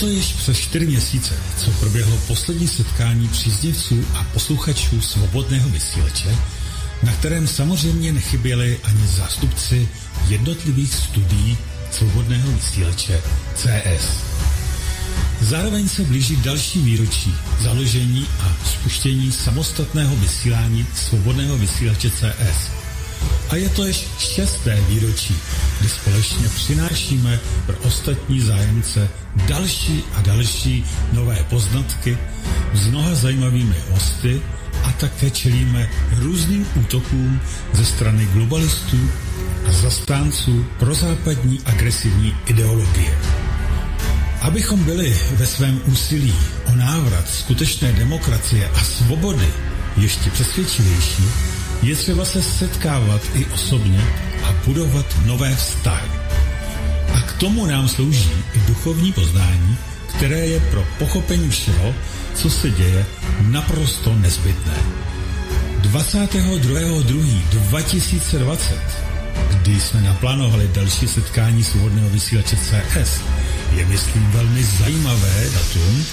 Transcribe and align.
to 0.00 0.08
již 0.08 0.32
přes 0.32 0.58
čtyři 0.58 0.86
měsíce, 0.86 1.34
co 1.64 1.70
proběhlo 1.70 2.16
poslední 2.26 2.68
setkání 2.68 3.28
příznivců 3.28 4.04
a 4.14 4.24
posluchačů 4.24 5.00
svobodného 5.00 5.68
vysílače, 5.68 6.36
na 7.02 7.12
kterém 7.12 7.48
samozřejmě 7.48 8.12
nechyběli 8.12 8.80
ani 8.84 9.06
zástupci 9.06 9.88
jednotlivých 10.28 10.94
studií 10.94 11.58
svobodného 11.90 12.52
vysílače 12.52 13.22
CS. 13.54 14.06
Zároveň 15.40 15.88
se 15.88 16.02
blíží 16.02 16.36
další 16.36 16.82
výročí 16.82 17.34
založení 17.60 18.26
a 18.40 18.56
spuštění 18.66 19.32
samostatného 19.32 20.16
vysílání 20.16 20.86
svobodného 20.94 21.58
vysílače 21.58 22.10
CS. 22.10 22.79
A 23.50 23.56
je 23.56 23.68
to 23.68 23.86
již 23.86 24.08
šesté 24.18 24.80
výročí, 24.88 25.36
kdy 25.80 25.88
společně 25.88 26.48
přinášíme 26.48 27.40
pro 27.66 27.76
ostatní 27.76 28.40
zájemce 28.40 29.08
další 29.48 30.04
a 30.14 30.22
další 30.22 30.84
nové 31.12 31.44
poznatky 31.50 32.18
s 32.74 32.86
mnoha 32.86 33.14
zajímavými 33.14 33.74
hosty 33.90 34.42
a 34.84 34.92
také 34.92 35.30
čelíme 35.30 35.90
různým 36.18 36.66
útokům 36.74 37.40
ze 37.72 37.84
strany 37.84 38.26
globalistů 38.26 39.10
a 39.68 39.72
zastánců 39.72 40.66
prozápadní 40.78 41.60
agresivní 41.64 42.36
ideologie. 42.46 43.18
Abychom 44.40 44.84
byli 44.84 45.18
ve 45.32 45.46
svém 45.46 45.80
úsilí 45.86 46.34
o 46.66 46.72
návrat 46.72 47.28
skutečné 47.28 47.92
demokracie 47.92 48.68
a 48.74 48.84
svobody 48.84 49.48
ještě 49.96 50.30
přesvědčivější, 50.30 51.24
je 51.82 51.96
třeba 51.96 52.24
se 52.24 52.42
setkávat 52.42 53.22
i 53.34 53.46
osobně 53.46 54.04
a 54.42 54.52
budovat 54.66 55.06
nové 55.26 55.56
vztahy. 55.56 56.10
A 57.14 57.20
k 57.20 57.32
tomu 57.32 57.66
nám 57.66 57.88
slouží 57.88 58.32
i 58.54 58.58
duchovní 58.68 59.12
poznání, 59.12 59.76
které 60.16 60.38
je 60.38 60.60
pro 60.60 60.86
pochopení 60.98 61.50
všeho, 61.50 61.94
co 62.34 62.50
se 62.50 62.70
děje, 62.70 63.06
naprosto 63.40 64.14
nezbytné. 64.14 64.76
22.2.2020, 65.80 68.58
kdy 69.50 69.80
jsme 69.80 70.00
naplánovali 70.00 70.70
další 70.74 71.08
setkání 71.08 71.64
svobodného 71.64 72.10
vysílače 72.10 72.56
CS, 72.56 73.20
je 73.76 73.86
myslím 73.86 74.30
velmi 74.30 74.64
zajímavé 74.64 75.50
datum 75.54 76.04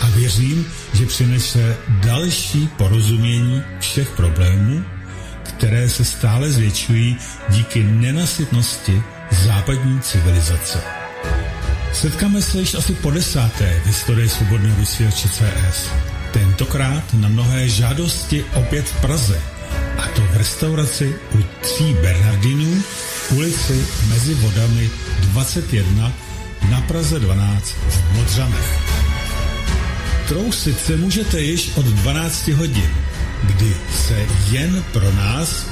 a 0.00 0.08
věřím, 0.08 0.66
že 0.92 1.06
přinese 1.06 1.76
další 1.88 2.68
porozumění 2.76 3.62
všech 3.80 4.10
problémů, 4.10 4.84
které 5.44 5.88
se 5.88 6.04
stále 6.04 6.50
zvětšují 6.50 7.16
díky 7.48 7.82
nenasytnosti 7.82 9.02
západní 9.44 10.00
civilizace. 10.00 10.78
Setkáme 11.92 12.42
se 12.42 12.58
již 12.58 12.74
asi 12.74 12.94
po 12.94 13.10
desáté 13.10 13.80
v 13.82 13.86
historii 13.86 14.28
svobodného 14.28 14.76
vysílače 14.76 15.28
CS. 15.28 15.90
Tentokrát 16.32 17.14
na 17.14 17.28
mnohé 17.28 17.68
žádosti 17.68 18.44
opět 18.54 18.88
v 18.88 19.00
Praze, 19.00 19.40
a 19.98 20.08
to 20.08 20.22
v 20.22 20.36
restauraci 20.36 21.14
u 21.34 21.42
tří 21.60 21.94
Bernardinů, 22.02 22.82
ulici 23.30 23.86
mezi 24.08 24.34
vodami 24.34 24.90
21 25.20 26.12
na 26.70 26.80
Praze 26.80 27.20
12 27.20 27.64
v 27.88 28.16
Modřanech. 28.16 28.78
Trousit 30.28 30.80
se 30.80 30.96
můžete 30.96 31.40
již 31.40 31.70
od 31.76 31.84
12 31.84 32.48
hodin, 32.48 32.90
kdy 33.46 33.76
se 34.06 34.26
jen 34.50 34.84
pro 34.92 35.12
nás 35.12 35.66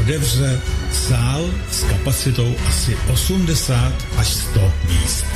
otevře 0.00 0.60
sál 0.92 1.50
s 1.70 1.82
kapacitou 1.82 2.54
asi 2.68 2.96
80 3.12 3.92
až 4.16 4.28
100 4.28 4.72
míst. 4.88 5.26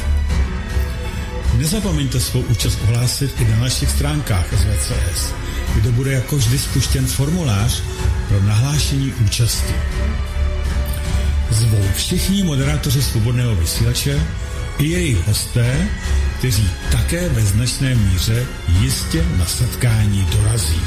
Nezapomeňte 1.57 2.21
svou 2.21 2.41
účast 2.41 2.79
ohlásit 2.85 3.41
i 3.41 3.45
na 3.45 3.57
našich 3.57 3.91
stránkách 3.91 4.47
SVCS, 4.49 5.33
kde 5.75 5.91
bude 5.91 6.13
jako 6.13 6.37
vždy 6.37 6.59
spuštěn 6.59 7.07
formulář 7.07 7.83
pro 8.29 8.43
nahlášení 8.43 9.13
účasti. 9.25 9.75
Zvou 11.51 11.83
všichni 11.95 12.43
moderátoři 12.43 13.03
svobodného 13.03 13.57
vysílače 13.57 14.21
i 14.79 14.87
jejich 14.87 15.27
hosté, 15.27 15.89
kteří 16.39 16.71
také 16.93 17.29
ve 17.29 17.43
značné 17.43 17.95
míře 17.95 18.47
jistě 18.81 19.25
na 19.39 19.47
setkání 19.47 20.29
dorazí. 20.33 20.81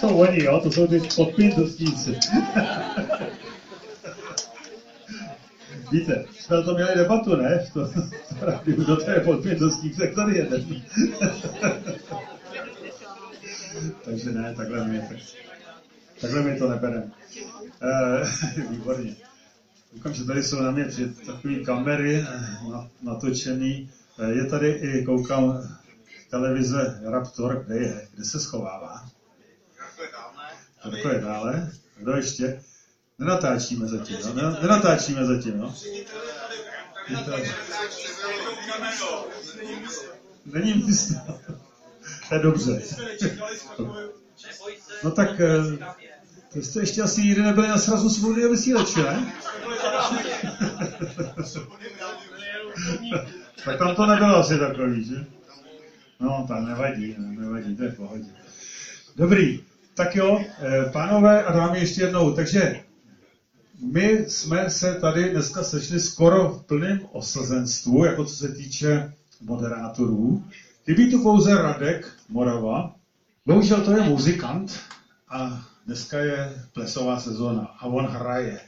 To 0.00 0.08
jsou 0.08 0.16
oni, 0.16 0.44
jo? 0.44 0.60
To 0.60 0.72
jsou 0.72 0.86
ty 0.86 1.00
podpindostníci. 1.16 2.10
Víte, 5.92 6.24
jsme 6.40 6.62
to 6.62 6.74
měli 6.74 6.94
debatu, 6.94 7.36
ne? 7.36 7.66
To, 7.72 7.88
to, 7.88 8.00
kdo 8.64 8.96
to 8.96 9.10
je 9.10 9.20
podpětostník, 9.20 9.98
tak 9.98 10.14
tady 10.14 10.36
jeden. 10.36 10.82
Takže 14.04 14.30
ne, 14.30 14.54
takhle 14.54 14.88
mi, 14.88 15.00
tak, 15.00 15.45
takhle 16.20 16.42
mi 16.42 16.58
to 16.58 16.68
nebereme. 16.68 17.10
E, 17.82 18.60
výborně. 18.70 19.16
Koukám, 19.92 20.14
že 20.14 20.24
tady 20.24 20.42
jsou 20.42 20.60
na 20.60 20.70
mě 20.70 20.84
při 20.84 21.08
takové 21.08 21.54
kamery 21.54 22.26
eh, 22.28 22.88
natočený. 23.02 23.90
E, 24.18 24.32
je 24.32 24.44
tady 24.44 24.68
i, 24.68 25.04
koukám, 25.04 25.76
televize 26.30 27.00
Raptor, 27.04 27.64
kde 27.66 27.76
je, 27.76 28.08
kde 28.14 28.24
se 28.24 28.40
schovává. 28.40 29.08
Jako 30.84 31.08
je 31.08 31.20
dále. 31.20 31.70
Kdo 31.96 32.16
ještě? 32.16 32.62
Nenatáčíme 33.18 33.86
zatím, 33.86 34.16
no? 34.34 34.50
Nenatáčíme 34.62 35.24
zatím, 35.24 35.58
no? 35.58 35.74
Není 40.46 40.74
místo. 40.74 41.14
To 42.28 42.34
je 42.34 42.40
dobře. 42.40 42.82
No 45.04 45.10
tak, 45.10 45.28
to 46.56 46.62
jste 46.62 46.80
ještě 46.80 47.02
asi 47.02 47.22
nikdy 47.22 47.42
nebyli 47.42 47.68
na 47.68 47.78
srazu 47.78 48.10
svobodného 48.10 48.50
vysílače, 48.50 49.02
ne? 49.02 49.32
tak 53.64 53.78
tam 53.78 53.96
to 53.96 54.06
nebylo 54.06 54.36
asi 54.36 54.58
takový, 54.58 55.04
že? 55.04 55.26
No, 56.20 56.44
tam 56.48 56.66
nevadí, 56.66 57.14
nevadí, 57.18 57.76
to 57.76 57.82
je 57.82 57.90
v 57.90 57.96
pohodě. 57.96 58.26
Dobrý. 59.16 59.60
Tak 59.94 60.16
jo, 60.16 60.40
eh, 60.58 60.90
pánové 60.92 61.44
a 61.44 61.52
dámy 61.52 61.78
ještě 61.78 62.00
jednou. 62.00 62.32
Takže 62.32 62.80
my 63.80 64.24
jsme 64.28 64.70
se 64.70 64.94
tady 64.94 65.30
dneska 65.30 65.62
sešli 65.62 66.00
skoro 66.00 66.48
v 66.48 66.66
plném 66.66 67.00
osazenstvu, 67.12 68.04
jako 68.04 68.24
co 68.24 68.36
se 68.36 68.48
týče 68.48 69.12
moderátorů. 69.40 70.44
Chybí 70.84 71.10
tu 71.10 71.22
pouze 71.22 71.54
Radek 71.54 72.12
Morava. 72.28 72.94
Bohužel 73.46 73.80
to 73.80 73.90
je 73.92 74.02
muzikant 74.02 74.80
a 75.28 75.66
dneska 75.86 76.18
je 76.18 76.62
plesová 76.72 77.20
sezóna 77.20 77.70
a 77.80 77.86
on 77.86 78.06
hraje. 78.06 78.60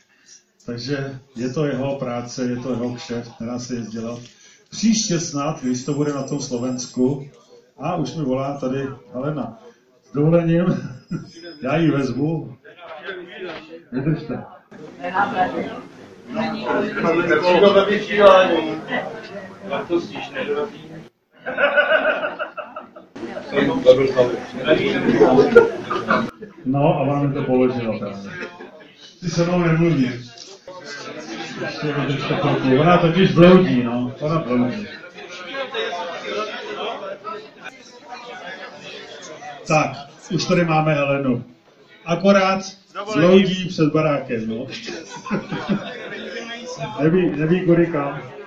Takže 0.66 1.18
je 1.36 1.52
to 1.52 1.64
jeho 1.64 1.96
práce, 1.96 2.44
je 2.44 2.56
to 2.56 2.70
jeho 2.70 2.94
kšeft, 2.94 3.40
nedá 3.40 3.58
se 3.58 3.76
dělat. 3.76 4.18
Příště 4.70 5.20
snad, 5.20 5.62
když 5.62 5.84
to 5.84 5.94
bude 5.94 6.12
na 6.12 6.22
tom 6.22 6.40
Slovensku, 6.40 7.30
a 7.78 7.96
už 7.96 8.14
mi 8.14 8.24
volá 8.24 8.58
tady 8.58 8.88
Helena. 9.12 9.58
S 10.10 10.12
dovolením, 10.12 10.64
já 11.62 11.76
ji 11.76 11.90
vezmu. 11.90 12.56
Vydržte. 13.92 14.44
Nepřijdu 17.28 17.72
ve 17.72 17.84
vysílání. 17.84 18.80
Jak 19.68 19.88
to 19.88 20.00
stižne? 20.00 20.46
No 26.64 27.00
a 27.00 27.04
vám 27.04 27.32
to 27.32 27.42
položila 27.42 27.98
právě. 27.98 28.30
Ty 29.20 29.30
se 29.30 29.44
mnou 29.44 29.58
chvilku. 31.80 32.80
Ona 32.80 32.98
totiž 32.98 33.32
bloudí, 33.32 33.82
no. 33.82 34.12
Ona 34.20 34.38
bloudí. 34.38 34.86
Tak, 39.66 39.90
už 40.30 40.44
tady 40.44 40.64
máme 40.64 40.94
Helenu. 40.94 41.44
Akorát 42.04 42.60
bloudí 43.14 43.68
před 43.68 43.92
barákem, 43.92 44.48
no. 44.48 44.66
neví, 47.02 47.30
neví 47.30 47.60
kudy 47.60 47.86
kam. 47.86 48.37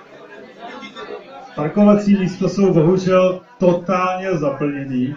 Parkovací 1.56 2.18
místa 2.18 2.48
jsou 2.48 2.74
bohužel 2.74 3.40
totálně 3.58 4.38
zaplněný. 4.38 5.16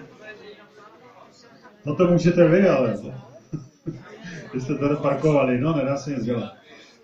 No 1.85 1.95
to 1.95 2.07
můžete 2.07 2.47
vy, 2.47 2.69
ale 2.69 2.97
vy 4.53 4.61
jste 4.61 4.75
tady 4.75 4.95
parkovali, 4.95 5.61
no 5.61 5.75
nedá 5.75 5.97
se 5.97 6.09
nic 6.09 6.23
dělat. 6.23 6.53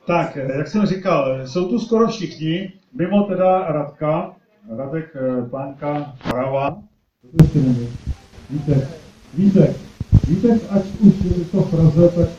Tak, 0.07 0.35
jak 0.35 0.67
jsem 0.67 0.85
říkal, 0.85 1.47
jsou 1.47 1.69
tu 1.69 1.79
skoro 1.79 2.07
všichni, 2.07 2.73
mimo 2.93 3.23
teda 3.23 3.71
Radka, 3.71 4.35
Radek 4.77 5.15
eh, 5.15 5.49
Pánka 5.49 6.13
Prava. 6.29 6.77
Víte, 8.49 8.87
víte, 9.37 9.75
víte, 10.27 10.59
ať 10.69 10.85
už 10.99 11.13
to 11.51 11.61
fraze, 11.61 12.09
tak 12.09 12.29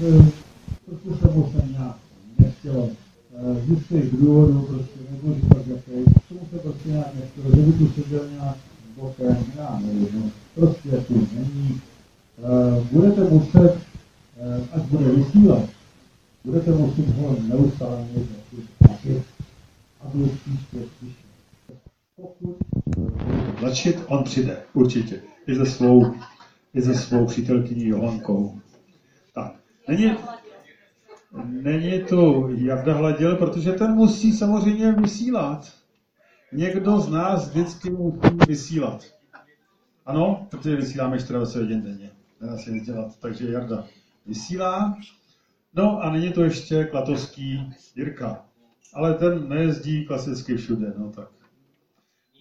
prostě 0.87 1.11
se 1.21 1.29
mu 1.35 1.53
se 1.53 1.69
nějak 1.69 1.97
nechtělo. 2.39 2.89
Eh, 3.43 3.67
z 3.67 3.71
jistých 3.71 4.17
důvodů 4.21 4.63
prostě 4.63 4.99
nebudu 5.11 5.35
říkat 5.35 5.67
jaký, 5.67 6.05
tomu 6.29 6.41
se 6.51 6.59
prostě 6.59 6.89
nějak 6.89 7.15
nechtělo, 7.15 7.57
že 7.57 7.63
by 7.63 7.73
tu 7.73 8.03
seděl 8.03 8.29
nějak 8.31 8.57
bokem, 8.97 9.37
já 9.57 9.81
nevím, 9.87 10.09
no, 10.15 10.31
prostě 10.55 10.91
tu 10.91 11.29
není. 11.35 11.81
Budete 12.93 13.31
muset, 13.31 13.79
až 14.73 14.83
bude 14.83 15.05
vysílat, 15.05 15.69
budete 16.45 16.71
muset 16.71 17.09
ho 17.09 17.37
neustále 17.49 18.07
někde 18.15 18.35
aby 20.05 20.25
příště. 20.25 20.79
Pokud 22.17 22.57
tlačit, 23.59 23.99
on 24.07 24.25
přijde, 24.25 24.63
určitě. 24.75 25.21
I 25.47 25.55
se 25.55 25.67
svou, 25.67 26.15
i 26.75 26.83
se 26.83 26.95
svou 26.95 27.27
přítelkyní 27.27 27.85
Johankou. 27.87 28.61
Tak, 29.35 29.55
není, 29.89 30.17
není 31.45 32.03
tu 32.03 32.49
Jarda 32.57 32.95
Hladil, 32.95 33.37
protože 33.37 33.73
ten 33.73 33.93
musí 33.93 34.33
samozřejmě 34.33 34.93
vysílat. 34.93 35.73
Někdo 36.53 37.01
z 37.01 37.09
nás 37.09 37.49
vždycky 37.49 37.91
musí 37.91 38.37
vysílat. 38.49 39.05
Ano, 40.07 40.47
protože 40.51 40.77
vysíláme 40.77 41.17
24 41.17 41.65
hodin 41.65 41.83
denně. 41.83 42.11
Nedá 42.41 42.57
se 42.57 42.71
nic 42.71 42.85
dělat. 42.85 43.17
Takže 43.21 43.53
Jarda 43.53 43.85
vysílá, 44.27 44.97
No 45.75 46.03
a 46.03 46.11
není 46.11 46.33
to 46.33 46.45
ještě 46.45 46.85
Klatovský 46.85 47.75
Jirka. 47.97 48.45
Ale 48.95 49.15
ten 49.15 49.49
nejezdí 49.49 50.05
klasicky 50.05 50.57
všude, 50.57 50.93
no 50.97 51.11
tak. 51.11 51.29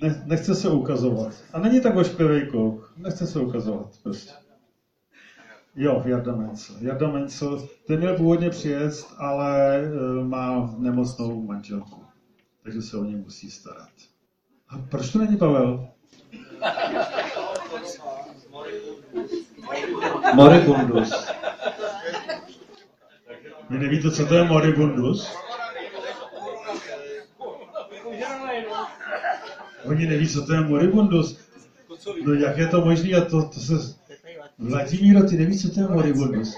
Ne, 0.01 0.23
nechce 0.25 0.55
se 0.55 0.69
ukazovat. 0.69 1.43
A 1.53 1.59
není 1.59 1.81
tak 1.81 1.95
ošklivý 1.95 2.47
kluk. 2.47 2.93
Nechce 2.97 3.27
se 3.27 3.39
ukazovat 3.39 3.97
prostě. 4.03 4.31
Jo, 5.75 6.03
Jarda 6.05 6.35
Mencel. 6.35 6.75
Jarda 6.81 7.07
Mencel, 7.07 7.67
ten 7.87 7.99
měl 7.99 8.15
původně 8.15 8.49
přijet, 8.49 9.05
ale 9.17 9.77
e, 9.77 9.89
má 10.23 10.75
nemocnou 10.77 11.43
manželku. 11.43 12.03
Takže 12.63 12.81
se 12.81 12.97
o 12.97 13.03
ně 13.03 13.17
musí 13.17 13.51
starat. 13.51 13.89
A 14.69 14.77
proč 14.77 15.11
to 15.11 15.19
není 15.19 15.37
Pavel? 15.37 15.87
Moribundus. 20.33 21.27
Vy 23.69 23.79
nevíte, 23.79 24.11
co 24.11 24.25
to 24.25 24.35
je 24.35 24.43
moribundus? 24.43 25.35
Oni 29.85 30.07
neví, 30.07 30.29
co 30.29 30.45
to 30.45 30.53
je 30.53 30.61
moribundus. 30.61 31.39
No 32.25 32.33
jak 32.33 32.57
je 32.57 32.67
to 32.67 32.85
možné? 32.85 33.17
A 33.17 33.25
to, 33.25 33.43
to 33.43 33.59
se... 33.59 34.00
Vladimíro, 34.61 35.29
ty 35.29 35.37
nevíš, 35.37 35.61
co 35.61 35.73
to 35.73 35.79
je 35.79 35.87
moribundus? 35.87 36.55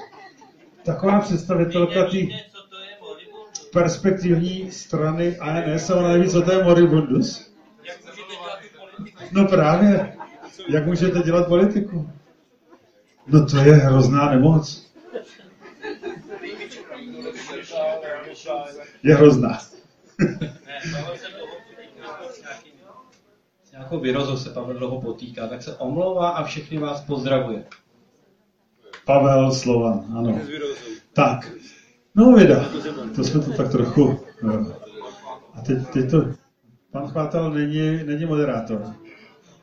Taková 0.86 1.20
představitelka 1.20 2.06
ty 2.06 2.30
perspektivní 3.74 4.72
strany 4.72 5.38
ANS, 5.38 5.90
a 5.90 5.96
ona 5.96 6.10
neví, 6.10 6.30
co 6.30 6.42
to 6.42 6.52
je 6.52 6.64
moribundus? 6.64 7.52
No 9.32 9.48
právě. 9.48 10.18
Jak 10.70 10.86
můžete 10.86 11.20
dělat 11.20 11.48
politiku? 11.48 12.10
No 13.28 13.46
to 13.46 13.58
je 13.58 13.74
hrozná 13.74 14.32
nemoc. 14.32 14.92
je 19.04 19.16
hrozná. 19.16 19.60
S 19.60 19.76
nějakou 23.72 24.00
virozou 24.00 24.38
se 24.38 24.50
Pavel 24.50 24.78
dlouho 24.78 25.02
potýká, 25.02 25.48
tak 25.48 25.64
se 25.64 25.76
omlouvá 25.76 26.30
a 26.30 26.44
všechny 26.44 26.78
vás 26.78 27.02
pozdravuje. 27.02 27.64
Pavel 29.06 29.52
Slovan, 29.52 30.06
ano. 30.18 30.40
Tak, 31.14 31.52
no 32.16 32.32
věda, 32.32 32.66
to 33.16 33.24
jsme 33.24 33.42
to 33.42 33.52
tak 33.52 33.72
trochu... 33.72 34.20
No. 34.44 34.74
A 35.54 35.62
teď, 35.62 35.88
teď 35.94 36.12
to... 36.12 36.26
Pan 36.92 37.08
Chvátal 37.08 37.52
není, 37.52 38.04
není 38.04 38.26
moderátor. 38.26 38.82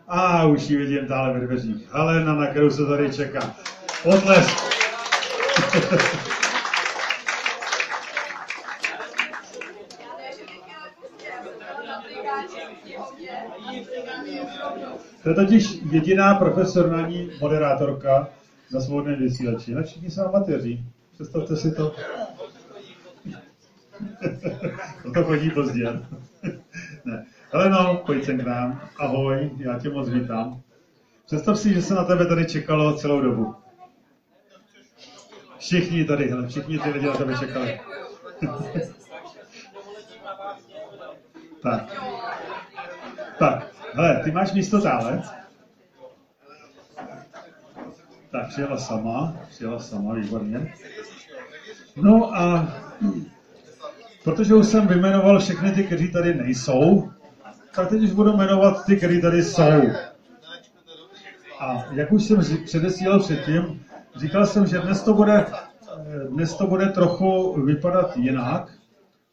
A 0.09 0.47
už 0.47 0.71
ji 0.71 0.77
vidím 0.77 1.07
dále 1.07 1.33
ve 1.33 1.47
dveřích. 1.47 1.89
Helena, 1.93 2.35
na 2.35 2.47
kterou 2.47 2.71
se 2.71 2.87
tady 2.87 3.13
čeká. 3.13 3.55
Potlesk. 4.03 4.59
To 15.23 15.29
je 15.29 15.35
totiž 15.35 15.79
jediná 15.91 16.35
profesionální 16.35 17.31
moderátorka 17.41 18.29
na 18.73 18.81
svobodném 18.81 19.19
vysílači. 19.19 19.75
Na 19.75 19.83
všichni 19.83 20.11
jsou 20.11 20.23
amatéři. 20.23 20.85
Představte 21.13 21.57
si 21.57 21.75
to. 21.75 21.91
to 25.03 25.13
to 25.15 25.25
chodí 25.25 25.51
pozdě. 25.51 25.85
ne. 27.05 27.27
Ale 27.53 27.71
no, 27.71 28.03
pojď 28.07 28.25
sem 28.25 28.39
k 28.39 28.47
nám. 28.47 28.89
Ahoj, 28.99 29.51
já 29.59 29.79
tě 29.79 29.91
moc 29.91 30.09
vítám. 30.09 30.61
Představ 31.27 31.59
si, 31.59 31.75
že 31.75 31.83
se 31.83 31.95
na 31.95 32.05
tebe 32.05 32.27
tady 32.27 32.47
čekalo 32.47 32.97
celou 32.97 33.21
dobu. 33.21 33.55
Všichni 35.59 36.05
tady, 36.05 36.29
hele, 36.29 36.49
všichni 36.49 36.79
ty 36.79 36.91
lidi 36.91 37.07
na 37.07 37.17
tebe 37.17 37.39
čekali. 37.39 37.81
tak. 41.63 42.03
Tak, 43.39 43.67
hele, 43.93 44.21
ty 44.25 44.31
máš 44.31 44.53
místo 44.53 44.81
tále? 44.81 45.40
Tak, 48.31 48.49
přijela 48.49 48.79
sama, 48.79 49.37
přijela 49.49 49.79
sama, 49.79 50.15
výborně. 50.15 50.75
No 51.97 52.37
a 52.37 52.75
protože 54.25 54.55
už 54.55 54.67
jsem 54.67 54.87
vymenoval 54.87 55.39
všechny 55.39 55.73
ty, 55.73 55.85
kteří 55.85 56.13
tady 56.13 56.35
nejsou, 56.35 57.11
tak 57.75 57.89
teď 57.89 58.03
už 58.03 58.11
budu 58.11 58.37
jmenovat 58.37 58.85
ty, 58.87 58.97
kteří 58.97 59.21
tady 59.21 59.43
jsou. 59.43 59.83
A 61.61 61.85
jak 61.93 62.13
už 62.13 62.25
jsem 62.25 62.39
předesílal 62.65 63.21
předtím, 63.21 63.83
říkal 64.17 64.47
jsem, 64.47 64.67
že 64.67 64.79
dnes 64.79 65.03
to 65.03 65.15
bude, 65.15 65.47
dnes 66.29 66.55
to 66.55 66.67
bude 66.67 66.89
trochu 66.89 67.61
vypadat 67.63 68.17
jinak, 68.17 68.73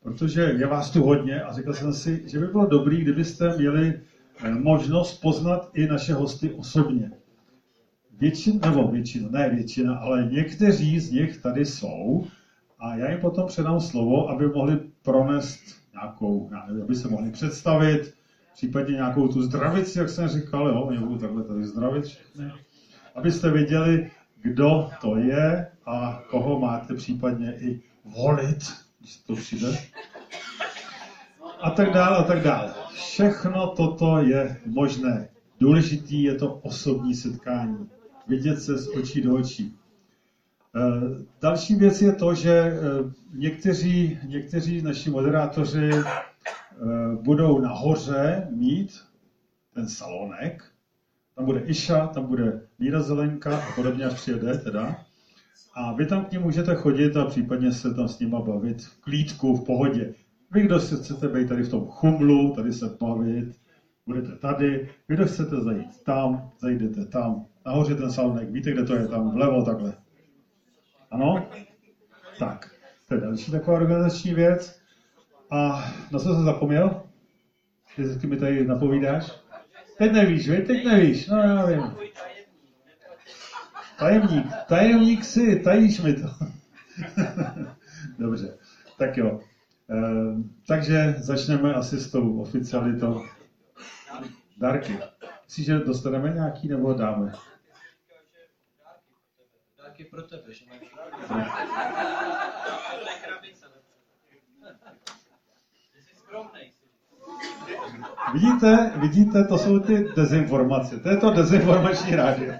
protože 0.03 0.41
je 0.41 0.67
vás 0.67 0.89
tu 0.89 1.03
hodně 1.03 1.41
a 1.41 1.53
říkal 1.53 1.73
jsem 1.73 1.93
si, 1.93 2.23
že 2.25 2.39
by 2.39 2.47
bylo 2.47 2.65
dobré, 2.65 2.95
kdybyste 2.95 3.57
měli 3.57 4.01
eh, 4.43 4.51
možnost 4.51 5.21
poznat 5.21 5.69
i 5.73 5.87
naše 5.87 6.13
hosty 6.13 6.51
osobně. 6.53 7.11
Většina, 8.19 8.69
nebo 8.69 8.87
většina, 8.87 9.29
ne 9.31 9.49
většina, 9.49 9.95
ale 9.95 10.29
někteří 10.31 10.99
z 10.99 11.11
nich 11.11 11.41
tady 11.41 11.65
jsou 11.65 12.25
a 12.79 12.95
já 12.95 13.09
jim 13.09 13.19
potom 13.19 13.47
předám 13.47 13.79
slovo, 13.79 14.29
aby 14.29 14.47
mohli 14.47 14.79
pronést 15.01 15.59
nějakou, 15.93 16.49
nevím, 16.67 16.83
aby 16.83 16.95
se 16.95 17.07
mohli 17.07 17.31
představit, 17.31 18.13
případně 18.53 18.93
nějakou 18.93 19.27
tu 19.27 19.41
zdravici, 19.41 19.99
jak 19.99 20.09
jsem 20.09 20.27
říkal, 20.27 20.67
jo, 20.67 20.81
oni 20.81 20.99
budou 20.99 21.17
takhle 21.17 21.43
tady 21.43 21.65
zdravit 21.65 22.03
všechny, 22.03 22.51
abyste 23.15 23.51
věděli, 23.51 24.11
kdo 24.41 24.89
to 25.01 25.17
je 25.17 25.67
a 25.85 26.23
koho 26.29 26.59
máte 26.59 26.93
případně 26.93 27.57
i 27.59 27.81
volit, 28.05 28.63
když 28.99 29.17
to 29.17 29.35
přijde. 29.35 29.77
A 31.61 31.71
tak 31.71 31.93
dále, 31.93 32.17
a 32.17 32.23
tak 32.23 32.43
dále. 32.43 32.73
Všechno 32.93 33.67
toto 33.67 34.17
je 34.17 34.57
možné. 34.65 35.29
Důležitý 35.59 36.23
je 36.23 36.35
to 36.35 36.53
osobní 36.53 37.13
setkání. 37.13 37.89
Vidět 38.27 38.61
se 38.61 38.77
z 38.77 38.87
očí 38.87 39.21
do 39.21 39.35
očí. 39.35 39.77
Eh, 40.75 41.25
další 41.41 41.75
věc 41.75 42.01
je 42.01 42.11
to, 42.11 42.33
že 42.33 42.51
eh, 42.51 42.79
někteří, 43.33 44.19
někteří 44.23 44.81
naši 44.81 45.09
moderátoři 45.09 45.89
eh, 45.91 46.03
budou 47.21 47.59
nahoře 47.59 48.47
mít 48.51 49.03
ten 49.73 49.87
salonek, 49.87 50.63
tam 51.35 51.45
bude 51.45 51.61
Iša, 51.65 52.07
tam 52.07 52.25
bude 52.25 52.61
Míra 52.79 53.01
Zelenka 53.01 53.57
a 53.57 53.71
podobně, 53.75 54.05
až 54.05 54.13
přijede 54.13 54.57
teda. 54.57 54.95
A 55.75 55.93
vy 55.93 56.05
tam 56.05 56.25
k 56.25 56.31
ním 56.31 56.41
můžete 56.41 56.75
chodit 56.75 57.17
a 57.17 57.25
případně 57.25 57.71
se 57.71 57.93
tam 57.93 58.07
s 58.07 58.19
nima 58.19 58.41
bavit 58.41 58.81
v 58.81 59.01
klídku, 59.01 59.55
v 59.55 59.65
pohodě. 59.65 60.13
Vy, 60.51 60.61
kdo 60.61 60.79
si 60.79 60.95
chcete 60.95 61.27
být 61.27 61.49
tady 61.49 61.63
v 61.63 61.69
tom 61.69 61.85
chumlu, 61.87 62.55
tady 62.55 62.73
se 62.73 62.97
bavit, 63.01 63.51
budete 64.05 64.35
tady. 64.35 64.89
Vy, 65.09 65.15
kdo 65.15 65.25
chcete 65.25 65.61
zajít 65.61 66.03
tam, 66.03 66.51
zajdete 66.59 67.05
tam. 67.05 67.45
Nahoře 67.67 67.95
ten 67.95 68.11
salonek, 68.11 68.49
víte, 68.49 68.71
kde 68.71 68.83
to 68.83 68.95
je, 68.95 69.07
tam 69.07 69.31
vlevo 69.31 69.63
takhle. 69.63 69.93
Ano? 71.11 71.49
Tak, 72.39 72.71
to 73.07 73.15
je 73.15 73.21
další 73.21 73.51
taková 73.51 73.77
organizační 73.77 74.33
věc. 74.33 74.79
A 75.51 75.83
na 76.11 76.19
co 76.19 76.33
jsem 76.33 76.43
zapomněl? 76.43 77.03
Ty 78.21 78.27
mi 78.27 78.37
tady 78.37 78.67
napovídáš? 78.67 79.31
Teď 79.97 80.11
nevíš, 80.11 80.49
vy? 80.49 80.57
Teď 80.57 80.85
nevíš. 80.85 81.27
No, 81.27 81.37
já 81.37 81.65
vím. 81.65 81.91
Tajemník. 83.99 84.45
Tajemník 84.67 85.23
si, 85.23 85.59
tajíš 85.59 86.01
mi 86.01 86.13
to. 86.13 86.27
Dobře. 88.19 88.57
Tak 88.97 89.17
jo. 89.17 89.39
E, 89.89 89.97
takže 90.67 91.15
začneme 91.17 91.73
asi 91.73 91.99
s 91.99 92.11
tou 92.11 92.41
oficialitou. 92.41 93.25
Dárky. 94.57 94.97
Myslíš, 95.45 95.65
že 95.65 95.79
dostaneme 95.79 96.29
nějaký 96.29 96.67
nebo 96.67 96.93
dáme? 96.93 97.31
Dárky 99.97 100.09
pro 100.09 100.23
tebe, 100.23 100.53
že 100.53 100.65
máš. 100.69 100.79
Vidíte, 108.33 108.91
vidíte, 108.95 109.43
to 109.43 109.57
jsou 109.57 109.79
ty 109.79 110.09
dezinformace. 110.15 110.99
To 110.99 111.09
je 111.09 111.17
to 111.17 111.31
dezinformační 111.31 112.15
rádio. 112.15 112.53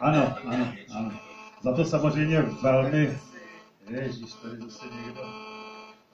ano, 0.00 0.34
ano, 0.44 0.72
ano. 0.96 1.20
Za 1.62 1.72
to 1.72 1.84
samozřejmě 1.84 2.42
velmi... 2.42 3.18
Ježíš, 3.88 4.32
tady 4.32 4.58
zase 4.58 4.86
někdo... 4.86 5.20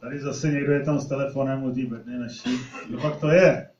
Tady 0.00 0.20
zase 0.20 0.48
někdo 0.48 0.72
je 0.72 0.84
tam 0.84 0.98
s 0.98 1.08
telefonem 1.08 1.64
u 1.64 1.74
té 1.74 1.86
bedny 1.86 2.18
naší. 2.18 2.58
Kdo 2.88 3.00
pak 3.00 3.20
to 3.20 3.28
je? 3.28 3.70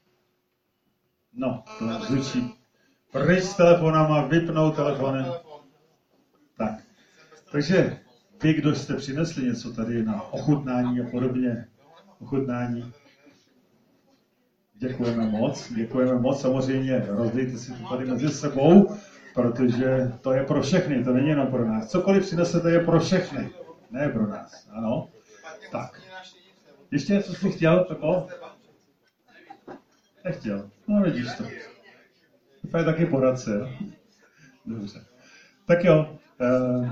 No, 1.32 1.64
to 1.78 2.04
zvučí. 2.04 2.62
Pryč 3.12 3.45
s 3.45 3.57
telefonama, 3.57 4.26
vypnout 4.26 4.76
telefony. 4.76 5.25
Tak. 6.57 6.75
Takže 7.52 7.99
vy, 8.42 8.54
kdo 8.54 8.75
jste 8.75 8.95
přinesli 8.97 9.45
něco 9.45 9.73
tady 9.73 10.02
na 10.02 10.33
ochutnání 10.33 11.00
a 11.00 11.11
podobně, 11.11 11.69
ochutnání. 12.21 12.92
Děkujeme 14.75 15.26
moc, 15.26 15.73
děkujeme 15.73 16.19
moc. 16.19 16.40
Samozřejmě 16.40 17.04
rozdejte 17.09 17.59
si 17.59 17.73
to 17.73 17.88
tady 17.88 18.04
mezi 18.04 18.28
sebou, 18.28 18.97
protože 19.35 20.12
to 20.21 20.33
je 20.33 20.45
pro 20.45 20.62
všechny, 20.62 21.04
to 21.04 21.12
není 21.12 21.28
jenom 21.28 21.47
pro 21.47 21.69
nás. 21.69 21.90
Cokoliv 21.90 22.23
přinesete 22.23 22.71
je 22.71 22.81
pro 22.81 23.00
všechny, 23.00 23.50
ne 23.90 24.09
pro 24.09 24.26
nás. 24.26 24.69
Ano? 24.71 25.09
Tak. 25.71 26.02
Ještě 26.90 27.12
něco 27.12 27.35
jsi 27.35 27.50
chtěl, 27.50 27.85
Pepo? 27.85 28.28
Nechtěl. 30.25 30.71
No 30.88 31.02
vidíš 31.02 31.26
to. 31.38 31.72
To 32.71 32.78
je 32.78 32.85
taky 32.85 33.07
poradce, 33.07 33.59
jo? 33.59 33.69
Dobře. 34.66 35.04
Tak 35.66 35.85
jo. 35.85 36.19
Uh, 36.40 36.88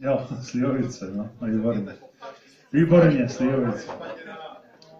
jo, 0.00 0.26
Slivovice, 0.42 1.10
no, 1.16 1.30
no 1.40 1.48
výborně. 1.48 1.94
Výborně, 2.72 3.28
Slivovice. 3.28 3.88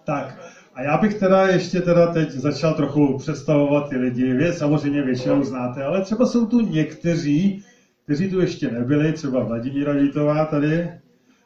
Tak, 0.04 0.38
a 0.75 0.83
já 0.83 0.97
bych 0.97 1.14
teda 1.14 1.47
ještě 1.47 1.80
teda 1.80 2.12
teď 2.12 2.30
začal 2.30 2.75
trochu 2.75 3.18
představovat 3.18 3.88
ty 3.88 3.97
lidi. 3.97 4.35
Vy 4.35 4.52
samozřejmě 4.52 5.02
většinou 5.02 5.45
znáte, 5.45 5.85
ale 5.85 6.02
třeba 6.02 6.26
jsou 6.26 6.47
tu 6.47 6.61
někteří, 6.61 7.64
kteří 8.04 8.30
tu 8.30 8.40
ještě 8.40 8.71
nebyli, 8.71 9.12
třeba 9.12 9.45
Vladimíra 9.45 9.92
Vítová 9.92 10.45
tady. 10.45 10.90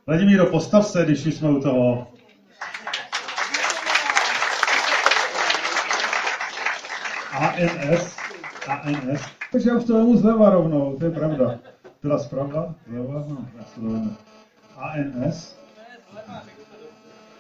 Vladimíro, 0.07 0.47
postav 0.47 0.87
se, 0.87 1.05
když 1.05 1.27
už 1.27 1.35
jsme 1.35 1.51
u 1.51 1.61
toho. 1.61 2.12
ANS, 7.43 8.17
ANS. 8.69 9.21
Takže 9.53 9.71
já 9.71 9.77
už 9.77 9.85
to 9.85 9.95
vemu 9.95 10.17
zleva 10.17 10.51
rovnou, 10.51 10.97
to 10.99 11.05
je 11.05 11.11
pravda. 11.11 11.59
Teda 12.03 12.19
zprava, 12.19 12.75
zleva, 12.89 13.25
no, 13.29 13.49
já 13.59 13.65
to 13.65 14.11
ANS. 14.77 15.57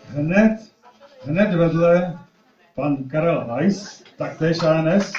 Hned, 0.08 0.60
hned 1.24 1.54
vedle 1.54 2.18
pan 2.74 2.96
Karel 2.96 3.46
Weiss, 3.46 4.02
taktéž 4.16 4.62
ANS. 4.62 5.12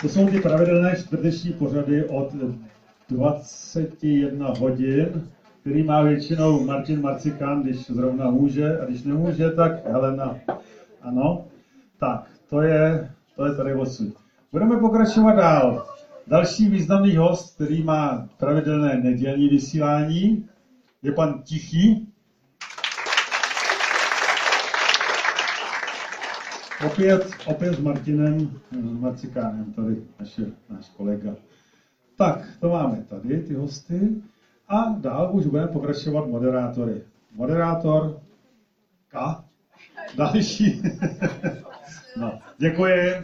To 0.00 0.08
jsou 0.08 0.28
ty 0.28 0.40
pravidelné 0.40 0.96
čtvrteční 0.96 1.52
pořady 1.52 2.04
od 2.04 2.32
21 3.08 4.48
hodin, 4.58 5.30
který 5.60 5.82
má 5.82 6.02
většinou 6.02 6.64
Martin 6.64 7.00
Marcikán, 7.00 7.62
když 7.62 7.86
zrovna 7.86 8.30
může, 8.30 8.78
a 8.78 8.84
když 8.84 9.02
nemůže, 9.02 9.50
tak 9.50 9.86
Helena. 9.86 10.36
Ano, 11.02 11.44
tak, 11.98 12.30
to 12.50 12.62
je, 12.62 13.10
to 13.36 13.46
je 13.46 13.54
tady 13.54 13.74
odsud. 13.74 14.14
Budeme 14.52 14.76
pokračovat 14.76 15.32
dál. 15.32 15.86
Další 16.26 16.68
významný 16.68 17.16
host, 17.16 17.54
který 17.54 17.82
má 17.82 18.28
pravidelné 18.38 18.96
nedělní 18.96 19.48
vysílání, 19.48 20.48
je 21.02 21.12
pan 21.12 21.42
Tichý. 21.42 22.12
Opět, 26.86 27.30
opět 27.46 27.74
s 27.74 27.80
Martinem 27.80 28.50
Marcikánem, 29.00 29.72
tady 29.72 30.02
naše, 30.20 30.42
náš 30.68 30.88
kolega. 30.88 31.34
Tak, 32.16 32.48
to 32.60 32.68
máme 32.68 33.04
tady, 33.08 33.42
ty 33.42 33.54
hosty. 33.54 34.22
A 34.68 34.94
dál 34.98 35.30
už 35.32 35.46
budeme 35.46 35.68
pokračovat 35.68 36.26
moderátory. 36.26 37.02
Moderátor 37.32 38.20
K. 39.08 39.44
Další. 40.14 40.82
no, 42.16 42.38
děkuji. 42.58 43.14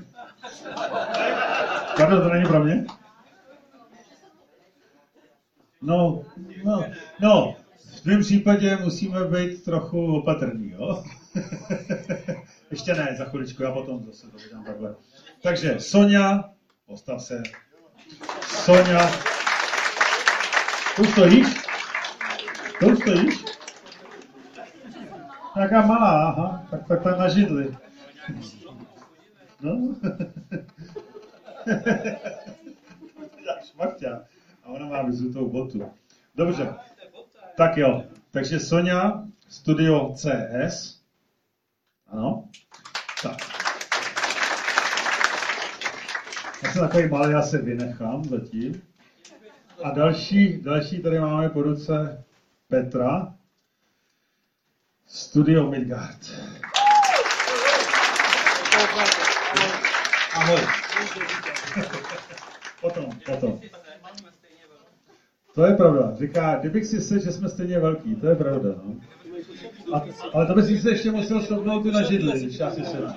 Karlo, 1.97 2.21
to 2.21 2.29
není 2.29 2.45
pro 2.45 2.65
mě? 2.65 2.85
No, 5.83 6.23
no, 6.65 6.85
no, 7.21 7.57
v 7.97 8.01
tvém 8.01 8.21
případě 8.21 8.77
musíme 8.77 9.25
být 9.25 9.65
trochu 9.65 10.17
opatrní, 10.17 10.71
jo? 10.71 11.05
Ještě 12.71 12.95
ne, 12.95 13.15
za 13.19 13.25
chviličku, 13.25 13.63
já 13.63 13.71
potom 13.71 14.05
zase 14.05 14.27
to 14.31 14.39
takhle. 14.67 14.95
Takže 15.43 15.81
Sonja, 15.81 16.45
postav 16.87 17.23
se. 17.23 17.43
Sonja. 18.41 19.34
Tu 20.97 21.05
stojíš? 21.05 21.47
Tu 22.79 22.97
stojíš? 22.97 23.45
Nějaká 25.57 25.87
malá, 25.87 26.29
aha, 26.29 26.67
tak, 26.71 26.89
tak 26.89 27.03
tam 27.03 27.19
na 27.19 27.29
židli. 27.29 27.77
No. 29.61 29.95
Šmachťa. 33.65 34.25
A 34.65 34.69
ona 34.69 34.87
má 34.87 35.03
vyzutou 35.03 35.51
botu. 35.51 35.93
Dobře. 36.35 36.75
Tak 37.57 37.77
jo. 37.77 38.05
Takže 38.31 38.61
Sonja, 38.61 39.25
studio 39.49 40.15
CS. 40.15 41.01
Ano. 42.07 42.49
Tak. 43.23 43.37
Já 46.63 46.73
jsem 46.73 46.81
takový 46.81 47.09
malý, 47.09 47.33
já 47.33 47.43
se 47.43 47.59
vynechám 47.59 48.25
zatím. 48.25 48.94
A 49.83 49.90
další, 49.90 50.62
další 50.62 51.02
tady 51.02 51.21
máme 51.21 51.49
po 51.49 51.62
ruce 51.62 52.25
Petra. 52.69 53.35
Studio 55.07 55.71
Midgard. 55.71 56.19
Ahoj. 60.35 60.61
potom, 62.81 63.04
potom. 63.26 63.61
To 65.54 65.64
je 65.64 65.75
pravda. 65.75 66.16
Říká, 66.19 66.57
kdybych 66.61 66.87
si 66.87 67.00
se, 67.00 67.21
že 67.21 67.33
jsme 67.33 67.49
stejně 67.49 67.78
velký, 67.78 68.14
to 68.14 68.26
je 68.26 68.37
pravda. 68.37 68.69
No. 68.85 68.95
A, 69.95 70.02
ale 70.33 70.47
to 70.47 70.54
bys 70.54 70.83
se 70.83 70.90
ještě 70.90 71.11
musel 71.11 71.43
stopnout 71.43 71.85
na 71.85 72.02
židli, 72.02 72.40
když 72.40 72.59
já 72.59 72.71
si 72.71 72.85
sedím. 72.85 73.14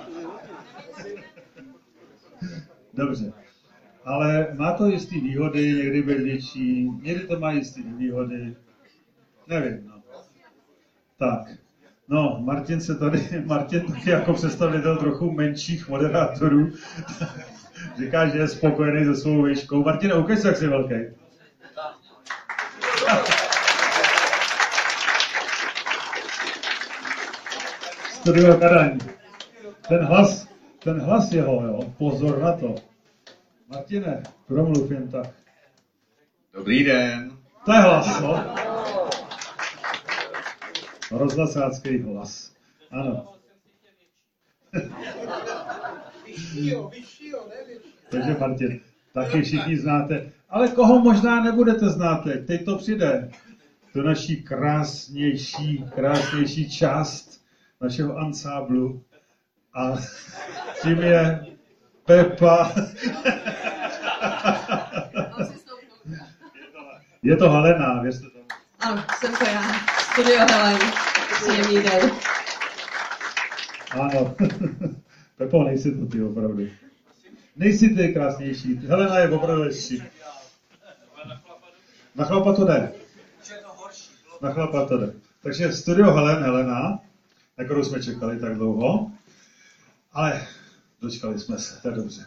Dobře. 2.94 3.34
Ale 4.08 4.48
má 4.54 4.74
to 4.74 4.88
jistý 4.88 5.20
výhody, 5.20 5.74
někdy 5.74 6.02
být 6.02 6.20
větší, 6.20 6.92
někdy 7.02 7.28
to 7.28 7.40
má 7.40 7.52
jistý 7.52 7.84
výhody. 7.84 8.56
Nevím, 9.48 9.88
no. 9.88 10.02
Tak. 11.20 11.42
No, 12.08 12.38
Martin 12.44 12.82
se 12.82 12.96
tady, 12.96 13.28
Martin 13.46 13.86
taky 13.86 14.10
jako 14.10 14.34
představitel 14.34 14.98
trochu 14.98 15.32
menších 15.32 15.90
moderátorů, 15.90 16.72
říká, 17.98 18.28
že 18.28 18.38
je 18.38 18.48
spokojený 18.48 19.06
se 19.06 19.16
svou 19.16 19.44
výškou. 19.44 19.84
Martin, 19.84 20.14
ukaž 20.14 20.40
se, 20.40 20.48
jak 20.48 20.58
jsi 20.58 20.68
velký. 20.68 20.96
Studio 28.10 28.58
Kadaň. 28.58 29.00
Ten 29.88 30.06
hlas, 30.06 30.48
ten 30.80 31.00
hlas 31.00 31.32
jeho, 31.32 31.66
jo, 31.66 31.94
pozor 31.98 32.42
na 32.42 32.52
to. 32.52 32.76
Martine, 33.70 34.24
promluv 34.48 34.92
jen 34.92 35.12
tak. 35.12 35.30
Dobrý 36.54 36.84
den. 36.84 37.38
To 37.66 37.74
je 37.74 37.80
hlas, 37.80 38.22
no. 38.22 38.56
Rozhlasácký 41.12 42.02
hlas. 42.02 42.54
Ano. 42.92 43.34
Takže 48.10 48.36
Martin, 48.40 48.80
taky 49.14 49.42
všichni 49.42 49.78
znáte. 49.78 50.32
Ale 50.50 50.68
koho 50.68 51.00
možná 51.00 51.44
nebudete 51.44 51.90
znát 51.90 52.24
teď, 52.24 52.48
teď 52.48 52.66
to 52.66 52.78
přijde. 52.78 53.32
To 53.94 54.04
naší 54.04 54.44
krásnější, 54.44 55.86
krásnější 55.96 56.70
část 56.70 57.42
našeho 57.82 58.18
ansáblu. 58.18 59.04
A 59.74 59.96
tím 60.82 60.98
je 61.00 61.46
Pepa. 62.06 62.74
Je 67.28 67.36
to 67.36 67.50
Helena, 67.50 68.02
věřte 68.02 68.30
tomu. 68.30 68.46
Ano, 68.80 69.04
jsem 69.20 69.36
to 69.36 69.46
já. 69.46 69.64
Studio 70.00 70.46
Helen. 70.50 70.80
Příjemný 71.34 71.84
den. 71.84 72.12
Ano. 73.92 74.36
Pepo, 75.38 75.64
nejsi 75.64 75.92
to 75.92 76.06
ty 76.06 76.24
opravdu. 76.24 76.68
Nejsi 77.56 77.90
ty 77.90 78.14
krásnější. 78.14 78.76
Helena 78.88 79.20
je 79.20 79.30
opravdu 79.30 79.62
lepší. 79.62 80.04
Na 82.16 82.26
chlapa 82.26 82.54
to 82.54 82.66
jde. 82.66 82.92
Na 84.42 84.52
chlapa 84.54 84.86
to 84.86 84.98
jde. 84.98 85.14
Takže 85.44 85.74
studio 85.74 86.12
Helen, 86.12 86.44
Helena, 86.44 87.00
na 87.58 87.66
kterou 87.66 87.84
jsme 87.84 88.04
čekali 88.04 88.40
tak 88.40 88.56
dlouho. 88.56 89.12
Ale 90.14 90.48
dočkali 91.02 91.40
jsme 91.40 91.60
se, 91.60 91.82
to 91.82 91.88
je 91.88 91.96
dobře. 91.96 92.26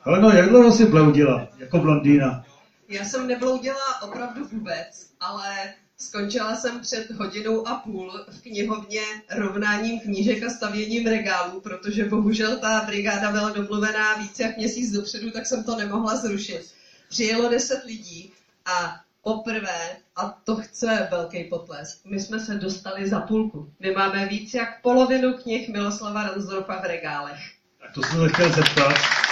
Heleno, 0.00 0.30
jak 0.30 0.48
dlouho 0.48 0.72
jsi 0.72 0.86
bloudila 0.86 1.48
jako 1.58 1.78
blondýna? 1.78 2.44
Já 2.92 3.04
jsem 3.04 3.26
nebloudila 3.26 4.02
opravdu 4.02 4.44
vůbec, 4.44 5.06
ale 5.20 5.74
skončila 5.96 6.56
jsem 6.56 6.80
před 6.80 7.10
hodinou 7.10 7.68
a 7.68 7.74
půl 7.74 8.24
v 8.28 8.42
knihovně 8.42 9.02
rovnáním 9.30 10.00
knížek 10.00 10.42
a 10.42 10.50
stavěním 10.50 11.06
regálů, 11.06 11.60
protože 11.60 12.04
bohužel 12.04 12.56
ta 12.56 12.80
brigáda 12.86 13.30
byla 13.30 13.50
domluvená 13.50 14.14
víc 14.14 14.38
jak 14.38 14.56
měsíc 14.56 14.92
dopředu, 14.92 15.30
tak 15.30 15.46
jsem 15.46 15.64
to 15.64 15.76
nemohla 15.76 16.16
zrušit. 16.16 16.74
Přijelo 17.08 17.48
deset 17.48 17.84
lidí 17.84 18.32
a 18.64 19.00
poprvé, 19.22 19.96
a 20.16 20.38
to 20.44 20.56
chce 20.56 21.08
velký 21.10 21.44
potlesk, 21.44 21.98
my 22.04 22.20
jsme 22.20 22.40
se 22.40 22.54
dostali 22.54 23.08
za 23.08 23.20
půlku. 23.20 23.72
My 23.80 23.90
máme 23.90 24.26
víc 24.26 24.54
jak 24.54 24.82
polovinu 24.82 25.32
knih 25.32 25.68
Miloslava 25.68 26.22
Ransdorfa 26.22 26.80
v 26.80 26.84
regálech. 26.84 27.40
Tak 27.80 27.94
to 27.94 28.02
jsem 28.02 28.20
se 28.20 28.28
chtěl 28.28 28.52
zeptat. 28.52 29.31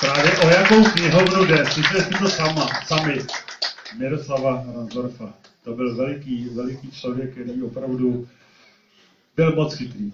Právě 0.00 0.38
o 0.38 0.48
jakou 0.48 0.84
knihovnu 0.84 1.44
jde? 1.44 1.66
Slyšeli 1.66 2.00
jste 2.00 2.18
to 2.18 2.28
sama, 2.28 2.68
sami. 2.86 3.18
Miroslava 3.98 4.64
Ransdorfa. 4.74 5.34
To 5.64 5.72
byl 5.72 5.96
veliký, 5.96 6.48
veliký 6.48 6.90
člověk, 6.90 7.32
který 7.32 7.62
opravdu 7.62 8.28
byl 9.36 9.56
moc 9.56 9.74
chytrý. 9.74 10.12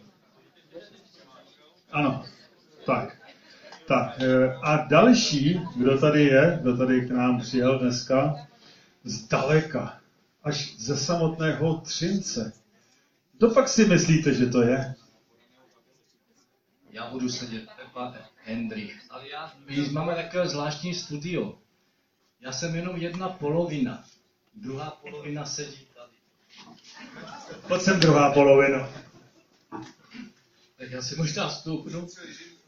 Ano, 1.92 2.24
tak. 2.86 3.16
Tak 3.86 4.20
eh, 4.20 4.54
a 4.62 4.76
další, 4.76 5.60
kdo 5.76 5.98
tady 5.98 6.24
je, 6.24 6.58
kdo 6.62 6.76
tady 6.76 7.06
k 7.06 7.10
nám 7.10 7.40
přijel 7.40 7.78
dneska, 7.78 8.34
zdaleka, 9.04 10.00
až 10.44 10.76
ze 10.78 10.96
samotného 10.96 11.80
Třince. 11.80 12.52
Kdo 13.38 13.50
pak 13.50 13.68
si 13.68 13.86
myslíte, 13.86 14.34
že 14.34 14.46
to 14.46 14.62
je? 14.62 14.94
Já 16.90 17.10
budu 17.10 17.28
sedět 17.28 17.64
Pepa 17.76 18.14
Hendrich. 18.44 19.00
Ale 19.10 19.28
já, 19.28 19.54
my 19.58 19.88
máme 19.88 20.14
takové 20.14 20.48
zvláštní 20.48 20.94
studio. 20.94 21.58
Já 22.40 22.52
jsem 22.52 22.74
jenom 22.74 22.96
jedna 22.96 23.28
polovina. 23.28 24.04
Druhá 24.54 24.90
polovina 24.90 25.46
sedí 25.46 25.86
tady. 25.94 26.12
Pojď 27.68 27.82
sem 27.82 28.00
druhá 28.00 28.32
polovina. 28.32 28.90
Tak 30.76 30.90
já 30.90 31.02
si 31.02 31.16
možná 31.16 31.50
stoupnu. 31.50 32.08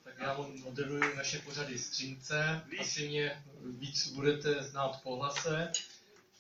Tak 0.04 0.14
já 0.18 0.36
moderuji 0.64 1.16
naše 1.16 1.38
pořady 1.38 1.78
Střínce. 1.78 2.62
Asi 2.80 3.08
mě 3.08 3.42
víc 3.78 4.12
budete 4.12 4.62
znát 4.62 5.02
po 5.02 5.16
hlase. 5.16 5.72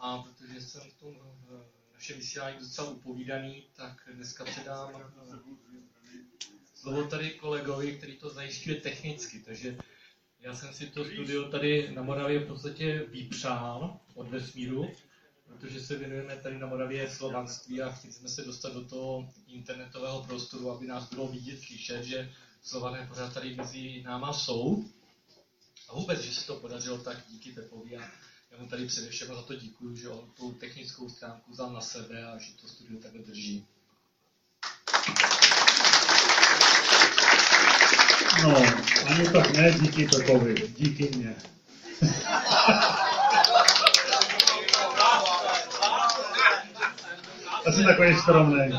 A 0.00 0.18
protože 0.18 0.60
jsem 0.60 0.82
v 0.90 1.00
tom 1.00 1.14
eh, 1.14 1.64
našem 1.94 2.16
vysílání 2.16 2.58
docela 2.58 2.90
upovídaný, 2.90 3.64
tak 3.76 4.08
dneska 4.12 4.44
předám 4.44 4.90
eh, 4.94 5.38
slovo 6.86 7.04
tady 7.04 7.30
kolegovi, 7.30 7.92
který 7.96 8.16
to 8.16 8.30
zajišťuje 8.30 8.80
technicky. 8.80 9.40
Takže 9.40 9.78
já 10.40 10.56
jsem 10.56 10.72
si 10.72 10.86
to 10.86 11.04
studio 11.04 11.50
tady 11.50 11.94
na 11.94 12.02
Moravě 12.02 12.38
v 12.38 12.46
podstatě 12.46 13.06
vypřál 13.08 14.00
od 14.14 14.28
vesmíru, 14.28 14.90
protože 15.46 15.80
se 15.80 15.96
věnujeme 15.96 16.36
tady 16.36 16.58
na 16.58 16.66
Moravě 16.66 17.10
slovanství 17.10 17.82
a 17.82 17.92
chceme 17.92 18.28
se 18.28 18.44
dostat 18.44 18.72
do 18.72 18.84
toho 18.84 19.32
internetového 19.46 20.24
prostoru, 20.24 20.70
aby 20.70 20.86
nás 20.86 21.10
bylo 21.10 21.28
vidět, 21.28 21.60
slyšet, 21.60 22.04
že 22.04 22.32
slované 22.62 23.06
pořád 23.08 23.34
tady 23.34 23.56
mezi 23.56 24.02
náma 24.02 24.32
jsou. 24.32 24.84
A 25.88 25.94
vůbec, 25.94 26.20
že 26.20 26.34
se 26.34 26.46
to 26.46 26.56
podařilo, 26.56 26.98
tak 26.98 27.24
díky 27.28 27.52
Pepovi 27.52 27.96
a 27.96 28.10
já 28.50 28.58
mu 28.58 28.68
tady 28.68 28.86
především 28.86 29.26
za 29.26 29.42
to 29.42 29.54
děkuji, 29.54 29.96
že 29.96 30.08
on 30.08 30.30
tu 30.36 30.52
technickou 30.52 31.08
stránku 31.08 31.50
vzal 31.50 31.72
na 31.72 31.80
sebe 31.80 32.24
a 32.24 32.38
že 32.38 32.52
to 32.60 32.68
studio 32.68 33.00
takhle 33.00 33.15
No, 38.46 38.56
ani 39.06 39.28
tak 39.32 39.56
ne 39.56 39.70
díky 39.80 40.08
Pepovi, 40.08 40.54
díky 40.76 41.10
mně. 41.16 41.34
Asi 47.66 47.84
takový 47.84 48.16
skromný. 48.16 48.72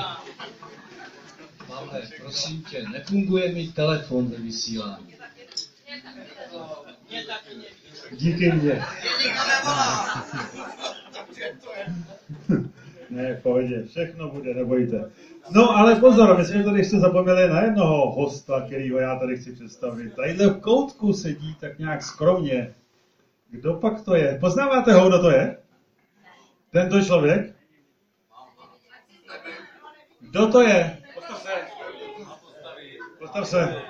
Máme, 1.69 2.01
prosím 2.21 2.63
tě, 2.63 2.83
nefunguje 2.89 3.53
mi 3.53 3.67
telefon 3.67 4.29
ve 4.29 4.37
vysílání. 4.37 5.15
Díky 8.11 8.51
mně. 8.51 8.85
Ne, 13.09 13.33
v 13.33 13.41
pohodě, 13.41 13.83
všechno 13.89 14.29
bude, 14.29 14.53
nebojte. 14.53 15.11
No 15.49 15.77
ale 15.77 15.95
pozor, 15.95 16.37
my 16.37 16.45
jsme 16.45 16.63
tady 16.63 16.79
ještě 16.79 16.99
zapomněli 16.99 17.49
na 17.49 17.61
jednoho 17.61 18.11
hosta, 18.11 18.61
kterýho 18.61 18.99
já 18.99 19.19
tady 19.19 19.37
chci 19.37 19.51
představit. 19.51 20.15
Tadyhle 20.15 20.47
v 20.47 20.59
koutku 20.61 21.13
sedí 21.13 21.55
tak 21.59 21.79
nějak 21.79 22.03
skromně. 22.03 22.75
Kdo 23.49 23.73
pak 23.73 24.01
to 24.01 24.15
je? 24.15 24.37
Poznáváte 24.39 24.93
ho, 24.93 25.09
kdo 25.09 25.21
to 25.21 25.31
je? 25.31 25.57
Tento 26.71 27.01
člověk? 27.01 27.55
Kdo 30.19 30.47
to 30.47 30.61
je? 30.61 30.97
Postav 33.19 33.47
se. 33.47 33.81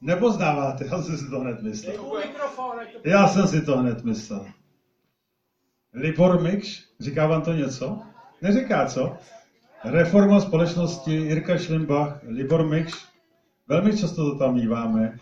Nepoznáváte, 0.00 0.84
já 0.84 1.02
jsem 1.02 1.18
si 1.18 1.30
to 1.30 1.40
hned 1.40 1.62
myslel. 1.62 2.22
Já 3.04 3.28
jsem 3.28 3.48
si 3.48 3.62
to 3.62 3.76
hned 3.76 4.04
myslel. 4.04 4.46
Libor 5.92 6.42
Mikš, 6.42 6.84
říká 7.00 7.26
vám 7.26 7.42
to 7.42 7.52
něco? 7.52 8.02
Neříká, 8.42 8.86
co? 8.86 9.16
Reforma 9.84 10.40
společnosti, 10.40 11.12
Jirka 11.12 11.58
Šlimbach, 11.58 12.20
Libor 12.22 12.68
Mikš, 12.68 12.92
velmi 13.68 13.98
často 13.98 14.30
to 14.30 14.38
tam 14.38 14.54
míváme. 14.54 15.18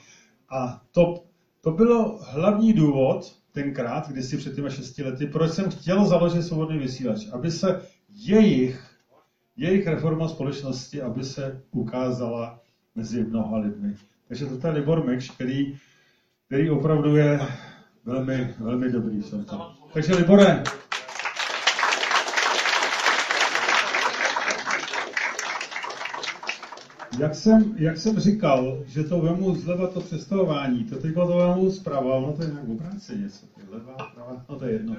A 0.51 0.81
to, 0.93 1.25
to 1.61 1.71
bylo 1.71 2.19
hlavní 2.23 2.73
důvod 2.73 3.37
tenkrát, 3.53 4.09
kdysi 4.09 4.37
před 4.37 4.55
těmi 4.55 4.71
šesti 4.71 5.03
lety, 5.03 5.27
proč 5.27 5.53
jsem 5.53 5.71
chtěl 5.71 6.05
založit 6.05 6.43
svobodný 6.43 6.79
vysílač, 6.79 7.27
aby 7.33 7.51
se 7.51 7.81
jejich 8.09 8.95
jejich 9.57 9.87
reforma 9.87 10.29
společnosti, 10.29 11.03
aby 11.03 11.25
se 11.25 11.63
ukázala 11.71 12.61
mezi 12.95 13.25
mnoha 13.25 13.59
lidmi. 13.59 13.95
Takže 14.29 14.47
to 14.47 14.67
je 14.67 14.73
Libor 14.73 15.05
Mekš, 15.05 15.31
který, 15.31 15.77
který 16.47 16.71
opravdu 16.71 17.17
je 17.17 17.41
velmi, 18.05 18.55
velmi 18.59 18.93
dobrý 18.93 19.21
v 19.21 19.31
tomto. 19.31 19.73
Takže 19.93 20.15
Libore, 20.15 20.63
jak 27.19 27.35
jsem, 27.35 27.75
jak 27.77 27.97
jsem 27.97 28.19
říkal, 28.19 28.83
že 28.87 29.05
to 29.05 29.21
vemu 29.21 29.55
zleva 29.55 29.87
to 29.87 30.01
představování, 30.01 30.85
to 30.85 30.99
teď 30.99 31.15
to 31.15 31.37
vemu 31.37 31.71
zprava, 31.71 32.17
ono 32.17 32.33
to 32.33 32.43
je 32.43 32.51
nějak 32.51 32.69
obráceně, 32.69 33.23
něco, 33.23 33.47
levá, 33.71 33.97
prava, 34.15 34.45
no 34.49 34.57
to 34.57 34.65
je 34.65 34.73
jedno. 34.73 34.97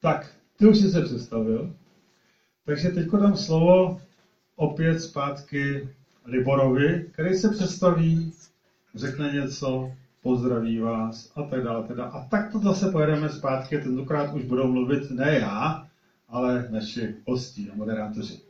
Tak, 0.00 0.30
ty 0.56 0.66
už 0.66 0.78
jsi 0.78 0.88
se 0.88 1.02
představil, 1.02 1.74
takže 2.64 2.90
teď 2.90 3.10
dám 3.10 3.36
slovo 3.36 4.00
opět 4.56 5.00
zpátky 5.00 5.88
Liborovi, 6.24 7.08
který 7.12 7.34
se 7.34 7.48
představí, 7.48 8.32
řekne 8.94 9.32
něco, 9.32 9.90
pozdraví 10.22 10.78
vás 10.78 11.32
a 11.34 11.42
tak 11.42 11.62
dále. 11.62 11.88
Teda. 11.88 12.04
A 12.04 12.24
tak 12.24 12.52
to 12.52 12.58
zase 12.58 12.90
pojedeme 12.90 13.30
zpátky, 13.30 13.78
tentokrát 13.78 14.32
už 14.34 14.44
budou 14.44 14.72
mluvit 14.72 15.10
ne 15.10 15.38
já, 15.38 15.86
ale 16.28 16.68
naši 16.70 17.14
hosti 17.26 17.70
a 17.70 17.74
moderátoři. 17.74 18.49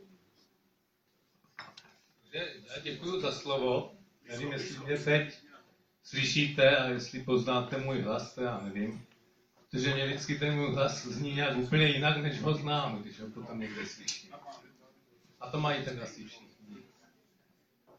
Děkuji 2.83 3.21
za 3.21 3.31
slovo. 3.31 3.91
Nevím, 4.29 4.51
jestli 4.51 4.85
mě 4.85 4.97
teď 4.97 5.37
slyšíte 6.03 6.77
a 6.77 6.89
jestli 6.89 7.23
poznáte 7.23 7.77
můj 7.77 8.01
hlas, 8.01 8.35
to 8.35 8.41
já 8.41 8.61
nevím. 8.63 9.05
Protože 9.71 9.93
mě 9.93 10.07
vždycky 10.07 10.35
ten 10.35 10.55
můj 10.55 10.75
hlas 10.75 11.05
zní 11.05 11.35
nějak 11.35 11.57
úplně 11.57 11.87
jinak, 11.87 12.17
než 12.17 12.41
ho 12.41 12.53
znám, 12.53 13.01
když 13.01 13.19
ho 13.19 13.27
potom 13.27 13.59
někde 13.59 13.85
slyším. 13.85 14.29
A 15.39 15.49
to 15.49 15.59
mají 15.59 15.83
tak 15.83 16.01
asi 16.01 16.25
všichni. 16.25 16.47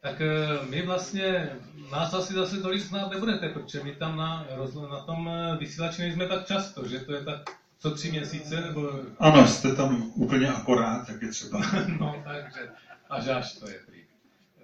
Tak 0.01 0.21
eh, 0.21 0.67
my 0.69 0.83
vlastně, 0.83 1.51
nás 1.93 2.15
asi 2.15 2.35
zase 2.35 2.61
tolik 2.61 2.81
znát 2.81 3.11
nebudete, 3.11 3.49
protože 3.49 3.85
my 3.85 3.95
tam 3.95 4.17
na, 4.17 4.47
na 4.91 5.01
tom 5.01 5.29
eh, 5.29 5.57
vysílači 5.57 6.03
nejsme 6.03 6.29
tak 6.29 6.47
často, 6.47 6.89
že 6.89 7.01
to 7.01 7.13
je 7.13 7.25
tak 7.25 7.51
co 7.79 7.91
tři 7.91 8.11
měsíce, 8.11 8.61
nebo... 8.61 8.91
Ano, 9.19 9.47
jste 9.47 9.75
tam 9.75 10.13
úplně 10.15 10.49
akorát, 10.49 11.09
jak 11.09 11.23
je 11.23 11.29
třeba. 11.29 11.61
no, 12.01 12.23
takže 12.25 12.71
až 13.11 13.29
až 13.29 13.53
to 13.53 13.69
je. 13.69 13.81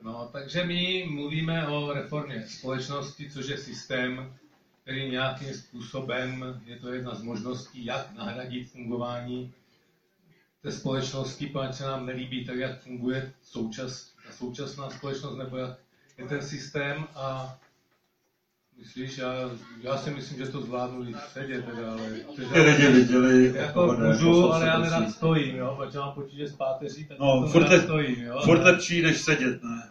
No, 0.03 0.29
takže 0.33 0.65
my 0.65 1.07
mluvíme 1.11 1.69
o 1.69 1.93
reformě 1.93 2.47
společnosti, 2.47 3.31
což 3.31 3.47
je 3.47 3.59
systém, 3.59 4.35
který 4.83 5.11
nějakým 5.11 5.55
způsobem, 5.55 6.61
je 6.65 6.77
to 6.77 6.93
jedna 6.93 7.15
z 7.15 7.23
možností, 7.23 7.85
jak 7.85 8.15
nahradit 8.15 8.71
fungování 8.71 9.53
té 10.63 10.73
společnosti, 10.73 11.47
protože 11.47 11.73
se 11.73 11.85
nám 11.85 12.07
nelíbí 12.07 12.45
tak, 12.45 12.57
jak 12.57 12.81
funguje 12.81 13.33
součas, 13.43 14.11
ta 14.27 14.33
současná 14.33 14.91
společnost, 14.91 15.37
nebo 15.37 15.57
jak 15.57 15.79
je 16.19 16.25
ten 16.29 16.43
systém. 16.43 17.07
A 17.15 17.59
Myslíš, 18.79 19.19
já, 19.19 19.33
já 19.81 19.97
si 19.97 20.11
myslím, 20.11 20.39
že 20.39 20.53
to 20.53 20.61
zvládnu 20.61 21.09
i 21.09 21.15
sedět, 21.33 21.65
teda, 21.65 21.93
ale... 21.93 22.11
Ty 22.37 22.61
lidi 22.61 22.87
viděli... 22.87 23.53
Jako 23.57 23.97
můžu, 23.99 24.53
ale 24.53 24.67
já 24.67 24.79
nerad 24.79 25.11
stojím, 25.11 25.57
jo, 25.57 25.75
protože 25.79 25.99
mám 25.99 26.13
počítat 26.13 26.49
z 26.49 26.57
páteří, 26.57 27.05
tak 27.05 27.19
no, 27.19 27.43
to 27.43 27.49
furt 27.49 27.83
stojím, 27.83 28.25
jo. 28.25 28.41
Furt 28.45 28.63
lepší, 28.63 29.03
než 29.03 29.21
sedět, 29.21 29.63
ne? 29.63 29.89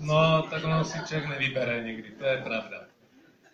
No, 0.00 0.46
tak 0.50 0.64
ono 0.64 0.84
si 0.84 0.98
člověk 1.06 1.28
nevybere 1.28 1.84
někdy, 1.84 2.10
to 2.10 2.24
je 2.24 2.36
pravda. 2.36 2.80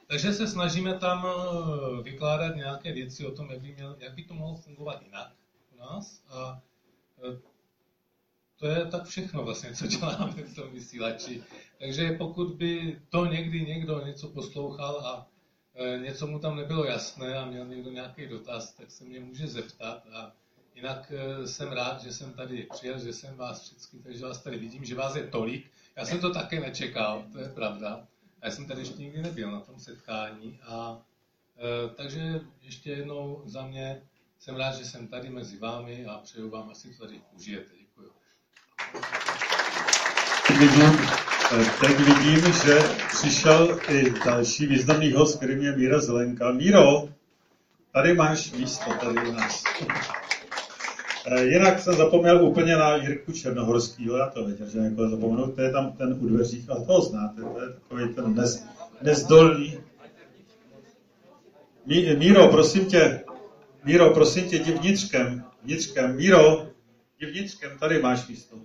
Takže 0.06 0.32
se 0.32 0.48
snažíme 0.48 0.98
tam 0.98 1.26
eh, 1.26 2.02
vykládat 2.02 2.56
nějaké 2.56 2.92
věci 2.92 3.26
o 3.26 3.30
tom, 3.30 3.50
jak 3.50 3.60
by, 3.60 3.74
měl, 3.74 3.96
jak 4.00 4.14
by 4.14 4.22
to 4.22 4.34
mohlo 4.34 4.56
fungovat 4.56 5.02
jinak 5.02 5.32
u 5.76 5.80
nás. 5.80 6.22
A 6.30 6.60
eh, 7.24 7.36
to 8.58 8.66
je 8.66 8.86
tak 8.86 9.04
všechno 9.04 9.44
vlastně, 9.44 9.74
co 9.74 9.86
děláme 9.86 10.32
v 10.32 10.54
tom 10.54 10.70
vysílači. 10.72 11.42
Takže 11.78 12.12
pokud 12.12 12.54
by 12.54 13.00
to 13.08 13.26
někdy 13.26 13.60
někdo 13.62 14.06
něco 14.06 14.28
poslouchal 14.28 14.96
a 15.06 15.26
eh, 15.74 15.98
něco 15.98 16.26
mu 16.26 16.38
tam 16.38 16.56
nebylo 16.56 16.84
jasné 16.84 17.38
a 17.38 17.46
měl 17.46 17.66
někdo 17.66 17.90
nějaký 17.90 18.26
dotaz, 18.26 18.72
tak 18.72 18.90
se 18.90 19.04
mě 19.04 19.20
může 19.20 19.46
zeptat. 19.46 20.06
A 20.12 20.32
jinak 20.74 21.12
jsem 21.46 21.72
rád, 21.72 22.02
že 22.02 22.12
jsem 22.12 22.32
tady 22.32 22.66
přijel, 22.74 22.98
že 22.98 23.12
jsem 23.12 23.36
vás 23.36 23.62
všichni, 23.62 24.02
takže 24.02 24.24
vás 24.24 24.42
tady 24.42 24.58
vidím, 24.58 24.84
že 24.84 24.94
vás 24.94 25.16
je 25.16 25.26
tolik. 25.26 25.70
Já 25.96 26.04
jsem 26.04 26.20
to 26.20 26.32
také 26.32 26.60
nečekal, 26.60 27.24
to 27.32 27.38
je 27.38 27.48
pravda. 27.48 28.06
Já 28.42 28.50
jsem 28.50 28.66
tady 28.66 28.80
ještě 28.80 29.02
nikdy 29.02 29.22
nebyl 29.22 29.52
na 29.52 29.60
tom 29.60 29.80
setkání 29.80 30.60
a 30.62 31.02
e, 31.56 31.94
takže 31.94 32.40
ještě 32.62 32.90
jednou 32.90 33.42
za 33.44 33.66
mě 33.66 34.02
jsem 34.38 34.56
rád, 34.56 34.74
že 34.74 34.84
jsem 34.84 35.08
tady 35.08 35.30
mezi 35.30 35.58
vámi 35.58 36.06
a 36.06 36.18
přeju 36.18 36.50
vám, 36.50 36.70
asi 36.70 36.94
to 36.94 37.06
tady 37.06 37.22
užijete. 37.36 37.74
Děkuji. 37.78 38.12
Vidím, 40.58 40.98
teď 41.80 41.98
vidím, 41.98 42.52
že 42.52 42.78
přišel 43.08 43.78
i 43.88 44.12
další 44.24 44.66
významný 44.66 45.12
host, 45.12 45.36
kterým 45.36 45.62
je 45.62 45.76
Míra 45.76 46.00
Zelenka. 46.00 46.52
Míro, 46.52 47.08
tady 47.92 48.14
máš 48.14 48.52
místo 48.52 48.90
tady 49.00 49.28
u 49.28 49.32
nás. 49.32 49.64
E, 51.26 51.44
jinak 51.44 51.80
jsem 51.80 51.94
zapomněl 51.94 52.44
úplně 52.44 52.76
na 52.76 52.96
Jirku 52.96 53.32
Černohorskýho, 53.32 54.16
já 54.16 54.26
to 54.26 54.44
věděl, 54.44 54.68
že 54.68 54.78
někoho 54.78 55.08
zapomenu, 55.08 55.52
to 55.52 55.60
je 55.60 55.72
tam 55.72 55.92
ten 55.92 56.16
u 56.20 56.28
dveřích, 56.28 56.70
ale 56.70 56.84
toho 56.84 57.00
znáte, 57.00 57.42
to 57.42 57.60
je 57.60 57.68
takový 57.68 58.14
ten 58.14 58.34
nez, 58.34 58.64
nezdolný. 59.02 59.78
Mí, 61.86 62.16
Míro, 62.16 62.48
prosím 62.48 62.86
tě, 62.86 63.20
Míro, 63.84 64.10
prosím 64.10 64.48
tě, 64.48 64.56
jdi 64.56 64.72
vnitřkem, 64.72 65.44
vnitřkem, 65.62 66.16
Míro, 66.16 66.67
jdi 67.18 67.26
vnitřkem, 67.26 67.78
tady 67.78 68.02
máš 68.02 68.28
místo. 68.28 68.56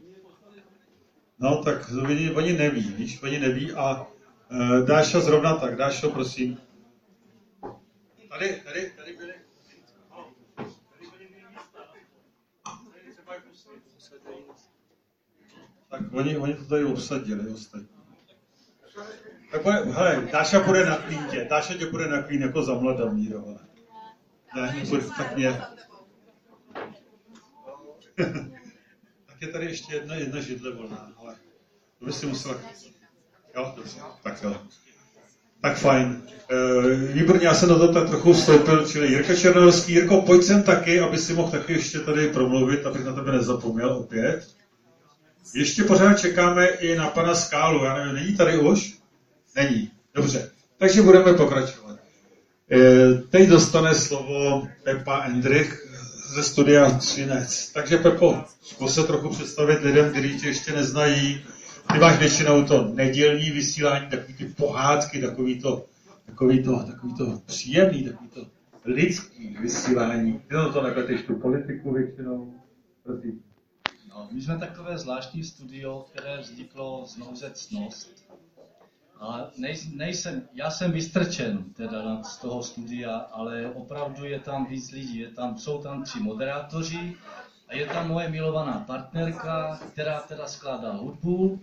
No, 1.39 1.63
tak 1.63 1.91
oni, 2.03 2.31
oni 2.31 2.53
neví, 2.53 2.81
víš, 2.81 3.23
oni 3.23 3.39
neví 3.39 3.71
a 3.71 4.01
uh, 4.01 4.85
Dáša 4.85 5.19
zrovna 5.19 5.57
tak, 5.57 5.75
Dášo, 5.75 6.09
prosím. 6.09 6.61
Tady, 8.29 8.61
tady, 8.63 8.91
tady 8.97 9.13
byli. 9.17 9.33
Tak 15.89 16.01
oni, 16.11 16.37
oni 16.37 16.55
to 16.55 16.65
tady 16.65 16.83
obsadili 16.83 17.51
ostatní. 17.51 17.87
Tak 19.51 19.63
bude, 19.63 19.75
hele, 19.75 20.27
Táša 20.31 20.59
bude 20.59 20.85
na 20.85 20.97
klíntě, 20.97 21.45
Táša 21.45 21.73
tě 21.73 21.85
bude 21.85 22.07
na 22.07 22.21
klín 22.21 22.41
jako 22.41 22.63
za 22.63 22.73
mladá 22.73 23.05
míro, 23.05 23.43
ale. 23.47 23.59
Ne, 24.55 24.83
bude 24.89 25.03
tak 25.17 25.35
mě. 25.35 25.61
tak 29.27 29.41
je 29.41 29.47
tady 29.47 29.65
ještě 29.65 29.93
jedna, 29.93 30.15
jedna 30.15 30.39
židle 30.39 30.71
volná, 30.71 31.11
ale 31.17 31.35
to 31.99 32.05
by 32.05 32.13
si 32.13 32.25
musela... 32.25 32.55
Jo, 33.55 33.73
dobře, 33.75 33.97
tak 34.23 34.43
jo. 34.43 34.61
Tak 35.61 35.77
fajn. 35.77 36.21
E, 36.49 37.13
výborně, 37.13 37.47
já 37.47 37.53
jsem 37.53 37.69
do 37.69 37.77
toho 37.77 37.93
tak 37.93 38.09
trochu 38.09 38.33
vstoupil, 38.33 38.87
čili 38.87 39.07
Jirka 39.07 39.35
Černohorský. 39.35 39.93
Jirko, 39.93 40.21
pojď 40.21 40.43
sem 40.43 40.63
taky, 40.63 40.99
aby 40.99 41.17
si 41.17 41.33
mohl 41.33 41.51
taky 41.51 41.73
ještě 41.73 41.99
tady 41.99 42.27
promluvit, 42.27 42.85
abych 42.85 43.03
na 43.03 43.13
tebe 43.13 43.31
nezapomněl 43.31 43.89
opět. 43.89 44.47
Ještě 45.55 45.83
pořád 45.83 46.19
čekáme 46.19 46.67
i 46.67 46.95
na 46.95 47.07
pana 47.07 47.35
Skálu. 47.35 47.83
Já 47.83 47.93
nevím, 47.93 48.15
není 48.15 48.35
tady 48.35 48.57
už? 48.57 48.93
Není. 49.55 49.91
Dobře. 50.15 50.51
Takže 50.77 51.01
budeme 51.01 51.33
pokračovat. 51.33 51.99
E, 52.71 53.13
teď 53.13 53.49
dostane 53.49 53.95
slovo 53.95 54.67
Pepa 54.83 55.23
Endrich 55.23 55.92
ze 56.27 56.43
studia 56.43 56.97
Třinec. 56.97 57.71
Takže 57.71 57.97
Pepo, 57.97 58.43
zkus 58.61 58.93
se 58.93 59.03
trochu 59.03 59.29
představit 59.29 59.79
lidem, 59.81 60.11
kteří 60.11 60.39
tě 60.39 60.47
ještě 60.47 60.73
neznají. 60.73 61.45
Ty 61.93 61.99
máš 61.99 62.19
většinou 62.19 62.63
to 62.63 62.87
nedělní 62.93 63.51
vysílání, 63.51 64.09
takový 64.09 64.33
ty 64.33 64.45
pohádky, 64.45 65.21
takový 65.21 65.61
to, 65.61 65.85
takový 66.25 66.63
to, 66.63 66.83
takový 66.83 67.15
to 67.15 67.41
příjemný, 67.45 68.03
takový 68.03 68.29
to 68.29 68.45
lidský 68.85 69.57
vysílání. 69.61 70.33
Ty 70.33 70.55
to 70.73 70.81
nepleteš 70.81 71.21
tu 71.21 71.35
politiku 71.35 71.93
většinou. 71.93 72.53
Prosím. 73.03 73.43
No, 74.09 74.29
my 74.31 74.41
jsme 74.41 74.57
takové 74.57 74.97
zvláštní 74.97 75.43
studio, 75.43 76.05
které 76.11 76.37
vzniklo 76.37 77.05
z 77.07 77.17
nouze 77.17 77.51
cnost. 77.53 78.22
A 79.23 79.47
nej, 79.57 79.75
nejsem, 79.93 80.47
já 80.53 80.71
jsem 80.71 80.91
vystrčen 80.91 81.63
teda 81.73 82.23
z 82.23 82.37
toho 82.37 82.63
studia, 82.63 83.17
ale 83.17 83.67
opravdu 83.67 84.25
je 84.25 84.39
tam 84.39 84.65
víc 84.65 84.91
lidí. 84.91 85.17
Je 85.17 85.29
tam, 85.29 85.57
jsou 85.57 85.81
tam 85.81 86.03
tři 86.03 86.19
moderátoři 86.19 87.15
a 87.67 87.75
je 87.75 87.85
tam 87.85 88.07
moje 88.07 88.29
milovaná 88.29 88.79
partnerka, 88.79 89.79
která 89.91 90.19
teda 90.19 90.47
skládá 90.47 90.91
hudbu, 90.91 91.61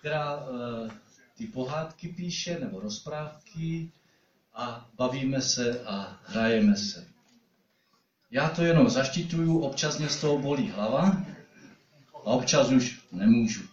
která 0.00 0.36
e, 0.36 0.90
ty 1.36 1.46
pohádky 1.46 2.08
píše 2.08 2.58
nebo 2.60 2.80
rozprávky 2.80 3.90
a 4.54 4.86
bavíme 4.96 5.42
se 5.42 5.84
a 5.84 6.16
hrajeme 6.24 6.76
se. 6.76 7.06
Já 8.30 8.48
to 8.48 8.62
jenom 8.62 8.88
zaštituju, 8.88 9.58
občas 9.58 9.98
mě 9.98 10.08
z 10.08 10.20
toho 10.20 10.38
bolí 10.38 10.70
hlava, 10.70 11.16
a 12.14 12.30
občas 12.30 12.70
už 12.70 13.00
nemůžu. 13.12 13.67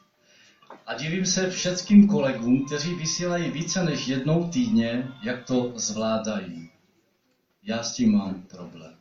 A 0.87 0.93
divím 0.93 1.25
se 1.25 1.49
všem 1.49 2.07
kolegům, 2.07 2.65
kteří 2.65 2.95
vysílají 2.95 3.51
více 3.51 3.83
než 3.83 4.07
jednou 4.07 4.49
týdně, 4.49 5.11
jak 5.23 5.43
to 5.43 5.73
zvládají. 5.75 6.69
Já 7.63 7.83
s 7.83 7.93
tím 7.93 8.17
mám 8.17 8.41
problém. 8.41 8.95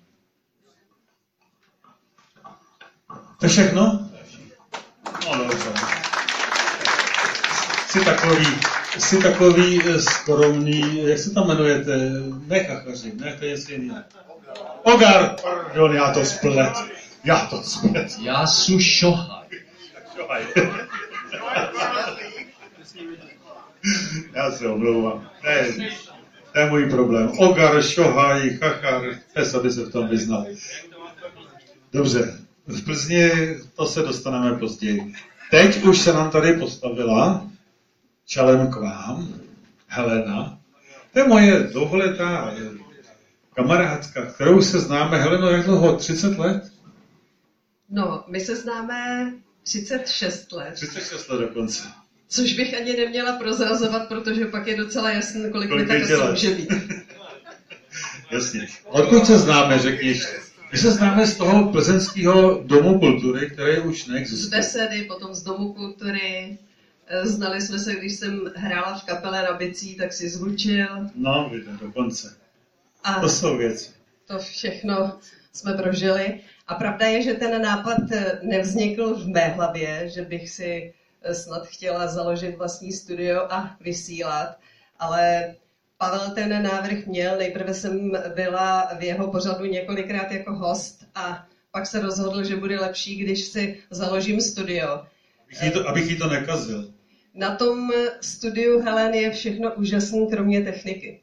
To 3.40 3.48
všechno? 3.48 4.08
No 5.26 5.38
dobře. 5.38 5.72
Jsi 7.88 8.04
takový, 8.04 8.46
jsi 8.98 9.22
takový 9.22 9.80
eh, 9.84 10.02
skromný, 10.02 11.02
jak 11.08 11.18
se 11.18 11.30
tam 11.30 11.44
jmenujete? 11.44 12.10
Ne 12.46 12.64
chachaři, 12.64 13.12
ne, 13.14 13.36
to 13.38 13.44
je 13.44 13.50
něco 13.50 13.72
jiného. 13.72 14.02
Ogar, 14.82 15.36
pardon, 15.42 15.96
já 15.96 16.14
to 16.14 16.24
splet. 16.24 16.72
Já 17.24 17.46
to 17.46 17.62
splet. 17.62 18.18
Já 18.18 18.46
su 18.46 18.80
šohaj. 18.80 19.48
Šohaj. 20.16 20.44
Já 24.34 24.50
se 24.50 24.68
omlouvám. 24.68 25.30
To 25.40 25.48
je, 25.48 25.72
to 26.52 26.58
je 26.58 26.70
můj 26.70 26.90
problém. 26.90 27.30
Ogar, 27.38 27.82
šohaj, 27.82 28.50
chachar, 28.50 29.02
pes, 29.34 29.54
aby 29.54 29.70
se 29.70 29.84
v 29.84 29.92
tom 29.92 30.08
vyznal. 30.08 30.46
Dobře, 31.92 32.38
v 32.66 32.84
Plzni 32.84 33.30
to 33.76 33.86
se 33.86 34.02
dostaneme 34.02 34.58
později. 34.58 35.14
Teď 35.50 35.82
už 35.82 35.98
se 35.98 36.12
nám 36.12 36.30
tady 36.30 36.52
postavila 36.52 37.50
čelem 38.26 38.70
k 38.70 38.76
vám 38.76 39.40
Helena. 39.86 40.58
To 41.12 41.18
je 41.18 41.28
moje 41.28 41.60
dlouholetá 41.60 42.54
kamarádka, 43.54 44.26
kterou 44.26 44.62
se 44.62 44.80
známe, 44.80 45.18
Heleno, 45.18 45.48
jak 45.48 45.64
dlouho? 45.64 45.96
30 45.96 46.38
let? 46.38 46.72
No, 47.90 48.24
my 48.28 48.40
se 48.40 48.56
známe 48.56 49.32
36 49.64 50.52
let. 50.52 50.74
36 50.74 51.28
let 51.28 51.40
dokonce. 51.40 51.82
Což 52.28 52.52
bych 52.52 52.74
ani 52.74 52.96
neměla 52.96 53.32
prozrazovat, 53.32 54.08
protože 54.08 54.46
pak 54.46 54.66
je 54.66 54.76
docela 54.76 55.10
jasné, 55.10 55.50
kolik, 55.50 55.70
kolik 55.70 55.88
mi 55.88 56.08
tak 56.08 56.30
může 56.30 56.50
být. 56.50 56.72
Jasně. 58.30 58.66
Odkud 58.84 59.26
se 59.26 59.38
známe, 59.38 59.78
řekni 59.78 60.20
My 60.72 60.78
se 60.78 60.90
známe 60.90 61.26
z 61.26 61.36
toho 61.36 61.72
plzeňského 61.72 62.62
domu 62.66 62.98
kultury, 62.98 63.50
který 63.50 63.78
už 63.78 64.06
neexistuje. 64.06 64.46
Z 64.46 64.48
Besedy, 64.50 65.02
potom 65.02 65.34
z 65.34 65.42
domu 65.42 65.72
kultury. 65.72 66.58
Eh, 67.06 67.26
znali 67.26 67.60
jsme 67.60 67.78
se, 67.78 67.94
když 67.94 68.14
jsem 68.14 68.52
hrála 68.56 68.98
v 68.98 69.04
kapele 69.04 69.42
Rabicí, 69.42 69.94
tak 69.94 70.12
si 70.12 70.28
zvučil. 70.28 70.86
No, 71.14 71.50
vidíte, 71.52 71.70
dokonce. 71.80 72.36
A 73.04 73.20
to 73.20 73.28
jsou 73.28 73.56
věci. 73.56 73.90
To 74.26 74.38
všechno 74.38 75.18
jsme 75.52 75.74
prožili. 75.74 76.40
A 76.66 76.74
pravda 76.74 77.06
je, 77.06 77.22
že 77.22 77.34
ten 77.34 77.62
nápad 77.62 78.12
eh, 78.12 78.38
nevznikl 78.42 79.14
v 79.14 79.28
mé 79.28 79.48
hlavě, 79.48 80.08
že 80.08 80.22
bych 80.22 80.50
si 80.50 80.94
eh, 81.22 81.34
snad 81.34 81.66
chtěla 81.66 82.06
založit 82.06 82.56
vlastní 82.56 82.92
studio 82.92 83.46
a 83.50 83.76
vysílat, 83.80 84.56
ale 84.98 85.54
Pavel 85.98 86.30
ten 86.34 86.62
návrh 86.62 87.06
měl. 87.06 87.36
Nejprve 87.38 87.74
jsem 87.74 88.12
byla 88.34 88.90
v 88.98 89.02
jeho 89.02 89.30
pořadu 89.30 89.64
několikrát 89.64 90.32
jako 90.32 90.54
host 90.54 91.04
a 91.14 91.46
pak 91.70 91.86
se 91.86 92.00
rozhodl, 92.00 92.44
že 92.44 92.56
bude 92.56 92.80
lepší, 92.80 93.16
když 93.16 93.44
si 93.44 93.78
založím 93.90 94.40
studio. 94.40 95.06
Abych 95.44 95.62
jí 95.62 95.70
to, 95.70 95.88
abych 95.88 96.10
jí 96.10 96.18
to 96.18 96.28
nekazil. 96.28 96.92
Na 97.34 97.56
tom 97.56 97.92
studiu 98.20 98.80
Helen 98.80 99.14
je 99.14 99.30
všechno 99.30 99.74
úžasné, 99.74 100.26
kromě 100.30 100.60
techniky. 100.60 101.20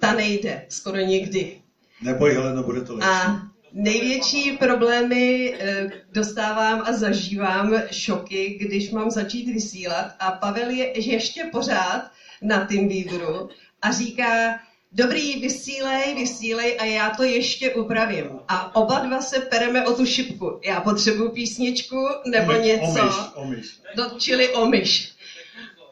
Ta 0.00 0.14
nejde 0.14 0.66
skoro 0.68 0.96
nikdy. 0.96 1.60
Neboj, 2.02 2.34
Heleno, 2.34 2.62
bude 2.62 2.80
to 2.80 2.94
lepší. 2.94 3.08
A 3.08 3.49
největší 3.72 4.52
problémy 4.52 5.54
eh, 5.58 5.90
dostávám 6.12 6.82
a 6.86 6.92
zažívám 6.92 7.82
šoky, 7.90 8.58
když 8.60 8.90
mám 8.90 9.10
začít 9.10 9.46
vysílat 9.52 10.12
a 10.18 10.30
Pavel 10.30 10.70
je 10.70 11.10
ještě 11.10 11.44
pořád 11.52 12.10
na 12.42 12.66
tým 12.66 12.88
výboru 12.88 13.48
a 13.82 13.92
říká, 13.92 14.60
dobrý, 14.92 15.40
vysílej, 15.40 16.14
vysílej 16.14 16.76
a 16.80 16.84
já 16.84 17.10
to 17.10 17.22
ještě 17.22 17.74
upravím. 17.74 18.30
A 18.48 18.76
oba 18.76 18.98
dva 18.98 19.22
se 19.22 19.40
pereme 19.40 19.86
o 19.86 19.94
tu 19.94 20.06
šipku. 20.06 20.60
Já 20.64 20.80
potřebuji 20.80 21.28
písničku 21.28 22.08
nebo 22.26 22.52
omyš, 22.52 22.66
něco. 22.66 23.00
Omyš, 23.00 23.14
omyš. 23.34 23.80
No, 23.96 24.10
čili 24.18 24.48
omyš. 24.48 25.19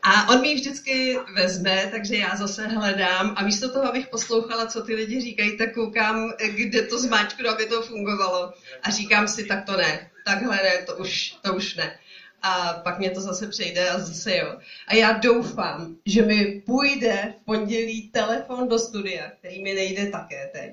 A 0.03 0.29
on 0.29 0.41
mi 0.41 0.55
vždycky 0.55 1.19
vezme, 1.35 1.89
takže 1.91 2.17
já 2.17 2.37
zase 2.37 2.67
hledám 2.67 3.35
a 3.37 3.45
místo 3.45 3.73
toho, 3.73 3.85
abych 3.85 4.07
poslouchala, 4.07 4.67
co 4.67 4.83
ty 4.83 4.95
lidi 4.95 5.21
říkají, 5.21 5.59
tak 5.59 5.75
koukám, 5.75 6.33
kde 6.55 6.83
to 6.83 6.99
zmáčknu, 6.99 7.49
aby 7.49 7.67
to 7.67 7.83
fungovalo. 7.83 8.53
A 8.83 8.91
říkám 8.91 9.29
si, 9.29 9.45
tak 9.45 9.65
to 9.65 9.77
ne, 9.77 10.11
takhle 10.25 10.57
ne, 10.57 10.83
to 10.87 10.97
už, 10.97 11.35
to 11.43 11.55
už 11.55 11.75
ne. 11.75 11.99
A 12.43 12.81
pak 12.85 12.99
mě 12.99 13.11
to 13.11 13.21
zase 13.21 13.47
přejde 13.47 13.91
a 13.91 13.99
zase 13.99 14.37
jo. 14.37 14.59
A 14.87 14.95
já 14.95 15.13
doufám, 15.13 15.97
že 16.07 16.23
mi 16.23 16.63
půjde 16.67 17.35
v 17.41 17.45
pondělí 17.45 18.11
telefon 18.11 18.69
do 18.69 18.79
studia, 18.79 19.31
který 19.39 19.63
mi 19.63 19.75
nejde 19.75 20.07
také 20.07 20.51
teď 20.53 20.73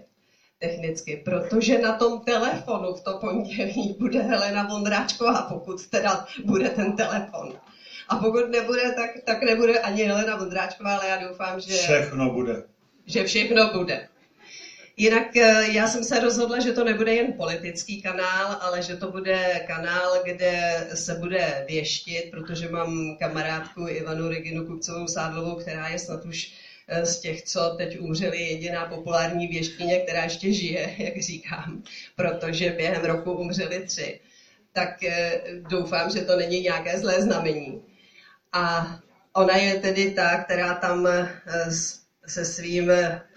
technicky, 0.60 1.22
protože 1.26 1.80
na 1.80 1.98
tom 1.98 2.20
telefonu 2.20 2.94
v 2.94 3.04
to 3.04 3.18
pondělí 3.18 3.96
bude 4.00 4.22
Helena 4.22 4.64
Vondráčková, 4.64 5.42
pokud 5.42 5.88
teda 5.88 6.26
bude 6.46 6.70
ten 6.70 6.96
telefon. 6.96 7.60
A 8.10 8.16
pokud 8.16 8.50
nebude, 8.50 8.92
tak, 8.96 9.10
tak 9.26 9.44
nebude 9.44 9.80
ani 9.80 10.04
Helena 10.04 10.36
Vondráčková, 10.36 10.96
ale 10.96 11.10
já 11.10 11.28
doufám, 11.28 11.60
že... 11.60 11.74
Všechno 11.74 12.34
bude. 12.34 12.64
Že 13.06 13.24
všechno 13.24 13.74
bude. 13.74 14.08
Jinak 14.98 15.36
eh, 15.36 15.72
já 15.72 15.88
jsem 15.88 16.04
se 16.04 16.20
rozhodla, 16.20 16.60
že 16.60 16.72
to 16.72 16.84
nebude 16.84 17.14
jen 17.14 17.34
politický 17.34 18.02
kanál, 18.02 18.58
ale 18.62 18.82
že 18.82 18.96
to 18.96 19.12
bude 19.12 19.64
kanál, 19.68 20.24
kde 20.24 20.88
se 20.94 21.16
bude 21.16 21.66
věštit, 21.68 22.32
protože 22.32 22.70
mám 22.70 23.18
kamarádku 23.20 23.88
Ivanu 23.88 24.30
Reginu 24.30 24.66
Kupcovou 24.66 25.08
Sádlovou, 25.08 25.56
která 25.56 25.88
je 25.88 26.00
snad 26.00 26.26
už 26.26 26.54
eh, 26.88 27.06
z 27.06 27.20
těch, 27.20 27.44
co 27.44 27.76
teď 27.78 28.00
umřeli, 28.00 28.42
jediná 28.42 28.86
populární 28.86 29.48
věštkyně, 29.48 30.00
která 30.00 30.24
ještě 30.24 30.54
žije, 30.54 30.96
jak 30.98 31.18
říkám, 31.18 31.84
protože 32.16 32.72
během 32.72 33.06
roku 33.06 33.32
umřeli 33.32 33.80
tři. 33.80 34.20
Tak 34.74 35.04
eh, 35.04 35.42
doufám, 35.70 36.10
že 36.10 36.22
to 36.22 36.36
není 36.36 36.62
nějaké 36.62 36.98
zlé 37.00 37.22
znamení. 37.22 37.82
A 38.56 38.96
ona 39.34 39.56
je 39.56 39.80
tedy 39.80 40.12
ta, 40.12 40.44
která 40.44 40.74
tam 40.74 41.08
se 42.28 42.46
svým 42.46 42.92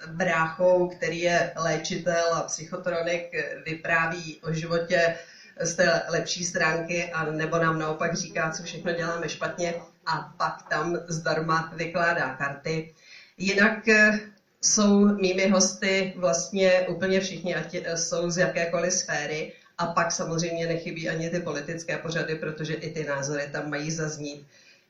bráchou, 0.07 0.89
který 0.89 1.21
je 1.21 1.53
léčitel 1.57 2.35
a 2.35 2.43
psychotronik, 2.43 3.25
vypráví 3.65 4.41
o 4.43 4.53
životě 4.53 5.15
z 5.61 5.75
té 5.75 6.03
lepší 6.09 6.45
stránky, 6.45 7.13
a 7.13 7.25
nebo 7.25 7.59
nám 7.59 7.79
naopak 7.79 8.15
říká, 8.15 8.51
co 8.51 8.63
všechno 8.63 8.93
děláme 8.93 9.29
špatně 9.29 9.75
a 10.07 10.35
pak 10.37 10.69
tam 10.69 10.97
zdarma 11.09 11.73
vykládá 11.75 12.35
karty. 12.35 12.95
Jinak 13.37 13.89
eh, 13.89 14.21
jsou 14.63 15.17
mými 15.17 15.49
hosty 15.49 16.13
vlastně 16.17 16.87
úplně 16.89 17.21
všichni, 17.21 17.55
ať 17.55 17.77
jsou 17.95 18.31
z 18.31 18.37
jakékoliv 18.37 18.93
sféry. 18.93 19.53
A 19.79 19.87
pak 19.87 20.13
samozřejmě 20.13 20.67
nechybí 20.67 21.09
ani 21.09 21.31
ty 21.31 21.41
politické 21.41 21.99
pořady, 21.99 22.35
protože 22.35 22.75
i 22.75 22.91
ty 22.91 23.05
názory 23.05 23.49
tam 23.53 23.71
mají 23.71 23.91
zaznít 23.91 24.47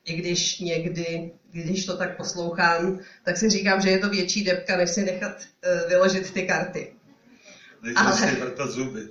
i 0.09 0.13
když 0.15 0.59
někdy, 0.59 1.31
když 1.51 1.85
to 1.85 1.97
tak 1.97 2.17
poslouchám, 2.17 2.99
tak 3.23 3.37
si 3.37 3.49
říkám, 3.49 3.81
že 3.81 3.89
je 3.89 3.99
to 3.99 4.09
větší 4.09 4.43
depka, 4.43 4.77
než 4.77 4.89
si 4.89 5.03
nechat 5.03 5.31
uh, 5.31 5.89
vyložit 5.89 6.31
ty 6.31 6.43
karty. 6.43 6.91
ale, 7.95 8.17
si 8.17 8.35
vrtat 8.35 8.69
zuby. 8.69 9.07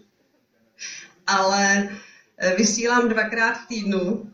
Ale 1.27 1.89
uh, 2.43 2.57
vysílám 2.57 3.09
dvakrát 3.09 3.53
v 3.53 3.67
týdnu. 3.67 4.31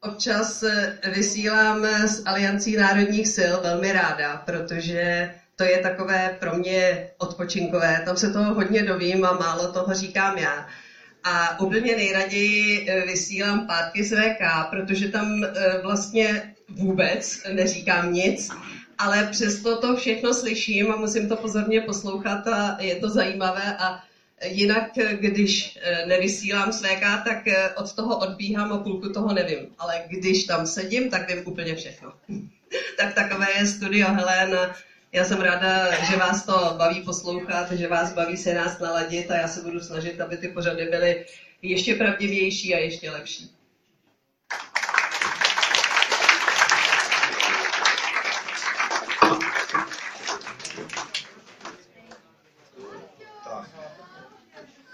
Občas 0.00 0.62
uh, 0.62 1.12
vysílám 1.12 1.86
z 2.06 2.22
Aliancí 2.24 2.76
národních 2.76 3.28
sil 3.36 3.54
velmi 3.62 3.92
ráda, 3.92 4.36
protože 4.36 5.28
to 5.56 5.64
je 5.64 5.78
takové 5.78 6.36
pro 6.40 6.52
mě 6.52 7.08
odpočinkové. 7.18 8.00
Tam 8.04 8.16
se 8.16 8.28
toho 8.28 8.54
hodně 8.54 8.82
dovím 8.82 9.24
a 9.24 9.32
málo 9.32 9.72
toho 9.72 9.94
říkám 9.94 10.38
já. 10.38 10.66
A 11.24 11.60
úplně 11.60 11.96
nejraději 11.96 12.86
eh, 12.88 13.06
vysílám 13.06 13.66
pátky 13.66 14.04
z 14.04 14.10
VK, 14.10 14.70
protože 14.70 15.08
tam 15.08 15.44
eh, 15.44 15.78
vlastně 15.82 16.54
vůbec 16.68 17.42
neříkám 17.52 18.12
nic, 18.12 18.50
ale 18.98 19.28
přesto 19.30 19.80
to 19.80 19.96
všechno 19.96 20.34
slyším 20.34 20.92
a 20.92 20.96
musím 20.96 21.28
to 21.28 21.36
pozorně 21.36 21.80
poslouchat 21.80 22.46
a 22.46 22.76
je 22.80 22.96
to 22.96 23.08
zajímavé 23.10 23.76
a 23.76 24.00
Jinak, 24.44 24.90
když 25.12 25.78
eh, 25.82 26.06
nevysílám 26.06 26.72
z 26.72 26.82
VK, 26.82 27.00
tak 27.24 27.44
od 27.76 27.92
toho 27.92 28.18
odbíhám 28.18 28.72
a 28.72 28.78
půlku 28.78 29.08
toho 29.08 29.32
nevím. 29.32 29.68
Ale 29.78 30.02
když 30.08 30.44
tam 30.44 30.66
sedím, 30.66 31.10
tak 31.10 31.30
vím 31.30 31.42
úplně 31.46 31.74
všechno. 31.74 32.12
tak 32.96 33.14
takové 33.14 33.46
je 33.58 33.66
studio 33.66 34.08
Helena 34.08 34.74
já 35.14 35.24
jsem 35.24 35.40
ráda, 35.40 36.04
že 36.04 36.16
vás 36.16 36.46
to 36.46 36.74
baví 36.78 37.02
poslouchat, 37.02 37.72
že 37.72 37.88
vás 37.88 38.14
baví 38.14 38.36
se 38.36 38.54
nás 38.54 38.78
naladit 38.78 39.30
a 39.30 39.36
já 39.36 39.48
se 39.48 39.60
budu 39.60 39.80
snažit, 39.80 40.20
aby 40.20 40.36
ty 40.36 40.48
pořady 40.48 40.86
byly 40.86 41.24
ještě 41.62 41.94
pravdivější 41.94 42.74
a 42.74 42.78
ještě 42.78 43.10
lepší. 43.10 43.50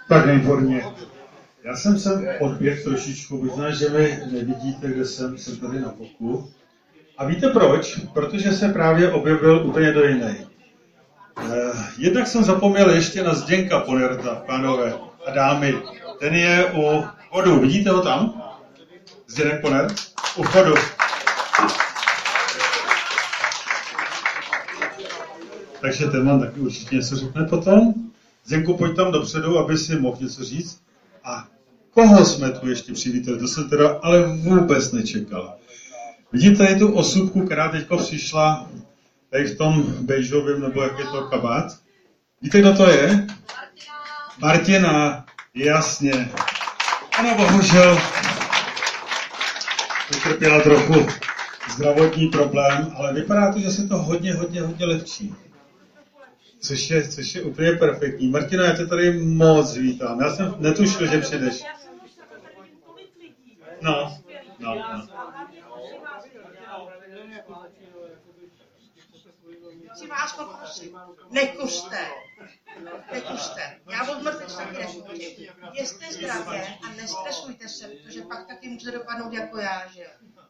Tak 0.09 0.26
výborně. 0.26 0.85
Já 1.64 1.76
jsem 1.76 1.98
sem 1.98 2.28
odběh 2.40 2.85
trošičku, 2.85 3.44
možná, 3.44 3.70
že 3.70 3.88
mi 3.88 4.18
nevidíte, 4.33 4.88
kde 4.88 5.06
jsem, 5.06 5.38
jsem 5.38 5.56
tady 5.56 5.80
na 5.80 5.88
boku. 5.88 6.52
A 7.20 7.24
víte 7.24 7.48
proč? 7.48 8.00
Protože 8.12 8.52
se 8.52 8.68
právě 8.68 9.12
objevil 9.12 9.66
úplně 9.66 9.92
do 9.92 10.04
jiný. 10.04 10.46
Eh, 11.38 11.72
jednak 11.98 12.26
jsem 12.26 12.44
zapomněl 12.44 12.90
ještě 12.90 13.22
na 13.22 13.35
Zděnka 13.35 13.80
Ponerta, 13.80 14.42
pánové 14.46 14.94
a 15.26 15.30
dámy. 15.30 15.74
Ten 16.18 16.35
je 16.35 16.72
u 16.74 17.04
vodu. 17.33 17.61
Vidíte 17.61 17.90
ho 17.90 18.02
tam? 18.02 18.42
Zdeněk 19.26 19.61
Poner, 19.61 19.87
u 20.37 20.42
vchodu. 20.42 20.74
Takže 25.80 26.06
ten 26.06 26.26
vám 26.26 26.40
taky 26.40 26.61
určitě 26.61 26.96
něco 26.96 27.16
řekne 27.16 27.44
potom. 27.44 27.94
Zdenku, 28.44 28.76
pojď 28.76 28.96
tam 28.96 29.12
dopředu, 29.12 29.59
aby 29.59 29.78
si 29.78 29.96
mohl 29.96 30.18
něco 30.20 30.44
říct. 30.44 30.80
A 31.24 31.46
koho 31.90 32.24
jsme 32.24 32.50
tu 32.50 32.68
ještě 32.68 32.92
přivítali? 32.92 33.38
To 33.38 33.48
jsem 33.48 33.68
teda 33.68 33.98
ale 34.02 34.26
vůbec 34.26 34.92
nečekal. 34.92 35.60
Vidíte 36.33 36.57
tady 36.57 36.79
tu 36.79 36.95
osudku, 36.95 37.47
která 37.47 37.69
teď 37.69 37.87
přišla 37.97 38.71
tady 39.31 39.45
v 39.45 39.59
tom 39.59 39.83
bejžovém, 40.01 40.61
nebo 40.61 40.83
jak 40.83 40.99
je 40.99 41.05
to 41.05 41.23
kabát? 41.23 41.73
Víte, 42.43 42.61
kdo 42.61 42.75
to 42.75 42.90
je? 42.90 43.27
Martina, 44.38 45.27
jasně. 45.55 46.31
Ona 47.21 47.35
bohužel 47.35 47.99
utrpěla 50.16 50.62
trochu 50.62 51.07
zdravotní 51.75 52.27
problém, 52.27 52.93
ale 52.97 53.12
vypadá 53.12 53.53
to, 53.53 53.59
že 53.59 53.71
se 53.71 53.88
to 53.88 53.99
hodně, 53.99 54.35
hodně, 54.35 54.62
hodně 54.62 54.87
lepší. 54.87 55.35
Což 56.61 56.90
je, 56.90 57.09
což 57.09 57.35
je 57.35 57.43
úplně 57.43 57.73
perfektní. 57.73 58.29
Martina, 58.29 58.64
já 58.64 58.77
tě 58.77 58.87
tady 58.87 59.19
moc 59.19 59.77
vítám. 59.77 60.21
Já 60.21 60.35
jsem 60.35 60.55
netušil, 60.59 61.07
že 61.07 61.21
přijdeš. 61.21 61.62
No, 63.83 64.16
no. 64.59 64.75
Vás 70.11 70.33
poprosím, 70.33 70.99
nekuřte. 71.31 72.09
Nekuřte. 73.12 73.81
Já 73.90 74.09
od 74.12 74.23
mrtvých 74.23 74.57
taky 74.57 74.77
nekuřím. 74.79 75.49
Jeste 75.73 76.12
zdravě 76.12 76.79
a 76.83 76.88
nestresujte 76.88 77.68
se, 77.68 77.88
protože 77.88 78.23
pak 78.23 78.46
taky 78.46 78.68
můžete 78.68 78.99
dopadnout 78.99 79.33
jako 79.33 79.59
já, 79.59 79.87
že. 79.87 80.07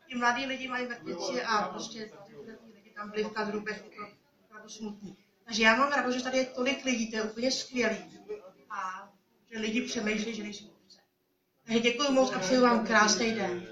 Ti 0.09 0.15
mladí 0.17 0.47
lidi 0.47 0.69
mají 0.69 0.87
vrtici 0.87 1.43
a 1.43 1.63
prostě 1.63 2.11
ty 2.27 2.37
lidi 2.75 2.91
tam 2.91 3.11
byli 3.11 3.25
v 3.25 3.31
kadrubech, 3.31 3.83
to 3.83 4.03
opravdu 4.45 4.69
smutný. 4.69 5.17
Takže 5.45 5.63
já 5.63 5.77
mám 5.77 5.93
radost, 5.93 6.15
že 6.15 6.23
tady 6.23 6.39
je 6.39 6.45
tolik 6.45 6.85
lidí, 6.85 7.11
to 7.11 7.17
je 7.17 7.23
úplně 7.23 7.51
skvělý. 7.51 8.21
A 8.71 9.09
že 9.53 9.59
lidi 9.59 9.83
přemýšlí, 9.83 10.35
že 10.35 10.43
nejsou 10.43 10.65
ovce. 10.65 10.99
Takže 11.67 11.81
děkuji 11.81 12.11
moc 12.11 12.33
a 12.33 12.39
přeju 12.39 12.63
vám 12.63 12.87
krásný 12.87 13.33
den. 13.33 13.67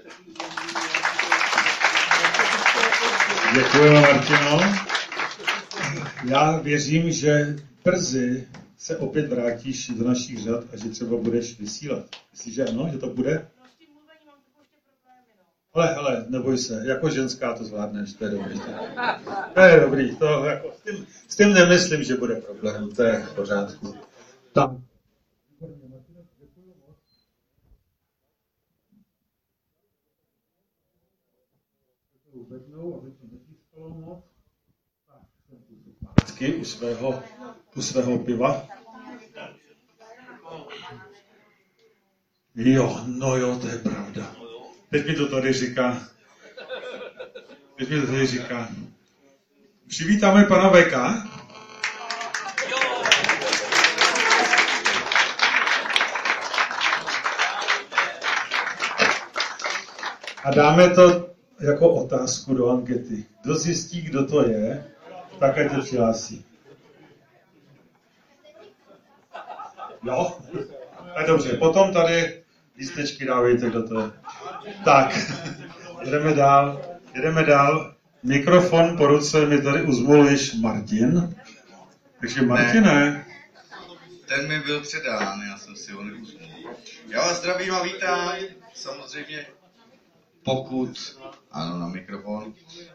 Děkujeme, 3.53 4.01
Martino. 4.01 4.59
Já 6.23 6.57
věřím, 6.57 7.11
že 7.11 7.55
brzy 7.83 8.47
se 8.77 8.97
opět 8.97 9.29
vrátíš 9.29 9.89
do 9.89 10.07
našich 10.07 10.39
řad 10.39 10.63
a 10.73 10.77
že 10.77 10.89
třeba 10.89 11.17
budeš 11.17 11.59
vysílat. 11.59 12.05
Myslíš, 12.31 12.55
že 12.55 12.65
ano, 12.65 12.89
že 12.91 12.97
to 12.97 13.09
bude? 13.09 13.47
Ale, 15.73 15.93
hele, 15.93 16.25
neboj 16.29 16.57
se, 16.57 16.81
jako 16.85 17.09
ženská 17.09 17.53
to 17.53 17.63
zvládneš, 17.63 18.13
to 18.13 18.23
je 18.25 18.31
dobrý. 18.31 18.59
To 19.53 19.61
je 19.61 19.79
dobrý, 19.79 20.15
to 20.15 20.45
jako, 20.45 20.71
s, 20.79 20.83
tím, 20.83 21.05
s 21.27 21.35
tím 21.35 21.53
nemyslím, 21.53 22.03
že 22.03 22.17
bude 22.17 22.35
problém, 22.35 22.91
to 22.91 23.03
je 23.03 23.19
v 23.19 23.35
pořádku. 23.35 23.95
Tak. 24.53 24.69
U 36.47 36.65
svého, 36.65 37.23
u 37.75 37.81
svého 37.81 38.17
piva. 38.17 38.67
Jo, 42.55 43.01
no 43.05 43.35
jo, 43.35 43.59
to 43.61 43.67
je 43.67 43.77
pravda. 43.77 44.35
Teď 44.89 45.07
mi 45.07 45.15
to 45.15 45.27
tady 45.27 45.53
říká. 45.53 46.01
Teď 47.77 47.89
mi 47.89 48.01
to 48.01 48.07
tady 48.07 48.27
říká. 48.27 48.69
Přivítáme 49.87 50.43
pana 50.43 50.69
Veka. 50.69 51.27
A 60.43 60.51
dáme 60.51 60.89
to 60.89 61.29
jako 61.59 61.89
otázku 61.89 62.53
do 62.53 62.69
ankety. 62.69 63.25
Kdo 63.43 63.55
zjistí, 63.55 64.01
kdo 64.01 64.25
to 64.25 64.49
je, 64.49 64.91
tak 65.39 65.57
ať 65.57 65.71
se 65.71 65.81
přihlásí. 65.81 66.45
Jo? 70.03 70.37
Tak 71.15 71.27
dobře, 71.27 71.57
potom 71.57 71.93
tady 71.93 72.43
lístečky 72.77 73.25
dávejte, 73.25 73.69
kdo 73.69 73.87
to 73.87 73.99
je. 73.99 74.11
Tak, 74.85 75.17
jdeme 76.05 76.33
dál. 76.33 76.81
Jdeme 77.13 77.43
dál. 77.43 77.95
Mikrofon 78.23 78.97
po 78.97 79.07
ruce 79.07 79.45
mi 79.45 79.61
tady 79.61 79.85
již 80.29 80.53
Martin. 80.53 81.35
Takže 82.19 82.41
Martine. 82.41 82.81
Ne, 82.81 83.25
ten 84.25 84.47
mi 84.47 84.59
byl 84.59 84.81
předán, 84.81 85.41
já 85.49 85.57
jsem 85.57 85.75
si 85.75 85.91
ho 85.91 86.03
neuzmul. 86.03 86.75
Já 87.07 87.21
vás 87.21 87.39
zdravím 87.39 87.73
a 87.73 87.83
vítám. 87.83 88.35
Samozřejmě 88.73 89.45
pokud, 90.43 91.17
ano, 91.51 91.79
na 91.79 91.87
mikrofon, 91.87 92.53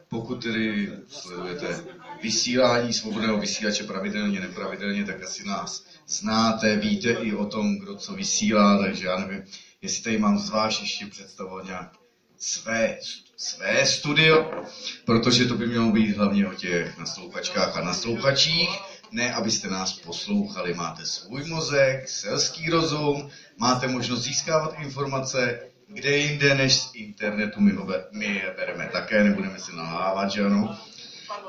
pokud 0.09 0.43
tedy 0.43 0.93
sledujete 1.09 1.85
vysílání 2.23 2.93
svobodného 2.93 3.39
vysílače 3.39 3.85
pravidelně, 3.85 4.41
nepravidelně, 4.41 5.05
tak 5.05 5.23
asi 5.23 5.45
nás 5.47 5.85
znáte, 6.07 6.77
víte 6.77 7.11
i 7.11 7.35
o 7.35 7.47
tom, 7.47 7.79
kdo 7.79 7.97
co 7.97 8.15
vysílá, 8.15 8.79
takže 8.83 9.07
já 9.07 9.19
nevím, 9.19 9.45
jestli 9.83 10.03
tady 10.03 10.19
mám 10.19 10.39
zvlášť 10.39 10.81
ještě 10.81 11.07
představovat 11.07 11.65
nějak 11.65 11.93
své, 12.39 12.99
své 13.37 13.87
studio, 13.87 14.63
protože 15.05 15.45
to 15.45 15.55
by 15.55 15.67
mělo 15.67 15.91
být 15.91 16.17
hlavně 16.17 16.49
o 16.49 16.55
těch 16.55 16.99
naslouchačkách 16.99 17.77
a 17.77 17.85
naslouchačích, 17.85 18.71
ne 19.11 19.35
abyste 19.35 19.71
nás 19.71 19.93
poslouchali. 19.93 20.75
Máte 20.75 21.07
svůj 21.07 21.45
mozek, 21.45 22.09
selský 22.09 22.71
rozum, 22.71 23.31
máte 23.57 23.89
možnost 23.89 24.23
získávat 24.23 24.75
informace, 24.79 25.61
kde 25.89 26.17
jinde 26.17 26.55
než 26.55 26.75
z 26.77 26.91
internetu 26.95 27.61
my, 27.61 27.73
ho, 27.73 27.89
my 28.13 28.27
je 28.27 28.55
bereme 28.57 28.89
také, 28.93 29.25
nebudeme 29.25 29.59
si 29.59 29.77
nahávat, 29.77 30.31
že 30.31 30.45
ano. 30.45 30.79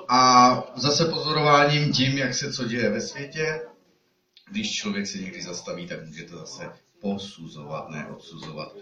A 0.07 0.63
zase 0.75 1.05
pozorováním 1.05 1.93
tím, 1.93 2.17
jak 2.17 2.33
se 2.33 2.53
co 2.53 2.65
děje 2.65 2.89
ve 2.89 3.01
světě, 3.01 3.61
když 4.51 4.73
člověk 4.73 5.07
se 5.07 5.17
někdy 5.17 5.41
zastaví, 5.41 5.87
tak 5.87 6.05
můžete 6.05 6.35
zase 6.35 6.69
posuzovat, 7.01 7.89
ne 7.89 8.07
odsuzovat. 8.07 8.75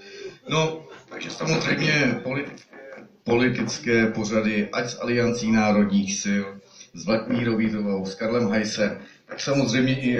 No, 0.50 0.86
takže 1.10 1.30
samozřejmě 1.30 2.20
politické, 2.24 2.78
politické 3.24 4.08
pořady, 4.08 4.70
ať 4.70 4.90
z 4.90 5.00
Aliancí 5.02 5.52
národních 5.52 6.18
sil, 6.24 6.46
s 6.94 7.06
Vladimírovou, 7.06 8.06
s 8.06 8.16
Karlem 8.16 8.48
Hajsem, 8.48 9.02
tak 9.26 9.40
samozřejmě 9.40 10.00
i 10.02 10.18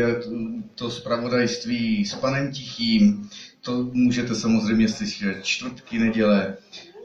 to 0.76 0.90
zpravodajství 0.90 2.06
s 2.06 2.16
panem 2.16 2.52
Tichým, 2.52 3.30
to 3.64 3.84
můžete 3.84 4.36
samozřejmě 4.36 4.90
slyšet 4.90 5.46
čtvrtky, 5.46 6.00
neděle. 6.00 6.58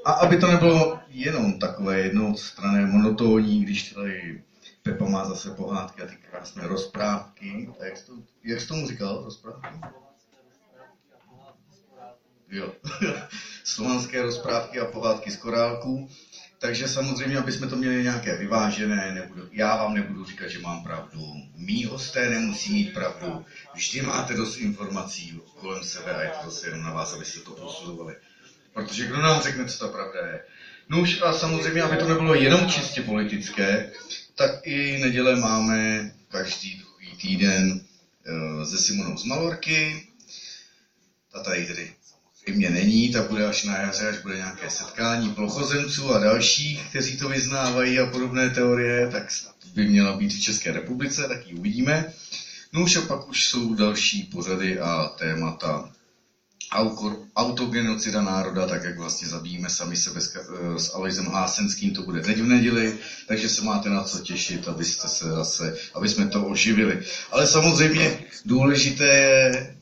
A 0.04 0.12
aby 0.12 0.36
to 0.36 0.46
nebylo 0.46 1.00
jenom 1.08 1.58
takové 1.58 1.98
jednostrané 1.98 2.86
monotónní, 2.86 3.64
když 3.64 3.92
tady 3.92 4.42
Pepa 4.82 5.04
má 5.04 5.24
zase 5.24 5.50
pohádky 5.50 6.02
a 6.02 6.06
ty 6.06 6.16
krásné 6.16 6.66
rozprávky. 6.66 7.70
A 7.80 7.84
jak 7.84 7.96
jsi, 7.96 8.06
to, 8.06 8.12
jak 8.44 8.60
jsi 8.60 8.68
tomu 8.68 8.86
říkal, 8.86 9.24
rozprávky? 9.24 9.68
Jo. 12.48 12.72
Slovanské 13.64 14.22
rozprávky 14.22 14.80
a 14.80 14.84
pohádky 14.84 15.30
z 15.30 15.36
korálků. 15.36 16.08
Takže 16.58 16.88
samozřejmě, 16.88 17.38
aby 17.38 17.52
jsme 17.52 17.66
to 17.66 17.76
měli 17.76 18.02
nějaké 18.02 18.36
vyvážené, 18.36 19.12
nebudu, 19.14 19.48
já 19.52 19.76
vám 19.76 19.94
nebudu 19.94 20.24
říkat, 20.24 20.48
že 20.48 20.58
mám 20.58 20.82
pravdu. 20.82 21.34
Mí 21.54 21.84
hosté 21.84 22.30
nemusí 22.30 22.72
mít 22.72 22.94
pravdu. 22.94 23.44
Vždy 23.74 24.02
máte 24.02 24.34
dost 24.34 24.56
informací 24.56 25.40
kolem 25.60 25.84
sebe 25.84 26.14
a 26.14 26.22
je 26.22 26.28
to 26.28 26.50
zase 26.50 26.66
jenom 26.66 26.82
na 26.82 26.92
vás, 26.92 27.12
abyste 27.12 27.40
to 27.40 27.50
posuzovali. 27.50 28.14
Protože 28.72 29.06
kdo 29.06 29.22
nám 29.22 29.42
řekne, 29.42 29.64
co 29.64 29.78
ta 29.78 29.88
pravda 29.92 30.26
je? 30.26 30.44
No 30.88 31.00
už 31.00 31.22
a 31.22 31.32
samozřejmě, 31.32 31.82
aby 31.82 31.96
to 31.96 32.08
nebylo 32.08 32.34
jenom 32.34 32.70
čistě 32.70 33.02
politické, 33.02 33.92
tak 34.34 34.66
i 34.66 34.98
neděle 34.98 35.36
máme 35.36 36.10
každý 36.28 36.78
druhý 36.78 37.16
týden 37.16 37.80
uh, 37.80 38.64
se 38.64 38.78
Simonou 38.78 39.16
z 39.16 39.24
Malorky. 39.24 40.08
Ta 41.32 41.42
tady 41.42 41.66
tedy 41.66 41.92
mě 42.52 42.70
není, 42.70 43.12
ta 43.12 43.22
bude 43.22 43.46
až 43.46 43.64
na 43.64 43.76
jaře, 43.76 44.08
až 44.08 44.18
bude 44.18 44.36
nějaké 44.36 44.70
setkání 44.70 45.30
plochozemců 45.30 46.14
a 46.14 46.18
dalších, 46.18 46.82
kteří 46.88 47.16
to 47.16 47.28
vyznávají 47.28 47.98
a 47.98 48.06
podobné 48.06 48.50
teorie, 48.50 49.08
tak 49.10 49.28
by 49.74 49.86
měla 49.86 50.12
být 50.16 50.32
v 50.32 50.40
České 50.40 50.72
republice, 50.72 51.28
tak 51.28 51.46
ji 51.46 51.54
uvidíme. 51.54 52.12
No 52.72 52.82
už 52.82 52.96
a 52.96 53.00
pak 53.00 53.28
už 53.28 53.46
jsou 53.46 53.74
další 53.74 54.22
pořady 54.22 54.78
a 54.78 55.10
témata 55.18 55.90
autogenocida 57.36 58.22
národa, 58.22 58.66
tak 58.66 58.84
jak 58.84 58.98
vlastně 58.98 59.28
zabijíme 59.28 59.70
sami 59.70 59.96
sebe 59.96 60.20
s 60.76 60.94
Alojzem 60.94 61.26
Hásenským, 61.26 61.90
to 61.94 62.02
bude 62.02 62.20
teď 62.20 62.38
v 62.38 62.46
neděli, 62.46 62.98
takže 63.26 63.48
se 63.48 63.62
máte 63.62 63.88
na 63.88 64.02
co 64.02 64.18
těšit, 64.18 64.68
abyste 64.68 65.08
se 65.08 65.24
zase, 65.24 65.76
aby 65.94 66.08
jsme 66.08 66.28
to 66.28 66.46
oživili. 66.46 67.02
Ale 67.30 67.46
samozřejmě 67.46 68.18
důležité 68.44 69.06
je 69.06 69.77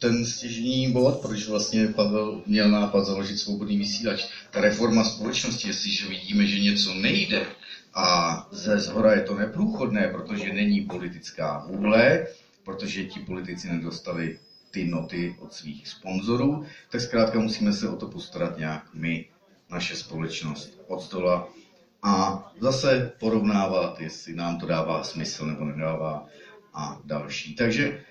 ten 0.00 0.26
stěžní 0.26 0.92
bod, 0.92 1.20
proč 1.22 1.48
vlastně 1.48 1.86
Pavel 1.86 2.42
měl 2.46 2.70
nápad 2.70 3.04
založit 3.04 3.38
svobodný 3.38 3.78
vysílač. 3.78 4.26
Ta 4.50 4.60
reforma 4.60 5.04
společnosti, 5.04 5.68
jestliže 5.68 6.08
vidíme, 6.08 6.46
že 6.46 6.60
něco 6.60 6.94
nejde 6.94 7.46
a 7.94 8.46
ze 8.50 8.78
zhora 8.78 9.12
je 9.12 9.20
to 9.20 9.34
neprůchodné, 9.34 10.08
protože 10.08 10.52
není 10.52 10.80
politická 10.80 11.64
vůle, 11.68 12.26
protože 12.64 13.04
ti 13.04 13.20
politici 13.20 13.68
nedostali 13.68 14.38
ty 14.70 14.84
noty 14.84 15.36
od 15.38 15.52
svých 15.52 15.88
sponzorů, 15.88 16.66
tak 16.90 17.00
zkrátka 17.00 17.38
musíme 17.38 17.72
se 17.72 17.88
o 17.88 17.96
to 17.96 18.06
postarat 18.06 18.58
nějak 18.58 18.94
my, 18.94 19.28
naše 19.70 19.96
společnost 19.96 20.80
od 20.86 21.02
stola 21.02 21.48
a 22.02 22.44
zase 22.60 23.12
porovnávat, 23.20 24.00
jestli 24.00 24.34
nám 24.34 24.58
to 24.58 24.66
dává 24.66 25.02
smysl 25.02 25.46
nebo 25.46 25.64
nedává 25.64 26.26
a 26.74 27.00
další. 27.04 27.54
Takže 27.54 28.04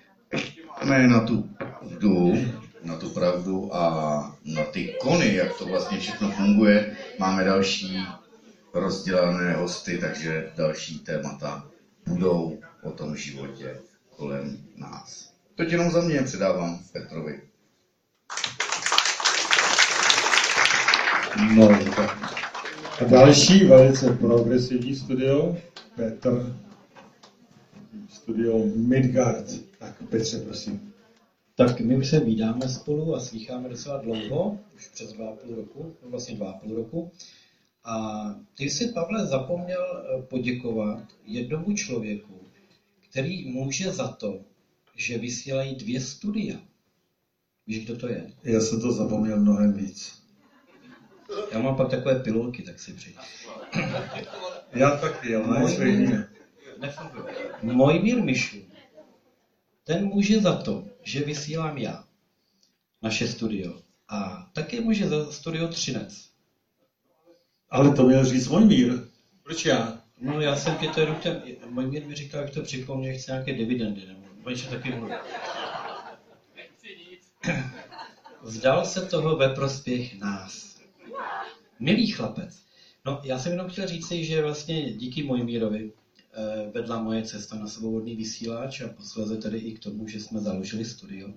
ne 0.84 1.08
na 1.08 1.20
tu 1.20 1.42
pravdu, 1.42 2.34
na 2.84 2.96
tu 2.96 3.10
pravdu 3.10 3.76
a 3.76 4.36
na 4.46 4.64
ty 4.64 4.96
kony, 5.02 5.36
jak 5.36 5.58
to 5.58 5.66
vlastně 5.66 6.00
všechno 6.00 6.32
funguje. 6.32 6.98
Máme 7.20 7.44
další 7.44 8.08
rozdělané 8.74 9.54
hosty, 9.54 9.98
takže 9.98 10.52
další 10.58 11.00
témata 11.00 11.68
budou 12.08 12.58
o 12.84 12.92
tom 12.92 13.16
životě 13.16 13.80
kolem 14.18 14.58
nás. 14.78 15.34
To 15.56 15.64
jenom 15.64 15.92
za 15.92 16.02
mě 16.02 16.22
předávám 16.22 16.80
Petrovi. 16.94 17.42
No, 21.56 21.68
tak. 21.96 22.34
A 23.02 23.04
další 23.04 23.66
velice 23.66 24.14
progresivní 24.14 24.96
studio, 24.96 25.58
Petr, 25.96 26.56
studio 28.10 28.66
Midgard. 28.76 29.69
Tak 30.00 30.10
Petře, 30.10 30.40
prosím. 30.40 30.94
Tak 31.56 31.80
my 31.80 31.98
už 31.98 32.08
se 32.08 32.20
vídáme 32.20 32.70
spolu 32.70 33.16
a 33.16 33.20
slycháme 33.20 33.70
docela 33.70 33.98
dlouho, 33.98 34.58
už 34.76 34.88
přes 34.88 35.14
dva 35.14 35.30
a 35.30 35.34
půl 35.34 35.56
roku, 35.56 35.94
no 36.04 36.10
vlastně 36.10 36.36
dva 36.36 36.50
a 36.52 36.54
půl 36.54 36.76
roku. 36.76 37.12
A 37.84 38.36
ty 38.58 38.70
si, 38.70 38.88
Pavle, 38.88 39.26
zapomněl 39.26 39.84
eh, 39.84 40.22
poděkovat 40.22 41.04
jednomu 41.26 41.74
člověku, 41.74 42.48
který 43.10 43.52
může 43.52 43.92
za 43.92 44.08
to, 44.08 44.40
že 44.96 45.18
vysílají 45.18 45.76
dvě 45.76 46.02
studia. 46.02 46.58
Víš, 47.68 47.86
kdo 47.86 47.98
to 47.98 48.08
je? 48.08 48.28
Já 48.44 48.62
jsem 48.62 48.82
to 48.82 48.92
zapomněl 48.92 49.40
mnohem 49.40 49.74
víc. 49.74 50.20
Já 51.52 51.60
mám 51.60 51.76
pak 51.76 51.90
takové 51.90 52.20
pilulky, 52.20 52.64
tak 52.64 52.80
si 52.80 52.94
přijď. 52.94 53.16
Já 54.72 54.98
taky, 54.98 55.36
ale 55.36 55.60
Můj, 55.60 55.76
Můj 57.62 58.00
mír 58.00 58.24
Mišu, 58.24 58.58
ten 59.90 60.06
může 60.06 60.40
za 60.40 60.56
to, 60.56 60.84
že 61.04 61.24
vysílám 61.24 61.78
já, 61.78 62.04
naše 63.02 63.28
studio. 63.28 63.82
A 64.10 64.50
taky 64.54 64.82
může 64.82 65.08
za 65.08 65.32
studio 65.32 65.68
Třinec. 65.68 66.30
Ale 67.70 67.96
to 67.96 68.04
měl 68.04 68.26
říct 68.26 68.48
můj 68.48 68.66
mír. 68.66 68.94
Proč 69.44 69.66
já? 69.66 70.02
No 70.22 70.42
já 70.42 70.56
jsem 70.56 70.76
tě 70.78 70.88
to 70.88 71.00
jenom 71.00 71.16
chtěl, 71.16 71.42
můj 71.70 71.88
mír 71.88 72.06
mi 72.06 72.16
říkal, 72.16 72.42
jak 72.42 72.50
to 72.50 72.62
připomně, 72.62 73.14
chce 73.14 73.32
nějaké 73.32 73.54
dividendy, 73.54 74.06
nebo 74.06 74.22
o 74.46 74.70
taky 74.70 74.92
mluví. 74.92 75.14
Vzdal 78.42 78.86
se 78.86 79.06
toho 79.06 79.36
ve 79.36 79.50
prospěch 79.50 80.20
nás. 80.20 80.80
Milý 81.80 82.08
chlapec. 82.08 82.62
No, 83.06 83.22
já 83.24 83.40
jsem 83.40 83.52
jenom 83.52 83.70
chtěl 83.70 83.88
říct, 83.88 84.12
že 84.12 84.42
vlastně 84.42 84.94
díky 84.94 85.24
Mojmírovi 85.24 85.92
vedla 86.74 87.04
moje 87.04 87.24
cesta 87.24 87.56
na 87.56 87.68
svobodný 87.68 88.16
vysílač 88.16 88.82
a 88.82 88.88
posledně 88.88 89.38
tedy 89.38 89.58
i 89.58 89.74
k 89.74 89.80
tomu, 89.80 90.08
že 90.08 90.20
jsme 90.20 90.40
založili 90.40 90.86
studio. 90.86 91.34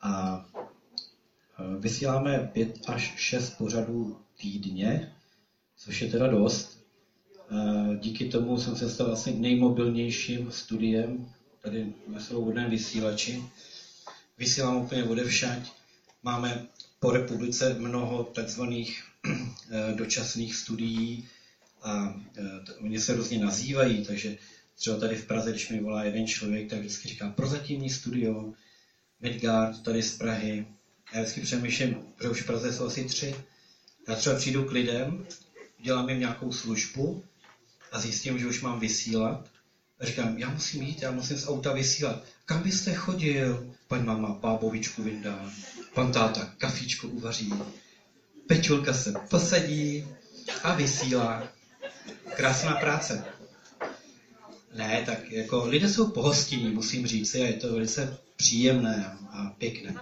A 0.00 0.44
eh, 1.58 1.78
vysíláme 1.78 2.50
pět 2.52 2.78
až 2.86 3.14
šest 3.16 3.50
pořadů 3.50 4.18
týdně, 4.40 5.12
což 5.76 6.02
je 6.02 6.08
teda 6.08 6.26
dost. 6.26 6.86
Eh, 7.50 7.96
díky 8.00 8.28
tomu 8.28 8.58
jsem 8.58 8.76
se 8.76 8.90
stal 8.90 9.12
asi 9.12 9.34
nejmobilnějším 9.34 10.52
studiem 10.52 11.32
tady 11.62 11.92
ve 12.08 12.20
svobodném 12.20 12.70
vysílači. 12.70 13.42
Vysílám 14.38 14.76
úplně 14.76 15.04
odevšať. 15.04 15.72
Máme 16.22 16.66
po 17.00 17.10
republice 17.10 17.76
mnoho 17.78 18.24
takzvaných 18.24 19.04
eh, 19.26 19.94
dočasných 19.94 20.54
studií 20.54 21.28
a 21.86 22.14
eh, 22.36 22.72
oni 22.80 23.00
se 23.00 23.14
různě 23.14 23.38
nazývají, 23.38 24.04
takže 24.04 24.36
třeba 24.74 24.96
tady 24.96 25.16
v 25.16 25.26
Praze, 25.26 25.50
když 25.50 25.68
mi 25.68 25.80
volá 25.80 26.04
jeden 26.04 26.26
člověk, 26.26 26.70
tak 26.70 26.78
vždycky 26.78 27.08
říká 27.08 27.30
prozatímní 27.30 27.90
studio, 27.90 28.52
Midgard 29.20 29.82
tady 29.82 30.02
z 30.02 30.18
Prahy. 30.18 30.66
Já 31.14 31.20
vždycky 31.20 31.40
přemýšlím, 31.40 31.96
že 32.22 32.28
už 32.28 32.42
v 32.42 32.46
Praze 32.46 32.72
jsou 32.72 32.86
asi 32.86 33.04
tři. 33.04 33.34
Já 34.08 34.14
třeba 34.14 34.36
přijdu 34.36 34.64
k 34.64 34.72
lidem, 34.72 35.26
dělám 35.80 36.08
jim 36.08 36.20
nějakou 36.20 36.52
službu 36.52 37.24
a 37.92 38.00
zjistím, 38.00 38.38
že 38.38 38.46
už 38.46 38.62
mám 38.62 38.80
vysílat. 38.80 39.48
A 40.00 40.06
říkám, 40.06 40.38
já 40.38 40.50
musím 40.50 40.82
jít, 40.82 41.02
já 41.02 41.10
musím 41.10 41.36
z 41.36 41.48
auta 41.48 41.72
vysílat. 41.72 42.24
Kam 42.44 42.62
byste 42.62 42.94
chodil? 42.94 43.74
Paň 43.88 44.04
máma 44.04 44.28
bábovičku 44.28 45.02
vyndá, 45.02 45.52
pan 45.94 46.12
táta 46.12 46.54
kafíčko 46.58 47.08
uvaří, 47.08 47.52
Pečulka 48.46 48.94
se 48.94 49.14
posadí 49.30 50.06
a 50.62 50.74
vysílá. 50.74 51.55
Krásná 52.36 52.74
práce. 52.74 53.24
Ne, 54.74 55.02
tak 55.06 55.30
jako 55.30 55.66
lidé 55.66 55.88
jsou 55.88 56.10
pohostinní, 56.10 56.70
musím 56.70 57.06
říct, 57.06 57.34
a 57.34 57.38
je 57.38 57.52
to 57.52 57.72
velice 57.72 58.18
příjemné 58.36 59.18
a 59.30 59.54
pěkné. 59.58 59.94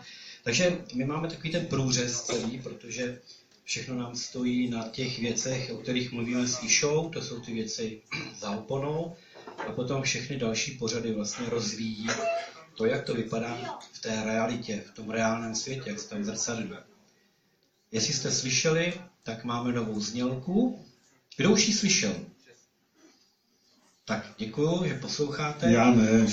Takže 0.45 0.79
my 0.95 1.05
máme 1.05 1.29
takový 1.29 1.51
ten 1.51 1.67
průřez 1.67 2.23
celý, 2.23 2.59
protože 2.59 3.19
všechno 3.65 3.95
nám 3.95 4.17
stojí 4.17 4.71
na 4.71 4.89
těch 4.89 5.19
věcech, 5.19 5.71
o 5.75 5.77
kterých 5.77 6.13
mluvíme 6.13 6.47
s 6.47 6.63
Išou, 6.63 7.09
to 7.09 7.23
jsou 7.23 7.41
ty 7.41 7.53
věci 7.53 8.01
za 8.39 8.51
oponou, 8.51 9.17
a 9.69 9.73
potom 9.73 10.03
všechny 10.03 10.37
další 10.37 10.71
pořady 10.71 11.13
vlastně 11.13 11.49
rozvíjí 11.49 12.07
to, 12.77 12.87
jak 12.87 13.05
to 13.05 13.15
vypadá 13.15 13.79
v 13.93 13.99
té 13.99 14.25
realitě, 14.25 14.83
v 14.87 14.91
tom 14.91 15.11
reálném 15.11 15.55
světě, 15.55 15.91
jak 15.91 16.01
se 16.01 16.09
tam 16.09 16.25
zrcadlí. 16.25 16.71
Jestli 17.93 18.15
jste 18.15 18.31
slyšeli, 18.31 18.93
tak 19.23 19.45
máme 19.45 19.73
novou 19.73 20.01
znělku. 20.01 20.85
Kdo 21.37 21.51
už 21.51 21.69
ji 21.69 21.75
slyšel? 21.75 22.15
Tak 24.05 24.35
děkuju, 24.39 24.89
že 24.89 24.95
posloucháte. 24.95 25.73
Já 25.73 25.91
ne. 25.91 26.27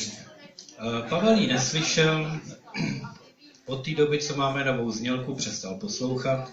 Eh, 0.80 1.10
Pavel 1.10 1.38
ji 1.38 1.48
neslyšel. 1.48 2.40
Od 3.66 3.86
té 3.86 3.92
doby, 3.92 4.20
co 4.20 4.36
máme 4.36 4.64
novou 4.64 4.92
znělku, 4.92 5.36
přestal 5.36 5.76
poslouchat. 5.76 6.52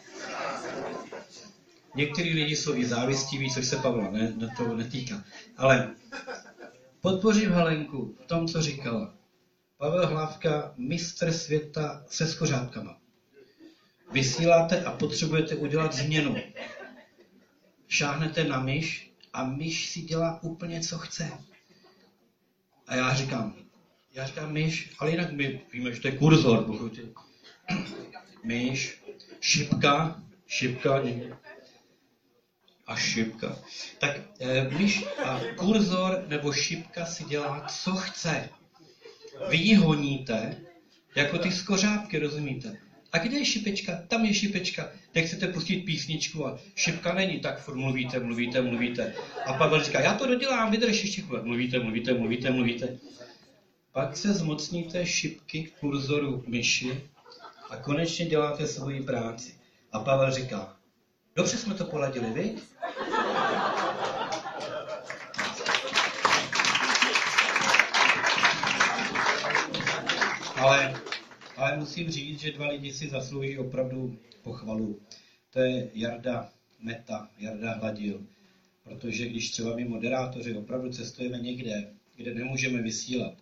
Někteří 1.94 2.34
lidi 2.34 2.56
jsou 2.56 2.74
i 2.74 2.86
závistiví, 2.86 3.50
což 3.50 3.66
se 3.66 3.76
Pavla 3.76 4.10
ne, 4.10 4.32
na 4.36 4.48
to 4.56 4.74
netýká. 4.74 5.24
Ale 5.56 5.90
podpořím 7.00 7.50
Helenku 7.50 8.16
v 8.24 8.26
tom, 8.26 8.48
co 8.48 8.62
říkala. 8.62 9.14
Pavel 9.78 10.06
Hlávka, 10.06 10.74
mistr 10.76 11.32
světa 11.32 12.04
se 12.10 12.26
skořápkama. 12.26 12.96
Vysíláte 14.12 14.84
a 14.84 14.92
potřebujete 14.92 15.56
udělat 15.56 15.94
změnu. 15.94 16.36
Šáhnete 17.88 18.44
na 18.44 18.60
myš 18.60 19.12
a 19.32 19.44
myš 19.44 19.86
si 19.88 20.02
dělá 20.02 20.42
úplně, 20.42 20.80
co 20.80 20.98
chce. 20.98 21.30
A 22.86 22.96
já 22.96 23.14
říkám, 23.14 23.54
já 24.14 24.26
říkám 24.26 24.52
myš, 24.52 24.90
ale 24.98 25.10
jinak 25.10 25.32
my 25.32 25.60
víme, 25.72 25.92
že 25.92 26.00
to 26.00 26.08
je 26.08 26.18
kurzor, 26.18 26.64
pokud 26.64 27.00
myš, 28.44 29.02
šipka, 29.40 30.22
šipka, 30.46 31.02
a 32.86 32.96
šipka. 32.96 33.56
Tak 33.98 34.20
e, 34.40 34.70
myš 34.78 35.04
a 35.24 35.40
kurzor 35.56 36.24
nebo 36.28 36.52
šipka 36.52 37.06
si 37.06 37.24
dělá, 37.24 37.66
co 37.68 37.94
chce. 37.94 38.48
Vy 39.48 39.56
ji 39.56 39.74
honíte, 39.74 40.56
jako 41.14 41.38
ty 41.38 41.52
skořápky, 41.52 42.18
rozumíte? 42.18 42.87
A 43.12 43.18
kde 43.18 43.38
je 43.38 43.44
šipečka? 43.44 44.02
Tam 44.08 44.24
je 44.24 44.34
šipečka. 44.34 44.90
Teď 45.12 45.26
chcete 45.26 45.48
pustit 45.48 45.76
písničku 45.76 46.46
a 46.46 46.58
šipka 46.74 47.14
není, 47.14 47.40
tak 47.40 47.60
furt 47.60 47.76
mluvíte, 47.76 48.20
mluvíte, 48.20 48.62
mluvíte. 48.62 49.14
A 49.46 49.52
Pavel 49.52 49.84
říká, 49.84 50.00
já 50.00 50.14
to 50.14 50.26
dodělám, 50.26 50.70
vydrž 50.70 51.02
ještě 51.02 51.22
chvíli. 51.22 51.42
Mluvíte, 51.42 51.78
mluvíte, 51.78 52.14
mluvíte, 52.14 52.50
mluvíte. 52.50 52.98
Pak 53.92 54.16
se 54.16 54.32
zmocníte 54.32 55.06
šipky 55.06 55.70
kurzoru 55.80 56.44
myši 56.46 57.00
a 57.70 57.76
konečně 57.76 58.26
děláte 58.26 58.66
svoji 58.66 59.02
práci. 59.02 59.54
A 59.92 59.98
Pavel 59.98 60.30
říká, 60.30 60.76
dobře 61.36 61.56
jsme 61.56 61.74
to 61.74 61.84
poladili, 61.84 62.30
vy? 62.30 62.54
Ale, 70.56 71.00
ale 71.58 71.76
musím 71.76 72.10
říct, 72.10 72.40
že 72.40 72.52
dva 72.52 72.66
lidi 72.66 72.92
si 72.92 73.08
zaslouží 73.08 73.58
opravdu 73.58 74.18
pochvalu. 74.42 75.00
To 75.50 75.60
je 75.60 75.90
Jarda 75.94 76.52
Meta, 76.80 77.30
Jarda 77.38 77.72
Hladil. 77.72 78.26
Protože 78.84 79.28
když 79.28 79.50
třeba 79.50 79.76
my 79.76 79.84
moderátoři 79.84 80.54
opravdu 80.54 80.92
cestujeme 80.92 81.38
někde, 81.38 81.94
kde 82.16 82.34
nemůžeme 82.34 82.82
vysílat, 82.82 83.34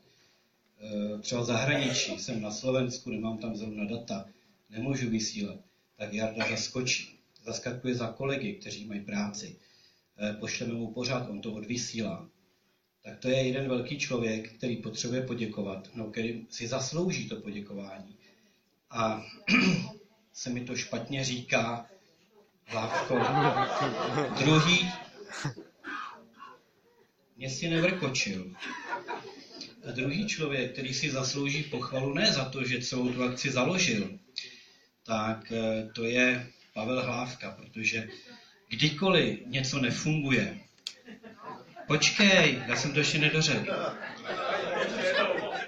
eh, 0.81 1.19
třeba 1.19 1.45
zahraničí, 1.45 2.19
jsem 2.19 2.41
na 2.41 2.51
Slovensku, 2.51 3.11
nemám 3.11 3.39
tam 3.39 3.57
zrovna 3.57 3.85
data, 3.85 4.29
nemůžu 4.71 5.11
vysílat, 5.11 5.61
tak 5.97 6.13
Jarda 6.13 6.49
zaskočí. 6.51 7.19
Zaskakuje 7.45 7.95
za 7.95 8.07
kolegy, 8.13 8.53
kteří 8.53 8.87
mají 8.87 9.01
práci. 9.01 9.57
Eh, 10.19 10.33
pošleme 10.33 10.75
mu 10.75 10.93
pořád, 10.93 11.29
on 11.29 11.41
to 11.41 11.53
odvysílá. 11.53 12.31
Tak 13.07 13.19
to 13.19 13.29
je 13.29 13.47
jeden 13.47 13.69
velký 13.69 13.99
člověk, 13.99 14.53
který 14.53 14.77
potřebuje 14.77 15.23
poděkovat, 15.23 15.89
no, 15.95 16.11
který 16.11 16.47
si 16.51 16.67
zaslouží 16.67 17.29
to 17.29 17.37
poděkování. 17.37 18.17
A 18.91 19.23
se 20.33 20.51
mi 20.51 20.61
to 20.61 20.77
špatně 20.77 21.25
říká, 21.25 21.87
Hlávko. 22.65 23.19
Druhý 24.39 24.91
mě 27.37 27.51
si 27.51 27.69
nevrkočil. 27.69 28.53
A 29.89 29.91
druhý 29.91 30.27
člověk, 30.27 30.73
který 30.73 30.95
si 30.95 31.11
zaslouží 31.11 31.63
pochvalu 31.63 32.15
ne 32.15 32.33
za 32.33 32.45
to, 32.45 32.65
že 32.65 32.83
celou 32.83 33.13
tu 33.13 33.23
akci 33.23 33.51
založil, 33.51 34.19
tak 35.03 35.53
eh, 35.53 35.91
to 35.95 36.05
je 36.05 36.47
Pavel 36.75 37.05
Hlávka, 37.05 37.51
protože 37.51 38.09
kdykoliv 38.69 39.47
něco 39.47 39.79
nefunguje, 39.79 40.66
počkej, 41.87 42.63
já 42.67 42.77
jsem 42.77 42.93
to 42.93 42.99
ještě 42.99 43.19
nedořekl. 43.19 43.73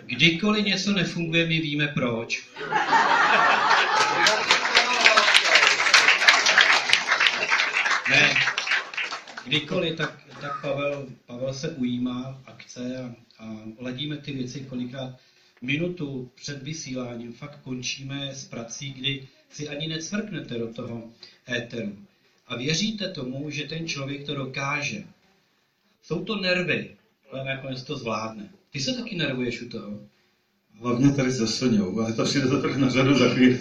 Kdykoliv 0.06 0.64
něco 0.66 0.92
nefunguje, 0.92 1.46
my 1.46 1.60
víme 1.60 1.88
proč. 1.88 2.48
Ne, 8.10 8.34
kdykoliv, 9.44 9.96
tak, 9.96 10.22
tak 10.40 10.60
Pavel, 10.62 11.08
Pavel 11.26 11.54
se 11.54 11.68
ujímá 11.68 12.42
akce 12.46 12.96
a, 12.96 13.14
a 13.44 13.56
ladíme 13.78 14.16
ty 14.16 14.32
věci 14.32 14.60
kolikrát 14.60 15.18
minutu 15.62 16.30
před 16.34 16.62
vysíláním 16.62 17.32
fakt 17.32 17.58
končíme 17.62 18.34
s 18.34 18.44
prací, 18.44 18.92
kdy 18.92 19.28
si 19.50 19.68
ani 19.68 19.88
necvrknete 19.88 20.58
do 20.58 20.72
toho 20.72 21.10
éteru. 21.50 21.98
A 22.46 22.56
věříte 22.56 23.08
tomu, 23.08 23.50
že 23.50 23.64
ten 23.64 23.88
člověk 23.88 24.26
to 24.26 24.34
dokáže. 24.34 25.04
Jsou 26.08 26.24
to 26.24 26.36
nervy, 26.36 26.96
ale 27.32 27.44
nakonec 27.44 27.82
to 27.82 27.96
zvládne. 27.96 28.48
Ty 28.70 28.80
se 28.80 28.92
taky 28.92 29.16
nervuješ 29.16 29.62
u 29.62 29.68
toho? 29.68 30.00
Hlavně 30.80 31.12
tady 31.12 31.32
se 31.32 31.46
Soňou, 31.46 32.00
ale 32.00 32.12
to 32.12 32.24
přijde 32.24 32.46
teprve 32.46 32.78
na 32.78 32.88
řadu 32.88 33.18
za 33.18 33.28
chvíli. 33.28 33.60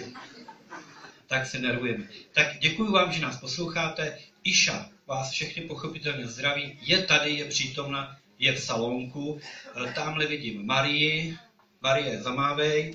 Tak 1.26 1.46
se 1.46 1.58
nervujeme. 1.58 2.04
Tak 2.32 2.46
děkuji 2.60 2.92
vám, 2.92 3.12
že 3.12 3.20
nás 3.20 3.40
posloucháte. 3.40 4.18
Iša 4.44 4.90
vás 5.06 5.30
všechny 5.30 5.62
pochopitelně 5.62 6.26
zdraví. 6.26 6.78
Je 6.82 7.02
tady, 7.02 7.30
je 7.30 7.44
přítomna, 7.44 8.16
je 8.38 8.52
v 8.52 8.60
salonku. 8.60 9.40
E, 9.88 9.92
tamhle 9.92 10.26
vidím 10.26 10.66
Marii. 10.66 11.36
Marie, 11.80 12.22
zamávej. 12.22 12.94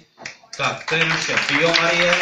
Tak, 0.58 0.90
to 0.90 0.96
je 0.96 1.06
naše 1.06 1.36
Bio 1.48 1.68
Marie. 1.68 2.16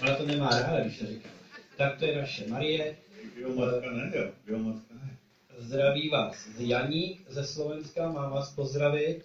Ale 0.00 0.16
to 0.16 0.26
nemá 0.26 0.50
ráda, 0.50 0.80
když 0.80 0.98
to 0.98 1.06
říkám. 1.06 1.32
Tak 1.76 1.98
to 1.98 2.04
je 2.04 2.20
naše 2.20 2.46
Marie. 2.48 2.96
Biomatka 3.36 3.90
ne, 3.90 4.12
jo. 4.14 4.30
Biomatka 4.46 4.94
ne. 4.94 5.16
Zdraví 5.58 6.08
vás 6.08 6.48
Janík 6.58 7.24
ze 7.28 7.44
Slovenska, 7.44 8.10
mám 8.10 8.30
vás 8.30 8.52
pozdravit 8.52 9.24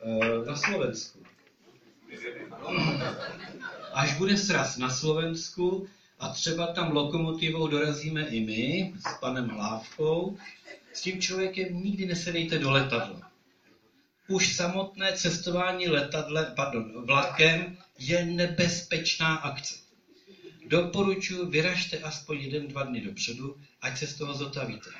e, 0.00 0.46
na 0.46 0.56
Slovensku. 0.56 1.18
Až 3.92 4.16
bude 4.16 4.36
sraz 4.36 4.76
na 4.76 4.90
Slovensku 4.90 5.86
a 6.18 6.28
třeba 6.28 6.66
tam 6.66 6.92
lokomotivou 6.92 7.68
dorazíme 7.68 8.28
i 8.28 8.40
my 8.40 8.92
s 9.00 9.18
panem 9.20 9.48
Hlávkou, 9.48 10.36
s 10.92 11.00
tím 11.00 11.20
člověkem 11.20 11.82
nikdy 11.82 12.06
nesedejte 12.06 12.58
do 12.58 12.70
letadla. 12.70 13.30
Už 14.28 14.56
samotné 14.56 15.12
cestování 15.12 15.88
letadle, 15.88 16.52
pardon, 16.56 17.06
vlakem 17.06 17.76
je 17.98 18.24
nebezpečná 18.24 19.36
akce. 19.36 19.81
Doporučuji, 20.72 21.46
vyražte 21.46 21.98
aspoň 21.98 22.36
jeden, 22.36 22.68
dva 22.68 22.82
dny 22.82 23.00
dopředu, 23.00 23.56
ať 23.82 23.98
se 23.98 24.06
z 24.06 24.14
toho 24.14 24.34
zotavíte. 24.34 24.90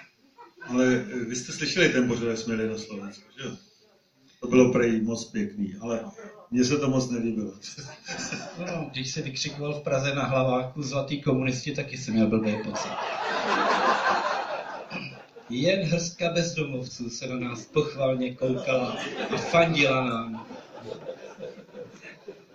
Ale 0.68 1.04
eh, 1.12 1.24
vy 1.24 1.36
jste 1.36 1.52
slyšeli 1.52 1.88
ten 1.88 2.08
pořad, 2.08 2.28
jak 2.28 2.38
jsme 2.38 2.54
jeli 2.54 2.68
na 2.68 2.78
Slovensko, 2.78 3.24
že 3.38 3.44
jo? 3.44 3.56
To 4.40 4.48
bylo 4.48 4.72
prej 4.72 5.00
moc 5.00 5.24
pěkný, 5.24 5.74
ale 5.80 6.04
mně 6.50 6.64
se 6.64 6.78
to 6.78 6.90
moc 6.90 7.10
nelíbilo. 7.10 7.52
No, 8.58 8.88
když 8.92 9.12
se 9.12 9.22
vykřikoval 9.22 9.74
v 9.74 9.82
Praze 9.82 10.14
na 10.14 10.24
hlaváku 10.24 10.82
zlatý 10.82 11.22
komunisti, 11.22 11.74
taky 11.74 11.96
jsem 11.98 12.14
měl 12.14 12.26
blbý 12.26 12.56
pocit. 12.64 12.92
Jen 15.50 15.80
hrstka 15.80 16.28
bezdomovců 16.28 17.10
se 17.10 17.26
na 17.26 17.36
nás 17.36 17.64
pochvalně 17.64 18.34
koukala 18.34 18.96
a 19.30 19.36
fandila 19.36 20.04
nám. 20.04 20.46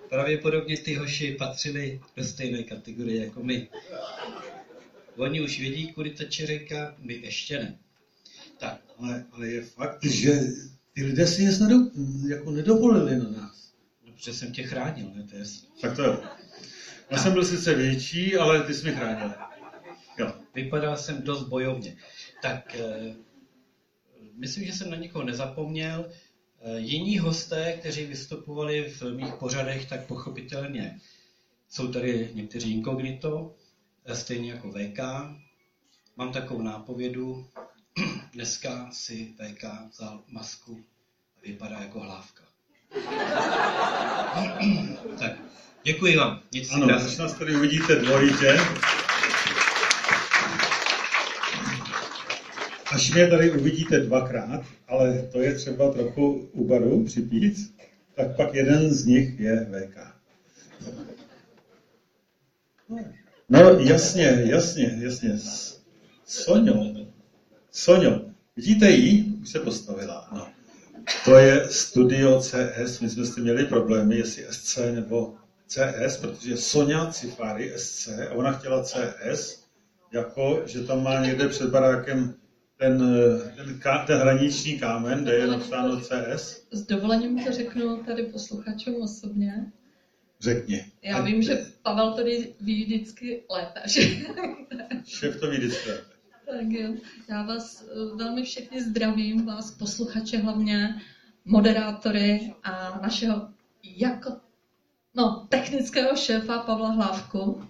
Pravděpodobně 0.10 0.78
ty 0.78 0.94
hoši 0.94 1.32
patřili 1.32 2.02
do 2.16 2.24
stejné 2.24 2.64
kategorie 2.64 3.26
jako 3.26 3.44
my. 3.44 3.68
Oni 5.16 5.42
už 5.42 5.60
vědí, 5.60 5.92
kudy 5.92 6.10
teče 6.10 6.46
řeka, 6.46 6.96
my 6.98 7.14
ještě 7.14 7.60
ne. 7.60 7.78
Tak. 8.58 8.82
Ale, 8.98 9.26
ale 9.32 9.48
je 9.48 9.62
fakt, 9.62 10.06
že 10.06 10.40
ty 10.94 11.04
lidé 11.04 11.28
si 11.28 11.46
nic 11.46 11.60
nedo, 11.60 11.76
jako 12.30 12.52
nedovolili 12.52 13.18
na 13.18 13.30
nás. 13.30 13.74
No, 14.06 14.14
protože 14.14 14.34
jsem 14.34 14.52
tě 14.52 14.64
chránil, 14.64 15.12
ne? 15.16 15.24
To 15.24 15.36
je... 15.36 15.44
Tak 15.82 15.96
to 15.96 16.04
jo. 16.04 16.24
Já 17.10 17.18
jsem 17.18 17.34
byl 17.34 17.46
sice 17.46 17.76
větší, 17.76 18.36
ale 18.36 18.64
ty 18.64 18.74
jsi 18.74 18.84
mě 18.84 18.96
chránil. 18.96 19.32
Jo. 20.18 20.34
Vypadal 20.56 20.98
jsem 20.98 21.22
dost 21.22 21.44
bojovně. 21.44 21.98
Tak 22.42 22.76
eh, 22.76 23.16
myslím, 24.34 24.66
že 24.66 24.74
jsem 24.74 24.90
na 24.90 24.98
nikoho 24.98 25.24
nezapomněl. 25.24 26.10
Eh, 26.62 26.80
jiní 26.80 27.20
hosté, 27.20 27.74
kteří 27.74 28.06
vystupovali 28.06 28.90
v 28.90 29.04
mých 29.04 29.34
pořadech, 29.34 29.90
tak 29.90 30.06
pochopitelně 30.06 31.00
jsou 31.70 31.88
tady 31.88 32.32
někteří 32.34 32.74
inkognito, 32.74 33.56
eh, 34.06 34.16
stejně 34.16 34.52
jako 34.52 34.72
VK. 34.72 35.00
Mám 36.18 36.32
takovou 36.32 36.62
nápovědu. 36.62 37.48
Dneska 38.34 38.90
si 38.92 39.34
VK 39.38 39.64
vzal 39.92 40.24
masku 40.28 40.84
a 41.38 41.48
vypadá 41.48 41.80
jako 41.80 42.00
hlávka. 42.00 42.44
tak, 45.20 45.32
děkuji 45.84 46.18
vám. 46.18 46.42
Nic 46.52 46.72
ano, 46.72 46.96
až 46.96 47.18
nás 47.18 47.34
tady 47.34 47.56
uvidíte 47.56 47.96
dvojitě, 47.96 48.58
až 52.98 53.14
mě 53.14 53.28
tady 53.28 53.52
uvidíte 53.52 54.00
dvakrát, 54.00 54.66
ale 54.88 55.30
to 55.32 55.42
je 55.42 55.54
třeba 55.54 55.92
trochu 55.92 56.50
u 56.52 56.68
baru 56.68 57.04
připít, 57.04 57.74
tak 58.16 58.36
pak 58.36 58.54
jeden 58.54 58.94
z 58.94 59.06
nich 59.06 59.40
je 59.40 59.68
VK. 59.72 59.98
No 63.50 63.60
jasně, 63.80 64.42
jasně, 64.44 65.00
jasně. 65.02 65.40
Soňo, 66.26 66.94
Soňo, 67.72 68.22
vidíte 68.56 68.90
ji? 68.92 69.24
Už 69.42 69.50
se 69.50 69.60
postavila. 69.60 70.30
No. 70.32 70.48
To 71.26 71.38
je 71.38 71.68
Studio 71.70 72.42
CS. 72.42 73.00
My 73.00 73.10
jsme 73.10 73.26
s 73.26 73.36
tím 73.36 73.44
měli 73.44 73.66
problémy, 73.66 74.18
jestli 74.18 74.46
SC 74.50 74.78
nebo 74.78 75.36
CS, 75.68 76.18
protože 76.18 76.58
Sonja 76.58 77.06
Cifáry 77.06 77.74
SC 77.76 78.08
a 78.08 78.34
ona 78.34 78.52
chtěla 78.52 78.84
CS, 78.84 79.64
jako 80.12 80.62
že 80.66 80.84
tam 80.84 81.04
má 81.04 81.26
někde 81.26 81.48
před 81.48 81.70
barákem 81.70 82.36
ten, 82.78 83.00
ten, 83.56 83.80
ten 84.08 84.20
hraniční 84.20 84.80
kámen, 84.80 85.24
kde 85.24 85.34
je 85.34 85.48
napsáno 85.48 86.02
CS. 86.02 86.68
S 86.72 86.82
dovolením 86.82 87.44
to 87.46 87.52
řeknu 87.52 88.04
tady 88.04 88.24
posluchačům 88.24 89.02
osobně. 89.02 89.72
Řekni. 90.40 90.86
Já 91.02 91.22
vím, 91.22 91.42
že 91.42 91.66
Pavel 91.82 92.14
tady 92.14 92.54
ví 92.62 92.86
vždycky 92.86 93.44
lépe. 93.50 93.82
Že? 93.86 94.02
Šéf 95.06 95.40
to 95.40 95.50
ví 95.50 95.58
vždycky 95.58 95.90
lépe. 95.90 96.18
Tak 96.52 96.72
jo. 96.72 96.94
Já 97.30 97.44
vás 97.44 97.82
eh, 97.82 98.16
velmi 98.16 98.44
všechny 98.44 98.84
zdravím, 98.84 99.46
vás 99.46 99.72
posluchače 99.72 100.38
hlavně, 100.38 101.02
moderátory 101.46 102.54
a 102.64 103.00
našeho 103.02 103.50
jako 103.84 104.38
no, 105.16 105.48
technického 105.50 106.16
šéfa 106.16 106.58
Pavla 106.58 106.90
Hlávku. 106.90 107.68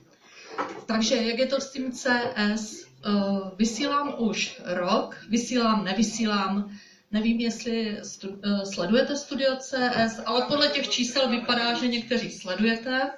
Takže 0.86 1.16
jak 1.16 1.40
je 1.40 1.46
to 1.46 1.62
s 1.62 1.72
tím 1.72 1.92
CS? 1.92 2.87
Eh, 3.08 3.12
vysílám 3.58 4.14
už 4.18 4.62
rok, 4.66 5.18
vysílám, 5.30 5.84
nevysílám, 5.84 6.78
nevím, 7.12 7.40
jestli 7.40 8.00
stu, 8.04 8.42
eh, 8.44 8.66
sledujete 8.66 9.16
Studio 9.16 9.56
CS, 9.56 10.20
ale 10.26 10.46
podle 10.48 10.68
těch 10.68 10.90
čísel 10.90 11.30
vypadá, 11.30 11.74
že 11.74 11.88
někteří 11.88 12.32
sledujete. 12.32 13.12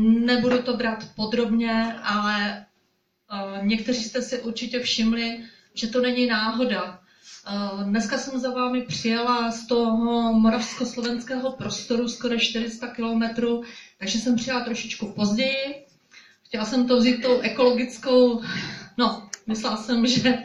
Nebudu 0.00 0.62
to 0.62 0.76
brát 0.76 1.08
podrobně, 1.16 1.96
ale 2.02 2.66
Někteří 3.62 4.04
jste 4.04 4.22
si 4.22 4.40
určitě 4.40 4.80
všimli, 4.80 5.44
že 5.74 5.86
to 5.86 6.00
není 6.00 6.26
náhoda. 6.26 7.00
Dneska 7.84 8.18
jsem 8.18 8.40
za 8.40 8.50
vámi 8.50 8.82
přijela 8.82 9.50
z 9.50 9.66
toho 9.66 10.32
moravsko-slovenského 10.32 11.52
prostoru 11.52 12.08
skoro 12.08 12.38
400 12.38 12.88
kilometrů, 12.88 13.62
takže 13.98 14.18
jsem 14.18 14.36
přijela 14.36 14.64
trošičku 14.64 15.12
později. 15.12 15.86
Chtěla 16.52 16.64
jsem 16.64 16.86
to 16.86 16.96
vzít 16.96 17.22
tou 17.22 17.40
ekologickou, 17.40 18.42
no, 18.98 19.28
myslela 19.46 19.76
jsem, 19.76 20.06
že 20.06 20.38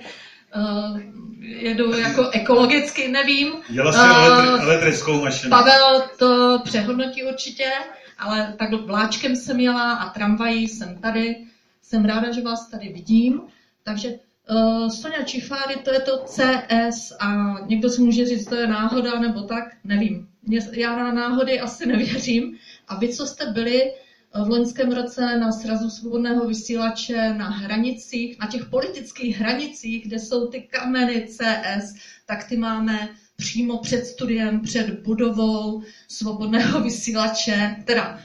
uh, 0.55 0.99
jedu 1.39 1.97
jako 1.97 2.29
ekologicky, 2.29 3.07
nevím. 3.07 3.53
Jela 3.69 3.91
jsi 3.91 3.99
uh, 3.99 4.63
elektrickou 4.63 5.21
mašinu. 5.21 5.49
Pavel 5.49 6.03
to 6.19 6.59
přehodnotí 6.63 7.23
určitě, 7.23 7.71
ale 8.17 8.55
tak 8.57 8.73
vláčkem 8.73 9.35
jsem 9.35 9.59
jela 9.59 9.93
a 9.93 10.09
tramvají 10.09 10.67
jsem 10.67 10.97
tady. 10.97 11.35
Jsem 11.81 12.05
ráda, 12.05 12.31
že 12.31 12.41
vás 12.41 12.69
tady 12.69 12.89
vidím. 12.89 13.41
Takže 13.83 14.09
uh, 14.49 14.89
Sonja 14.89 15.23
Čifáry, 15.23 15.75
to 15.75 15.93
je 15.93 15.99
to 15.99 16.23
CS 16.25 17.11
a 17.19 17.55
někdo 17.65 17.89
si 17.89 18.01
může 18.01 18.25
říct, 18.25 18.45
to 18.45 18.55
je 18.55 18.67
náhoda 18.67 19.19
nebo 19.19 19.41
tak, 19.41 19.63
nevím. 19.83 20.27
Já 20.71 20.97
na 20.97 21.11
náhody 21.11 21.59
asi 21.59 21.85
nevěřím. 21.85 22.57
A 22.87 22.95
vy, 22.95 23.09
co 23.09 23.27
jste 23.27 23.45
byli 23.45 23.91
v 24.33 24.49
loňském 24.49 24.91
roce 24.91 25.37
na 25.39 25.51
srazu 25.51 25.89
svobodného 25.89 26.47
vysílače 26.47 27.33
na 27.33 27.49
hranicích, 27.49 28.39
na 28.39 28.47
těch 28.47 28.65
politických 28.65 29.37
hranicích, 29.37 30.07
kde 30.07 30.19
jsou 30.19 30.47
ty 30.47 30.61
kameny 30.61 31.27
CS, 31.27 31.95
tak 32.25 32.43
ty 32.43 32.57
máme 32.57 33.09
přímo 33.35 33.77
před 33.77 34.05
studiem, 34.05 34.61
před 34.61 34.99
budovou 34.99 35.83
svobodného 36.07 36.81
vysílače, 36.81 37.75
teda 37.85 38.19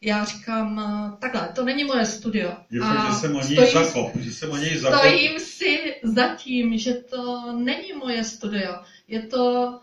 já 0.00 0.24
říkám 0.24 0.80
takhle, 1.20 1.48
to 1.54 1.64
není 1.64 1.84
moje 1.84 2.06
studio. 2.06 2.56
Je 2.70 2.80
fakt, 2.80 3.12
že 3.12 3.20
jsem 3.20 3.36
o 3.36 3.40
něj 3.40 3.72
zakop, 3.72 4.16
že 4.16 4.32
jsem 4.32 4.50
o 4.50 4.56
něj 4.56 4.78
zakop. 4.78 4.98
Stojím 4.98 5.40
si 5.40 5.94
za 6.02 6.34
tím, 6.34 6.78
že 6.78 6.94
to 6.94 7.52
není 7.52 7.92
moje 7.98 8.24
studio, 8.24 8.74
je 9.08 9.22
to 9.22 9.74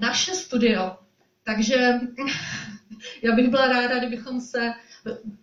naše 0.00 0.34
studio. 0.34 0.96
Takže 1.44 1.76
já 3.22 3.34
bych 3.34 3.48
byla 3.48 3.68
ráda, 3.68 3.98
kdybychom 3.98 4.40
se 4.40 4.72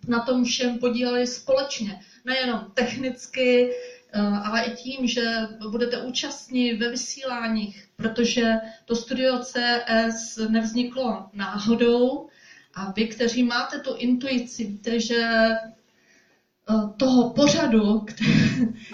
na 0.08 0.20
tom 0.20 0.44
všem 0.44 0.80
podíleli 0.80 1.28
společně. 1.28 2.00
Nejenom 2.26 2.72
technicky, 2.74 3.72
eh, 4.14 4.20
ale 4.20 4.64
i 4.64 4.76
tím, 4.76 5.08
že 5.08 5.38
budete 5.72 6.02
účastní 6.02 6.74
ve 6.74 6.90
vysíláních, 6.90 7.88
protože 7.96 8.54
to 8.86 8.96
Studio 8.96 9.40
CS 9.40 10.38
nevzniklo 10.50 11.26
náhodou 11.34 12.30
a 12.74 12.92
vy, 12.92 13.08
kteří 13.08 13.44
máte 13.44 13.80
tu 13.80 13.96
intuici, 13.96 14.66
víte, 14.66 15.00
že 15.00 15.22
eh, 15.22 16.74
toho 16.98 17.30
pořadu, 17.30 18.06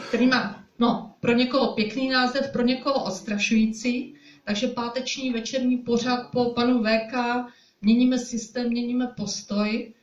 který, 0.08 0.28
má 0.28 0.64
no, 0.80 1.16
pro 1.20 1.34
někoho 1.34 1.74
pěkný 1.74 2.10
název, 2.10 2.52
pro 2.52 2.64
někoho 2.64 3.04
ostrašující, 3.04 4.16
takže 4.44 4.68
páteční 4.68 5.32
večerní 5.32 5.78
pořad 5.78 6.32
po 6.32 6.50
panu 6.50 6.84
VK 6.84 7.14
měníme 7.82 8.20
systém, 8.20 8.68
měníme 8.68 9.08
postoj, 9.08 9.94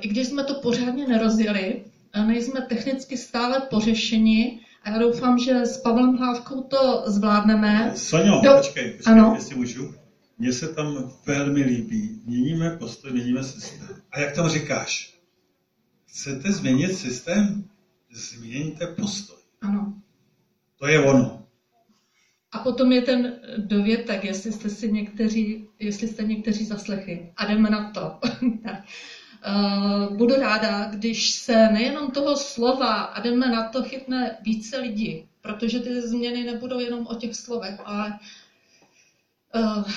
i 0.00 0.08
když 0.08 0.26
jsme 0.26 0.44
to 0.44 0.54
pořádně 0.54 1.08
nerozjeli, 1.08 1.84
nejsme 2.26 2.60
technicky 2.60 3.16
stále 3.16 3.60
pořešeni 3.60 4.60
a 4.82 4.90
já 4.90 4.98
doufám, 4.98 5.38
že 5.38 5.66
s 5.66 5.78
Pavlem 5.78 6.16
Hlávkou 6.16 6.62
to 6.62 7.02
zvládneme. 7.06 7.92
Sonio, 7.96 8.40
Do... 8.40 8.56
počkej, 8.56 8.92
počkej 8.92 9.12
ano. 9.12 9.32
jestli 9.34 9.56
můžu. 9.56 9.94
Mně 10.38 10.52
se 10.52 10.68
tam 10.68 11.12
velmi 11.26 11.62
líbí. 11.62 12.22
Měníme 12.24 12.70
postoj, 12.70 13.12
měníme 13.12 13.44
systém. 13.44 13.88
A 14.10 14.20
jak 14.20 14.34
tam 14.34 14.48
říkáš? 14.48 15.18
Chcete 16.06 16.52
změnit 16.52 16.94
systém? 16.94 17.64
Změňte 18.12 18.86
postoj. 18.86 19.38
Ano. 19.60 19.94
To 20.78 20.86
je 20.86 21.00
ono. 21.00 21.46
A 22.52 22.58
potom 22.58 22.92
je 22.92 23.02
ten 23.02 23.40
dovětek, 23.56 24.24
jestli 24.24 24.52
jste 24.52 24.70
si 24.70 24.92
někteří, 24.92 25.68
jestli 25.78 26.08
jste 26.08 26.22
někteří 26.22 26.64
zaslechli. 26.64 27.32
A 27.36 27.46
jdeme 27.46 27.70
na 27.70 27.90
to. 27.90 28.18
Uh, 29.48 30.16
budu 30.16 30.34
ráda, 30.34 30.84
když 30.84 31.30
se 31.30 31.68
nejenom 31.68 32.10
toho 32.10 32.36
slova 32.36 33.02
a 33.02 33.20
jdeme 33.20 33.48
na 33.48 33.68
to 33.68 33.82
chytne 33.82 34.36
více 34.42 34.78
lidí, 34.78 35.28
protože 35.40 35.80
ty 35.80 36.00
změny 36.00 36.44
nebudou 36.44 36.78
jenom 36.78 37.06
o 37.06 37.14
těch 37.14 37.36
slovech, 37.36 37.80
ale 37.84 38.18
uh, 39.54 39.90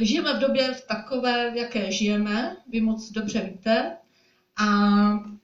žijeme 0.00 0.34
v 0.34 0.38
době 0.38 0.74
v 0.74 0.86
takové, 0.86 1.52
jaké 1.54 1.92
žijeme, 1.92 2.56
vy 2.68 2.80
moc 2.80 3.10
dobře 3.10 3.40
víte. 3.40 3.96
A 4.56 4.66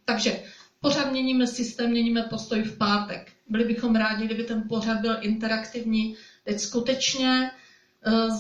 takže 0.05 0.43
pořád 0.81 1.11
měníme 1.11 1.47
systém, 1.47 1.91
měníme 1.91 2.23
postoj 2.23 2.63
v 2.63 2.79
pátek. 2.79 3.33
Byli 3.49 3.65
bychom 3.65 3.97
rádi, 3.97 4.25
kdyby 4.25 4.45
ten 4.45 4.65
pořad 4.69 5.01
byl 5.01 5.17
interaktivní. 5.21 6.17
Teď 6.45 6.61
skutečně 6.61 7.51
uh, 8.07 8.37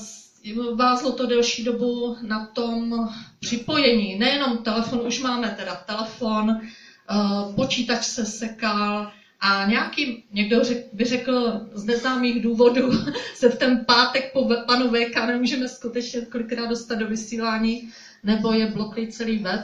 vázlo 0.55 1.12
to 1.12 1.26
delší 1.26 1.64
dobu 1.64 2.16
na 2.22 2.47
tom 2.47 3.09
připojení. 3.40 4.18
Nejenom 4.18 4.59
telefon, 4.59 5.07
už 5.07 5.20
máme 5.20 5.51
teda 5.51 5.74
telefon, 5.74 6.61
eh, 6.61 7.55
počítač 7.55 8.05
se 8.05 8.24
sekal 8.26 9.12
a 9.40 9.64
nějaký, 9.64 10.24
někdo 10.32 10.62
by 10.92 11.05
řekl 11.05 11.66
z 11.72 11.84
neznámých 11.84 12.42
důvodů, 12.42 12.90
se 13.34 13.49
v 13.49 13.59
ten 13.59 13.84
pátek 13.84 14.32
po 14.32 14.49
panu 14.66 14.90
VK 14.90 15.26
nemůžeme 15.26 15.68
skutečně 15.68 16.20
kolikrát 16.20 16.66
dostat 16.66 16.94
do 16.94 17.07
vysílání, 17.07 17.92
nebo 18.24 18.53
je 18.53 18.66
bloklý 18.66 19.09
celý 19.09 19.38
web. 19.38 19.62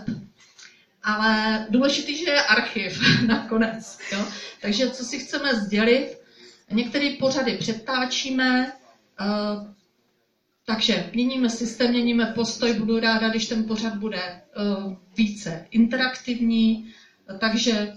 Ale 1.02 1.66
důležitý, 1.70 2.16
že 2.16 2.30
je 2.30 2.42
archiv 2.42 3.00
nakonec. 3.26 3.98
Jo? 4.12 4.24
Takže 4.60 4.90
co 4.90 5.04
si 5.04 5.18
chceme 5.18 5.54
sdělit, 5.54 6.18
některé 6.70 7.10
pořady 7.20 7.56
přetáčíme, 7.56 8.72
eh, 9.20 9.72
takže 10.66 11.10
měníme 11.14 11.50
systém, 11.50 11.90
měníme 11.90 12.26
postoj, 12.26 12.72
budu 12.72 13.00
ráda, 13.00 13.28
když 13.28 13.46
ten 13.46 13.64
pořad 13.64 13.94
bude 13.94 14.42
uh, 14.84 14.92
více 15.16 15.66
interaktivní, 15.70 16.92
takže 17.38 17.92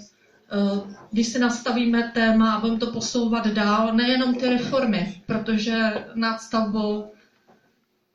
uh, 0.76 0.92
když 1.12 1.28
si 1.28 1.40
nastavíme 1.40 2.12
téma 2.14 2.54
a 2.54 2.60
budeme 2.60 2.80
to 2.80 2.92
posouvat 2.92 3.48
dál, 3.48 3.94
nejenom 3.94 4.36
ty 4.36 4.50
reformy, 4.50 5.22
protože 5.26 6.06
nad 6.16 6.42
stavbou 6.42 7.12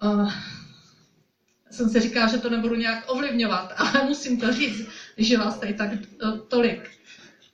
uh, 0.02 0.32
jsem 1.70 1.88
si 1.88 2.00
říkala, 2.00 2.26
že 2.26 2.38
to 2.38 2.50
nebudu 2.50 2.74
nějak 2.74 3.04
ovlivňovat, 3.08 3.72
ale 3.76 4.04
musím 4.04 4.40
to 4.40 4.52
říct, 4.52 4.88
že 5.16 5.38
vás 5.38 5.58
tady 5.58 5.74
tak 5.74 5.90
tolik, 6.48 6.90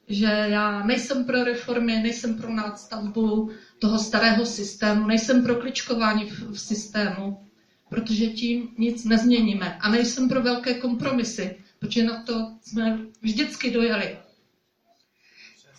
že 0.09 0.26
já 0.26 0.82
nejsem 0.82 1.24
pro 1.24 1.44
reformy, 1.44 2.02
nejsem 2.02 2.34
pro 2.34 2.54
nadstavbu, 2.54 3.50
toho 3.78 3.98
starého 3.98 4.46
systému, 4.46 5.07
nejsem 5.07 5.42
pro 5.42 5.54
kličkování 5.54 6.30
v, 6.30 6.50
v 6.50 6.61
systému, 6.61 7.46
protože 7.88 8.26
tím 8.26 8.68
nic 8.78 9.04
nezměníme. 9.04 9.78
A 9.80 9.90
nejsem 9.90 10.28
pro 10.28 10.42
velké 10.42 10.74
kompromisy, 10.74 11.57
protože 11.78 12.04
na 12.04 12.22
to 12.22 12.57
jsme 12.62 12.98
vždycky 13.22 13.70
dojeli. 13.70 14.18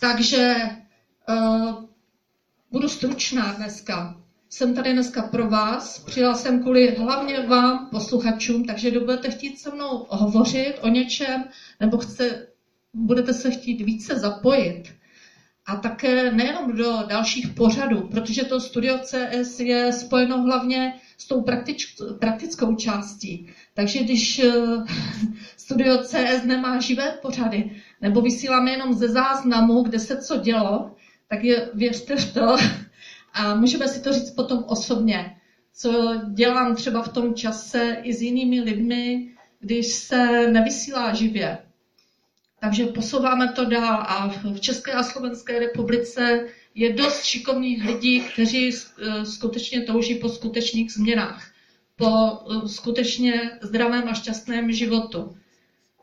Takže 0.00 0.56
uh, 1.28 1.84
budu 2.70 2.88
stručná 2.88 3.52
dneska. 3.52 4.20
Jsem 4.50 4.74
tady 4.74 4.92
dneska 4.92 5.22
pro 5.22 5.48
vás, 5.48 5.98
přijela 5.98 6.34
jsem 6.34 6.62
kvůli 6.62 6.94
hlavně 6.94 7.46
vám, 7.46 7.88
posluchačům, 7.90 8.64
takže 8.64 8.90
kdo 8.90 9.00
budete 9.00 9.30
chtít 9.30 9.58
se 9.60 9.70
mnou 9.74 10.06
hovořit 10.08 10.74
o 10.80 10.88
něčem, 10.88 11.44
nebo 11.80 11.98
chce, 11.98 12.46
budete 12.94 13.34
se 13.34 13.50
chtít 13.50 13.80
více 13.80 14.18
zapojit, 14.18 14.98
a 15.68 15.76
také 15.76 16.32
nejenom 16.32 16.76
do 16.76 17.02
dalších 17.08 17.48
pořadů, 17.48 18.08
protože 18.08 18.44
to 18.44 18.60
Studio 18.60 18.98
CS 18.98 19.60
je 19.60 19.92
spojeno 19.92 20.42
hlavně 20.42 20.94
s 21.18 21.26
tou 21.26 21.44
praktickou 22.18 22.74
částí. 22.74 23.48
Takže 23.74 24.02
když 24.02 24.38
eh, 24.38 24.52
Studio 25.56 25.98
CS 25.98 26.44
nemá 26.44 26.80
živé 26.80 27.18
pořady, 27.22 27.70
nebo 28.00 28.20
vysíláme 28.20 28.70
jenom 28.70 28.92
ze 28.92 29.08
záznamu, 29.08 29.82
kde 29.82 29.98
se 29.98 30.16
co 30.16 30.36
dělo, 30.36 30.90
tak 31.28 31.44
je, 31.44 31.70
věřte 31.74 32.16
v 32.16 32.34
to, 32.34 32.56
a 33.32 33.54
můžeme 33.54 33.88
si 33.88 34.02
to 34.02 34.12
říct 34.12 34.30
potom 34.30 34.64
osobně, 34.66 35.36
co 35.74 36.20
dělám 36.34 36.74
třeba 36.74 37.02
v 37.02 37.12
tom 37.12 37.34
čase 37.34 37.96
i 38.02 38.14
s 38.14 38.22
jinými 38.22 38.60
lidmi, 38.60 39.28
když 39.60 39.86
se 39.86 40.50
nevysílá 40.50 41.14
živě. 41.14 41.67
Takže 42.60 42.86
posouváme 42.86 43.52
to 43.52 43.64
dál 43.64 44.04
a 44.08 44.28
v 44.28 44.60
České 44.60 44.92
a 44.92 45.02
Slovenské 45.02 45.58
republice 45.58 46.46
je 46.74 46.92
dost 46.92 47.24
šikovných 47.24 47.84
lidí, 47.84 48.20
kteří 48.20 48.70
eh, 48.70 49.26
skutečně 49.26 49.80
touží 49.82 50.14
po 50.14 50.28
skutečných 50.28 50.92
změnách, 50.92 51.50
po 51.96 52.08
eh, 52.08 52.68
skutečně 52.68 53.50
zdravém 53.62 54.08
a 54.08 54.14
šťastném 54.14 54.72
životu. 54.72 55.36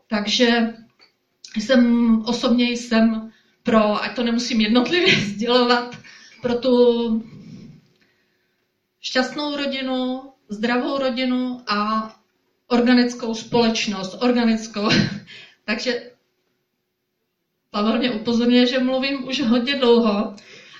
Takže 0.07 0.73
jsem 1.57 2.21
osobně 2.25 2.71
jsem 2.71 3.31
pro, 3.63 4.03
ať 4.03 4.15
to 4.15 4.23
nemusím 4.23 4.61
jednotlivě 4.61 5.15
sdělovat, 5.25 5.97
pro 6.41 6.55
tu 6.55 7.23
šťastnou 9.01 9.55
rodinu, 9.55 10.21
zdravou 10.49 10.97
rodinu 10.97 11.61
a 11.67 12.09
organickou 12.67 13.33
společnost, 13.33 14.17
organickou. 14.21 14.89
Takže 15.65 16.14
Pavel 17.75 17.97
mě 17.97 18.11
upozorňuje, 18.11 18.65
že 18.67 18.79
mluvím 18.79 19.27
už 19.27 19.41
hodně 19.41 19.75
dlouho, 19.75 20.35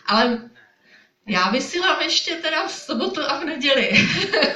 ale 0.08 0.50
já 1.28 1.50
vysílám 1.50 2.02
ještě 2.02 2.36
teda 2.36 2.68
v 2.68 2.72
sobotu 2.72 3.22
a 3.22 3.40
v 3.40 3.46
neděli. 3.46 3.92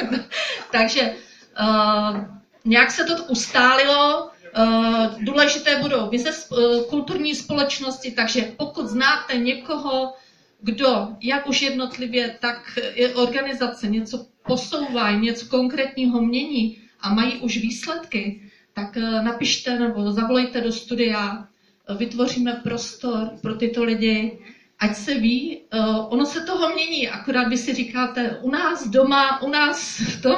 Takže 0.72 1.16
uh, 1.60 2.18
nějak 2.66 2.92
se 2.92 3.04
to 3.04 3.24
ustálilo. 3.24 4.32
Uh, 4.58 5.24
důležité 5.24 5.78
budou 5.82 6.10
vize 6.10 6.30
uh, 6.32 6.84
kulturní 6.90 7.36
společnosti, 7.36 8.12
takže 8.12 8.54
pokud 8.58 8.88
znáte 8.88 9.38
někoho, 9.38 10.14
kdo, 10.62 11.08
jak 11.22 11.48
už 11.48 11.62
jednotlivě, 11.62 12.38
tak 12.40 12.80
organizace 13.16 13.88
něco 13.88 14.26
posouvají, 14.48 15.20
něco 15.20 15.46
konkrétního 15.46 16.22
mění 16.22 16.82
a 17.00 17.14
mají 17.14 17.38
už 17.38 17.58
výsledky, 17.58 18.52
tak 18.74 18.98
eh, 18.98 19.22
napište 19.22 19.80
nebo 19.80 20.12
zavolejte 20.12 20.62
do 20.62 20.72
studia, 20.72 21.48
vytvoříme 21.96 22.54
prostor 22.64 23.30
pro 23.42 23.56
tyto 23.56 23.84
lidi, 23.84 24.40
ať 24.80 24.96
se 24.96 25.14
ví, 25.14 25.62
uh, 25.74 26.14
ono 26.14 26.26
se 26.26 26.42
toho 26.42 26.74
mění, 26.74 27.10
akorát 27.10 27.48
vy 27.48 27.58
si 27.58 27.74
říkáte, 27.74 28.40
u 28.42 28.52
nás 28.52 28.88
doma, 28.88 29.42
u 29.42 29.50
nás 29.50 30.00
v, 30.00 30.22
tom, 30.22 30.36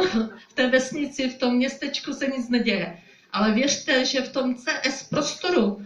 v 0.49 0.53
té 0.53 0.67
vesnici, 0.67 1.29
v 1.29 1.37
tom 1.37 1.55
městečku 1.55 2.13
se 2.13 2.27
nic 2.27 2.49
neděje. 2.49 2.97
Ale 3.31 3.51
věřte, 3.51 4.05
že 4.05 4.21
v 4.21 4.31
tom 4.31 4.55
CS 4.55 5.03
prostoru 5.09 5.77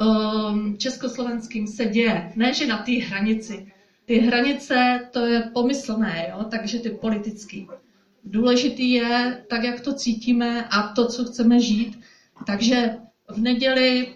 um, 0.00 0.78
československým 0.78 1.66
se 1.66 1.84
děje, 1.84 2.32
ne 2.36 2.54
že 2.54 2.66
na 2.66 2.78
té 2.78 2.92
hranici. 2.92 3.72
Ty 4.04 4.18
hranice, 4.18 5.08
to 5.12 5.26
je 5.26 5.50
pomyslné, 5.54 6.26
jo? 6.30 6.44
takže 6.50 6.78
ty 6.78 6.90
politický. 6.90 7.68
Důležitý 8.24 8.90
je, 8.90 9.44
tak 9.50 9.64
jak 9.64 9.80
to 9.80 9.92
cítíme 9.92 10.64
a 10.64 10.82
to, 10.82 11.06
co 11.06 11.24
chceme 11.24 11.60
žít. 11.60 12.00
Takže 12.46 12.96
v 13.28 13.38
neděli, 13.38 14.14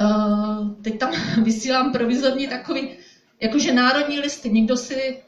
uh, 0.00 0.82
teď 0.82 0.98
tam 0.98 1.12
vysílám 1.42 1.92
provizorní 1.92 2.48
takový, 2.48 2.96
jakože 3.40 3.72
národní 3.72 4.20
listy. 4.20 4.50
Někdo 4.50 4.76
si, 4.76 5.22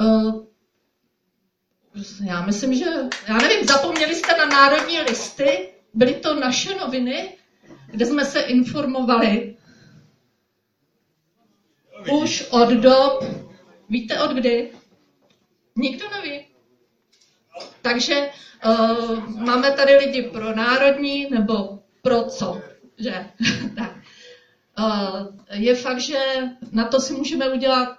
uh, 0.00 0.44
já 2.24 2.46
myslím, 2.46 2.74
že, 2.74 2.84
já 3.28 3.38
nevím, 3.38 3.66
zapomněli 3.66 4.14
jste 4.14 4.36
na 4.36 4.46
národní 4.46 5.00
listy? 5.00 5.68
Byly 5.94 6.14
to 6.14 6.40
naše 6.40 6.74
noviny, 6.74 7.36
kde 7.86 8.06
jsme 8.06 8.24
se 8.24 8.40
informovali 8.40 9.56
už 12.10 12.46
od 12.50 12.68
dob, 12.70 13.24
víte 13.88 14.20
od 14.20 14.30
kdy? 14.30 14.70
Nikdo 15.76 16.10
neví. 16.10 16.46
Takže 17.82 18.30
uh, 18.66 19.28
máme 19.40 19.72
tady 19.72 19.96
lidi 19.96 20.22
pro 20.22 20.56
národní 20.56 21.30
nebo 21.30 21.78
pro 22.02 22.24
co, 22.24 22.62
že? 22.98 23.30
tak. 23.76 24.01
Uh, 24.78 25.26
je 25.50 25.74
fakt, 25.74 26.00
že 26.00 26.18
na 26.72 26.84
to 26.84 27.00
si 27.00 27.12
můžeme 27.12 27.48
udělat 27.52 27.96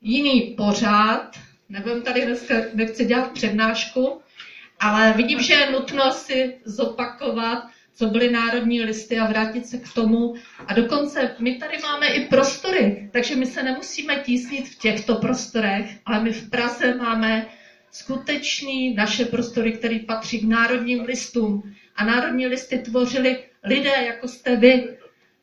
jiný 0.00 0.54
pořád. 0.56 1.36
Nebudem 1.68 2.02
tady 2.02 2.26
dneska, 2.26 2.54
nechci 2.74 3.04
dělat 3.04 3.32
přednášku, 3.32 4.20
ale 4.80 5.12
vidím, 5.12 5.40
že 5.40 5.54
je 5.54 5.70
nutno 5.70 6.12
si 6.12 6.58
zopakovat, 6.64 7.68
co 7.94 8.06
byly 8.06 8.30
národní 8.30 8.82
listy 8.82 9.18
a 9.18 9.26
vrátit 9.26 9.66
se 9.66 9.78
k 9.78 9.92
tomu. 9.92 10.34
A 10.66 10.74
dokonce 10.74 11.34
my 11.38 11.54
tady 11.54 11.78
máme 11.78 12.06
i 12.08 12.26
prostory, 12.26 13.10
takže 13.12 13.36
my 13.36 13.46
se 13.46 13.62
nemusíme 13.62 14.16
tísnit 14.16 14.68
v 14.68 14.78
těchto 14.78 15.14
prostorech, 15.14 15.98
ale 16.06 16.22
my 16.24 16.32
v 16.32 16.50
Praze 16.50 16.94
máme 16.94 17.46
skutečný 17.90 18.94
naše 18.94 19.24
prostory, 19.24 19.72
které 19.72 19.98
patří 19.98 20.38
k 20.38 20.48
národním 20.48 21.04
listům. 21.04 21.74
A 21.96 22.04
národní 22.04 22.46
listy 22.46 22.78
tvořili 22.78 23.44
lidé, 23.64 23.94
jako 24.06 24.28
jste 24.28 24.56
vy, 24.56 24.97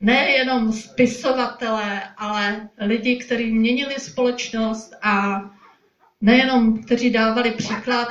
nejenom 0.05 0.73
spisovatelé, 0.73 2.01
ale 2.17 2.69
lidi, 2.77 3.15
kteří 3.15 3.51
měnili 3.51 3.95
společnost 3.99 4.93
a 5.01 5.41
nejenom, 6.21 6.83
kteří 6.83 7.09
dávali 7.09 7.51
příklad. 7.51 8.07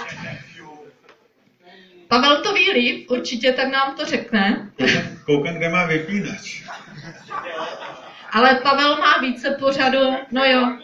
Pavel 2.08 2.42
to 2.42 2.52
ví 2.52 2.72
líp, 2.72 3.10
určitě, 3.10 3.52
tak 3.52 3.72
nám 3.72 3.96
to 3.96 4.04
řekne. 4.04 4.70
Koukám, 5.24 5.54
kde 5.54 5.68
má 5.68 5.86
vypínač. 5.86 6.62
Ale 8.32 8.54
Pavel 8.54 8.96
má 8.96 9.18
více 9.18 9.50
pořadu, 9.50 10.16
no 10.30 10.44
jo. 10.44 10.78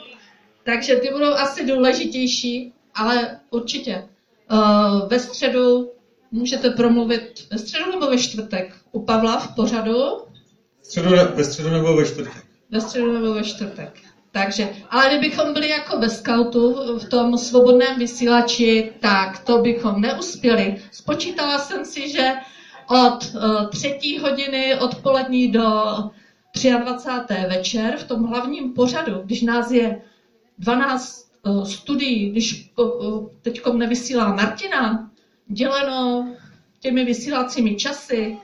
Takže 0.62 0.96
ty 0.96 1.08
budou 1.12 1.32
asi 1.32 1.66
důležitější, 1.66 2.72
ale 2.94 3.40
určitě. 3.50 4.04
Uh, 4.52 5.08
ve 5.08 5.18
středu 5.18 5.90
můžete 6.30 6.70
promluvit, 6.70 7.46
ve 7.50 7.58
středu 7.58 7.90
nebo 7.90 8.11
ve 8.11 8.18
čtvrtek? 8.18 8.74
U 8.92 9.04
Pavla 9.04 9.38
v 9.38 9.54
pořadu? 9.54 10.30
Středu, 10.83 11.11
ve 11.35 11.45
středu 11.45 11.70
nebo 11.70 11.97
ve 11.97 12.07
čtvrtek? 12.07 12.45
Ve 12.70 12.81
středu 12.81 13.12
nebo 13.12 13.35
ve 13.35 13.45
čtvrtek. 13.45 14.01
Takže, 14.33 14.68
ale 14.91 15.09
kdybychom 15.09 15.53
byli 15.53 15.68
jako 15.68 15.99
ve 15.99 16.09
scoutu 16.11 16.74
v 16.99 17.09
tom 17.09 17.39
svobodném 17.39 17.99
vysílači, 17.99 18.93
tak 19.01 19.39
to 19.39 19.59
bychom 19.59 20.01
neuspěli. 20.01 20.76
Spočítala 20.93 21.59
jsem 21.59 21.85
si, 21.85 22.12
že 22.12 22.33
od 22.89 23.35
uh, 23.35 23.68
třetí 23.68 24.18
hodiny 24.18 24.78
odpolední 24.78 25.49
do 25.49 25.95
23. 26.85 27.35
večer 27.49 27.97
v 27.99 28.05
tom 28.05 28.24
hlavním 28.24 28.72
pořadu, 28.72 29.20
když 29.24 29.43
nás 29.43 29.70
je 29.70 30.01
12 30.59 31.31
uh, 31.43 31.64
studií, 31.64 32.31
když 32.31 32.72
uh, 32.76 33.28
teď 33.43 33.62
nevysílá 33.72 34.35
Martina, 34.35 35.11
děleno 35.47 36.28
těmi 36.81 37.05
vysílacími 37.05 37.74
časy, 37.74 38.39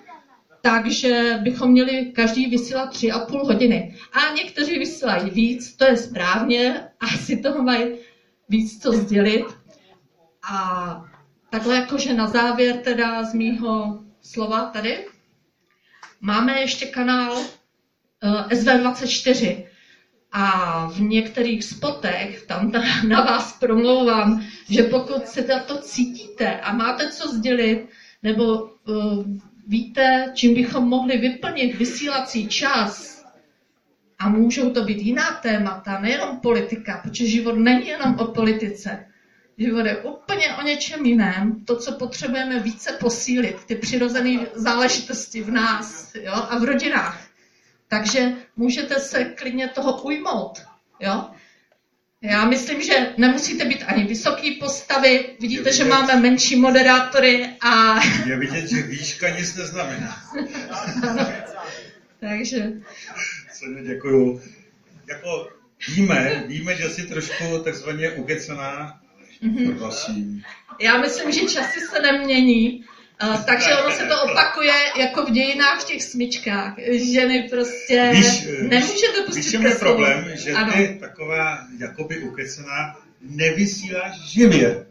takže 0.70 1.38
bychom 1.42 1.70
měli 1.70 2.12
každý 2.12 2.46
vysílat 2.46 2.90
tři 2.90 3.10
a 3.10 3.18
půl 3.18 3.44
hodiny. 3.44 3.96
A 4.12 4.34
někteří 4.34 4.78
vysílají 4.78 5.30
víc, 5.30 5.76
to 5.76 5.84
je 5.84 5.96
správně, 5.96 6.88
asi 7.00 7.36
toho 7.36 7.62
mají 7.62 7.94
víc 8.48 8.82
co 8.82 8.92
sdělit. 8.92 9.44
A 10.50 11.04
takhle 11.50 11.76
jakože 11.76 12.14
na 12.14 12.26
závěr 12.26 12.76
teda 12.76 13.24
z 13.24 13.34
mýho 13.34 14.04
slova 14.20 14.64
tady, 14.64 15.06
máme 16.20 16.60
ještě 16.60 16.86
kanál 16.86 17.36
eh, 18.22 18.54
SV24 18.54 19.64
a 20.32 20.86
v 20.86 21.00
některých 21.00 21.64
spotech, 21.64 22.46
tam 22.46 22.72
na 23.08 23.20
vás 23.24 23.58
promlouvám, 23.58 24.46
že 24.70 24.82
pokud 24.82 25.26
se 25.26 25.42
to 25.42 25.78
cítíte 25.78 26.60
a 26.60 26.72
máte 26.72 27.10
co 27.10 27.28
sdělit, 27.28 27.88
nebo 28.22 28.44
uh, 28.88 29.24
víte, 29.66 30.32
čím 30.34 30.54
bychom 30.54 30.88
mohli 30.88 31.18
vyplnit 31.18 31.78
vysílací 31.78 32.48
čas, 32.48 33.16
a 34.18 34.28
můžou 34.28 34.70
to 34.70 34.84
být 34.84 34.98
jiná 34.98 35.32
témata, 35.42 36.00
nejenom 36.00 36.40
politika, 36.40 37.00
protože 37.02 37.26
život 37.26 37.52
není 37.52 37.86
jenom 37.86 38.14
o 38.18 38.24
politice. 38.24 39.06
Život 39.58 39.86
je 39.86 39.96
úplně 39.96 40.56
o 40.56 40.62
něčem 40.62 41.06
jiném. 41.06 41.64
To, 41.64 41.76
co 41.76 41.92
potřebujeme 41.92 42.58
více 42.58 42.92
posílit, 42.92 43.64
ty 43.64 43.74
přirozené 43.74 44.46
záležitosti 44.54 45.42
v 45.42 45.50
nás 45.50 46.14
jo, 46.14 46.32
a 46.32 46.58
v 46.58 46.64
rodinách. 46.64 47.26
Takže 47.88 48.32
můžete 48.56 49.00
se 49.00 49.24
klidně 49.24 49.68
toho 49.68 50.02
ujmout. 50.02 50.62
Jo? 51.00 51.30
Já 52.28 52.44
myslím, 52.44 52.82
že 52.82 53.14
nemusíte 53.16 53.64
být 53.64 53.82
ani 53.86 54.04
vysoký 54.04 54.50
postavy, 54.50 55.24
vidíte, 55.40 55.62
vidět, 55.62 55.76
že 55.76 55.84
máme 55.84 56.20
menší 56.20 56.56
moderátory 56.56 57.48
a... 57.60 58.00
Je 58.26 58.38
vidět, 58.38 58.68
že 58.68 58.82
výška 58.82 59.28
nic 59.28 59.54
neznamená. 59.54 60.22
Takže... 62.20 62.72
Ceně 63.52 63.82
děkuju. 63.82 64.40
Jako 65.08 65.48
víme, 65.88 66.44
víme, 66.46 66.74
že 66.76 66.90
jsi 66.90 67.06
trošku 67.06 67.44
takzvaně 67.64 68.10
ugecaná, 68.10 69.00
mm-hmm. 69.42 69.78
prosím. 69.78 70.42
Já 70.80 70.98
myslím, 70.98 71.32
že 71.32 71.40
časy 71.40 71.80
se 71.80 72.02
nemění, 72.02 72.84
Uh, 73.22 73.44
takže 73.44 73.74
ono 73.74 73.90
se 73.90 74.06
to 74.06 74.22
opakuje 74.22 74.72
jako 74.96 75.24
v 75.24 75.30
dějinách 75.30 75.80
v 75.80 75.84
těch 75.84 76.02
smyčkách. 76.02 76.74
Ženy 77.12 77.48
prostě 77.50 78.10
víš, 78.12 78.46
nemůžete 78.62 79.22
pustit 79.26 79.58
Víš, 79.58 79.70
je 79.70 79.74
problém, 79.74 80.30
že 80.34 80.52
ano. 80.52 80.72
ty 80.72 80.98
taková 81.00 81.58
jakoby 81.78 82.18
ukecená 82.18 82.96
nevysíláš 83.20 84.20
živě. 84.20 84.86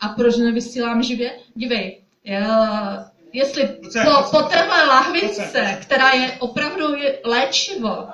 A 0.00 0.08
proč 0.08 0.36
nevysílám 0.36 1.02
živě? 1.02 1.32
Dívej, 1.54 2.00
já, 2.24 3.10
jestli 3.32 3.66
po, 4.04 4.30
po 4.30 4.42
téhle 4.42 4.86
lahvice, 4.86 5.78
která 5.82 6.10
je 6.10 6.32
opravdu 6.38 6.94
je 6.94 7.18
léčivo, 7.24 8.08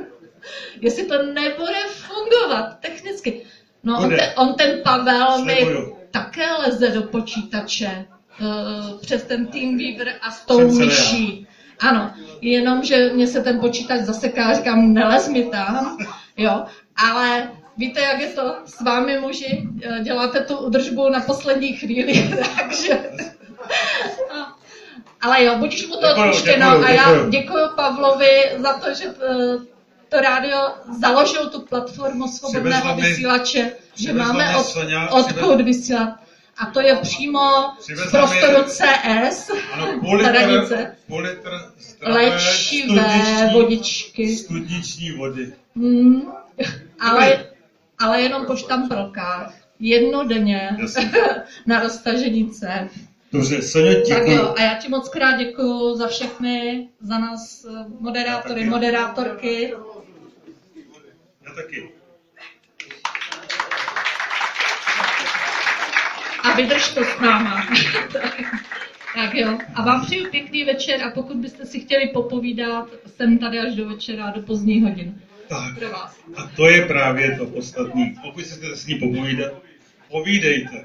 jestli 0.80 1.04
to 1.04 1.22
nebude 1.22 1.78
fungovat 1.88 2.80
technicky. 2.80 3.42
No 3.82 3.98
on, 3.98 4.10
te, 4.10 4.34
on 4.34 4.54
ten 4.54 4.82
Pavel 4.82 5.44
mi 5.44 5.66
také 6.10 6.52
leze 6.52 6.88
do 6.88 7.02
počítače 7.02 8.06
přes 9.00 9.22
ten 9.22 9.46
TeamViewer 9.46 10.12
a 10.20 10.30
s 10.30 10.44
tou 10.44 10.78
myší. 10.78 11.46
Ano, 11.80 12.12
jenom, 12.40 12.84
že 12.84 13.10
mě 13.12 13.26
se 13.26 13.42
ten 13.42 13.60
počítač 13.60 14.00
zaseká, 14.00 14.54
říkám, 14.54 14.94
nelez 14.94 15.28
mi 15.28 15.42
tam, 15.42 15.98
jo, 16.36 16.64
ale 16.96 17.50
víte, 17.76 18.00
jak 18.00 18.20
je 18.20 18.28
to? 18.28 18.56
S 18.64 18.80
vámi 18.80 19.20
muži, 19.20 19.68
eh, 19.82 20.00
děláte 20.02 20.40
tu 20.40 20.56
udržbu 20.56 21.08
na 21.08 21.20
poslední 21.20 21.72
chvíli, 21.72 22.36
takže... 22.56 23.10
ale 25.20 25.44
jo, 25.44 25.54
budíš 25.58 25.86
mu 25.86 25.96
to 25.96 26.06
odpuštěno. 26.16 26.66
a 26.68 26.90
já 26.90 27.28
děkuji 27.28 27.64
Pavlovi 27.76 28.42
za 28.56 28.72
to, 28.72 28.94
že 28.94 29.04
eh, 29.04 29.58
to 30.08 30.20
rádio 30.20 30.58
založil 31.00 31.50
tu 31.50 31.60
platformu 31.60 32.28
svobodného 32.28 32.96
vysílače, 32.96 33.72
že 33.94 34.12
máme 34.12 34.56
od, 34.56 34.76
odkud 35.10 35.60
vysílat. 35.60 36.25
A 36.58 36.66
to 36.66 36.80
je 36.80 36.96
přímo 36.96 37.40
z 37.80 38.10
prostoru 38.10 38.62
CS, 38.66 39.50
Ano, 39.72 40.00
půl 40.00 40.16
litr, 40.16 40.30
hranice. 40.30 40.96
půl 41.06 41.20
litr 41.20 41.50
zdravé 41.78 42.24
Léčivé 42.24 43.02
studniční- 43.02 43.52
vodičky. 43.52 44.36
Studniční 44.36 45.10
vody. 45.10 45.52
Hmm, 45.76 46.32
ale, 47.00 47.44
ale 47.98 48.20
jenom 48.22 48.46
po 48.46 48.56
štamprlkách. 48.56 49.54
Jednodenně 49.80 50.76
Jasně. 50.78 51.12
na 51.66 51.80
roztažení 51.80 52.50
cen. 52.50 52.88
Dobře, 53.32 53.62
Sonja, 53.62 53.94
Tak 53.94 54.02
děkuji. 54.06 54.36
jo, 54.36 54.54
a 54.58 54.62
já 54.62 54.74
ti 54.74 54.88
moc 54.88 55.08
krát 55.08 55.36
děkuju 55.36 55.94
za 55.96 56.06
všechny, 56.06 56.88
za 57.00 57.18
nás 57.18 57.64
eh, 57.64 57.84
moderátory, 58.00 58.64
moderátorky. 58.64 59.74
Já 61.46 61.54
taky. 61.54 61.90
A 66.46 66.56
vydrž 66.56 66.94
to 66.94 67.04
s 67.04 67.20
náma. 67.20 67.66
tak 69.14 69.34
jo. 69.34 69.58
A 69.74 69.82
vám 69.82 70.06
přeju 70.06 70.30
pěkný 70.30 70.64
večer 70.64 71.02
a 71.02 71.10
pokud 71.10 71.36
byste 71.36 71.66
si 71.66 71.80
chtěli 71.80 72.08
popovídat, 72.08 72.88
jsem 73.06 73.38
tady 73.38 73.58
až 73.58 73.74
do 73.74 73.88
večera, 73.88 74.30
do 74.30 74.42
pozdních 74.42 74.82
hodin. 74.82 75.22
Tak. 75.48 75.78
Pro 75.78 75.90
vás. 75.90 76.20
A 76.36 76.46
to 76.56 76.68
je 76.68 76.86
právě 76.86 77.36
to 77.38 77.46
podstatné. 77.46 78.14
Pokud 78.22 78.46
si 78.46 78.50
chcete 78.50 78.76
s 78.76 78.86
ní 78.86 78.94
popovídat, 78.94 79.52
povídejte. 80.10 80.84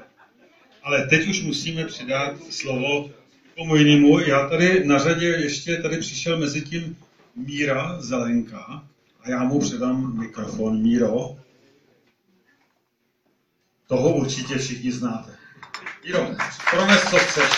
Ale 0.82 1.06
teď 1.06 1.28
už 1.28 1.42
musíme 1.42 1.84
přidat 1.84 2.36
slovo 2.50 3.10
komu 3.56 3.76
jinému. 3.76 4.18
Já 4.18 4.48
tady 4.48 4.84
na 4.84 4.98
řadě 4.98 5.26
ještě 5.26 5.76
tady 5.76 5.98
přišel 5.98 6.38
mezi 6.38 6.62
tím 6.62 6.96
Míra 7.36 8.00
Zelenka 8.00 8.84
a 9.20 9.30
já 9.30 9.44
mu 9.44 9.60
předám 9.60 10.18
mikrofon. 10.18 10.82
Míro, 10.82 11.36
toho 13.86 14.14
určitě 14.14 14.58
všichni 14.58 14.92
znáte. 14.92 15.41
Míro, 16.04 16.30
prones, 16.70 17.10
co 17.10 17.16
chceš. 17.18 17.50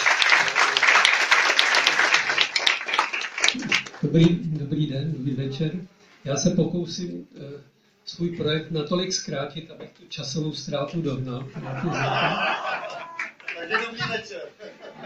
Dobrý, 4.02 4.38
dobrý 4.42 4.86
den, 4.86 5.12
dobrý 5.12 5.34
večer. 5.34 5.72
Já 6.24 6.36
se 6.36 6.50
pokusím 6.50 7.26
eh, 7.36 7.40
svůj 8.04 8.36
projekt 8.36 8.70
natolik 8.70 9.12
zkrátit, 9.12 9.70
abych 9.70 9.90
tu 9.92 10.02
časovou 10.08 10.52
ztrátu 10.52 11.02
dohnal. 11.02 11.48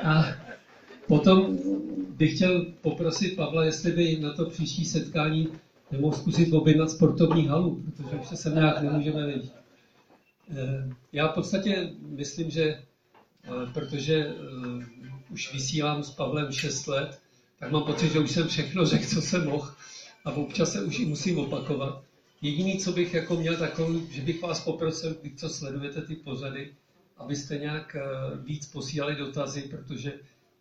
A 0.03 0.24
potom 1.07 1.59
bych 2.09 2.34
chtěl 2.34 2.66
poprosit 2.80 3.36
Pavla, 3.36 3.64
jestli 3.64 3.93
by 3.93 4.18
na 4.20 4.32
to 4.32 4.51
příští 4.51 4.84
setkání 4.84 5.49
nemohl 5.91 6.16
zkusit 6.16 6.53
objednat 6.53 6.91
sportovní 6.91 7.47
halu, 7.49 7.82
protože 7.97 8.16
už 8.16 8.39
se 8.39 8.51
nějak 8.51 8.82
nemůžeme 8.82 9.26
vidět. 9.26 9.53
Eh, 10.57 10.89
Já 11.12 11.28
v 11.28 11.34
podstatě 11.34 11.91
myslím, 12.16 12.51
že 12.51 12.82
protože 13.72 14.14
eh, 14.14 14.86
už 15.30 15.53
vysílám 15.53 16.03
s 16.03 16.11
Pavlem 16.11 16.53
6 16.53 16.86
let, 16.86 17.20
tak 17.59 17.70
mám 17.70 17.84
pocit, 17.84 18.12
že 18.12 18.18
už 18.18 18.30
jsem 18.30 18.49
všechno 18.49 18.86
řekl, 18.86 19.05
co 19.07 19.22
jsem 19.22 19.46
mohl 19.46 19.74
a 20.24 20.32
občas 20.32 20.72
se 20.72 20.82
už 20.82 20.99
i 20.99 21.07
musím 21.07 21.38
opakovat. 21.38 22.03
Jediný, 22.42 22.78
co 22.78 22.92
bych 22.92 23.14
jako 23.14 23.36
měl 23.36 23.57
takový, 23.57 24.07
že 24.11 24.22
bych 24.22 24.42
vás 24.42 24.61
poprosil, 24.61 25.16
vy, 25.22 25.34
co 25.36 25.49
sledujete 25.49 26.03
ty 26.03 26.14
pořady, 26.16 26.74
abyste 27.16 27.59
nějak 27.59 27.96
eh, 27.96 28.03
víc 28.44 28.66
posílali 28.66 29.16
dotazy, 29.16 29.62
protože 29.62 30.12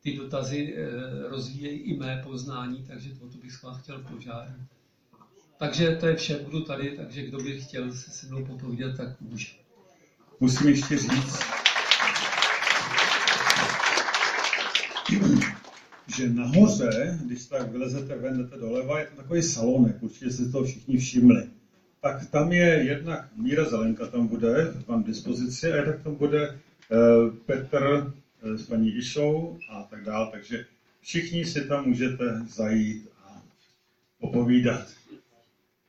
ty 0.02 0.18
dotazy 0.18 0.76
eh, 0.78 1.30
rozvíjejí 1.30 1.80
i 1.80 1.98
mé 1.98 2.22
poznání, 2.24 2.86
takže 2.88 3.10
o 3.22 3.28
to 3.28 3.38
bych 3.38 3.64
vás 3.64 3.78
chtěl 3.78 4.00
požádat. 4.00 4.56
Takže 5.60 5.96
to 5.96 6.08
je 6.08 6.16
vše, 6.16 6.40
budu 6.44 6.62
tady, 6.62 6.98
takže 6.98 7.26
kdo 7.26 7.38
by 7.38 7.62
chtěl 7.62 7.94
se 7.94 8.12
se 8.12 8.28
mnou 8.28 8.46
popovídat, 8.46 8.98
tak 8.98 9.22
může. 9.22 9.48
Musím 10.40 10.68
ještě 10.68 10.98
říct, 10.98 11.40
že 16.16 16.30
nahoře, 16.30 17.20
když 17.26 17.46
tak 17.46 17.72
vylezete 17.72 18.16
ven, 18.16 18.38
jdete 18.38 18.58
doleva, 18.58 19.00
je 19.00 19.06
to 19.06 19.16
takový 19.16 19.42
salonek, 19.42 20.04
určitě 20.04 20.32
si 20.32 20.52
to 20.52 20.64
všichni 20.64 20.98
všimli. 20.98 21.44
Tak 22.02 22.26
tam 22.26 22.52
je 22.52 22.84
jednak 22.84 23.28
Míra 23.36 23.70
Zelenka, 23.70 24.08
tam 24.08 24.28
bude, 24.28 24.74
mám 24.88 25.04
k 25.04 25.08
dispozici, 25.08 25.72
a 25.72 25.76
jednak 25.76 26.04
tam 26.04 26.16
bude 26.16 26.50
eh, 26.50 26.98
Petr 27.46 28.14
eh, 28.44 28.58
s 28.58 28.66
paní 28.66 28.96
Išou 28.96 29.60
a 29.70 29.84
tak 29.84 30.04
dále, 30.04 30.30
takže 30.32 30.66
všichni 31.02 31.46
si 31.46 31.62
tam 31.62 31.88
můžete 31.88 32.42
zajít 32.50 33.10
a 33.26 33.42
popovídat. 34.20 34.88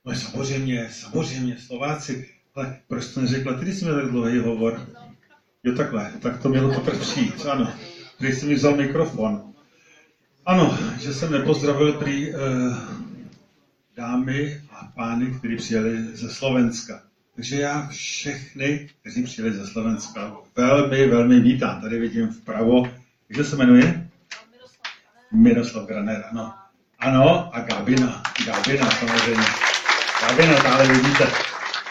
No 0.05 0.15
samozřejmě, 0.15 0.89
samozřejmě, 0.93 1.59
Slováci, 1.59 2.29
ale 2.55 2.81
proč 2.89 3.15
to 3.15 3.21
neřekla, 3.21 3.55
ty 3.55 3.73
jsme 3.73 3.93
tak 3.93 4.11
dlouhý 4.11 4.39
hovor? 4.39 4.89
Jo 5.65 5.75
takhle, 5.75 6.13
tak 6.23 6.43
to 6.43 6.49
mělo 6.49 6.75
teprve 6.75 6.99
přijít, 6.99 7.47
ano. 7.47 7.73
Když 8.19 8.39
jsem 8.39 8.49
mi 8.49 8.55
vzal 8.55 8.77
mikrofon. 8.77 9.49
Ano, 10.49 10.79
že 11.01 11.15
jsem 11.15 11.33
nepozdravil 11.33 11.93
prý 11.93 12.33
eh, 12.33 12.37
dámy 13.97 14.61
a 14.71 14.85
pány, 14.95 15.27
kteří 15.39 15.57
přijeli 15.57 16.17
ze 16.17 16.31
Slovenska. 16.31 17.03
Takže 17.35 17.61
já 17.61 17.87
všechny, 17.89 18.89
kteří 19.01 19.23
přijeli 19.23 19.55
ze 19.55 19.67
Slovenska, 19.67 20.37
velmi, 20.57 21.07
velmi 21.07 21.41
vítám. 21.41 21.81
Tady 21.81 21.99
vidím 21.99 22.29
vpravo, 22.29 22.83
jak 23.29 23.47
se 23.47 23.57
jmenuje? 23.57 24.09
Miroslav 25.33 25.87
Graner, 25.87 26.25
ano. 26.31 26.55
Ano, 26.99 27.55
a 27.57 27.61
Gabina, 27.61 28.23
Gabina 28.47 28.91
samozřejmě. 28.91 29.45
Gabina, 30.21 30.63
tady 30.63 30.93
vidíte 30.93 31.27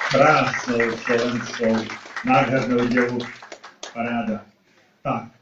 krásnou 0.10 0.98
slovenskou, 1.06 1.96
nádhernou 2.26 2.88
děvu, 2.88 3.18
paráda. 3.94 4.42
Tak, 5.04 5.37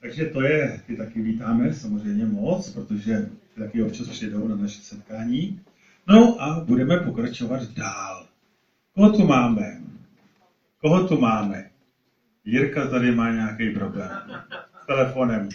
takže 0.00 0.26
to 0.26 0.42
je, 0.42 0.82
ty 0.86 0.96
taky 0.96 1.22
vítáme 1.22 1.74
samozřejmě 1.74 2.26
moc, 2.26 2.70
protože 2.70 3.28
ty 3.54 3.60
taky 3.60 3.82
občas 3.82 4.08
přijdou 4.08 4.48
na 4.48 4.54
naše 4.54 4.80
setkání. 4.80 5.60
No 6.06 6.42
a 6.42 6.60
budeme 6.60 6.96
pokračovat 6.96 7.62
dál. 7.62 8.26
Koho 8.94 9.10
tu 9.10 9.26
máme? 9.26 9.80
Koho 10.80 11.08
tu 11.08 11.20
máme? 11.20 11.70
Jirka 12.44 12.86
tady 12.86 13.12
má 13.12 13.30
nějaký 13.30 13.70
problém. 13.70 14.10
S 14.82 14.86
telefonem. 14.86 15.48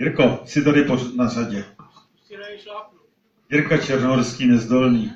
Jirko, 0.00 0.42
jsi 0.44 0.64
tady 0.64 0.84
na 1.16 1.28
řadě. 1.28 1.64
Jirka 3.50 3.78
Černohorský 3.78 4.46
nezdolný. 4.46 5.12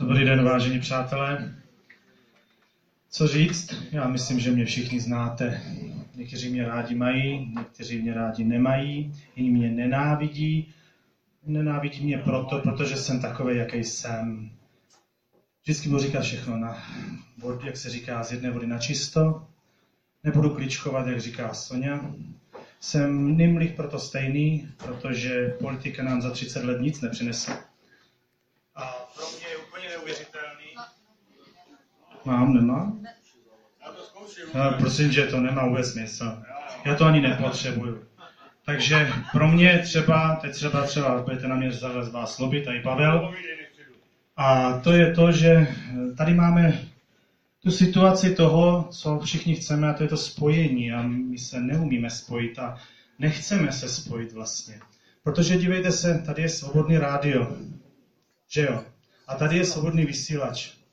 Dobrý 0.00 0.24
den, 0.24 0.44
vážení 0.44 0.80
přátelé. 0.80 1.54
Co 3.10 3.26
říct? 3.26 3.74
Já 3.92 4.08
myslím, 4.08 4.40
že 4.40 4.50
mě 4.50 4.64
všichni 4.64 5.00
znáte. 5.00 5.60
Někteří 6.14 6.48
mě 6.48 6.64
rádi 6.64 6.94
mají, 6.94 7.52
někteří 7.58 8.02
mě 8.02 8.14
rádi 8.14 8.44
nemají, 8.44 9.14
jiní 9.36 9.50
mě 9.50 9.70
nenávidí. 9.70 10.74
Nenávidí 11.46 12.04
mě 12.04 12.18
proto, 12.18 12.58
protože 12.58 12.96
jsem 12.96 13.20
takový, 13.20 13.56
jaký 13.56 13.84
jsem. 13.84 14.50
Vždycky 15.62 15.88
budu 15.88 16.00
říkat 16.00 16.22
všechno 16.22 16.56
na 16.56 16.82
jak 17.64 17.76
se 17.76 17.90
říká, 17.90 18.24
z 18.24 18.32
jedné 18.32 18.50
vody 18.50 18.66
na 18.66 18.78
čisto. 18.78 19.46
Nebudu 20.24 20.54
kličkovat, 20.54 21.06
jak 21.06 21.20
říká 21.20 21.54
Sonja. 21.54 22.10
Jsem 22.80 23.36
Nimlich 23.36 23.72
proto 23.72 23.98
stejný, 23.98 24.68
protože 24.76 25.48
politika 25.48 26.02
nám 26.02 26.22
za 26.22 26.30
30 26.30 26.64
let 26.64 26.80
nic 26.80 27.00
nepřinese. 27.00 27.64
A 28.74 28.84
pro 29.14 29.24
mě 29.36 29.48
je 29.48 29.56
úplně 29.56 29.88
neuvěřitelný. 29.88 30.66
Mám, 32.24 32.54
nemám? 32.54 33.06
No, 34.54 34.74
prosím, 34.78 35.12
že 35.12 35.26
to 35.26 35.40
nemá 35.40 35.66
vůbec 35.66 35.92
smysl. 35.92 36.42
Já 36.84 36.94
to 36.94 37.04
ani 37.04 37.20
nepotřebuju. 37.20 38.04
Takže 38.66 39.12
pro 39.32 39.48
mě 39.48 39.78
třeba, 39.78 40.36
teď 40.42 40.52
třeba 40.52 40.82
třeba 40.82 41.22
budete 41.22 41.48
na 41.48 41.56
mě 41.56 41.72
zaraz 41.72 42.12
vás 42.12 42.36
slobit, 42.36 42.64
tady 42.64 42.80
Pavel. 42.80 43.34
A 44.36 44.72
to 44.72 44.92
je 44.92 45.14
to, 45.14 45.32
že 45.32 45.74
tady 46.16 46.34
máme 46.34 46.80
tu 47.62 47.70
situaci 47.70 48.34
toho, 48.34 48.88
co 48.90 49.18
všichni 49.18 49.54
chceme, 49.54 49.88
a 49.88 49.92
to 49.92 50.02
je 50.02 50.08
to 50.08 50.16
spojení. 50.16 50.92
A 50.92 51.02
my 51.02 51.38
se 51.38 51.60
neumíme 51.60 52.10
spojit 52.10 52.58
a 52.58 52.74
nechceme 53.18 53.72
se 53.72 53.88
spojit 53.88 54.32
vlastně. 54.32 54.80
Protože 55.22 55.56
dívejte 55.56 55.92
se, 55.92 56.22
tady 56.26 56.42
je 56.42 56.48
svobodný 56.48 56.98
rádio. 56.98 57.56
Že 58.48 58.62
jo? 58.62 58.84
A 59.28 59.34
tady 59.34 59.56
je 59.56 59.64
svobodný 59.64 60.04
vysílač. 60.04 60.83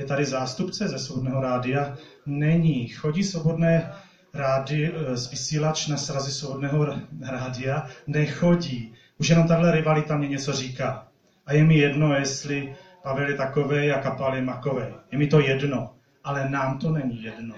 Je 0.00 0.06
tady 0.06 0.24
zástupce 0.24 0.88
ze 0.88 0.98
svobodného 0.98 1.40
rádia? 1.40 1.96
Není. 2.26 2.88
Chodí 2.88 3.24
svobodné 3.24 3.92
rádi, 4.34 4.92
z 5.14 5.30
vysílač 5.30 5.86
na 5.86 5.96
srazy 5.96 6.32
svobodného 6.32 6.86
rádia? 7.20 7.86
Nechodí. 8.06 8.94
Už 9.18 9.28
jenom 9.28 9.46
tahle 9.46 9.72
rivalita 9.72 10.16
mě 10.16 10.28
něco 10.28 10.52
říká. 10.52 11.06
A 11.46 11.52
je 11.52 11.64
mi 11.64 11.78
jedno, 11.78 12.14
jestli 12.14 12.74
Pavel 13.02 13.28
je 13.28 13.34
takovej 13.34 13.92
a 13.92 13.98
Kapal 13.98 14.34
je 14.34 14.42
makovej. 14.42 14.94
Je 15.12 15.18
mi 15.18 15.26
to 15.26 15.40
jedno. 15.40 15.90
Ale 16.24 16.48
nám 16.48 16.78
to 16.78 16.90
není 16.90 17.22
jedno. 17.22 17.54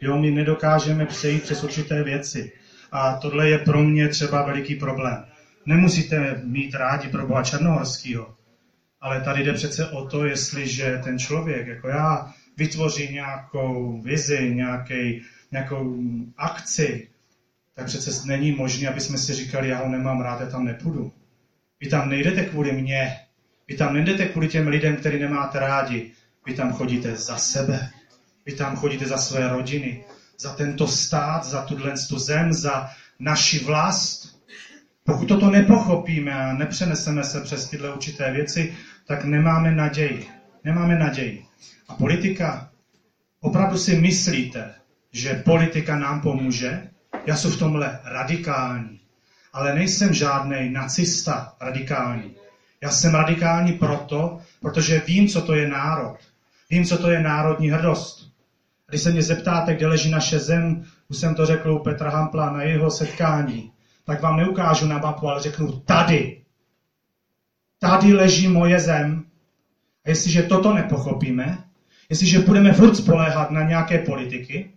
Jo, 0.00 0.18
my 0.18 0.30
nedokážeme 0.30 1.06
přejít 1.06 1.42
přes 1.42 1.64
určité 1.64 2.02
věci. 2.02 2.52
A 2.92 3.14
tohle 3.14 3.48
je 3.48 3.58
pro 3.58 3.82
mě 3.82 4.08
třeba 4.08 4.42
veliký 4.42 4.74
problém. 4.74 5.24
Nemusíte 5.66 6.40
mít 6.44 6.74
rádi 6.74 7.08
pro 7.08 7.26
Boha 7.26 7.42
Černohorského, 7.42 8.34
ale 9.00 9.20
tady 9.20 9.44
jde 9.44 9.52
přece 9.52 9.90
o 9.90 10.06
to, 10.06 10.24
jestliže 10.24 11.00
ten 11.04 11.18
člověk, 11.18 11.66
jako 11.66 11.88
já, 11.88 12.32
vytvoří 12.56 13.12
nějakou 13.12 14.00
vizi, 14.02 14.54
nějaký 14.54 15.22
nějakou 15.52 15.96
akci, 16.36 17.08
tak 17.74 17.86
přece 17.86 18.26
není 18.26 18.52
možné, 18.52 18.88
aby 18.88 19.00
jsme 19.00 19.18
si 19.18 19.32
říkali, 19.32 19.68
já 19.68 19.78
ho 19.78 19.88
nemám 19.88 20.20
rád, 20.20 20.40
já 20.40 20.46
tam 20.46 20.64
nepůjdu. 20.64 21.12
Vy 21.80 21.88
tam 21.88 22.08
nejdete 22.08 22.44
kvůli 22.44 22.72
mně, 22.72 23.16
vy 23.68 23.74
tam 23.74 23.94
nejdete 23.94 24.26
kvůli 24.26 24.48
těm 24.48 24.68
lidem, 24.68 24.96
který 24.96 25.18
nemáte 25.18 25.58
rádi, 25.58 26.10
vy 26.46 26.54
tam 26.54 26.72
chodíte 26.72 27.16
za 27.16 27.36
sebe, 27.36 27.90
vy 28.46 28.52
tam 28.52 28.76
chodíte 28.76 29.06
za 29.06 29.16
své 29.16 29.48
rodiny, 29.48 30.04
za 30.38 30.52
tento 30.52 30.86
stát, 30.88 31.44
za 31.44 31.62
tuhle 31.62 31.94
tu 32.08 32.18
zem, 32.18 32.52
za 32.52 32.90
naši 33.18 33.58
vlast. 33.58 34.29
Pokud 35.10 35.26
toto 35.26 35.50
nepochopíme 35.50 36.34
a 36.34 36.52
nepřeneseme 36.52 37.24
se 37.24 37.40
přes 37.40 37.68
tyhle 37.68 37.94
určité 37.94 38.32
věci, 38.32 38.74
tak 39.06 39.24
nemáme 39.24 39.72
naději. 39.72 40.28
Nemáme 40.64 40.98
naději. 40.98 41.44
A 41.88 41.94
politika, 41.94 42.70
opravdu 43.40 43.78
si 43.78 43.96
myslíte, 43.96 44.74
že 45.12 45.34
politika 45.34 45.96
nám 45.96 46.20
pomůže? 46.20 46.88
Já 47.26 47.36
jsem 47.36 47.50
v 47.50 47.58
tomhle 47.58 48.00
radikální. 48.04 49.00
Ale 49.52 49.74
nejsem 49.74 50.14
žádný 50.14 50.70
nacista 50.70 51.52
radikální. 51.60 52.34
Já 52.82 52.90
jsem 52.90 53.14
radikální 53.14 53.72
proto, 53.72 54.38
protože 54.60 55.02
vím, 55.06 55.28
co 55.28 55.42
to 55.42 55.54
je 55.54 55.68
národ. 55.68 56.16
Vím, 56.70 56.84
co 56.84 56.98
to 56.98 57.10
je 57.10 57.20
národní 57.20 57.70
hrdost. 57.70 58.32
Když 58.88 59.00
se 59.00 59.10
mě 59.10 59.22
zeptáte, 59.22 59.74
kde 59.74 59.86
leží 59.86 60.10
naše 60.10 60.38
zem, 60.38 60.84
už 61.08 61.16
jsem 61.16 61.34
to 61.34 61.46
řekl 61.46 61.72
u 61.72 61.78
Petra 61.78 62.10
Hampla 62.10 62.50
na 62.50 62.62
jeho 62.62 62.90
setkání, 62.90 63.72
tak 64.04 64.22
vám 64.22 64.36
neukážu 64.36 64.86
na 64.86 64.98
mapu, 64.98 65.28
ale 65.28 65.42
řeknu 65.42 65.72
tady. 65.72 66.42
Tady 67.78 68.12
leží 68.12 68.48
moje 68.48 68.80
zem. 68.80 69.24
A 70.04 70.08
jestliže 70.08 70.42
toto 70.42 70.74
nepochopíme, 70.74 71.64
jestliže 72.08 72.38
budeme 72.38 72.72
furt 72.72 72.94
spoléhat 72.94 73.50
na 73.50 73.62
nějaké 73.62 73.98
politiky, 73.98 74.72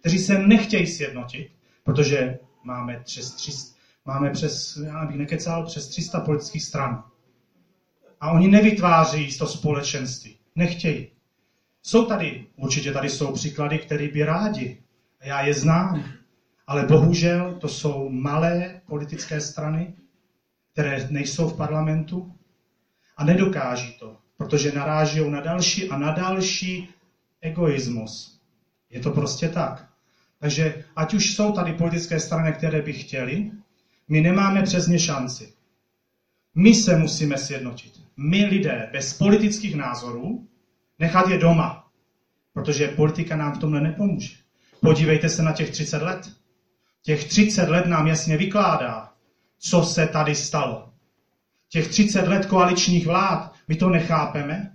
kteří 0.00 0.18
se 0.18 0.38
nechtějí 0.38 0.86
sjednotit, 0.86 1.52
protože 1.82 2.38
máme 2.64 3.00
přes 3.04 3.34
300, 3.34 3.76
máme 4.04 4.30
přes, 4.30 4.78
já 4.86 5.06
bych 5.06 5.16
nekecal, 5.16 5.66
přes 5.66 5.88
300 5.88 6.20
politických 6.20 6.62
stran. 6.62 7.04
A 8.20 8.30
oni 8.30 8.48
nevytváří 8.48 9.38
to 9.38 9.46
společenství. 9.46 10.36
Nechtějí. 10.56 11.10
Jsou 11.82 12.04
tady, 12.06 12.46
určitě 12.56 12.92
tady 12.92 13.10
jsou 13.10 13.32
příklady, 13.32 13.78
které 13.78 14.08
by 14.08 14.24
rádi. 14.24 14.82
A 15.20 15.26
já 15.26 15.40
je 15.40 15.54
znám. 15.54 16.04
Ale 16.66 16.86
bohužel 16.86 17.54
to 17.60 17.68
jsou 17.68 18.08
malé 18.08 18.80
politické 18.86 19.40
strany, 19.40 19.94
které 20.72 21.08
nejsou 21.10 21.48
v 21.48 21.56
parlamentu 21.56 22.32
a 23.16 23.24
nedokáží 23.24 23.96
to, 23.98 24.16
protože 24.36 24.72
naráží 24.72 25.30
na 25.30 25.40
další 25.40 25.90
a 25.90 25.98
na 25.98 26.10
další 26.10 26.88
egoismus. 27.40 28.40
Je 28.90 29.00
to 29.00 29.10
prostě 29.10 29.48
tak. 29.48 29.88
Takže 30.38 30.84
ať 30.96 31.14
už 31.14 31.34
jsou 31.34 31.52
tady 31.52 31.72
politické 31.72 32.20
strany, 32.20 32.52
které 32.52 32.82
by 32.82 32.92
chtěli, 32.92 33.50
my 34.08 34.20
nemáme 34.20 34.62
přes 34.62 34.86
ně 34.86 34.98
šanci. 34.98 35.52
My 36.54 36.74
se 36.74 36.96
musíme 36.96 37.38
sjednotit. 37.38 38.00
My 38.16 38.44
lidé 38.44 38.88
bez 38.92 39.14
politických 39.14 39.74
názorů 39.74 40.48
nechat 40.98 41.28
je 41.28 41.38
doma, 41.38 41.90
protože 42.52 42.88
politika 42.88 43.36
nám 43.36 43.52
v 43.52 43.58
tomhle 43.58 43.80
nepomůže. 43.80 44.36
Podívejte 44.80 45.28
se 45.28 45.42
na 45.42 45.52
těch 45.52 45.70
30 45.70 46.02
let. 46.02 46.35
Těch 47.06 47.24
30 47.24 47.68
let 47.68 47.86
nám 47.86 48.06
jasně 48.06 48.36
vykládá, 48.36 49.08
co 49.58 49.82
se 49.82 50.06
tady 50.06 50.34
stalo. 50.34 50.88
Těch 51.68 51.88
30 51.88 52.28
let 52.28 52.46
koaličních 52.46 53.06
vlád, 53.06 53.52
my 53.68 53.76
to 53.76 53.90
nechápeme. 53.90 54.70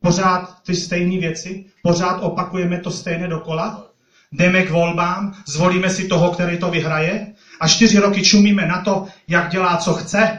Pořád 0.00 0.62
ty 0.62 0.74
stejné 0.74 1.18
věci, 1.18 1.64
pořád 1.82 2.20
opakujeme 2.22 2.80
to 2.80 2.90
stejné 2.90 3.28
dokola. 3.28 3.84
Jdeme 4.32 4.62
k 4.62 4.70
volbám, 4.70 5.32
zvolíme 5.46 5.90
si 5.90 6.08
toho, 6.08 6.30
který 6.30 6.58
to 6.58 6.70
vyhraje 6.70 7.32
a 7.60 7.68
čtyři 7.68 7.98
roky 7.98 8.22
čumíme 8.22 8.66
na 8.66 8.82
to, 8.82 9.06
jak 9.28 9.50
dělá, 9.50 9.76
co 9.76 9.94
chce. 9.94 10.38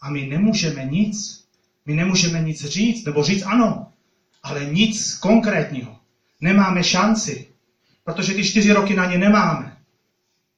A 0.00 0.10
my 0.10 0.26
nemůžeme 0.26 0.84
nic. 0.84 1.44
My 1.86 1.94
nemůžeme 1.94 2.40
nic 2.40 2.64
říct, 2.64 3.04
nebo 3.04 3.22
říct 3.22 3.42
ano, 3.42 3.86
ale 4.42 4.64
nic 4.64 5.14
konkrétního. 5.14 5.96
Nemáme 6.40 6.84
šanci, 6.84 7.48
protože 8.04 8.34
ty 8.34 8.44
čtyři 8.44 8.72
roky 8.72 8.94
na 8.94 9.06
ně 9.06 9.18
nemáme. 9.18 9.73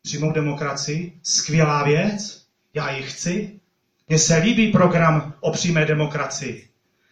Přímou 0.07 0.33
demokracii, 0.33 1.13
skvělá 1.23 1.83
věc, 1.83 2.47
já 2.75 2.91
ji 2.91 3.03
chci. 3.03 3.61
Mně 4.09 4.19
se 4.19 4.37
líbí 4.37 4.73
program 4.73 5.35
o 5.41 5.51
přímé 5.51 5.85
demokracii. 5.85 6.69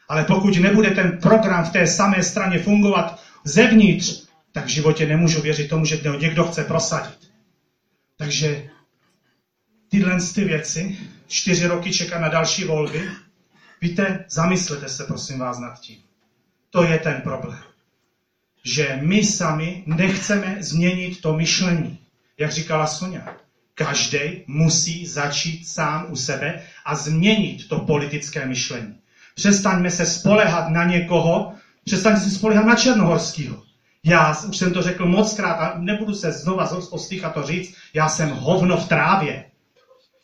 Ale 0.09 0.25
pokud 0.25 0.57
nebude 0.57 0.91
ten 0.91 1.19
program 1.19 1.65
v 1.65 1.73
té 1.73 1.87
samé 1.87 2.23
straně 2.23 2.59
fungovat 2.59 3.23
zevnitř, 3.45 4.27
tak 4.53 4.65
v 4.65 4.69
životě 4.69 5.07
nemůžu 5.07 5.43
věřit 5.43 5.69
tomu, 5.69 5.85
že 5.85 6.01
někdo 6.21 6.45
chce 6.45 6.65
prosadit. 6.65 7.33
Takže 8.17 8.71
tyhle 9.89 10.19
ty 10.35 10.45
věci, 10.45 10.97
čtyři 11.27 11.67
roky 11.67 11.93
čekat 11.93 12.19
na 12.19 12.29
další 12.29 12.65
volby, 12.65 13.09
víte, 13.81 14.25
zamyslete 14.29 14.89
se 14.89 15.05
prosím 15.05 15.39
vás 15.39 15.59
nad 15.59 15.81
tím. 15.81 15.99
To 16.71 16.83
je 16.85 16.99
ten 16.99 17.21
problém. 17.21 17.63
Že 18.65 18.99
my 19.03 19.25
sami 19.25 19.83
nechceme 19.87 20.57
změnit 20.61 21.21
to 21.21 21.35
myšlení. 21.35 22.04
Jak 22.39 22.53
říkala 22.53 22.87
Sonja, 22.87 23.37
každý 23.75 24.45
musí 24.47 25.07
začít 25.07 25.69
sám 25.69 26.07
u 26.09 26.17
sebe 26.17 26.63
a 26.85 26.95
změnit 26.95 27.69
to 27.69 27.79
politické 27.79 28.47
myšlení. 28.47 28.99
Přestaňme 29.35 29.91
se 29.91 30.07
spolehat 30.07 30.69
na 30.69 30.85
někoho, 30.85 31.55
přestaňme 31.85 32.21
se 32.21 32.31
spolehat 32.31 32.67
na 32.67 32.77
Černohorského. 32.77 33.63
Já 34.05 34.43
už 34.49 34.57
jsem 34.57 34.73
to 34.73 34.83
řekl 34.83 35.07
moc 35.07 35.35
krát 35.35 35.55
a 35.55 35.79
nebudu 35.79 36.15
se 36.15 36.33
znova 36.33 36.71
ostýchat 36.91 37.35
to 37.35 37.43
říct, 37.43 37.75
já 37.95 38.09
jsem 38.09 38.31
hovno 38.31 38.77
v 38.77 38.89
trávě. 38.89 39.45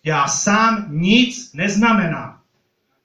Já 0.04 0.28
sám 0.28 0.86
nic 0.88 1.52
neznamenám. 1.52 2.40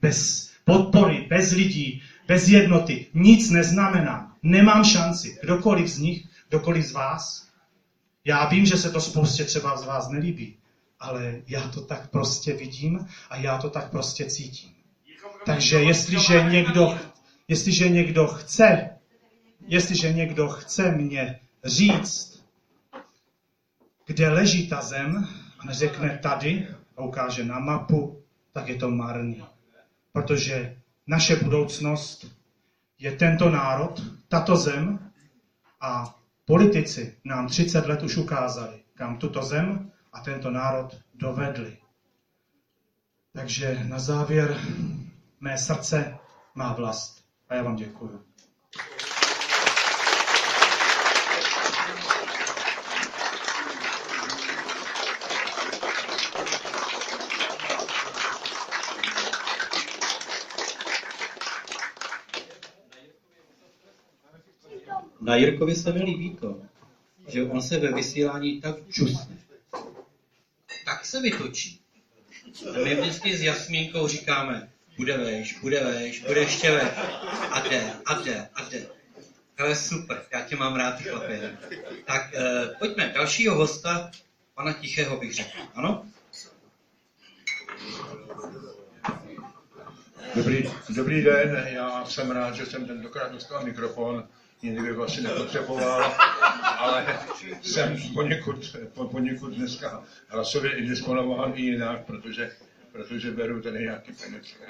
Bez 0.02 0.50
podpory, 0.64 1.28
bez 1.30 1.52
lidí, 1.52 2.02
bez 2.28 2.48
jednoty. 2.48 3.08
Nic 3.14 3.50
neznamená. 3.50 4.36
Nemám 4.44 4.84
šanci. 4.84 5.38
Kdokoliv 5.44 5.88
z 5.88 5.98
nich, 5.98 6.26
kdokoliv 6.50 6.86
z 6.86 6.92
vás. 6.92 7.45
Já 8.26 8.46
vím, 8.46 8.66
že 8.66 8.78
se 8.78 8.92
to 8.92 9.02
spoustě 9.02 9.44
třeba 9.44 9.78
z 9.78 9.86
vás 9.86 10.10
nelíbí, 10.10 10.58
ale 11.00 11.42
já 11.48 11.68
to 11.68 11.82
tak 11.82 12.10
prostě 12.10 12.54
vidím 12.54 13.08
a 13.30 13.38
já 13.38 13.58
to 13.58 13.70
tak 13.70 13.90
prostě 13.90 14.26
cítím. 14.26 14.76
Takže 15.46 15.82
jestliže 15.82 16.44
někdo, 16.44 17.00
jestliže 17.48 17.90
někdo 17.90 18.28
chce, 18.28 18.90
jestliže 19.68 20.14
někdo 20.14 20.50
chce 20.50 20.92
mě 20.92 21.40
říct, 21.64 22.44
kde 24.06 24.30
leží 24.30 24.68
ta 24.70 24.82
zem, 24.82 25.28
a 25.60 25.66
neřekne 25.66 26.20
tady, 26.24 26.68
a 26.98 27.02
ukáže 27.02 27.46
na 27.46 27.60
mapu, 27.60 28.24
tak 28.52 28.68
je 28.68 28.76
to 28.76 28.90
marný. 28.90 29.44
Protože 30.12 30.78
naše 31.08 31.36
budoucnost 31.36 32.26
je 33.00 33.12
tento 33.12 33.50
národ, 33.50 34.02
tato 34.28 34.56
zem 34.56 35.12
a 35.82 36.16
politici 36.46 37.18
nám 37.24 37.48
30 37.48 37.86
let 37.86 38.04
už 38.04 38.18
ukázali, 38.18 38.84
kam 38.94 39.18
tuto 39.18 39.44
zem 39.44 39.92
a 40.14 40.20
tento 40.20 40.52
národ 40.52 40.98
dovedli. 41.14 41.78
Takže 43.34 43.84
na 43.88 44.00
závěr 44.00 44.62
mé 45.40 45.58
srdce 45.58 46.18
má 46.56 46.74
vlast. 46.74 47.26
A 47.50 47.56
já 47.56 47.64
vám 47.64 47.76
děkuji. 47.76 48.26
Na 65.26 65.36
Jirkovi 65.36 65.76
se 65.76 65.94
mi 65.94 66.04
líbí 66.04 66.36
to, 66.36 66.62
že 67.28 67.44
on 67.44 67.62
se 67.62 67.78
ve 67.78 67.92
vysílání 67.92 68.62
tak 68.62 68.76
čusne. 68.90 69.38
Tak 70.86 71.06
se 71.06 71.22
vytočí. 71.22 71.82
A 72.70 72.78
my 72.84 72.96
vždycky 72.96 73.38
s 73.38 73.42
Jasmínkou 73.42 74.08
říkáme, 74.08 74.70
bude 74.98 75.18
vejš, 75.18 75.60
bude 75.60 75.84
vejš, 75.84 76.24
bude 76.28 76.40
ještě 76.40 76.72
vejš. 76.72 76.92
A 77.52 77.60
jde, 77.60 77.94
a 78.06 78.22
jde, 78.22 78.50
a 78.56 78.70
jde. 78.70 78.88
Ale 79.58 79.76
super, 79.76 80.26
já 80.34 80.42
tě 80.42 80.56
mám 80.56 80.76
rád, 80.76 81.02
chlapi. 81.02 81.40
Tak 82.06 82.34
eh, 82.34 82.76
pojďme, 82.80 83.12
dalšího 83.16 83.56
hosta, 83.56 84.12
pana 84.54 84.74
Tichého 84.74 85.18
bych 85.18 85.34
řekl. 85.34 85.58
Ano? 85.76 86.06
Dobrý, 90.36 90.64
dobrý 90.90 91.24
den, 91.24 91.68
já 91.68 92.06
jsem 92.06 92.32
rád, 92.32 92.56
že 92.56 92.66
jsem 92.66 92.88
tentokrát 92.88 93.32
dostal 93.32 93.66
mikrofon 93.66 94.28
jiný 94.66 94.88
bych 94.88 95.00
asi 95.00 95.22
nepotřeboval, 95.22 96.16
ale 96.78 97.20
jsem 97.62 97.98
poněkud, 98.14 98.76
po, 98.94 99.06
poněkud 99.08 99.54
dneska 99.54 100.04
hlasově 100.28 100.78
indisponován 100.78 101.54
i 101.56 101.62
jinak, 101.62 102.06
protože, 102.06 102.52
protože 102.92 103.32
beru 103.32 103.62
ten 103.62 103.78
nějaký 103.78 104.12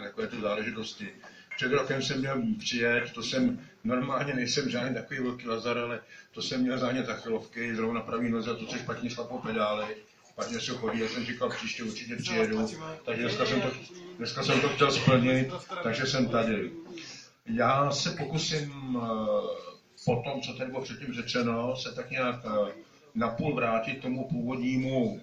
takové 0.04 0.28
ty 0.28 0.41
záležitosti. 0.41 1.08
Před 1.56 1.72
rokem 1.72 2.02
jsem 2.02 2.20
měl 2.20 2.41
přijet, 2.60 3.12
to 3.12 3.24
jsem 3.24 3.60
normálně 3.84 4.34
nejsem 4.34 4.70
žádný 4.70 4.93
takový 4.93 5.20
velký 5.20 5.48
lazar, 5.48 5.78
ale 5.78 6.00
to 6.32 6.41
jsem 6.41 6.62
měl 6.62 6.78
zánět 6.78 7.10
achilovky, 7.10 7.76
zrovna 7.76 8.02
pravý 8.02 8.30
noze, 8.30 8.56
to 8.56 8.68
se 8.68 8.80
špatně 8.80 9.10
šlapou 9.10 9.38
pedály, 9.38 9.96
špatně 10.32 10.60
se 10.60 10.72
chodí, 10.72 11.00
já 11.00 11.08
jsem 11.08 11.26
říkal, 11.26 11.50
příště 11.50 11.84
určitě 11.84 12.16
přijedu, 12.16 12.68
takže 13.06 13.22
dneska 13.22 13.46
jsem 13.46 13.62
to, 13.62 13.72
dneska 14.18 14.43
jsem 14.43 14.62
to 14.62 14.70
chtěl 14.70 14.91
splnit, 14.91 15.50
takže 15.84 16.06
jsem 16.06 16.30
tady. 16.30 16.72
Já 17.46 17.91
se 17.91 18.10
pokusím 18.10 18.98
eh, 19.02 19.64
po 20.06 20.22
tom, 20.22 20.41
co 20.41 20.53
tady 20.53 20.72
bylo 20.72 20.84
předtím 20.84 21.14
řečeno, 21.14 21.76
se 21.76 21.95
tak 21.95 22.12
nějak 22.12 22.45
eh, 22.45 22.74
napůl 23.16 23.56
vrátit 23.56 24.01
tomu 24.01 24.28
původnímu 24.28 25.22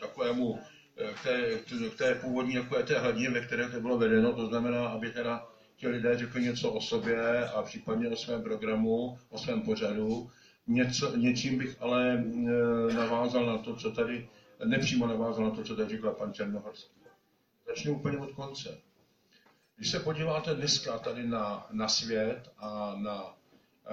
takovému 0.00 0.58
eh, 0.96 1.14
k 1.14 1.22
té, 1.22 1.58
k 1.90 1.98
té 1.98 2.14
původní 2.14 2.54
takové 2.54 2.82
té 2.82 2.98
hladině, 2.98 3.30
ve 3.30 3.46
které 3.46 3.68
to 3.68 3.80
bylo 3.80 3.98
vedeno, 3.98 4.32
to 4.32 4.46
znamená, 4.46 4.88
aby 4.88 5.10
teda 5.10 5.46
ti 5.76 5.88
lidé 5.88 6.18
řekli 6.18 6.42
něco 6.42 6.72
o 6.72 6.80
sobě 6.80 7.48
a 7.48 7.62
případně 7.62 8.08
o 8.08 8.16
svém 8.16 8.42
programu, 8.42 9.18
o 9.28 9.38
svém 9.38 9.62
pořadu. 9.62 10.30
Něco, 10.66 11.16
něčím 11.16 11.58
bych 11.58 11.76
ale 11.80 12.12
e, 12.14 12.94
navázal 12.94 13.46
na 13.46 13.58
to, 13.58 13.76
co 13.76 13.90
tady, 13.90 14.28
nepřímo 14.64 15.06
navázal 15.06 15.44
na 15.44 15.50
to, 15.50 15.64
co 15.64 15.76
tady 15.76 15.96
říkal 15.96 16.12
pan 16.12 16.32
Černohorský. 16.32 16.94
Začnu 17.66 17.94
úplně 17.94 18.18
od 18.18 18.32
konce. 18.32 18.78
Když 19.76 19.90
se 19.90 20.00
podíváte 20.00 20.54
dneska 20.54 20.98
tady 20.98 21.26
na, 21.26 21.66
na 21.70 21.88
svět 21.88 22.52
a 22.58 22.94
na 22.98 23.34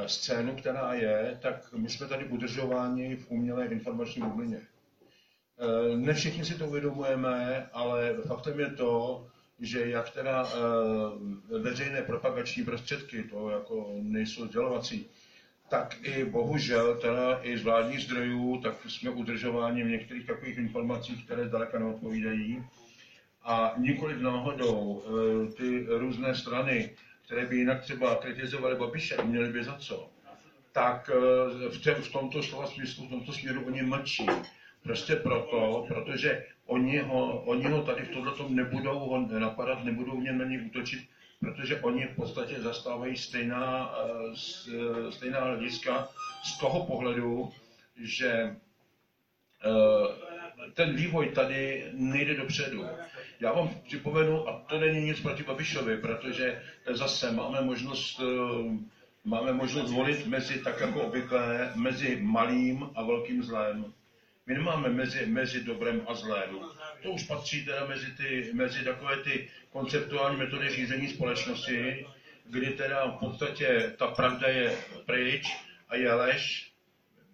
scénu, 0.06 0.56
která 0.56 0.94
je, 0.94 1.38
tak 1.42 1.74
my 1.74 1.90
jsme 1.90 2.08
tady 2.08 2.26
udržováni 2.26 3.16
v 3.16 3.32
umělé 3.32 3.66
informační 3.66 4.22
bublině. 4.22 4.58
E, 4.58 5.98
ne 5.98 6.14
všichni 6.14 6.46
si 6.46 6.56
to 6.56 6.68
uvědomujeme, 6.68 7.70
ale 7.74 8.16
faktem 8.28 8.60
je 8.60 8.70
to, 8.70 9.26
že 9.60 9.90
jak 9.90 10.10
teda 10.10 10.48
e, 10.48 11.60
veřejné 11.60 12.02
propagační 12.02 12.66
prostředky, 12.66 13.24
to 13.24 13.50
jako 13.50 13.96
nejsou 14.02 14.46
sdělovací, 14.46 15.06
tak 15.70 15.98
i 16.04 16.26
bohužel 16.26 16.96
teda 16.96 17.40
i 17.44 17.58
z 17.58 17.64
vládních 17.64 18.02
zdrojů, 18.02 18.62
tak 18.64 18.76
jsme 18.90 19.10
udržováni 19.10 19.84
v 19.84 19.90
některých 19.90 20.28
takových 20.28 20.58
informacích, 20.58 21.26
které 21.26 21.48
zdaleka 21.48 21.80
neodpovídají. 21.80 22.64
A 23.44 23.74
nikoliv 23.78 24.22
náhodou 24.22 25.04
ty 25.58 25.86
různé 25.90 26.36
strany, 26.36 26.96
které 27.30 27.46
by 27.46 27.56
jinak 27.58 27.82
třeba 27.82 28.16
kritizovaly 28.16 28.76
Babiše, 28.76 29.18
měly 29.24 29.50
by 29.54 29.64
za 29.64 29.78
co, 29.78 30.10
tak 30.72 31.10
e, 31.14 31.70
v, 31.70 31.84
te, 31.84 31.94
v 31.94 32.12
tomto 32.12 32.44
slova 32.44 32.68
smyslu, 32.68 33.06
v 33.06 33.10
tomto 33.10 33.34
směru 33.34 33.66
oni 33.66 33.82
mlčí. 33.82 34.26
Prostě 34.84 35.16
proto, 35.16 35.86
protože 35.88 36.46
oni 36.66 36.98
ho, 36.98 37.42
oni 37.42 37.64
ho 37.64 37.84
tady 37.84 38.04
v 38.04 38.10
tomto 38.10 38.50
nebudou 38.50 39.00
ho 39.00 39.28
napadat, 39.40 39.84
nebudou 39.84 40.20
v 40.20 40.24
něm 40.24 40.38
na 40.38 40.46
něj 40.46 40.66
útočit, 40.66 41.10
protože 41.40 41.82
oni 41.82 42.08
v 42.08 42.16
podstatě 42.16 42.62
zastávají 42.62 43.18
stejná, 43.18 43.94
eh, 43.98 45.12
stejná 45.12 45.40
hlediska 45.40 46.10
z 46.44 46.60
toho 46.60 46.86
pohledu, 46.86 47.54
že 47.96 48.30
eh, 48.32 48.56
ten 50.74 50.96
vývoj 50.96 51.30
tady 51.30 51.92
nejde 51.94 52.36
dopředu. 52.36 52.86
Já 53.40 53.52
vám 53.52 53.82
připomenu, 53.88 54.50
a 54.50 54.66
to 54.70 54.80
není 54.80 55.02
nic 55.02 55.20
proti 55.20 55.44
Babišovi, 55.44 55.98
protože 55.98 56.62
zase 56.90 57.32
máme 57.32 57.62
možnost, 57.62 58.20
eh, 58.20 58.78
máme 59.24 59.54
možnost 59.54 59.92
volit 59.92 60.28
mezi, 60.28 60.64
tak 60.64 60.80
jako 60.80 61.02
obvykle, 61.02 61.72
mezi 61.76 62.20
malým 62.22 62.90
a 62.96 63.04
velkým 63.04 63.44
zlem. 63.44 63.94
My 64.46 64.54
nemáme 64.54 64.90
mezi, 64.90 65.26
mezi 65.26 65.64
dobrem 65.64 66.02
a 66.08 66.14
zlém. 66.14 66.60
To 67.04 67.12
už 67.12 67.24
patří 67.24 67.66
teda 67.66 67.86
mezi, 67.86 68.12
ty, 68.12 68.50
mezi 68.54 68.84
takové 68.84 69.18
ty 69.18 69.50
konceptuální 69.70 70.38
metody 70.38 70.70
řízení 70.70 71.08
společnosti, 71.08 72.06
kdy 72.46 72.68
teda 72.68 73.08
v 73.08 73.20
podstatě 73.20 73.94
ta 73.98 74.08
pravda 74.08 74.48
je 74.48 74.78
pryč 75.06 75.58
a 75.90 75.96
je 75.96 76.14
lež, 76.14 76.72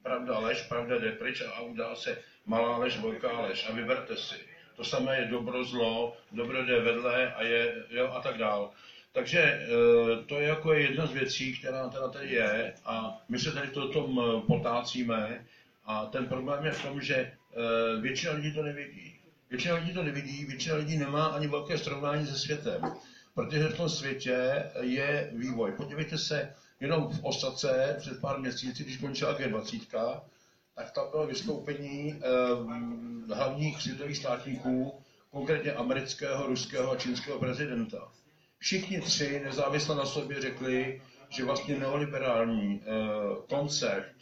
pravda 0.03 0.39
lež, 0.39 0.61
pravda 0.61 0.99
jde 0.99 1.11
pryč 1.11 1.41
a 1.41 1.61
udá 1.61 1.95
se 1.95 2.21
malá 2.45 2.77
lež, 2.77 2.99
velká 2.99 3.41
lež 3.41 3.69
a 3.69 3.73
vyberte 3.73 4.17
si. 4.17 4.54
To 4.75 4.83
samé 4.83 5.17
je 5.17 5.25
dobro, 5.25 5.63
zlo, 5.63 6.17
dobro 6.31 6.65
jde 6.65 6.79
vedle 6.79 7.33
a 7.33 7.43
je, 7.43 7.75
jo, 7.89 8.11
a 8.13 8.21
tak 8.21 8.37
dál. 8.37 8.71
Takže 9.11 9.39
e, 9.39 9.67
to 10.25 10.39
je 10.39 10.47
jako 10.47 10.73
jedna 10.73 11.05
z 11.05 11.11
věcí, 11.11 11.57
která 11.57 11.89
teda 11.89 12.07
tady 12.07 12.29
je 12.29 12.73
a 12.85 13.21
my 13.29 13.39
se 13.39 13.51
tady 13.51 13.67
to 13.67 13.87
tom 13.87 14.19
e, 14.19 14.41
potácíme 14.47 15.45
a 15.85 16.05
ten 16.05 16.25
problém 16.25 16.65
je 16.65 16.71
v 16.71 16.83
tom, 16.83 17.01
že 17.01 17.15
e, 17.15 17.31
většina 18.01 18.33
lidí 18.33 18.53
to 18.53 18.63
nevidí. 18.63 19.15
Většina 19.49 19.75
lidí 19.75 19.93
to 19.93 20.03
nevidí, 20.03 20.45
většina 20.45 20.75
lidí 20.75 20.97
nemá 20.97 21.25
ani 21.25 21.47
velké 21.47 21.77
srovnání 21.77 22.27
se 22.27 22.35
světem, 22.37 22.81
protože 23.33 23.69
v 23.69 23.77
tom 23.77 23.89
světě 23.89 24.63
je 24.81 25.29
vývoj. 25.33 25.71
Podívejte 25.71 26.17
se 26.17 26.53
jenom 26.79 27.09
v 27.09 27.23
Osace 27.23 27.95
před 27.99 28.21
pár 28.21 28.39
měsíci, 28.39 28.83
když 28.83 28.97
končila 28.97 29.39
G20, 29.39 30.21
tak 30.75 30.91
tam 30.91 31.09
bylo 31.11 31.27
vystoupení 31.27 32.13
e, 32.13 33.33
hlavních 33.33 33.81
světových 33.81 34.17
státníků, 34.17 35.01
konkrétně 35.31 35.73
amerického, 35.73 36.47
ruského 36.47 36.91
a 36.91 36.95
čínského 36.95 37.39
prezidenta. 37.39 38.11
Všichni 38.57 39.01
tři 39.01 39.41
nezávisle 39.43 39.95
na 39.95 40.05
sobě 40.05 40.41
řekli, 40.41 41.01
že 41.29 41.45
vlastně 41.45 41.79
neoliberální 41.79 42.81
e, 42.81 42.81
koncept 43.49 44.15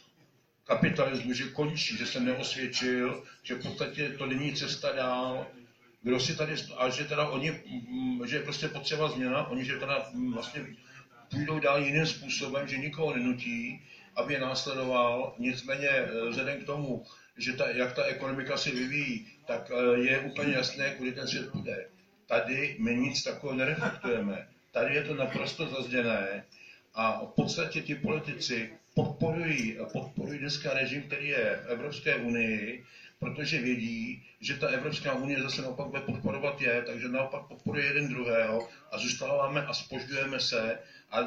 kapitalismu, 0.64 1.32
že 1.32 1.44
končí, 1.44 1.96
že 1.96 2.06
se 2.06 2.20
neosvědčil, 2.20 3.24
že 3.42 3.54
v 3.54 3.62
podstatě 3.62 4.08
to 4.08 4.26
není 4.26 4.52
cesta 4.52 4.92
dál, 4.92 5.46
kdo 6.02 6.20
si 6.20 6.36
tady, 6.36 6.54
a 6.76 6.88
že 6.88 7.04
teda 7.04 7.28
oni, 7.28 7.50
mm, 7.50 8.26
že 8.26 8.36
je 8.36 8.42
prostě 8.42 8.68
potřeba 8.68 9.08
změna, 9.08 9.48
oni, 9.48 9.64
že 9.64 9.78
teda 9.78 10.06
mm, 10.12 10.32
vlastně 10.32 10.66
půjdou 11.30 11.58
dál 11.58 11.82
jiným 11.82 12.06
způsobem, 12.06 12.68
že 12.68 12.76
nikoho 12.76 13.16
nenutí, 13.16 13.82
aby 14.16 14.34
je 14.34 14.40
následoval, 14.40 15.34
nicméně 15.38 15.88
eh, 15.88 16.28
vzhledem 16.30 16.60
k 16.60 16.66
tomu, 16.66 17.04
že 17.36 17.52
ta, 17.52 17.68
jak 17.68 17.92
ta 17.92 18.04
ekonomika 18.04 18.56
se 18.56 18.70
vyvíjí, 18.70 19.26
tak 19.46 19.70
eh, 19.70 19.98
je 19.98 20.18
úplně 20.20 20.52
jasné, 20.52 20.90
kudy 20.90 21.12
ten 21.12 21.28
svět 21.28 21.50
půjde. 21.50 21.86
Tady 22.26 22.76
my 22.78 22.96
nic 22.96 23.22
takového 23.22 23.58
nereflektujeme. 23.58 24.48
Tady 24.72 24.94
je 24.94 25.02
to 25.04 25.14
naprosto 25.14 25.66
zazděné 25.66 26.44
a 26.94 27.24
v 27.24 27.28
podstatě 27.28 27.80
ti 27.82 27.94
politici 27.94 28.70
podporují, 28.94 29.78
podporují 29.92 30.38
dneska 30.38 30.74
režim, 30.74 31.02
který 31.02 31.28
je 31.28 31.60
v 31.64 31.70
Evropské 31.70 32.16
unii, 32.16 32.84
protože 33.24 33.58
vědí, 33.58 34.26
že 34.40 34.56
ta 34.56 34.66
Evropská 34.66 35.14
unie 35.14 35.42
zase 35.42 35.62
naopak 35.62 35.86
bude 35.86 36.00
podporovat 36.00 36.60
je, 36.60 36.82
takže 36.82 37.08
naopak 37.08 37.42
podporuje 37.48 37.84
jeden 37.84 38.08
druhého 38.08 38.68
a 38.92 38.98
zůstáváme 38.98 39.66
a 39.66 39.74
spožďujeme 39.74 40.40
se 40.40 40.78
a 41.10 41.20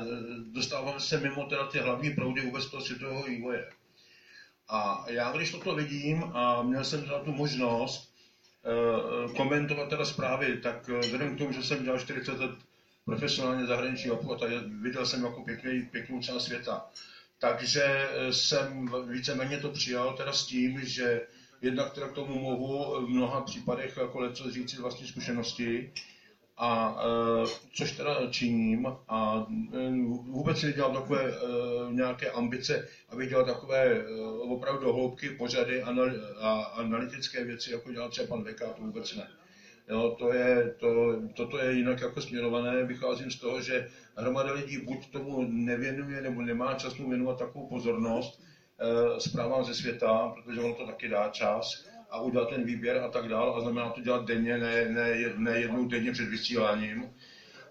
dostáváme 0.52 1.00
se 1.00 1.20
mimo 1.20 1.46
teda 1.46 1.68
ty 1.68 1.80
hlavní 1.80 2.14
proudy 2.14 2.42
vůbec 2.42 2.66
toho 2.66 2.82
světového 2.82 3.24
vývoje. 3.24 3.70
A 4.70 5.06
já 5.08 5.32
když 5.32 5.52
toto 5.52 5.76
vidím 5.76 6.24
a 6.24 6.64
měl 6.64 6.84
jsem 6.84 7.02
teda 7.02 7.20
tu 7.20 7.32
možnost 7.32 8.14
uh, 9.26 9.34
komentovat 9.34 9.90
teda 9.90 10.06
zprávy, 10.06 10.58
tak 10.58 10.90
uh, 10.90 11.00
vzhledem 11.00 11.36
k 11.36 11.38
tomu, 11.38 11.52
že 11.52 11.64
jsem 11.64 11.84
dělal 11.84 12.00
40 12.00 12.40
let 12.40 12.52
profesionálně 13.06 13.66
zahraniční 13.66 14.12
obchod 14.12 14.44
a 14.44 14.46
viděl 14.82 15.06
jsem 15.06 15.24
jako 15.24 15.44
pěkný, 15.44 15.82
pěknou 15.82 16.22
část 16.22 16.46
světa, 16.46 16.86
takže 17.40 17.84
eh, 17.84 18.34
jsem 18.34 18.90
víceméně 19.10 19.58
to 19.58 19.70
přijal 19.70 20.14
teda 20.14 20.34
s 20.34 20.46
tím, 20.46 20.86
že 20.86 21.28
jednak 21.62 21.94
teda 21.94 22.08
k 22.08 22.14
tomu 22.14 22.40
mohu 22.40 23.06
v 23.06 23.10
mnoha 23.10 23.42
případech 23.42 23.98
jako 23.98 24.20
leco 24.20 24.52
říct 24.52 24.78
vlastní 24.78 25.08
zkušenosti, 25.08 25.92
a 26.58 26.98
e, 27.00 27.48
což 27.74 27.92
teda 27.92 28.28
činím 28.30 28.88
a 29.08 29.48
e, 29.74 29.90
vůbec 30.28 30.60
si 30.60 30.66
nedělám 30.66 30.94
takové 30.94 31.24
e, 31.24 31.34
nějaké 31.94 32.32
ambice, 32.32 32.88
abych 33.10 33.30
dělal 33.30 33.46
takové 33.46 34.06
opravdu 34.40 34.94
hloubky, 34.94 35.30
pořady 35.30 35.82
anal, 35.82 36.12
a 36.40 36.62
analytické 36.62 37.44
věci, 37.44 37.72
jako 37.72 37.92
dělal 37.92 38.10
třeba 38.10 38.28
pan 38.28 38.44
Veka, 38.44 38.70
to 38.70 38.82
vůbec 38.82 39.16
ne. 39.16 39.28
Jo, 39.90 40.16
to 40.20 40.34
je, 40.34 40.76
to, 40.80 41.22
toto 41.34 41.58
je 41.58 41.74
jinak 41.74 42.02
jako 42.02 42.22
směrované. 42.22 42.84
Vycházím 42.84 43.32
z 43.32 43.40
toho, 43.40 43.62
že 43.62 43.90
hromada 44.16 44.54
lidí 44.54 44.78
buď 44.78 45.12
tomu 45.12 45.42
nevěnuje 45.48 46.22
nebo 46.22 46.42
nemá 46.42 46.74
čas 46.74 46.98
mu 46.98 47.10
věnovat 47.10 47.40
takovou 47.40 47.68
pozornost 47.68 48.42
zprávám 49.18 49.64
ze 49.64 49.74
světa, 49.74 50.34
protože 50.36 50.62
ono 50.62 50.74
to 50.74 50.86
taky 50.86 51.08
dá 51.10 51.30
čas 51.30 51.86
a 52.10 52.20
udělat 52.20 52.50
ten 52.50 52.64
výběr 52.64 52.98
a 52.98 53.08
tak 53.08 53.28
dál 53.28 53.56
a 53.56 53.62
znamená 53.62 53.90
to 53.90 54.02
dělat 54.02 54.26
denně, 54.26 54.58
ne, 54.58 54.90
ne, 54.90 55.34
ne 55.38 55.60
jednou 55.60 55.88
denně 55.88 56.12
před 56.12 56.30
vysíláním. 56.30 57.14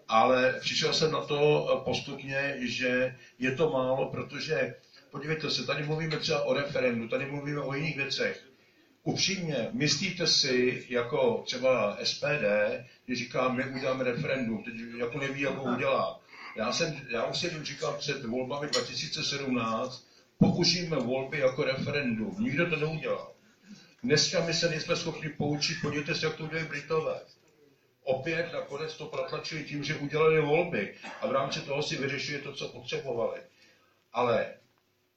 Ale 0.09 0.55
přišel 0.61 0.93
jsem 0.93 1.13
na 1.13 1.21
to 1.21 1.83
postupně, 1.85 2.57
že 2.59 3.17
je 3.39 3.51
to 3.51 3.71
málo, 3.71 4.11
protože 4.11 4.75
podívejte 5.11 5.51
se, 5.51 5.67
tady 5.67 5.83
mluvíme 5.83 6.17
třeba 6.17 6.43
o 6.43 6.55
referendu, 6.55 7.09
tady 7.09 7.27
mluvíme 7.27 7.61
o 7.61 7.75
jiných 7.75 7.97
věcech 7.97 8.47
upřímně, 9.07 9.69
myslíte 9.73 10.27
si, 10.27 10.87
jako 10.89 11.43
třeba 11.47 11.99
SPD, 12.05 12.45
když 13.05 13.19
říká, 13.19 13.49
my 13.49 13.65
uděláme 13.65 14.05
referendum, 14.05 14.63
teď 14.63 14.75
jako 14.99 15.19
neví, 15.19 15.41
jak 15.41 15.55
ho 15.55 15.75
udělá. 15.75 16.21
Já, 16.57 16.73
jsem, 16.73 17.01
já 17.11 17.25
už 17.25 17.39
jsem 17.39 17.65
říkal 17.65 17.97
před 17.99 18.25
volbami 18.25 18.67
2017, 18.67 20.07
použijeme 20.39 20.97
volby 20.97 21.39
jako 21.39 21.65
referendum. 21.65 22.37
Nikdo 22.39 22.71
to 22.71 22.77
neudělal. 22.77 23.33
Dneska 24.03 24.41
my 24.41 24.55
se 24.55 24.69
nejsme 24.69 24.97
schopni 24.97 25.29
poučit, 25.29 25.79
podívejte 25.83 26.15
se, 26.15 26.27
jak 26.27 26.37
to 26.37 26.45
udělají 26.45 26.69
Britové. 26.69 27.21
opět 28.05 28.53
nakonec 28.53 28.97
to 28.97 29.07
protlačili 29.07 29.65
tím, 29.65 29.85
že 29.85 29.95
udělali 29.97 30.41
volby 30.41 30.95
a 31.21 31.27
v 31.27 31.33
rámci 31.33 31.61
toho 31.61 31.83
si 31.83 31.97
vyřešili 31.97 32.43
to, 32.43 32.53
co 32.53 32.69
potřebovali. 32.69 33.41
Ale 34.13 34.55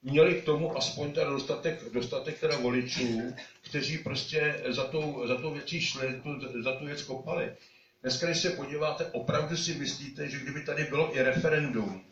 měli 0.02 0.34
k 0.34 0.44
tomu 0.44 0.76
aspoň 0.76 1.12
ten 1.12 1.28
dostatek, 1.28 1.92
dostatek 1.92 2.40
teda 2.40 2.56
voličů, 2.56 3.34
kteří 3.60 3.98
prostě 3.98 4.62
za 4.68 4.84
tou, 4.84 5.26
za 5.26 5.36
tou 5.36 5.52
věcí 5.52 5.80
šli, 5.80 6.20
tu, 6.22 6.62
za 6.62 6.72
tu 6.72 6.84
věc 6.84 7.02
kopali. 7.02 7.56
Dneska, 8.02 8.26
když 8.26 8.38
se 8.38 8.50
podíváte, 8.50 9.06
opravdu 9.06 9.56
si 9.56 9.74
myslíte, 9.74 10.28
že 10.28 10.38
kdyby 10.38 10.62
tady 10.62 10.84
bylo 10.84 11.16
i 11.16 11.22
referendum 11.22 12.09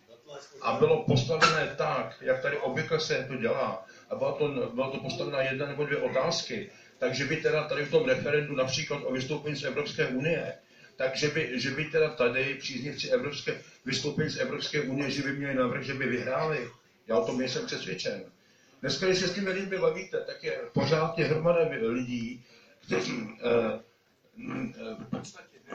a 0.62 0.73
bylo 0.73 1.05
postavené 1.05 1.74
tak, 1.77 2.16
jak 2.20 2.43
tady 2.43 2.59
obvykle 2.59 3.01
se 3.01 3.24
to 3.28 3.36
dělá, 3.36 3.86
a 4.10 4.15
bylo 4.15 4.32
to, 4.32 4.70
bylo 4.74 4.90
to 4.90 4.98
postavené 4.98 5.44
jedna 5.51 5.66
nebo 5.66 5.85
dvě 5.85 5.98
otázky, 5.98 6.70
takže 6.98 7.24
by 7.24 7.36
teda 7.36 7.69
tady 7.69 7.85
v 7.85 7.90
tom 7.90 8.05
referendu 8.05 8.55
například 8.55 9.02
o 9.05 9.12
vystoupení 9.12 9.56
z 9.56 9.65
Evropské 9.65 10.06
unie, 10.06 10.55
takže 10.97 11.28
by, 11.28 11.60
že 11.60 11.70
by 11.70 11.85
teda 11.85 12.09
tady 12.09 12.55
příznivci 12.55 13.09
Evropské, 13.10 13.60
vystoupení 13.85 14.31
z 14.31 14.39
Evropské 14.39 14.81
unie, 14.81 15.10
že 15.10 15.23
by 15.23 15.32
měli 15.32 15.55
návrh, 15.55 15.82
že 15.82 15.94
by 15.94 16.06
vyhráli. 16.06 16.70
Já 17.06 17.16
o 17.19 17.27
tom 17.27 17.39
nejsem 17.39 17.66
přesvědčen. 17.66 18.24
Dneska, 18.81 19.06
když 19.06 19.19
se 19.19 19.28
s 19.28 19.35
těmi 19.35 19.51
lidmi 19.51 19.78
bavíte, 19.78 20.20
tak 20.20 20.44
je 20.44 20.59
pořád 20.73 21.19
je 21.19 21.24
hromada 21.24 21.69
lidí, 21.70 22.44
kteří 22.86 23.28
eh, 23.40 23.81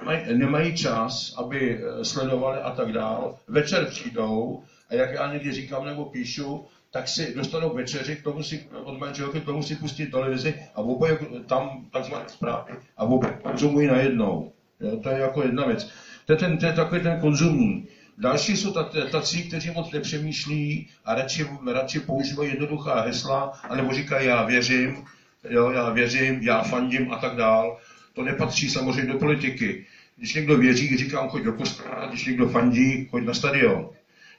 eh, 0.08 0.34
nemají 0.34 0.78
čas, 0.78 1.36
aby 1.38 1.80
eh, 1.80 2.06
sledovali 2.06 2.60
a 2.60 2.72
tak 2.72 2.92
dál. 2.92 3.38
Večer 3.48 3.86
přijdou 3.86 4.64
a 4.90 4.94
jak 4.94 5.14
já 5.14 5.34
někdy 5.34 5.52
říkám 5.52 5.86
nebo 5.86 6.06
píšu, 6.06 6.66
tak 6.92 7.08
si 7.08 7.36
dostanou 7.36 7.74
večeři, 7.74 8.16
k 8.16 8.24
tomu 8.24 8.44
si, 8.44 8.68
od 8.84 9.00
manželky, 9.00 9.42
k 9.42 9.46
tomu 9.46 9.64
si 9.64 9.76
pustí 9.76 10.06
televizi 10.06 10.56
a 10.76 10.78
oboje 10.78 11.20
tam 11.46 11.86
takzvané 11.92 12.26
zprávy 12.28 12.74
a 12.98 13.04
oboje 13.04 13.40
konzumují 13.44 13.88
najednou. 13.88 14.52
Jo, 14.80 14.98
to 14.98 15.10
je 15.10 15.20
jako 15.20 15.44
jedna 15.44 15.66
věc. 15.66 15.90
To 16.26 16.34
je, 16.34 16.38
ten, 16.38 16.58
to 16.58 16.66
je 16.66 16.74
takový 16.74 17.02
ten 17.02 17.20
konzumní. 17.22 17.88
Další 18.18 18.58
jsou 18.58 18.74
tací, 19.12 19.48
kteří 19.48 19.72
moc 19.72 19.92
nepřemýšlí 19.92 20.90
a 21.06 21.16
radši, 21.16 21.48
radši 21.72 22.00
používají 22.00 22.50
jednoduchá 22.50 23.02
hesla, 23.02 23.52
anebo 23.70 23.94
říkají, 23.94 24.28
já 24.28 24.44
věřím, 24.44 25.06
jo, 25.50 25.72
já 25.72 25.90
věřím, 25.90 26.42
já 26.42 26.62
fandím 26.62 27.14
a 27.14 27.18
tak 27.18 27.36
dál. 27.36 27.78
To 28.14 28.24
nepatří 28.24 28.70
samozřejmě 28.70 29.14
do 29.14 29.20
politiky. 29.20 29.86
Když 30.18 30.34
někdo 30.34 30.58
věří, 30.58 30.98
říkám, 30.98 31.30
choď 31.30 31.44
do 31.44 31.54
kostela, 31.54 32.06
když 32.06 32.26
někdo 32.26 32.50
fandí, 32.50 33.08
choď 33.12 33.24
na 33.24 33.34
stadion. 33.34 33.90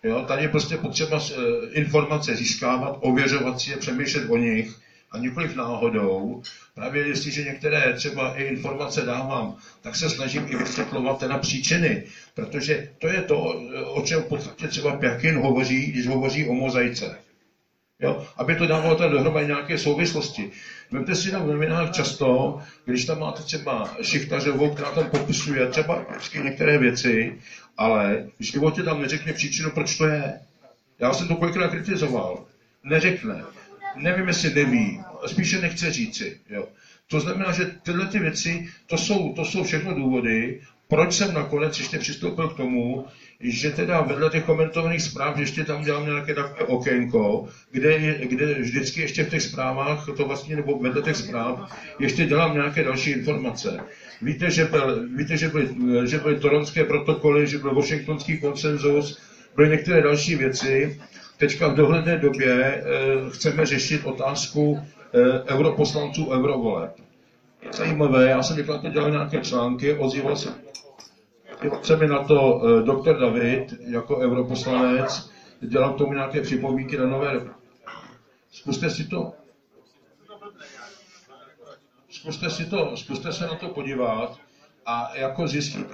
Jo, 0.05 0.25
tady 0.29 0.43
je 0.43 0.49
prostě 0.49 0.77
potřeba 0.77 1.21
eh, 1.31 1.35
informace 1.73 2.37
získávat, 2.37 2.99
ověřovat 3.01 3.61
si 3.61 3.71
je, 3.71 3.77
přemýšlet 3.77 4.31
o 4.31 4.37
nich 4.37 4.79
a 5.11 5.19
nikoliv 5.19 5.57
náhodou. 5.57 6.43
Právě 6.75 7.07
jestliže 7.07 7.45
některé 7.45 7.93
třeba 7.93 8.35
i 8.35 8.45
informace 8.45 9.01
dávám, 9.01 9.57
tak 9.81 9.97
se 9.97 10.11
snažím 10.11 10.47
i 10.49 10.57
vysvětlovat 10.57 11.23
na 11.23 11.39
příčiny, 11.39 12.03
protože 12.35 12.89
to 12.99 13.09
je 13.09 13.23
to, 13.23 13.41
o 13.85 14.03
čem 14.03 14.23
v 14.23 14.27
podstatě 14.27 14.69
třeba 14.69 14.97
Pjakin 14.97 15.37
hovoří, 15.37 15.87
když 15.87 16.07
hovoří 16.07 16.47
o 16.47 16.53
mozaice. 16.53 17.19
Jo? 18.01 18.27
Aby 18.37 18.57
to 18.57 18.67
dávalo 18.67 18.97
tam 18.97 19.11
dohromady 19.11 19.47
nějaké 19.47 19.79
souvislosti. 19.79 20.51
Vemte 20.91 21.15
si 21.15 21.33
na 21.33 21.39
novinách 21.39 21.91
často, 21.91 22.59
když 22.85 23.05
tam 23.05 23.19
máte 23.19 23.43
třeba 23.43 23.97
Šichtařovou, 24.03 24.75
která 24.75 24.91
tam 24.91 25.11
popisuje 25.11 25.67
třeba 25.67 26.07
některé 26.43 26.79
věci, 26.79 27.39
ale 27.77 28.27
v 28.41 28.45
životě 28.45 28.83
tam 28.83 29.03
neřekne 29.03 29.33
příčinu, 29.33 29.71
proč 29.71 29.97
to 29.97 30.07
je. 30.07 30.41
Já 30.99 31.13
jsem 31.13 31.29
to 31.29 31.37
kolikrát 31.37 31.71
kritizoval. 31.71 32.47
Neřekne 32.85 33.45
nevím, 33.97 34.29
jestli 34.29 34.55
neví, 34.55 35.01
spíše 35.27 35.61
nechce 35.61 35.93
říci. 35.93 36.41
Jo. 36.51 36.69
To 37.07 37.21
znamená, 37.21 37.53
že 37.53 37.65
tyhle 37.83 38.07
ty 38.07 38.19
věci, 38.19 38.69
to 38.87 38.99
jsou, 38.99 39.33
to 39.33 39.45
jsou 39.45 39.65
všechno 39.65 39.95
důvody, 39.95 40.61
proč 40.89 41.15
jsem 41.15 41.35
nakonec 41.35 41.79
ještě 41.79 41.99
přistoupil 41.99 42.49
k 42.49 42.57
tomu, 42.57 43.07
že 43.41 43.71
teda 43.71 44.01
vedle 44.01 44.31
těch 44.31 44.45
komentovaných 44.45 45.03
zpráv 45.03 45.39
ještě 45.39 45.65
tam 45.65 45.85
dělám 45.85 46.07
nějaké 46.07 46.35
takové 46.35 46.67
okénko, 46.67 47.49
kde, 47.71 48.19
kde 48.25 48.55
vždycky 48.55 49.01
ještě 49.01 49.25
v 49.25 49.31
těch 49.31 49.43
zprávách, 49.43 50.07
to 50.17 50.25
vlastně, 50.25 50.57
nebo 50.57 50.79
vedle 50.79 51.03
těch 51.03 51.17
zpráv, 51.17 51.73
ještě 51.99 52.27
dělám 52.27 52.55
nějaké 52.55 52.85
další 52.85 53.11
informace. 53.11 53.81
Víte, 54.23 54.51
že, 54.51 54.65
byl, 54.65 55.09
víte, 55.17 55.37
že, 55.37 55.49
byly, 55.49 55.69
že 56.05 56.19
byly 56.19 56.41
toronské 56.41 56.85
protokoly, 56.85 57.47
že 57.47 57.59
byl 57.59 57.75
Washingtonský 57.75 58.39
konsenzus, 58.39 59.19
byly 59.57 59.69
některé 59.69 60.03
další 60.03 60.35
věci, 60.35 61.01
teďka 61.39 61.69
v 61.69 61.75
dohledné 61.75 62.17
době 62.17 62.53
eh, 62.53 62.83
chceme 63.31 63.67
řešit 63.67 64.05
otázku 64.05 64.81
eh, 65.15 65.55
europoslanců 65.55 66.31
eurovoleb. 66.31 66.91
Zajímavé, 67.73 68.29
já 68.31 68.43
jsem 68.43 68.65
to 68.65 68.89
dělal 68.89 69.11
nějaké 69.11 69.41
články, 69.41 69.95
ozýval 69.95 70.37
se, 70.37 70.49
mi 71.97 72.07
na 72.07 72.25
to 72.25 72.63
eh, 72.65 72.83
doktor 72.83 73.19
David 73.19 73.75
jako 73.81 74.17
europoslanec, 74.19 75.31
dělal 75.61 75.95
k 75.95 75.99
tomu 75.99 76.13
nějaké 76.13 76.41
připomínky 76.41 76.97
na 76.97 77.07
nové. 77.07 77.41
Zkuste 78.51 78.91
si 78.91 79.05
to. 79.05 79.33
Zkuste 82.11 82.51
si 82.51 82.65
to, 82.65 82.97
zkuste 82.97 83.33
se 83.33 83.47
na 83.47 83.55
to 83.55 83.69
podívat 83.69 84.39
a 84.87 85.11
jako 85.15 85.47
zjistit 85.47 85.87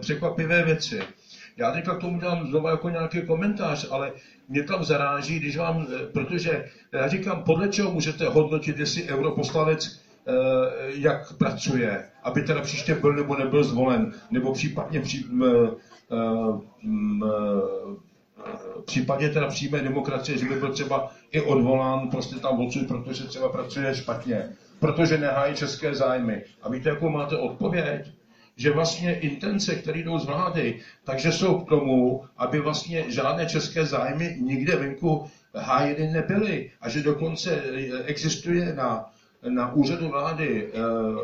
překvapivé 0.00 0.62
věci. 0.62 1.00
Já 1.56 1.72
teďka 1.72 1.94
k 1.94 2.00
tomu 2.00 2.18
dělám 2.20 2.46
znovu 2.46 2.68
jako 2.68 2.88
nějaký 2.88 3.22
komentář, 3.22 3.86
ale 3.90 4.12
mě 4.48 4.62
tam 4.62 4.84
zaráží, 4.84 5.38
když 5.38 5.56
vám, 5.56 5.86
eh, 5.90 6.06
protože 6.06 6.64
já 6.92 7.08
říkám, 7.08 7.42
podle 7.42 7.68
čeho 7.68 7.92
můžete 7.92 8.28
hodnotit, 8.28 8.78
jestli 8.78 9.08
europoslanec 9.08 10.00
jak 10.86 11.32
pracuje, 11.32 12.04
aby 12.22 12.42
teda 12.42 12.60
příště 12.60 12.94
byl 12.94 13.12
nebo 13.12 13.36
nebyl 13.36 13.64
zvolen, 13.64 14.12
nebo 14.30 14.52
případně 14.52 15.00
při, 15.00 15.24
m, 15.30 15.44
m, 16.10 16.60
m, 16.84 17.24
případně 18.84 19.28
teda 19.28 19.46
přímé 19.46 19.78
demokracie, 19.78 20.38
že 20.38 20.48
by 20.48 20.54
byl 20.54 20.72
třeba 20.72 21.12
i 21.30 21.40
odvolán 21.40 22.08
prostě 22.08 22.36
tam 22.36 22.60
odsud, 22.60 22.88
protože 22.88 23.24
třeba 23.24 23.48
pracuje 23.48 23.94
špatně, 23.94 24.48
protože 24.78 25.18
nehájí 25.18 25.54
české 25.54 25.94
zájmy. 25.94 26.42
A 26.62 26.68
víte, 26.68 26.88
jakou 26.88 27.08
máte 27.08 27.36
odpověď? 27.36 28.12
že 28.56 28.70
vlastně 28.70 29.14
intence, 29.14 29.74
které 29.74 29.98
jdou 29.98 30.18
z 30.18 30.26
vlády, 30.26 30.80
takže 31.04 31.32
jsou 31.32 31.58
k 31.58 31.68
tomu, 31.68 32.24
aby 32.36 32.60
vlastně 32.60 33.04
žádné 33.08 33.46
české 33.46 33.86
zájmy 33.86 34.36
nikde 34.40 34.76
venku 34.76 35.30
hájeny 35.54 36.12
nebyly 36.12 36.70
a 36.80 36.88
že 36.88 37.02
dokonce 37.02 37.62
existuje 38.04 38.74
na, 38.74 39.10
na 39.48 39.72
úřadu 39.72 40.08
vlády 40.08 40.68
eh, 40.72 40.80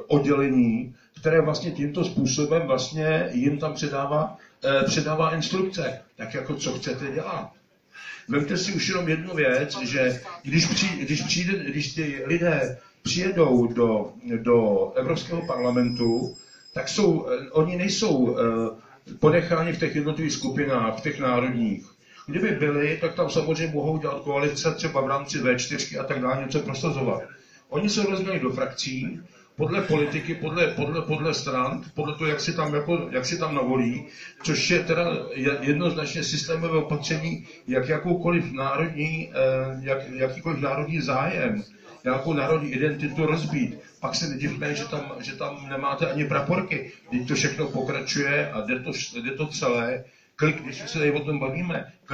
oddělení, 0.07 0.95
které 1.21 1.41
vlastně 1.41 1.71
tímto 1.71 2.05
způsobem 2.05 2.63
vlastně 2.67 3.29
jim 3.33 3.59
tam 3.59 3.75
předává, 3.75 4.37
eh, 4.65 4.85
předává 4.85 5.35
instrukce, 5.35 6.01
tak 6.17 6.35
jako 6.35 6.55
co 6.55 6.73
chcete 6.73 7.13
dělat. 7.15 7.51
Vemte 8.29 8.57
si 8.57 8.73
už 8.73 8.89
jenom 8.89 9.09
jednu 9.09 9.35
věc, 9.35 9.79
že 9.79 10.21
když, 10.43 10.67
přijde, 10.67 11.05
když, 11.05 11.23
přijde, 11.23 11.53
když 11.65 11.95
ty 11.95 12.23
lidé 12.27 12.79
přijedou 13.03 13.67
do, 13.67 14.13
do 14.43 14.93
Evropského 14.97 15.47
parlamentu, 15.47 16.35
tak 16.75 16.89
jsou, 16.89 17.27
eh, 17.29 17.51
oni 17.51 17.77
nejsou 17.77 18.37
ponecháni 19.21 19.73
v 19.73 19.79
těch 19.79 19.97
jednotlivých 19.97 20.33
skupinách, 20.33 20.99
v 20.99 21.03
těch 21.03 21.21
národních. 21.21 21.87
Kdyby 22.27 22.51
byli, 22.51 22.99
tak 23.01 23.15
tam 23.15 23.31
samozřejmě 23.31 23.75
mohou 23.75 23.99
dělat 23.99 24.21
koalice 24.21 24.75
třeba 24.75 25.01
v 25.01 25.09
rámci 25.09 25.39
V4 25.39 26.01
a 26.01 26.05
tak 26.05 26.21
dále 26.21 26.43
něco 26.43 26.61
prosazovat. 26.61 27.23
Oni 27.69 27.91
se 27.91 28.03
rozdělí 28.03 28.41
do 28.41 28.51
frakcí, 28.51 29.21
podle 29.57 29.83
politiky, 29.83 30.35
podle, 30.35 30.67
podle, 30.67 31.03
podle 31.03 31.35
stran, 31.35 31.83
podle 31.95 32.15
toho, 32.15 32.31
jak 32.31 32.41
si 32.41 32.57
tam, 32.57 32.75
jako, 32.75 33.09
jak 33.11 33.27
si 33.27 33.39
tam 33.39 33.55
navolí, 33.55 34.07
což 34.43 34.71
je 34.71 34.85
teda 34.85 35.05
jednoznačně 35.61 36.25
systémové 36.25 36.79
opatření, 36.79 37.47
jak 37.69 37.89
jakoukoliv 37.89 38.53
národní, 38.53 39.33
eh, 39.33 39.81
jak, 39.81 40.11
jakýkoliv 40.11 40.61
národní 40.61 41.01
zájem, 41.01 41.63
nějakou 42.05 42.33
národní 42.33 42.71
identitu 42.71 43.27
rozbít 43.27 43.79
pak 44.07 44.15
se 44.15 44.29
nedivme, 44.29 44.75
že 44.75 44.85
tam, 44.89 45.13
že 45.21 45.37
tam 45.37 45.69
nemáte 45.69 46.07
ani 46.07 46.25
praporky. 46.25 46.93
Teď 47.11 47.29
to 47.29 47.35
všechno 47.35 47.69
pokračuje 47.69 48.51
a 48.51 48.61
jde 48.61 48.81
to, 48.81 48.93
jde 49.23 49.31
to 49.31 49.47
celé. 49.47 50.05
Klik, 50.37 50.63
když 50.63 50.91
se 50.91 50.99
tady 50.99 51.13
o 51.13 51.21
tom 51.21 51.39
bavíme, 51.39 51.93
k 52.05 52.11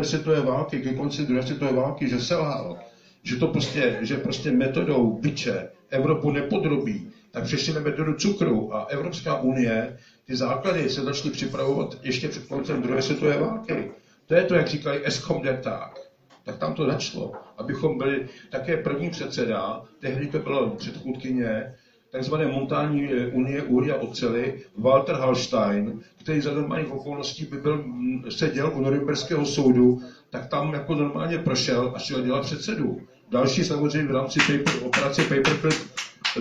likvidaci 0.00 0.10
světové 0.10 0.40
války, 0.40 0.80
ke 0.80 0.94
konci 0.94 1.26
druhé 1.26 1.42
světové 1.42 1.72
války, 1.72 2.08
že 2.08 2.20
selhal, 2.20 2.78
že 3.22 3.36
to 3.36 3.46
prostě, 3.46 3.98
že 4.00 4.16
prostě 4.16 4.50
metodou 4.52 5.18
byče 5.20 5.68
Evropu 5.90 6.30
nepodrobí, 6.30 7.10
tak 7.30 7.44
přišli 7.44 7.80
metodu 7.80 8.14
cukru 8.14 8.74
a 8.74 8.82
Evropská 8.82 9.40
unie 9.40 9.96
ty 10.24 10.36
základy 10.36 10.90
se 10.90 11.02
začaly 11.02 11.30
připravovat 11.30 11.96
ještě 12.02 12.28
před 12.28 12.46
koncem 12.46 12.82
druhé 12.82 13.02
světové 13.02 13.38
války. 13.38 13.90
To 14.26 14.34
je 14.34 14.44
to, 14.44 14.54
jak 14.54 14.68
říkají 14.68 15.00
Eskom 15.04 15.42
tak. 15.62 15.98
Tak 16.44 16.58
tam 16.58 16.74
to 16.74 16.86
začalo, 16.86 17.32
abychom 17.58 17.98
byli 17.98 18.28
také 18.50 18.76
první 18.76 19.10
předseda, 19.10 19.82
tehdy 20.00 20.26
to 20.26 20.38
bylo 20.38 20.70
předchůdkyně 20.70 21.74
takzvané 22.10 22.46
montání 22.46 23.12
eh, 23.12 23.26
unie 23.26 23.62
uhlí 23.62 23.90
a 23.90 23.96
ocely, 23.96 24.62
Walter 24.78 25.14
Hallstein, 25.14 26.00
který 26.20 26.40
za 26.40 26.54
normálních 26.54 26.92
okolností 26.92 27.44
by 27.44 27.56
byl, 27.56 27.82
mm, 27.82 28.30
seděl 28.30 28.72
u 28.74 28.80
Norimberského 28.80 29.46
soudu, 29.46 30.00
tak 30.30 30.46
tam 30.46 30.74
jako 30.74 30.94
normálně 30.94 31.38
prošel 31.38 31.92
a 31.94 31.98
šel 31.98 32.22
dělat 32.22 32.40
předsedu. 32.40 33.00
Další 33.30 33.64
samozřejmě 33.64 34.12
v 34.12 34.14
rámci 34.16 34.38
paper, 34.40 34.82
operace 34.86 35.22
Paperclip 35.22 35.74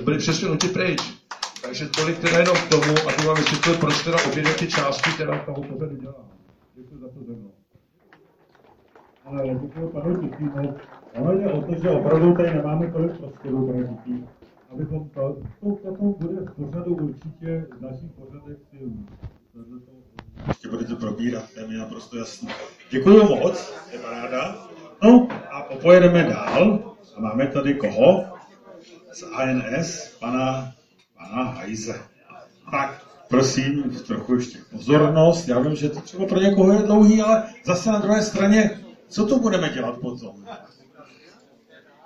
byli 0.03 0.17
přesunuti 0.17 0.67
pryč. 0.67 1.01
Takže 1.61 1.87
tolik 1.87 2.19
teda 2.19 2.39
jenom 2.39 2.57
k 2.57 2.69
tomu, 2.69 2.93
a 3.09 3.11
tu 3.11 3.27
vám 3.27 3.37
vysvětlil, 3.37 3.77
proč 3.77 4.03
teda 4.03 4.17
obě 4.31 4.43
ty 4.43 4.67
části 4.67 5.09
teda 5.17 5.37
toho 5.45 5.63
pořadu 5.63 5.95
dělám. 5.95 6.31
Děkuji 6.75 6.99
za 7.01 7.07
pozornost. 7.07 7.55
Ale 9.25 9.47
děkuji 9.47 9.87
panu 9.87 10.29
Tichýmu. 10.29 10.75
Ono 11.15 11.37
jde 11.37 11.51
o 11.51 11.61
to, 11.61 11.75
že 11.81 11.89
opravdu 11.89 12.33
tady 12.33 12.53
nemáme 12.53 12.91
tolik 12.91 13.11
prostoru, 13.17 13.87
Tichý, 14.05 14.25
abychom 14.71 15.09
to, 15.09 15.37
to 15.61 16.03
bude 16.03 16.41
v 16.41 16.55
pořadu 16.55 16.95
určitě 16.95 17.65
v 17.77 17.81
našich 17.81 18.11
pořadech 18.11 18.57
filmů. 18.71 19.05
Ještě 20.47 20.69
budete 20.69 20.95
probírat, 20.95 21.45
to 21.53 21.59
je 21.59 21.77
naprosto 21.77 22.17
jasný. 22.17 22.49
Děkuji 22.91 23.23
moc, 23.23 23.73
je 23.91 23.99
paráda. 23.99 24.67
No 25.03 25.27
a 25.51 25.61
popojedeme 25.61 26.23
dál. 26.23 26.95
A 27.15 27.21
máme 27.21 27.47
tady 27.47 27.73
koho? 27.73 28.25
Z 29.13 29.23
ANS, 29.33 30.17
pana, 30.19 30.73
pana 31.17 31.43
Hajze. 31.43 32.01
Tak, 32.71 33.05
prosím, 33.29 33.83
trochu 34.07 34.35
ještě 34.35 34.59
pozornost. 34.71 35.47
Já 35.47 35.59
vím, 35.59 35.75
že 35.75 35.89
to 35.89 36.01
třeba 36.01 36.25
pro 36.25 36.39
někoho 36.39 36.73
je 36.73 36.79
dlouhý, 36.79 37.21
ale 37.21 37.43
zase 37.65 37.91
na 37.91 37.99
druhé 37.99 38.23
straně, 38.23 38.79
co 39.07 39.25
to 39.25 39.39
budeme 39.39 39.69
dělat 39.69 39.97
potom? 39.97 40.45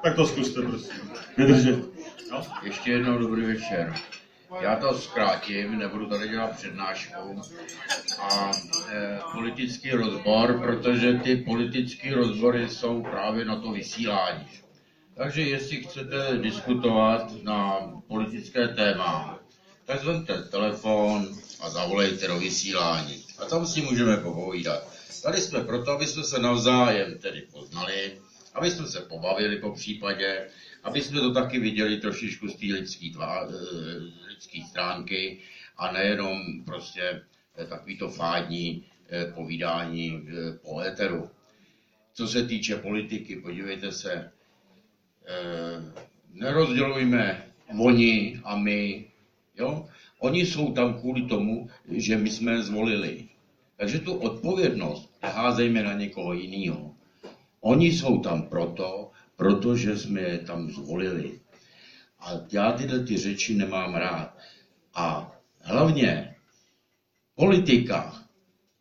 Tak 0.04 0.16
to 0.16 0.26
zkuste, 0.26 0.62
prosím. 0.62 0.92
Vydržet. 1.38 1.93
Ještě 2.64 2.92
jednou 2.92 3.18
dobrý 3.18 3.46
večer. 3.46 3.94
Já 4.62 4.76
to 4.76 4.94
zkrátím, 5.00 5.78
nebudu 5.78 6.10
tady 6.10 6.30
dělat 6.30 6.56
přednášku. 6.58 7.42
A 8.20 8.52
e, 8.92 9.20
politický 9.32 9.92
rozbor, 9.92 10.60
protože 10.60 11.14
ty 11.14 11.36
politické 11.36 12.16
rozbory 12.16 12.70
jsou 12.70 13.04
právě 13.04 13.46
na 13.46 13.56
to 13.60 13.72
vysílání. 13.72 14.48
Takže 15.16 15.42
jestli 15.42 15.84
chcete 15.84 16.38
diskutovat 16.38 17.44
na 17.44 17.80
politické 18.08 18.68
téma, 18.68 19.40
tak 19.86 20.02
zvemte 20.02 20.42
telefon 20.42 21.28
a 21.60 21.70
zavolejte 21.70 22.28
do 22.28 22.40
vysílání. 22.40 23.26
A 23.40 23.46
tam 23.46 23.66
si 23.66 23.82
můžeme 23.82 24.18
popovídat. 24.18 24.94
Tady 25.24 25.42
jsme 25.42 25.62
proto, 25.64 25.92
aby 25.92 26.08
jsme 26.08 26.24
se 26.24 26.40
navzájem 26.40 27.18
tedy 27.18 27.42
poznali, 27.42 28.18
aby 28.54 28.72
jsme 28.72 28.88
se 28.88 29.00
pobavili 29.00 29.58
po 29.58 29.72
případě, 29.72 30.48
aby 30.84 31.02
jsme 31.02 31.20
to 31.20 31.34
taky 31.34 31.60
viděli 31.60 31.98
trošičku 31.98 32.48
z 32.48 32.56
té 32.56 32.66
lidské 32.66 33.06
lidský 34.28 34.62
stránky 34.62 35.40
a 35.78 35.92
nejenom 35.92 36.64
prostě 36.66 37.22
eh, 37.58 37.66
takovýto 37.66 38.10
fádní 38.10 38.86
eh, 39.10 39.26
povídání 39.26 40.28
eh, 40.28 40.58
po 40.58 40.80
éteru. 40.80 41.30
Co 42.14 42.28
se 42.28 42.46
týče 42.46 42.76
politiky, 42.76 43.36
podívejte 43.36 43.92
se, 43.92 44.32
nerozdělujme 46.34 47.46
oni 47.80 48.40
a 48.44 48.58
my. 48.58 49.06
Jo? 49.58 49.88
Oni 50.20 50.46
jsou 50.46 50.74
tam 50.74 51.00
kvůli 51.00 51.22
tomu, 51.22 51.70
že 51.90 52.18
my 52.18 52.30
jsme 52.30 52.52
je 52.52 52.64
zvolili. 52.64 53.28
Takže 53.78 54.00
tu 54.00 54.14
odpovědnost 54.14 55.12
neházejme 55.24 55.84
na 55.84 55.94
někoho 55.94 56.34
jiného. 56.34 56.96
Oni 57.62 57.92
jsou 57.92 58.20
tam 58.20 58.42
proto, 58.42 59.03
protože 59.44 59.98
jsme 59.98 60.22
je 60.22 60.38
tam 60.38 60.72
zvolili. 60.72 61.40
A 62.20 62.32
já 62.52 62.72
tyhle 62.72 63.00
ty 63.00 63.18
řeči 63.18 63.56
nemám 63.56 63.96
rád. 63.96 64.38
A 64.96 65.32
hlavně 65.62 66.36
politika 67.36 68.24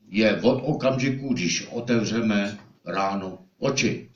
je 0.08 0.40
od 0.40 0.62
okamžiku, 0.64 1.32
když 1.32 1.66
otevřeme 1.66 2.58
ráno 2.86 3.38
oči. 3.58 4.10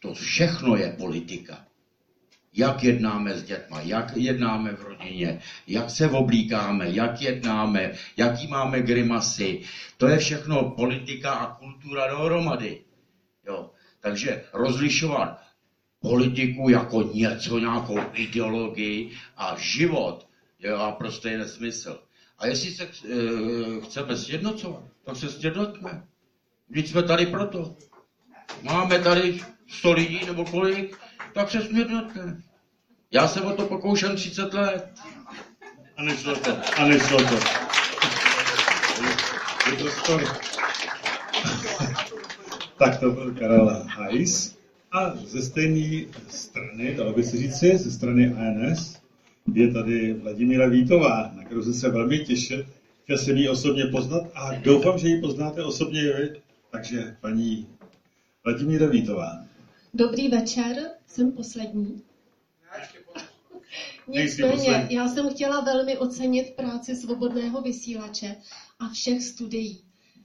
To 0.00 0.14
všechno 0.14 0.76
je 0.76 0.94
politika. 0.98 1.66
Jak 2.54 2.82
jednáme 2.84 3.34
s 3.34 3.42
dětma, 3.42 3.80
jak 3.80 4.16
jednáme 4.16 4.72
v 4.72 4.82
rodině, 4.82 5.40
jak 5.66 5.90
se 5.90 6.08
oblíkáme, 6.08 6.90
jak 6.90 7.22
jednáme, 7.22 7.92
jaký 8.16 8.46
máme 8.46 8.82
grimasy. 8.82 9.62
To 9.96 10.08
je 10.08 10.18
všechno 10.18 10.70
politika 10.70 11.32
a 11.32 11.54
kultura 11.54 12.10
dohromady. 12.10 12.80
Jo. 13.46 13.70
Takže 14.00 14.44
rozlišovat 14.52 15.41
politiku 16.02 16.68
jako 16.68 17.02
něco, 17.02 17.58
nějakou 17.58 17.98
ideologii 18.14 19.10
a 19.36 19.56
život 19.58 20.26
je 20.58 20.72
prostě 20.98 21.38
nesmysl. 21.38 22.02
A 22.38 22.46
jestli 22.46 22.70
se 22.70 22.84
e, 22.84 22.88
chceme 23.80 24.16
sjednocovat, 24.16 24.82
tak 25.04 25.16
se 25.16 25.28
sjednotme. 25.28 26.06
Vždyť 26.68 26.90
jsme 26.90 27.02
tady 27.02 27.26
proto. 27.26 27.76
Máme 28.62 28.98
tady 28.98 29.40
100 29.68 29.92
lidí 29.92 30.20
nebo 30.26 30.44
kolik, 30.44 30.98
tak 31.34 31.50
se 31.50 31.60
sjednotme. 31.62 32.42
Já 33.10 33.28
jsem 33.28 33.46
o 33.46 33.56
to 33.56 33.66
pokoušel 33.66 34.16
30 34.16 34.54
let. 34.54 35.00
A 35.96 36.02
nešlo 36.02 36.36
to. 36.36 36.56
A 36.76 36.84
nešlo 36.88 37.18
to. 37.18 37.34
Je 39.70 39.76
to 39.76 39.90
story. 39.90 40.24
tak 42.78 43.00
to 43.00 43.10
byl 43.10 43.34
Karel 43.34 43.86
Hajs. 43.88 44.61
A 44.92 45.16
ze 45.16 45.42
stejné 45.42 46.04
strany, 46.28 46.94
dalo 46.94 47.12
by 47.12 47.24
se 47.24 47.36
říci, 47.36 47.78
ze 47.78 47.90
strany 47.90 48.34
ANS, 48.34 48.96
je 49.54 49.72
tady 49.72 50.12
Vladimíra 50.12 50.66
Vítová, 50.66 51.32
na 51.36 51.44
kterou 51.44 51.62
jsem 51.62 51.74
se 51.74 51.88
velmi 51.88 52.18
těšil. 52.18 52.66
Chtěl 53.04 53.18
jsem 53.18 53.36
ji 53.36 53.48
osobně 53.48 53.84
poznat 53.84 54.22
a 54.34 54.54
doufám, 54.54 54.98
že 54.98 55.08
ji 55.08 55.20
poznáte 55.20 55.62
osobně 55.62 56.02
vy. 56.02 56.40
Takže 56.70 57.16
paní 57.20 57.66
Vladimíra 58.44 58.86
Vítová. 58.86 59.44
Dobrý 59.94 60.28
večer, 60.28 60.76
jsem 61.06 61.32
poslední. 61.32 62.02
Nicméně, 64.08 64.86
já 64.90 65.08
jsem 65.08 65.30
chtěla 65.30 65.60
velmi 65.60 65.98
ocenit 65.98 66.56
práci 66.56 66.94
svobodného 66.96 67.62
vysílače 67.62 68.36
a 68.78 68.88
všech 68.88 69.22
studií. 69.22 69.80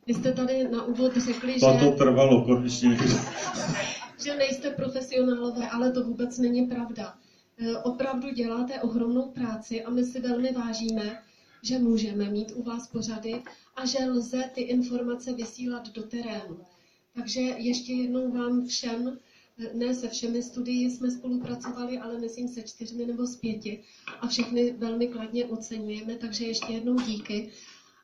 Vy 0.07 0.13
jste 0.13 0.31
tady 0.31 0.67
na 0.67 0.83
úvod 0.83 1.17
řekli, 1.17 1.53
že... 1.53 1.59
To 1.59 1.91
trvalo 1.91 2.45
konečně. 2.45 2.97
že 4.23 4.35
nejste 4.35 4.69
profesionálové, 4.69 5.69
ale 5.69 5.91
to 5.91 6.03
vůbec 6.03 6.37
není 6.37 6.67
pravda. 6.67 7.17
E, 7.57 7.77
opravdu 7.77 8.29
děláte 8.29 8.81
ohromnou 8.81 9.31
práci 9.31 9.83
a 9.83 9.89
my 9.89 10.03
si 10.03 10.19
velmi 10.21 10.51
vážíme, 10.51 11.23
že 11.61 11.79
můžeme 11.79 12.29
mít 12.29 12.51
u 12.55 12.63
vás 12.63 12.87
pořady 12.87 13.43
a 13.75 13.85
že 13.85 14.05
lze 14.05 14.43
ty 14.53 14.61
informace 14.61 15.33
vysílat 15.33 15.89
do 15.89 16.03
terénu. 16.03 16.59
Takže 17.15 17.41
ještě 17.41 17.93
jednou 17.93 18.31
vám 18.31 18.67
všem, 18.67 19.19
e, 19.59 19.73
ne 19.73 19.95
se 19.95 20.09
všemi 20.09 20.43
studii 20.43 20.91
jsme 20.91 21.11
spolupracovali, 21.11 21.99
ale 21.99 22.19
myslím 22.19 22.47
se 22.47 22.61
čtyřmi 22.61 23.05
nebo 23.05 23.27
s 23.27 23.35
pěti 23.35 23.83
a 24.21 24.27
všechny 24.27 24.71
velmi 24.71 25.07
kladně 25.07 25.45
oceňujeme, 25.45 26.15
takže 26.15 26.45
ještě 26.45 26.73
jednou 26.73 26.95
díky. 26.95 27.51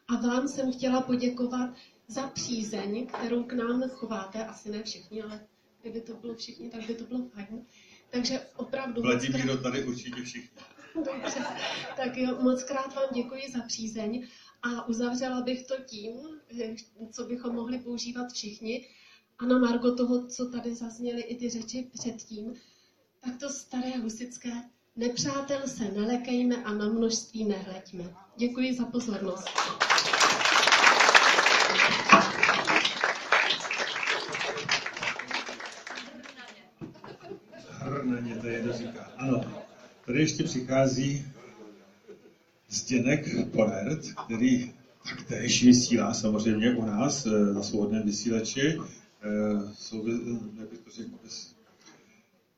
A 0.07 0.27
vám 0.27 0.47
jsem 0.47 0.71
chtěla 0.71 1.01
poděkovat 1.01 1.69
za 2.07 2.27
přízeň, 2.27 3.07
kterou 3.07 3.43
k 3.43 3.53
nám 3.53 3.89
chováte, 3.89 4.45
asi 4.45 4.71
ne 4.71 4.83
všichni, 4.83 5.21
ale 5.23 5.47
kdyby 5.83 6.01
to 6.01 6.13
bylo 6.13 6.35
všichni, 6.35 6.69
tak 6.69 6.87
by 6.87 6.95
to 6.95 7.03
bylo 7.03 7.29
fajn. 7.29 7.65
Takže 8.09 8.39
opravdu... 8.55 9.01
Vladimíro 9.01 9.57
tady 9.57 9.83
určitě 9.83 10.21
všichni. 10.21 10.49
Dobře, 10.95 11.45
tak 11.97 12.17
jo, 12.17 12.37
moc 12.41 12.63
krát 12.63 12.95
vám 12.95 13.09
děkuji 13.13 13.41
za 13.53 13.61
přízeň 13.67 14.27
a 14.61 14.87
uzavřela 14.87 15.41
bych 15.41 15.67
to 15.67 15.75
tím, 15.85 16.13
co 17.11 17.25
bychom 17.25 17.55
mohli 17.55 17.79
používat 17.79 18.31
všichni. 18.31 18.87
A 19.39 19.45
na 19.45 19.59
Margo 19.59 19.95
toho, 19.95 20.27
co 20.27 20.49
tady 20.49 20.75
zazněly 20.75 21.21
i 21.21 21.35
ty 21.35 21.49
řeči 21.49 21.89
předtím, 21.93 22.53
tak 23.19 23.37
to 23.39 23.49
staré 23.49 23.97
husické 23.97 24.49
nepřátel 24.95 25.67
se 25.67 25.83
nelekejme 25.83 26.63
a 26.63 26.73
na 26.73 26.89
množství 26.89 27.45
nehleďme. 27.45 28.15
Děkuji 28.37 28.73
za 28.73 28.85
pozornost. 28.85 29.49
Hrnaně 37.69 38.35
to 38.35 38.47
je 38.47 38.73
říká. 38.73 39.11
Ano, 39.17 39.63
tady 40.05 40.19
ještě 40.19 40.43
přichází 40.43 41.25
Zděnek 42.69 43.25
Polert, 43.51 43.99
který 44.25 44.71
taktéž 45.09 45.63
vysílá 45.63 46.13
samozřejmě 46.13 46.75
u 46.75 46.85
nás 46.85 47.25
eh, 47.25 47.53
na 47.53 47.63
svobodném 47.63 48.03
vysílači. 48.03 48.79
Eh, 49.23 49.59
jak 50.59 50.69
to 50.83 50.91
řekl, 50.95 51.09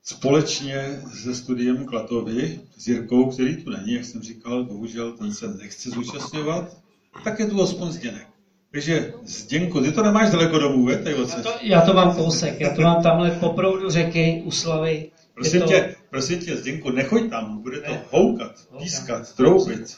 společně 0.03 1.01
se 1.13 1.35
studiem 1.35 1.85
Klatovy 1.85 2.59
s 2.77 2.87
Jirkou, 2.87 3.31
který 3.31 3.63
tu 3.63 3.69
není, 3.69 3.93
jak 3.93 4.05
jsem 4.05 4.21
říkal, 4.21 4.63
bohužel 4.63 5.11
ten 5.11 5.33
se 5.33 5.47
nechce 5.47 5.89
zúčastňovat, 5.89 6.77
tak 7.23 7.39
je 7.39 7.45
tu 7.45 7.61
aspoň 7.61 7.91
Zděnek. 7.91 8.27
Takže 8.71 9.13
Zděnku, 9.23 9.81
ty 9.81 9.91
to 9.91 10.03
nemáš 10.03 10.31
daleko 10.31 10.59
domů, 10.59 10.85
ve, 10.85 10.93
já 10.93 11.25
to, 11.41 11.49
já 11.61 11.81
to 11.81 11.93
mám 11.93 12.15
kousek, 12.15 12.61
já 12.61 12.75
to 12.75 12.81
mám 12.81 13.03
tamhle 13.03 13.31
po 13.31 13.49
proudu 13.49 13.89
řeky 13.89 14.41
u 14.45 14.51
Slavy, 14.51 15.11
Prosím 15.35 15.61
to- 15.61 15.67
tě, 15.67 15.95
prosím 16.09 16.39
tě, 16.39 16.57
Zdenku, 16.57 16.89
nechoď 16.89 17.29
tam, 17.29 17.61
bude 17.61 17.79
to 17.79 17.91
Ne. 17.91 18.01
houkat, 18.09 18.51
pískat, 18.79 19.35
troubit. 19.35 19.97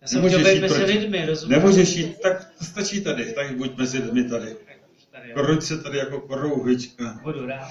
Já 0.00 0.08
jsem 0.08 0.26
chtěl 0.26 0.44
být 0.44 0.60
mezi 0.60 0.84
lidmi, 0.84 1.26
rozumíš? 1.26 1.56
Nemůžeš 1.56 1.96
jít, 1.96 2.20
tak 2.20 2.50
stačí 2.62 3.00
tady, 3.00 3.32
tak 3.32 3.56
buď 3.56 3.76
mezi 3.76 3.98
lidmi 3.98 4.28
tady. 4.28 4.56
Koroď 5.34 5.62
se 5.62 5.82
tady 5.82 5.98
jako 5.98 6.20
korouhvička. 6.20 7.20
Budu 7.22 7.46
rád. 7.46 7.70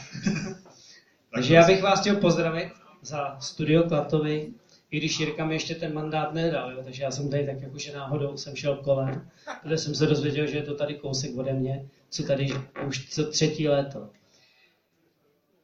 Takže 1.34 1.54
já 1.54 1.68
bych 1.68 1.82
vás 1.82 2.00
chtěl 2.00 2.16
pozdravit 2.16 2.70
za 3.02 3.38
studio 3.40 3.84
Klatovi, 3.84 4.48
i 4.92 4.98
když 4.98 5.20
Jirka 5.20 5.46
mi 5.46 5.56
ještě 5.56 5.76
ten 5.76 5.94
mandát 5.94 6.34
nedal, 6.34 6.72
jo, 6.72 6.82
takže 6.84 7.04
já 7.04 7.12
jsem 7.12 7.30
tady 7.30 7.46
tak 7.46 7.62
jakože 7.62 7.94
náhodou 7.94 8.38
jsem 8.38 8.56
šel 8.56 8.76
kolem, 8.76 9.28
protože 9.64 9.78
jsem 9.78 9.96
se 9.96 10.06
dozvěděl, 10.06 10.48
že 10.48 10.58
je 10.58 10.64
to 10.64 10.76
tady 10.76 10.94
kousek 10.94 11.38
ode 11.38 11.54
mě, 11.54 11.86
co 12.10 12.24
tady 12.24 12.48
už 12.88 13.10
co 13.10 13.26
třetí 13.26 13.68
léto. 13.68 14.10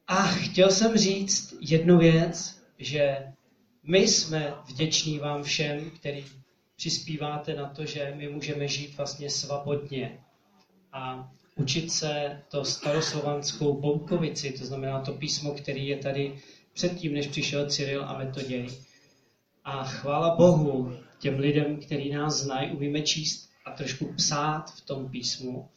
A 0.08 0.24
chtěl 0.24 0.72
jsem 0.72 0.98
říct 0.98 1.56
jednu 1.62 1.98
věc, 1.98 2.62
že 2.78 3.34
my 3.84 4.08
jsme 4.08 4.54
vděční 4.66 5.20
vám 5.20 5.44
všem, 5.44 5.92
který 5.92 6.26
přispíváte 6.76 7.56
na 7.56 7.70
to, 7.70 7.86
že 7.86 8.14
my 8.18 8.30
můžeme 8.30 8.68
žít 8.68 8.98
vlastně 8.98 9.30
svobodně 9.30 10.20
a 10.94 11.32
učit 11.56 11.92
se 11.92 12.42
to 12.48 12.66
staroslovanskou 12.66 13.82
Boukovici, 13.82 14.52
to 14.52 14.66
znamená 14.66 15.00
to 15.02 15.14
písmo, 15.14 15.52
který 15.52 15.88
je 15.88 15.98
tady 15.98 16.42
předtím, 16.74 17.14
než 17.14 17.28
přišel 17.28 17.70
Cyril 17.70 18.04
a 18.04 18.18
Metoděj. 18.18 18.70
A 19.64 19.84
chvála 19.84 20.36
Bohu 20.36 20.98
těm 21.20 21.40
lidem, 21.40 21.80
který 21.80 22.10
nás 22.10 22.36
znají, 22.36 22.72
umíme 22.72 23.02
číst 23.02 23.50
a 23.66 23.72
trošku 23.72 24.14
psát 24.14 24.72
v 24.72 24.82
tom 24.82 25.10
písmu. 25.10 25.70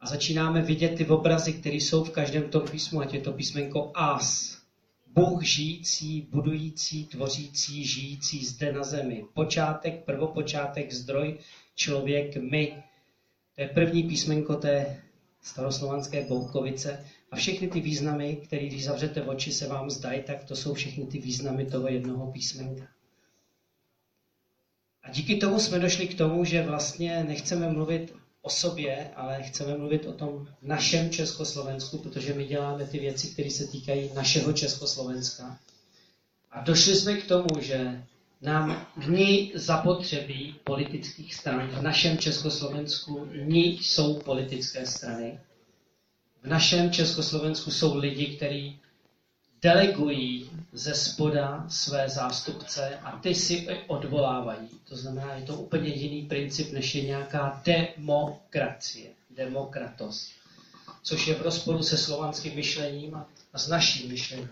A 0.00 0.06
začínáme 0.06 0.62
vidět 0.62 0.88
ty 0.88 1.06
obrazy, 1.06 1.52
které 1.52 1.76
jsou 1.76 2.04
v 2.04 2.10
každém 2.10 2.50
tom 2.50 2.68
písmu, 2.70 3.00
ať 3.00 3.14
je 3.14 3.20
to 3.20 3.32
písmenko 3.32 3.90
As. 3.94 4.58
Bůh 5.06 5.42
žijící, 5.42 6.28
budující, 6.30 7.04
tvořící, 7.04 7.84
žijící 7.84 8.44
zde 8.44 8.72
na 8.72 8.82
zemi. 8.82 9.24
Počátek, 9.34 10.04
prvopočátek, 10.04 10.92
zdroj, 10.92 11.38
člověk, 11.74 12.36
my. 12.36 12.82
To 13.54 13.60
je 13.60 13.68
první 13.68 14.02
písmenko 14.02 14.56
té 14.56 15.02
staroslovanské 15.42 16.24
Boukovice. 16.26 17.04
A 17.30 17.36
všechny 17.36 17.68
ty 17.68 17.80
významy, 17.80 18.36
které 18.36 18.66
když 18.66 18.84
zavřete 18.84 19.22
oči, 19.22 19.52
se 19.52 19.68
vám 19.68 19.90
zdají, 19.90 20.22
tak 20.22 20.44
to 20.44 20.56
jsou 20.56 20.74
všechny 20.74 21.06
ty 21.06 21.18
významy 21.18 21.64
toho 21.64 21.88
jednoho 21.88 22.32
písmenka. 22.32 22.88
A 25.02 25.10
díky 25.10 25.36
tomu 25.36 25.60
jsme 25.60 25.78
došli 25.78 26.08
k 26.08 26.18
tomu, 26.18 26.44
že 26.44 26.62
vlastně 26.62 27.24
nechceme 27.24 27.68
mluvit 27.68 28.14
o 28.48 28.50
sobě, 28.50 29.10
ale 29.16 29.42
chceme 29.42 29.76
mluvit 29.78 30.06
o 30.06 30.12
tom 30.12 30.48
našem 30.62 31.10
Československu, 31.10 31.98
protože 31.98 32.34
my 32.34 32.44
děláme 32.44 32.86
ty 32.86 32.98
věci, 32.98 33.28
které 33.28 33.50
se 33.50 33.66
týkají 33.66 34.10
našeho 34.14 34.52
Československa. 34.52 35.58
A 36.50 36.60
došli 36.60 36.96
jsme 36.96 37.16
k 37.16 37.26
tomu, 37.28 37.60
že 37.60 38.02
nám 38.42 38.86
ní 39.08 39.52
zapotřebí 39.54 40.56
politických 40.64 41.34
stran. 41.34 41.68
V 41.68 41.82
našem 41.82 42.18
Československu 42.18 43.28
ní 43.44 43.78
jsou 43.78 44.18
politické 44.18 44.86
strany. 44.86 45.40
V 46.42 46.48
našem 46.48 46.90
Československu 46.90 47.70
jsou 47.70 47.96
lidi, 47.96 48.26
kteří 48.26 48.80
delegují 49.62 50.50
ze 50.72 50.94
spoda 50.94 51.66
své 51.68 52.08
zástupce 52.08 52.98
a 53.02 53.18
ty 53.18 53.34
si 53.34 53.68
odvolávají. 53.86 54.68
To 54.88 54.96
znamená, 54.96 55.34
je 55.34 55.42
to 55.42 55.54
úplně 55.54 55.88
jiný 55.88 56.22
princip, 56.22 56.72
než 56.72 56.94
je 56.94 57.02
nějaká 57.02 57.62
demokracie, 57.66 59.10
demokratos, 59.30 60.28
což 61.02 61.26
je 61.26 61.34
v 61.34 61.42
rozporu 61.42 61.82
se 61.82 61.96
slovanským 61.96 62.54
myšlením 62.54 63.14
a, 63.14 63.26
a 63.52 63.58
s 63.58 63.68
naším 63.68 64.10
myšlením. 64.10 64.48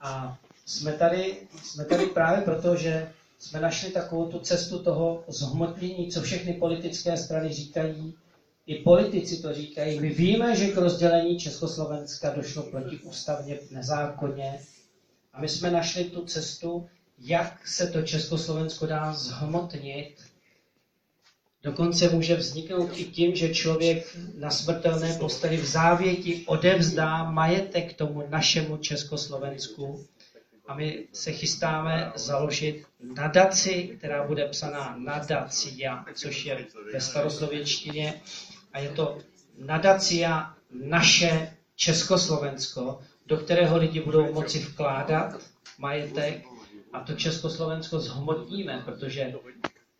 A 0.00 0.38
jsme 0.66 0.92
tady, 0.92 1.48
jsme 1.62 1.84
tady 1.84 2.06
právě 2.06 2.40
proto, 2.44 2.76
že 2.76 3.12
jsme 3.38 3.60
našli 3.60 3.90
takovou 3.90 4.28
tu 4.28 4.38
cestu 4.38 4.78
toho 4.78 5.24
zhmotnění, 5.28 6.10
co 6.10 6.22
všechny 6.22 6.52
politické 6.52 7.16
strany 7.16 7.52
říkají, 7.52 8.14
i 8.66 8.74
politici 8.74 9.42
to 9.42 9.54
říkají. 9.54 10.00
My 10.00 10.08
víme, 10.08 10.56
že 10.56 10.68
k 10.68 10.76
rozdělení 10.76 11.38
Československa 11.38 12.30
došlo 12.30 12.62
protiústavně, 12.62 13.58
nezákonně. 13.70 14.60
A 15.32 15.40
my 15.40 15.48
jsme 15.48 15.70
našli 15.70 16.04
tu 16.04 16.24
cestu, 16.24 16.88
jak 17.18 17.68
se 17.68 17.86
to 17.86 18.02
Československo 18.02 18.86
dá 18.86 19.12
zhmotnit. 19.12 20.16
Dokonce 21.62 22.08
může 22.08 22.36
vzniknout 22.36 22.90
i 22.94 23.04
tím, 23.04 23.36
že 23.36 23.54
člověk 23.54 24.16
na 24.38 24.50
smrtelné 24.50 25.16
posteli 25.18 25.56
v 25.56 25.64
závěti 25.66 26.44
odevzdá 26.46 27.30
majetek 27.30 27.92
tomu 27.92 28.24
našemu 28.28 28.76
Československu. 28.76 30.06
A 30.66 30.74
my 30.74 31.08
se 31.12 31.32
chystáme 31.32 32.12
založit 32.14 32.84
nadaci, 33.00 33.96
která 33.98 34.26
bude 34.26 34.48
psaná 34.48 34.96
nadacia, 34.98 36.04
což 36.14 36.44
je 36.44 36.66
ve 36.92 37.00
staroslověčtině 37.00 38.20
a 38.74 38.78
je 38.78 38.88
to 38.88 39.18
nadacia 39.58 40.54
naše 40.70 41.56
Československo, 41.76 42.98
do 43.26 43.36
kterého 43.36 43.76
lidi 43.76 44.00
budou 44.00 44.32
moci 44.32 44.58
vkládat 44.58 45.40
majetek. 45.78 46.44
A 46.92 47.00
to 47.00 47.14
Československo 47.14 47.98
zhmotníme, 48.00 48.82
protože 48.84 49.34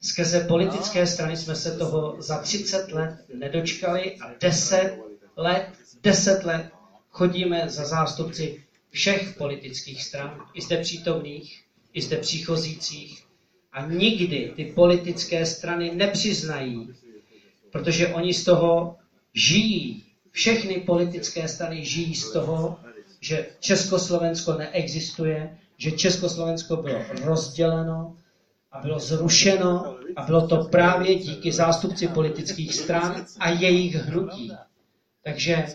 skrze 0.00 0.40
politické 0.40 1.06
strany 1.06 1.36
jsme 1.36 1.56
se 1.56 1.78
toho 1.78 2.16
za 2.18 2.38
30 2.38 2.92
let 2.92 3.24
nedočkali 3.34 4.16
a 4.16 4.30
10 4.40 4.98
let, 5.36 5.66
10 6.02 6.44
let 6.44 6.70
chodíme 7.10 7.62
za 7.68 7.84
zástupci 7.84 8.64
všech 8.90 9.34
politických 9.38 10.04
stran, 10.04 10.40
i 10.54 10.62
zde 10.62 10.76
přítomných, 10.76 11.64
i 11.92 12.02
zde 12.02 12.16
příchozících. 12.16 13.24
A 13.72 13.86
nikdy 13.86 14.52
ty 14.56 14.64
politické 14.64 15.46
strany 15.46 15.94
nepřiznají, 15.94 16.94
protože 17.74 18.08
oni 18.08 18.34
z 18.34 18.44
toho 18.44 18.96
žijí. 19.32 20.04
Všechny 20.30 20.80
politické 20.80 21.48
strany 21.48 21.84
žijí 21.84 22.14
z 22.14 22.32
toho, 22.32 22.78
že 23.20 23.46
Československo 23.60 24.52
neexistuje, 24.52 25.58
že 25.76 25.90
Československo 25.90 26.76
bylo 26.76 26.98
rozděleno 27.22 28.16
a 28.72 28.80
bylo 28.80 28.98
zrušeno 29.00 29.96
a 30.16 30.22
bylo 30.22 30.48
to 30.48 30.64
právě 30.64 31.14
díky 31.14 31.52
zástupci 31.52 32.08
politických 32.08 32.74
stran 32.74 33.26
a 33.38 33.50
jejich 33.50 33.94
hnutí. 33.94 34.52
Takže 35.24 35.66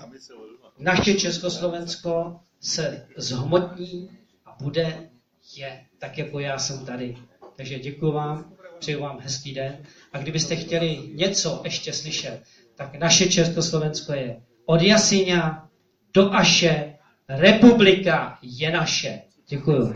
naše 0.77 1.13
Československo 1.13 2.39
se 2.59 3.07
zhmotní 3.17 4.09
a 4.45 4.57
bude 4.61 5.09
je 5.55 5.85
tak, 5.97 6.17
jako 6.17 6.39
já 6.39 6.59
jsem 6.59 6.85
tady. 6.85 7.17
Takže 7.55 7.80
děkuji 7.80 8.11
vám, 8.11 8.53
přeju 8.80 9.01
vám 9.01 9.19
hezký 9.22 9.53
den. 9.53 9.77
A 10.14 10.18
kdybyste 10.18 10.56
chtěli 10.56 10.99
něco 11.14 11.61
ještě 11.64 11.93
slyšet, 11.93 12.39
tak 12.76 12.99
naše 12.99 13.30
Československo 13.30 14.14
je 14.14 14.38
od 14.65 14.81
Jasíňa 14.81 15.69
do 16.14 16.34
Aše, 16.34 16.93
republika 17.30 18.38
je 18.41 18.72
naše. 18.72 19.22
Děkuji. 19.47 19.93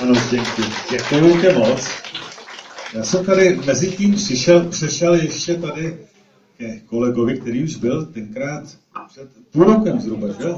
Ano, 0.00 0.14
děkuji. 0.30 0.66
Děkuji 0.90 1.52
moc. 1.58 1.88
Já 2.94 3.04
jsem 3.04 3.24
tady 3.24 3.56
mezi 3.66 3.90
tím 3.90 4.14
přišel, 4.14 4.68
přešel 4.68 5.14
ještě 5.14 5.54
tady 5.54 5.98
ke 6.56 6.80
kolegovi, 6.80 7.40
který 7.40 7.64
už 7.64 7.76
byl 7.76 8.06
tenkrát 8.06 8.78
před 9.08 9.28
půl 9.50 9.64
rokem 9.64 10.00
zhruba, 10.00 10.28
že? 10.28 10.48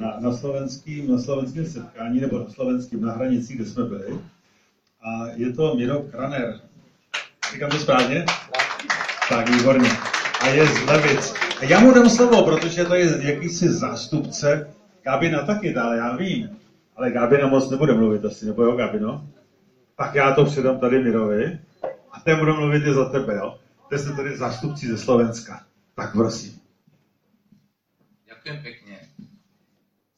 Na, 0.00 0.16
na, 0.20 0.36
slovenským, 0.36 1.12
na 1.12 1.18
slovenském 1.18 1.66
setkání, 1.66 2.20
nebo 2.20 2.38
na 2.38 2.48
slovenském, 2.50 3.00
na 3.00 3.12
hranicích, 3.12 3.56
kde 3.56 3.64
jsme 3.64 3.84
byli. 3.84 4.18
A 5.06 5.26
je 5.34 5.52
to 5.52 5.74
Miro 5.74 6.02
Kraner. 6.02 6.60
Říkám 7.52 7.70
to 7.70 7.78
správně? 7.78 8.24
Tak, 9.28 9.48
výborně. 9.50 9.88
A 10.40 10.48
je 10.48 10.66
z 10.66 10.82
Levic. 10.82 11.34
A 11.60 11.64
já 11.64 11.80
mu 11.80 11.94
dám 11.94 12.10
slovo, 12.10 12.44
protože 12.44 12.84
to 12.84 12.94
je 12.94 13.32
jakýsi 13.32 13.68
zástupce. 13.72 14.74
Gabina 15.02 15.46
taky 15.46 15.74
dále, 15.74 15.96
já 15.96 16.16
vím. 16.16 16.58
Ale 16.96 17.10
Gabina 17.10 17.46
moc 17.46 17.70
nebude 17.70 17.94
mluvit 17.94 18.24
asi, 18.24 18.46
nebo 18.46 18.62
jo, 18.62 18.76
Gabino? 18.76 19.28
Tak 19.96 20.14
já 20.14 20.34
to 20.34 20.44
předám 20.44 20.80
tady 20.80 21.02
Mirovi. 21.02 21.58
A 22.12 22.20
ten 22.20 22.38
bude 22.38 22.52
mluvit 22.52 22.86
i 22.86 22.94
za 22.94 23.08
tebe, 23.08 23.34
jo? 23.34 23.58
Ty 23.88 23.98
jste 23.98 24.12
tady 24.12 24.36
zástupci 24.36 24.88
ze 24.88 24.98
Slovenska. 24.98 25.64
Tak 25.94 26.12
prosím. 26.12 26.60
Ďakujem 28.26 28.62
pekne. 28.62 28.96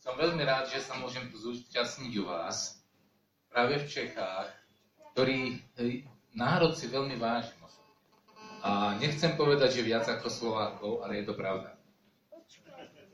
Som 0.05 0.21
veľmi 0.21 0.45
rád, 0.45 0.69
že 0.69 0.85
sa 0.85 0.97
môžem 1.01 1.29
tu 1.33 1.41
zúčastniť 1.41 2.13
u 2.21 2.25
vás, 2.29 2.81
práve 3.49 3.81
v 3.81 3.89
Čechách, 3.89 4.53
ktorý 5.19 5.59
národ 6.39 6.79
si 6.79 6.87
veľmi 6.87 7.19
vážim. 7.19 7.59
A 8.63 8.95
nechcem 9.03 9.35
povedať, 9.35 9.83
že 9.83 9.91
viac 9.91 10.07
ako 10.07 10.31
Slovákov, 10.31 10.93
ale 11.03 11.19
je 11.19 11.25
to 11.27 11.35
pravda. 11.35 11.75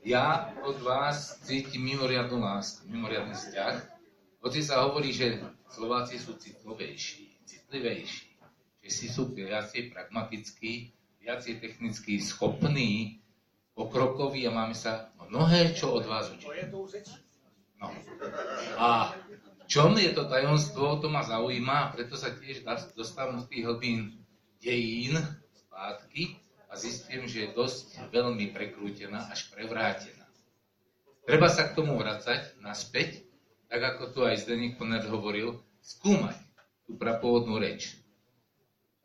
Ja 0.05 0.53
od 0.61 0.77
vás 0.85 1.41
cítim 1.41 1.81
mimoriadnu 1.81 2.37
lásku, 2.37 2.85
mimoriadný 2.85 3.33
vzťah. 3.33 3.75
Hoci 4.37 4.61
sa 4.61 4.85
hovorí, 4.85 5.09
že 5.09 5.41
Slováci 5.73 6.21
sú 6.21 6.37
citlivejší, 6.37 7.41
citlivejší, 7.41 8.37
že 8.85 8.89
si 8.93 9.09
sú 9.09 9.33
viacej 9.33 9.89
pragmatickí, 9.89 10.93
viacej 11.25 11.57
technicky 11.57 12.21
schopní 12.21 13.17
pokrokoví 13.73 14.45
a 14.45 14.53
máme 14.53 14.77
sa 14.77 15.09
mnohé 15.25 15.73
čo 15.73 15.97
od 15.97 16.05
vás 16.05 16.29
učiť. 16.29 16.53
No. 17.81 17.89
A 18.77 19.17
čom 19.65 19.97
je 19.97 20.11
to 20.13 20.25
tajomstvo, 20.29 21.01
to 21.01 21.07
ma 21.09 21.25
zaujíma, 21.25 21.75
a 21.75 21.91
preto 21.93 22.17
sa 22.17 22.33
tiež 22.33 22.65
dostávam 22.93 23.41
z 23.41 23.49
tých 23.49 23.63
hlbín 23.65 23.99
dejín 24.61 25.17
zpátky 25.53 26.37
a 26.69 26.73
zistím, 26.77 27.29
že 27.29 27.45
je 27.45 27.55
dosť 27.55 28.09
veľmi 28.09 28.51
prekrútená, 28.51 29.29
až 29.29 29.49
prevrátená. 29.53 30.25
Treba 31.25 31.49
sa 31.49 31.65
k 31.65 31.75
tomu 31.77 31.97
vracať 31.97 32.61
naspäť, 32.61 33.25
tak 33.65 33.81
ako 33.81 34.13
tu 34.13 34.19
aj 34.21 34.45
Zdeník 34.45 34.77
Poner 34.77 35.01
hovoril, 35.09 35.57
skúmať 35.81 36.37
tú 36.85 36.97
prapôvodnú 37.01 37.57
reč. 37.57 37.97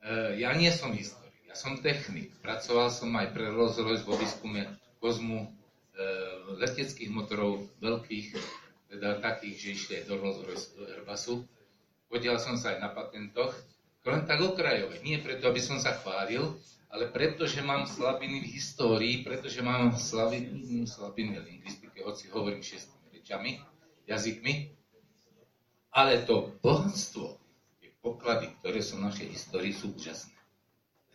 E, 0.04 0.36
ja 0.36 0.52
nie 0.52 0.68
som 0.68 0.92
historik, 0.92 1.32
ja 1.48 1.56
som 1.56 1.80
technik. 1.80 2.36
Pracoval 2.44 2.92
som 2.92 3.08
aj 3.16 3.32
pre 3.32 3.48
Rolls-Royce 3.48 4.04
vo 4.04 4.20
výskume 4.20 4.68
kozmu 5.00 5.44
e, 5.44 5.48
leteckých 6.60 7.08
motorov 7.08 7.64
veľkých, 7.80 8.36
teda 8.90 9.22
takých, 9.22 9.56
že 9.56 9.68
išli 9.70 9.94
do 10.04 10.18
do 10.18 10.82
Airbusu. 10.90 11.46
Podiel 12.10 12.42
som 12.42 12.58
sa 12.58 12.74
aj 12.74 12.78
na 12.82 12.90
patentoch, 12.90 13.54
len 14.02 14.26
tak 14.26 14.42
okrajové. 14.42 14.98
Nie 15.06 15.22
preto, 15.22 15.46
aby 15.46 15.62
som 15.62 15.78
sa 15.78 15.94
chválil, 15.94 16.58
ale 16.90 17.06
preto, 17.06 17.46
že 17.46 17.62
mám 17.62 17.86
slabiny 17.86 18.42
v 18.42 18.50
histórii, 18.58 19.22
pretože 19.22 19.62
mám 19.62 19.94
slabiny, 19.94 20.90
slabiny 20.90 21.38
v 21.38 21.46
lingvistike, 21.46 22.02
hoci 22.02 22.26
hovorím 22.34 22.66
šiestimi 22.66 23.14
rečami, 23.14 23.62
jazykmi, 24.10 24.74
ale 25.94 26.26
to 26.26 26.50
bohatstvo, 26.58 27.38
tie 27.78 27.94
poklady, 28.02 28.50
ktoré 28.58 28.82
sú 28.82 28.98
v 28.98 29.06
našej 29.06 29.28
histórii, 29.30 29.70
sú 29.70 29.94
úžasné. 29.94 30.34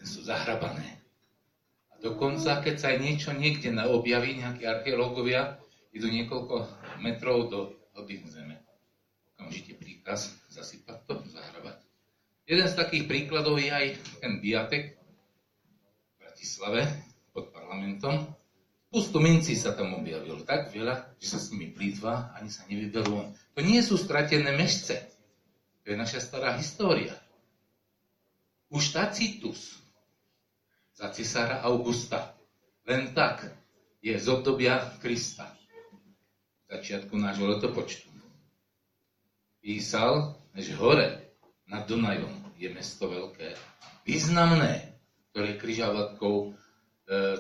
Sú 0.06 0.22
zahrabané. 0.22 1.02
A 1.91 1.97
dokonca, 1.97 2.61
keď 2.61 2.76
sa 2.77 2.93
aj 2.93 2.97
niečo 3.02 3.34
niekde 3.34 3.73
objaví, 3.73 4.38
nejakí 4.38 4.64
archeológovia 4.64 5.57
idú 5.95 6.11
niekoľko 6.11 6.68
metrov 7.01 7.51
do 7.51 7.59
hlbín 7.95 8.27
zeme. 8.27 8.59
Okamžite 9.35 9.76
príkaz 9.76 10.31
zasypať 10.51 11.03
to, 11.07 11.13
zahrabať. 11.27 11.80
Jeden 12.45 12.67
z 12.69 12.77
takých 12.77 13.05
príkladov 13.09 13.57
je 13.57 13.73
aj 13.73 13.97
ten 14.22 14.38
biatek, 14.39 14.95
Bratislave 16.22 16.85
pod 17.34 17.49
parlamentom. 17.49 18.30
Pustu 18.91 19.19
minci 19.19 19.57
sa 19.57 19.76
tam 19.76 19.97
objavilo 19.97 20.39
tak 20.45 20.72
veľa, 20.72 21.17
že 21.19 21.35
sa 21.35 21.39
s 21.41 21.51
nimi 21.51 21.73
plýtva, 21.73 22.38
ani 22.38 22.47
sa 22.47 22.63
nevyberú. 22.69 23.27
To 23.57 23.59
nie 23.59 23.81
sú 23.84 23.99
stratené 23.99 24.55
mešce. 24.55 25.09
To 25.84 25.91
je 25.91 25.97
naša 25.97 26.22
stará 26.23 26.55
história. 26.55 27.11
Už 28.72 28.93
Tacitus 28.93 29.81
za 30.95 31.11
cisára 31.11 31.59
Augusta 31.65 32.35
len 32.85 33.11
tak 33.11 33.49
je 34.05 34.13
z 34.13 34.27
obdobia 34.30 34.80
Krista, 35.01 35.49
začiatku 36.76 37.15
nášho 37.15 37.47
letopočtu. 37.47 38.11
Písal, 39.64 40.35
že 40.53 40.77
hore 40.77 41.35
nad 41.65 41.88
Dunajom 41.89 42.53
je 42.56 42.69
mesto 42.72 43.10
veľké, 43.10 43.57
významné, 44.06 44.95
ktoré 45.31 45.56
je 45.56 45.61
križovatkou 45.61 46.35
e, 46.38 46.47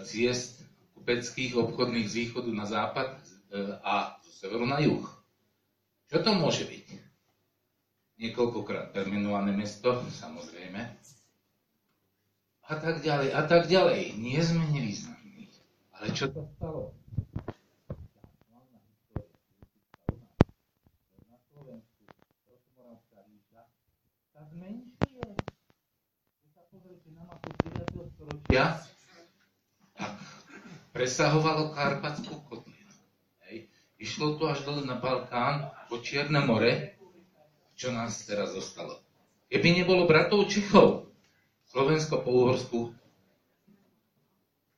ciest 0.03 0.65
kupeckých 0.97 1.55
obchodných 1.55 2.09
z 2.09 2.15
východu 2.25 2.49
na 2.51 2.65
západ 2.65 3.13
e, 3.13 3.19
a 3.85 4.17
zo 4.25 4.31
severu 4.33 4.65
na 4.65 4.81
juh. 4.81 5.05
Čo 6.09 6.25
to 6.25 6.31
môže 6.33 6.65
byť? 6.65 6.87
Niekoľkokrát 8.15 8.95
permenované 8.95 9.53
mesto, 9.53 10.01
samozrejme. 10.09 10.81
A 12.65 12.73
tak 12.81 13.05
ďalej, 13.05 13.29
a 13.29 13.41
tak 13.45 13.69
ďalej. 13.69 14.17
Nie 14.17 14.41
sme 14.41 14.65
nevýznamní. 14.73 15.53
Ale 15.93 16.07
čo 16.17 16.25
to 16.33 16.49
stalo? 16.57 16.89
Ja 28.55 28.79
tak 29.99 30.15
presahovalo 30.95 31.75
Karpatskú 31.75 32.39
kotlinu. 32.47 32.95
Hej. 33.43 33.67
Išlo 33.99 34.39
to 34.39 34.47
až 34.47 34.63
dole 34.63 34.87
na 34.87 34.95
Balkán, 34.95 35.75
po 35.91 35.99
Čierne 35.99 36.39
more, 36.39 36.95
čo 37.75 37.91
nás 37.91 38.23
teraz 38.23 38.55
zostalo. 38.55 39.03
Keby 39.51 39.83
nebolo 39.83 40.07
bratov 40.07 40.47
Čechov, 40.47 41.11
Slovensko 41.67 42.23
po 42.23 42.31
Uhorsku 42.31 42.79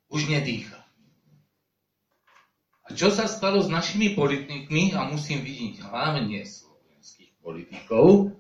už 0.10 0.26
nedýcha. 0.26 0.82
A 2.82 2.98
čo 2.98 3.14
sa 3.14 3.30
stalo 3.30 3.62
s 3.62 3.70
našimi 3.70 4.18
politikmi, 4.18 4.98
a 4.98 5.06
musím 5.06 5.45
vidieť 5.45 5.86
hlavne 5.86 6.41
slovenských 6.41 7.30
politikov, 7.45 8.34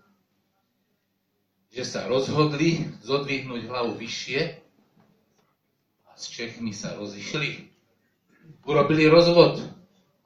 že 1.69 1.85
sa 1.85 2.09
rozhodli 2.09 2.89
zodvihnúť 3.05 3.69
hlavu 3.69 4.01
vyššie 4.01 4.65
s 6.17 6.33
Čechmi 6.33 6.73
sa 6.73 6.97
rozišli. 6.97 7.69
Urobili 8.65 9.05
rozvod. 9.05 9.61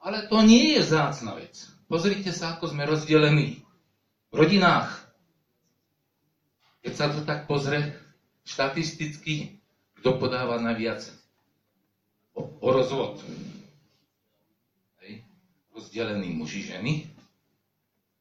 Ale 0.02 0.26
to 0.26 0.40
nie 0.42 0.80
je 0.80 0.82
zácna 0.82 1.36
vec. 1.38 1.54
Pozrite 1.86 2.32
sa, 2.32 2.56
ako 2.56 2.72
sme 2.72 2.88
rozdelení 2.88 3.62
v 4.32 4.34
rodinách. 4.34 4.88
Keď 6.82 6.92
sa 6.96 7.06
to 7.12 7.22
tak 7.22 7.46
pozrie, 7.46 7.94
štatisticky, 8.42 9.62
kto 10.02 10.18
podáva 10.18 10.58
najviac 10.58 11.06
o, 12.34 12.50
o 12.58 12.68
rozvod. 12.74 13.22
Hej. 15.04 15.22
Rozdelení 15.70 16.34
muži, 16.34 16.66
ženy. 16.66 17.06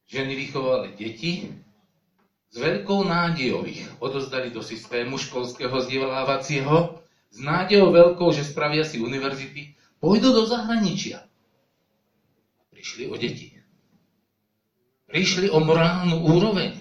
Ženy 0.05 0.35
vychovali 0.37 0.93
deti, 0.93 1.49
s 2.51 2.59
veľkou 2.59 3.07
nádejou 3.07 3.63
ich 3.63 3.87
odozdali 4.03 4.51
do 4.51 4.59
systému 4.59 5.15
školského 5.15 5.71
vzdelávacieho 5.71 7.00
s 7.31 7.37
nádejou 7.39 7.95
veľkou, 7.95 8.29
že 8.35 8.43
spravia 8.43 8.83
si 8.83 8.99
univerzity, 8.99 9.75
pôjdu 10.03 10.35
do 10.35 10.43
zahraničia. 10.43 11.23
Prišli 12.75 13.07
o 13.07 13.15
deti. 13.15 13.55
Prišli 15.07 15.47
o 15.51 15.59
morálnu 15.63 16.27
úroveň. 16.27 16.75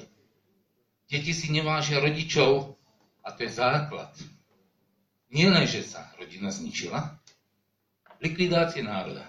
Deti 1.10 1.34
si 1.34 1.50
nevážia 1.50 2.02
rodičov 2.02 2.78
a 3.26 3.34
to 3.34 3.46
je 3.46 3.50
základ. 3.50 4.14
Nie 5.30 5.50
len, 5.50 5.66
že 5.66 5.86
sa 5.86 6.10
rodina 6.18 6.50
zničila, 6.50 7.18
likvidácie 8.18 8.82
národa. 8.82 9.26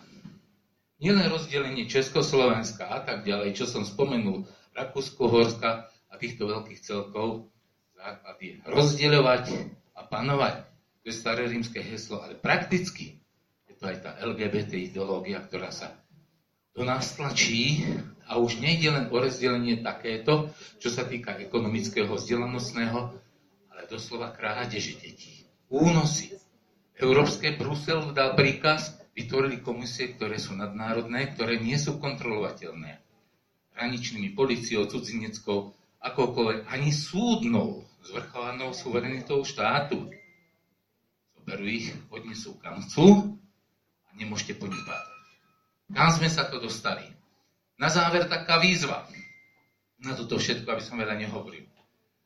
Nielen 1.02 1.34
rozdelenie 1.34 1.90
Československa 1.90 2.86
a 2.86 3.02
tak 3.02 3.26
ďalej, 3.26 3.58
čo 3.58 3.66
som 3.66 3.82
spomenul, 3.82 4.46
Rakúsko-Horska 4.78 5.90
a 5.90 6.14
týchto 6.22 6.46
veľkých 6.46 6.82
celkov, 6.82 7.50
základ 7.98 8.38
je 8.38 8.54
rozdeľovať 8.70 9.46
a 9.98 10.02
panovať. 10.06 10.71
To 11.02 11.10
je 11.10 11.16
staré 11.18 11.50
rímske 11.50 11.82
heslo, 11.82 12.22
ale 12.22 12.38
prakticky 12.38 13.18
je 13.66 13.74
to 13.74 13.90
aj 13.90 13.98
tá 14.06 14.12
LGBT 14.22 14.78
ideológia, 14.94 15.42
ktorá 15.42 15.74
sa 15.74 15.98
do 16.72 16.88
nás 16.88 17.18
tlačí 17.18 17.84
a 18.30 18.40
už 18.40 18.64
nejde 18.64 18.94
len 18.94 19.06
o 19.12 19.18
rozdelenie 19.20 19.84
takéto, 19.84 20.54
čo 20.80 20.88
sa 20.88 21.04
týka 21.04 21.36
ekonomického 21.36 22.16
vzdelanostného, 22.16 23.00
ale 23.74 23.82
doslova 23.92 24.32
krádeže 24.32 24.96
detí. 25.02 25.44
Únosy. 25.68 26.38
Európske 27.02 27.58
Brusel 27.58 28.14
dal 28.14 28.38
príkaz, 28.38 28.94
vytvorili 29.18 29.60
komisie, 29.60 30.14
ktoré 30.14 30.38
sú 30.38 30.54
nadnárodné, 30.54 31.34
ktoré 31.34 31.58
nie 31.58 31.76
sú 31.76 31.98
kontrolovateľné. 31.98 33.02
Hraničnými 33.74 34.38
policiou, 34.38 34.86
cudzineckou, 34.86 35.74
akokoľvek, 35.98 36.70
ani 36.70 36.94
súdnou, 36.94 37.84
zvrchovanou 38.06 38.72
suverenitou 38.72 39.42
štátu 39.42 40.14
berú 41.52 41.68
ich, 41.68 41.92
odnesú 42.08 42.56
kam 42.64 42.80
chcú 42.80 43.36
a 44.08 44.10
nemôžete 44.16 44.56
po 44.56 44.72
nich 44.72 44.80
bádať. 44.88 45.20
Kam 45.92 46.08
sme 46.16 46.32
sa 46.32 46.48
to 46.48 46.64
dostali? 46.64 47.04
Na 47.76 47.92
záver 47.92 48.32
taká 48.32 48.64
výzva 48.64 49.04
na 50.00 50.16
toto 50.16 50.40
všetko, 50.40 50.72
aby 50.72 50.82
som 50.82 50.96
veľa 50.96 51.20
nehovoril. 51.20 51.68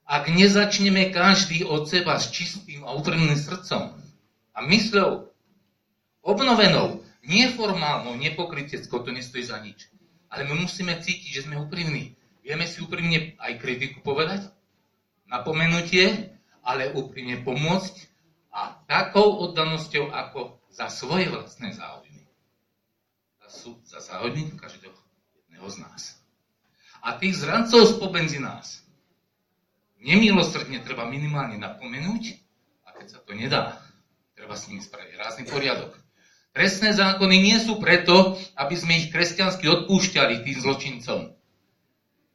Ak 0.05 0.29
nezačneme 0.29 1.09
každý 1.09 1.65
od 1.65 1.89
seba 1.89 2.21
s 2.21 2.29
čistým 2.29 2.85
a 2.85 2.93
úprimným 2.93 3.33
srdcom 3.33 3.97
a 4.53 4.59
mysľou 4.61 5.33
obnovenou, 6.21 7.01
neformálnou, 7.25 8.13
nepokryteckou, 8.13 9.01
to 9.01 9.09
nestojí 9.09 9.41
za 9.41 9.57
nič. 9.57 9.89
Ale 10.29 10.45
my 10.45 10.69
musíme 10.69 10.93
cítiť, 11.01 11.29
že 11.33 11.43
sme 11.49 11.57
úprimní. 11.57 12.13
Vieme 12.45 12.69
si 12.69 12.77
úprimne 12.85 13.33
aj 13.41 13.57
kritiku 13.57 14.05
povedať, 14.05 14.45
napomenutie, 15.25 16.29
ale 16.61 16.93
úprimne 16.93 17.41
pomôcť 17.41 18.14
a 18.55 18.79
takou 18.87 19.51
oddanosťou 19.51 20.15
ako 20.15 20.63
za 20.71 20.87
svoje 20.87 21.27
vlastné 21.27 21.75
záujmy. 21.75 22.23
Za, 23.43 23.75
za 23.83 23.99
záujmy 23.99 24.55
každého 24.55 24.95
jedného 25.35 25.67
z 25.67 25.77
nás. 25.83 26.01
A 27.03 27.19
tých 27.19 27.35
zrancov 27.35 27.99
spomedzi 27.99 28.39
nás 28.39 28.81
nemilosrdne 29.99 30.79
treba 30.87 31.03
minimálne 31.03 31.59
napomenúť 31.59 32.39
a 32.87 32.95
keď 32.95 33.07
sa 33.11 33.19
to 33.19 33.35
nedá, 33.35 33.83
treba 34.39 34.55
s 34.55 34.71
nimi 34.71 34.79
spraviť 34.79 35.13
rázny 35.19 35.43
poriadok. 35.51 35.99
Trestné 36.55 36.95
zákony 36.95 37.35
nie 37.35 37.57
sú 37.59 37.83
preto, 37.83 38.39
aby 38.55 38.75
sme 38.79 38.95
ich 38.95 39.11
kresťansky 39.11 39.67
odpúšťali 39.67 40.47
tým 40.47 40.57
zločincom. 40.63 41.19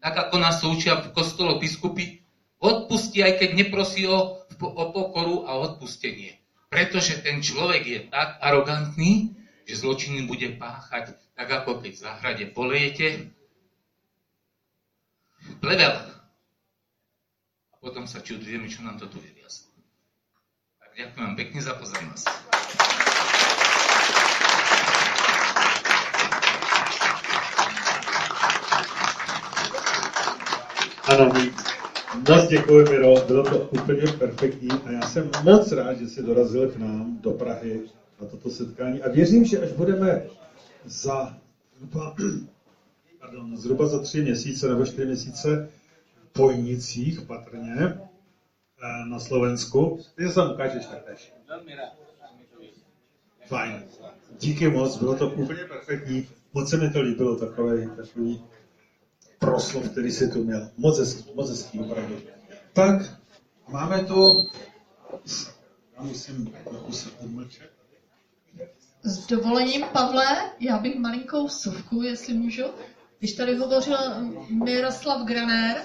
Tak 0.05 0.15
ako 0.29 0.37
nás 0.37 0.61
součia 0.61 1.01
v 1.01 1.17
kostolo 1.17 1.57
biskupy, 1.57 2.20
odpustí, 2.61 3.25
aj 3.25 3.41
keď 3.41 3.51
neprosí 3.57 4.05
o, 4.05 4.45
o 4.61 4.85
pokoru 4.93 5.49
a 5.49 5.57
odpustenie. 5.57 6.37
Pretože 6.71 7.25
ten 7.25 7.43
človek 7.43 7.83
je 7.83 8.01
tak 8.13 8.39
arogantný, 8.39 9.35
že 9.67 9.81
zločiny 9.81 10.29
bude 10.29 10.55
páchať 10.61 11.17
tak 11.41 11.65
ako 11.65 11.81
keď 11.81 11.93
v 11.97 12.03
záhrade 12.05 12.45
polejete 12.53 13.33
plevel. 15.65 15.97
A 17.73 17.75
potom 17.81 18.05
sa 18.05 18.21
čudujeme, 18.21 18.69
čo 18.69 18.85
nám 18.85 19.01
to 19.01 19.09
tu 19.09 19.17
vyviazlo. 19.17 19.73
Tak 20.85 20.91
ďakujem 21.01 21.25
vám 21.25 21.37
pekne 21.41 21.61
za 21.65 21.73
pozornosť. 21.81 22.29
Ano, 31.09 31.25
moc 32.17 32.49
děkuji, 32.49 32.85
Miro, 32.91 33.15
bylo 33.27 33.45
to 33.45 33.59
úplně 33.59 34.13
perfektní 34.19 34.69
a 34.71 34.91
já 34.91 35.03
jsem 35.03 35.31
moc 35.43 35.73
rád, 35.73 35.95
že 35.95 36.09
jsi 36.09 36.23
dorazil 36.23 36.71
k 36.71 36.77
nám 36.77 37.19
do 37.21 37.31
Prahy 37.31 37.81
na 38.21 38.27
toto 38.27 38.51
setkání 38.51 39.03
a 39.03 39.09
věřím, 39.09 39.45
že 39.45 39.61
až 39.61 39.73
budeme 39.73 40.23
za 40.85 41.37
zhruba, 41.77 42.15
pardon, 43.21 43.57
zhruba 43.57 43.87
za 43.87 44.03
tři 44.03 44.23
měsíce 44.23 44.69
nebo 44.69 44.87
čtyři 44.87 45.07
měsíce 45.07 45.69
v 46.25 46.33
Pojnicích 46.33 47.21
patrně 47.21 47.77
eh, 47.81 47.99
na 49.09 49.19
Slovensku, 49.19 50.01
ty 50.15 50.29
se 50.29 50.35
tam 50.35 50.53
ukážeš 50.53 50.87
taktéž. 50.87 51.33
Fajn. 53.47 53.83
Díky 54.41 54.69
moc, 54.71 54.99
bylo 54.99 55.15
to 55.15 55.29
úplně 55.31 55.65
perfektní. 55.65 56.29
Moc 56.53 56.71
se 56.71 56.77
mi 56.77 56.91
to 56.91 57.01
líbilo, 57.01 57.37
takový, 57.37 57.89
takový 57.97 58.43
proslov, 59.41 59.89
který 59.91 60.11
si 60.11 60.29
tu 60.29 60.45
měl. 60.45 60.71
Moc 60.77 60.99
hezký, 60.99 61.31
moc 61.35 61.51
hezký, 61.51 61.81
opravdu. 61.81 62.17
Tak, 62.73 63.03
máme 63.69 64.05
tu, 64.05 64.49
já 65.97 66.03
musím 66.03 66.55
trochu 66.69 66.93
se 66.93 67.09
odmlčet. 67.21 67.71
S 69.03 69.27
dovolením, 69.27 69.85
Pavle, 69.93 70.51
já 70.61 70.79
bych 70.79 70.99
malinkou 70.99 71.49
suvku, 71.49 72.03
jestli 72.03 72.35
můžu. 72.35 72.65
Když 73.19 73.33
tady 73.33 73.57
hovořil 73.57 73.99
Miroslav 74.51 75.27
Graner, 75.27 75.83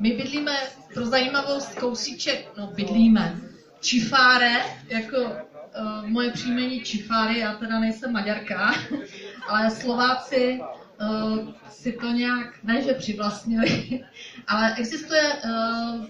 my 0.00 0.10
bydlíme 0.10 0.56
pro 0.94 1.06
zajímavost 1.06 1.74
kousíček, 1.74 2.48
no 2.58 2.66
bydlíme, 2.66 3.40
Čifáre, 3.80 4.52
jako 4.88 5.16
uh, 5.16 6.06
moje 6.06 6.30
příjmení 6.30 6.80
Čifáry, 6.80 7.38
já 7.38 7.54
teda 7.54 7.80
nejsem 7.80 8.12
maďarka, 8.12 8.74
ale 9.48 9.70
Slováci 9.70 10.60
uh, 11.02 11.48
si 11.68 11.92
to 11.92 12.06
nějak, 12.06 12.62
ne 12.62 12.82
že 12.82 12.94
přivlastnili, 12.94 14.04
ale 14.46 14.74
existuje 14.74 15.32
uh, 15.32 16.06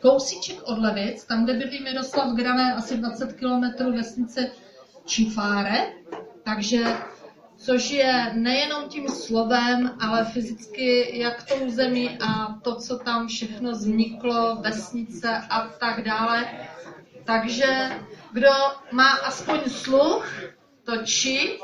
kousíček 0.00 0.62
od 0.62 0.78
Levic, 0.78 1.24
tam, 1.24 1.44
kde 1.44 1.54
bydlí 1.54 1.82
Miroslav 1.82 2.36
Graner, 2.36 2.74
asi 2.76 2.96
20 2.96 3.32
km 3.32 3.92
vesnice 3.92 4.50
čifáre, 5.04 5.92
takže 6.44 6.84
což 7.56 7.90
je 7.90 8.32
nejenom 8.34 8.88
tím 8.88 9.08
slovem, 9.08 9.96
ale 10.00 10.24
fyzicky 10.24 11.18
jak 11.18 11.42
tou 11.48 11.70
zemi 11.70 12.18
a 12.20 12.58
to, 12.62 12.74
co 12.74 12.98
tam 12.98 13.28
všechno 13.28 13.70
vzniklo, 13.70 14.56
vesnice 14.56 15.28
a 15.50 15.68
tak 15.68 16.04
dále. 16.04 16.46
Takže 17.24 17.90
kdo 18.32 18.50
má 18.92 19.10
aspoň 19.10 19.60
sluch, 19.66 20.32
to 20.84 20.96
či, 21.04 21.58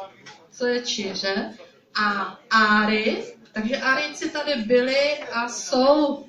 co 0.50 0.66
je 0.66 0.80
čiře, 0.82 1.54
a 2.02 2.38
áry, 2.50 3.24
takže 3.52 3.76
árici 3.76 4.30
tady 4.30 4.62
byli 4.62 5.18
a 5.32 5.48
jsou. 5.48 6.24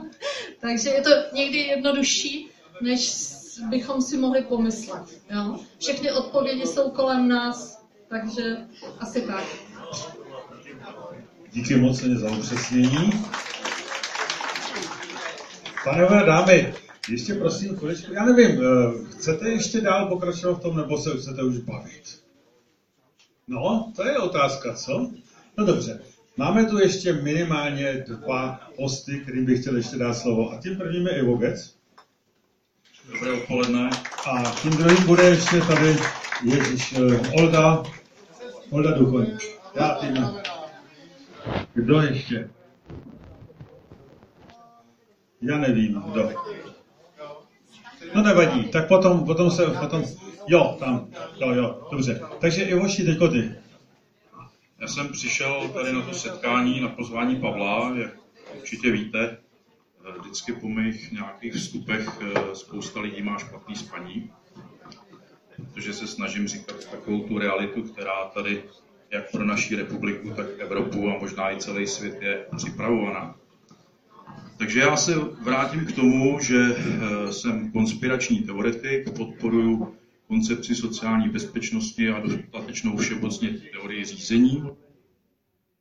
takže 0.60 0.90
je 0.90 1.00
to 1.02 1.10
někdy 1.32 1.58
jednodušší, 1.58 2.48
než 2.82 3.28
bychom 3.68 4.02
si 4.02 4.16
mohli 4.16 4.42
pomyslet. 4.42 5.02
Jo? 5.30 5.58
Všechny 5.78 6.12
odpovědi 6.12 6.66
jsou 6.66 6.90
kolem 6.90 7.28
nás, 7.28 7.82
takže 8.08 8.56
asi 8.98 9.22
tak. 9.22 9.44
Díky 11.52 11.76
moc 11.76 12.00
za 12.00 12.30
upřesnění. 12.30 13.24
Pánové 15.84 16.24
dámy, 16.26 16.74
ještě 17.08 17.34
prosím 17.34 17.76
chviličku, 17.76 18.12
já 18.12 18.24
nevím, 18.24 18.62
eh, 18.62 19.14
chcete 19.16 19.48
ještě 19.48 19.80
dál 19.80 20.08
pokračovat 20.08 20.54
v 20.54 20.62
tom, 20.62 20.76
nebo 20.76 20.98
se 20.98 21.10
chcete 21.16 21.42
už 21.42 21.58
bavit? 21.58 22.17
No, 23.48 23.92
to 23.96 24.06
je 24.06 24.18
otázka, 24.18 24.74
co? 24.74 25.10
No 25.58 25.66
dobře, 25.66 26.00
máme 26.36 26.64
tu 26.64 26.78
ještě 26.78 27.12
minimálně 27.12 28.04
dva 28.08 28.60
posty, 28.76 29.20
kterým 29.20 29.44
bych 29.44 29.60
chtěl 29.60 29.76
ještě 29.76 29.96
dát 29.96 30.14
slovo. 30.14 30.52
A 30.52 30.60
tím 30.60 30.76
prvním 30.76 31.06
je 31.06 31.18
Ivo 31.18 31.36
Gec. 31.36 31.74
Dobré 33.12 33.32
odpoledne. 33.32 33.90
A 34.26 34.50
tím 34.62 34.70
druhým 34.70 35.06
bude 35.06 35.22
ještě 35.22 35.60
tady 35.60 35.96
Ježíš, 36.44 36.92
uh, 36.92 37.34
Olda, 37.34 37.82
Olda 38.70 38.90
Duchoň. 38.90 39.26
Já 39.74 39.98
tím. 40.00 40.26
Kdo 41.74 42.02
ještě? 42.02 42.50
Já 45.42 45.58
nevím, 45.58 46.02
kdo. 46.12 46.30
No 48.14 48.22
nevadí, 48.22 48.64
tak 48.68 48.88
potom, 48.88 49.24
potom 49.24 49.50
se, 49.50 49.66
potom, 49.66 50.04
jo, 50.48 50.76
tam, 50.78 51.08
jo, 51.40 51.52
jo, 51.52 51.88
dobře. 51.90 52.20
Takže 52.40 52.62
Ivoši, 52.62 53.04
teďko 53.04 53.28
ty. 53.28 53.54
Já 54.80 54.88
jsem 54.88 55.08
přišel 55.08 55.68
tady 55.68 55.92
na 55.92 56.02
to 56.02 56.14
setkání 56.14 56.80
na 56.80 56.88
pozvání 56.88 57.36
Pavla, 57.36 57.94
jak 57.96 58.10
určitě 58.56 58.90
víte, 58.90 59.38
vždycky 60.20 60.52
po 60.52 60.68
mých 60.68 61.12
nějakých 61.12 61.54
vstupech 61.54 62.08
eh, 62.20 62.54
spousta 62.54 63.00
lidí 63.00 63.22
má 63.22 63.38
špatný 63.38 63.76
spaní, 63.76 64.30
protože 65.56 65.92
se 65.92 66.06
snažím 66.06 66.48
říkat 66.48 66.84
takovou 66.90 67.20
tu 67.20 67.38
realitu, 67.38 67.82
která 67.82 68.24
tady 68.34 68.62
jak 69.10 69.30
pro 69.30 69.44
naší 69.44 69.76
republiku, 69.76 70.30
tak 70.30 70.46
Evropu 70.58 71.08
a 71.08 71.18
možná 71.18 71.52
i 71.52 71.60
celý 71.60 71.86
svět 71.86 72.22
je 72.22 72.46
připravovaná. 72.56 73.34
Takže 74.58 74.80
já 74.80 74.96
se 74.96 75.14
vrátím 75.42 75.86
k 75.86 75.92
tomu, 75.92 76.38
že 76.40 76.76
eh, 76.76 77.32
jsem 77.32 77.72
konspirační 77.72 78.38
teoretik, 78.38 79.16
podporuji 79.16 79.97
koncepci 80.28 80.74
sociální 80.74 81.28
bezpečnosti 81.28 82.08
a 82.08 82.20
dostatečnou 82.20 82.96
všeobecně 82.96 83.48
teorii 83.72 84.04
řízení, 84.04 84.62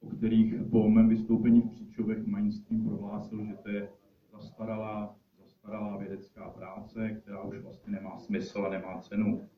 o 0.02 0.10
kterých 0.18 0.54
po 0.72 0.90
mém 0.90 1.10
vystoupení 1.10 1.62
v 1.62 1.70
Příčovech 1.70 2.26
mainstream 2.26 2.86
prohlásil, 2.86 3.46
že 3.46 3.54
to 3.64 3.70
je 3.70 3.90
zastaralá, 4.34 5.16
zastaralá 5.44 5.98
vědecká 5.98 6.50
práce, 6.50 7.10
která 7.10 7.42
už 7.42 7.58
vlastně 7.58 7.94
nemá 7.94 8.20
smysl 8.20 8.66
a 8.66 8.70
nemá 8.70 9.02
cenu. 9.02 9.50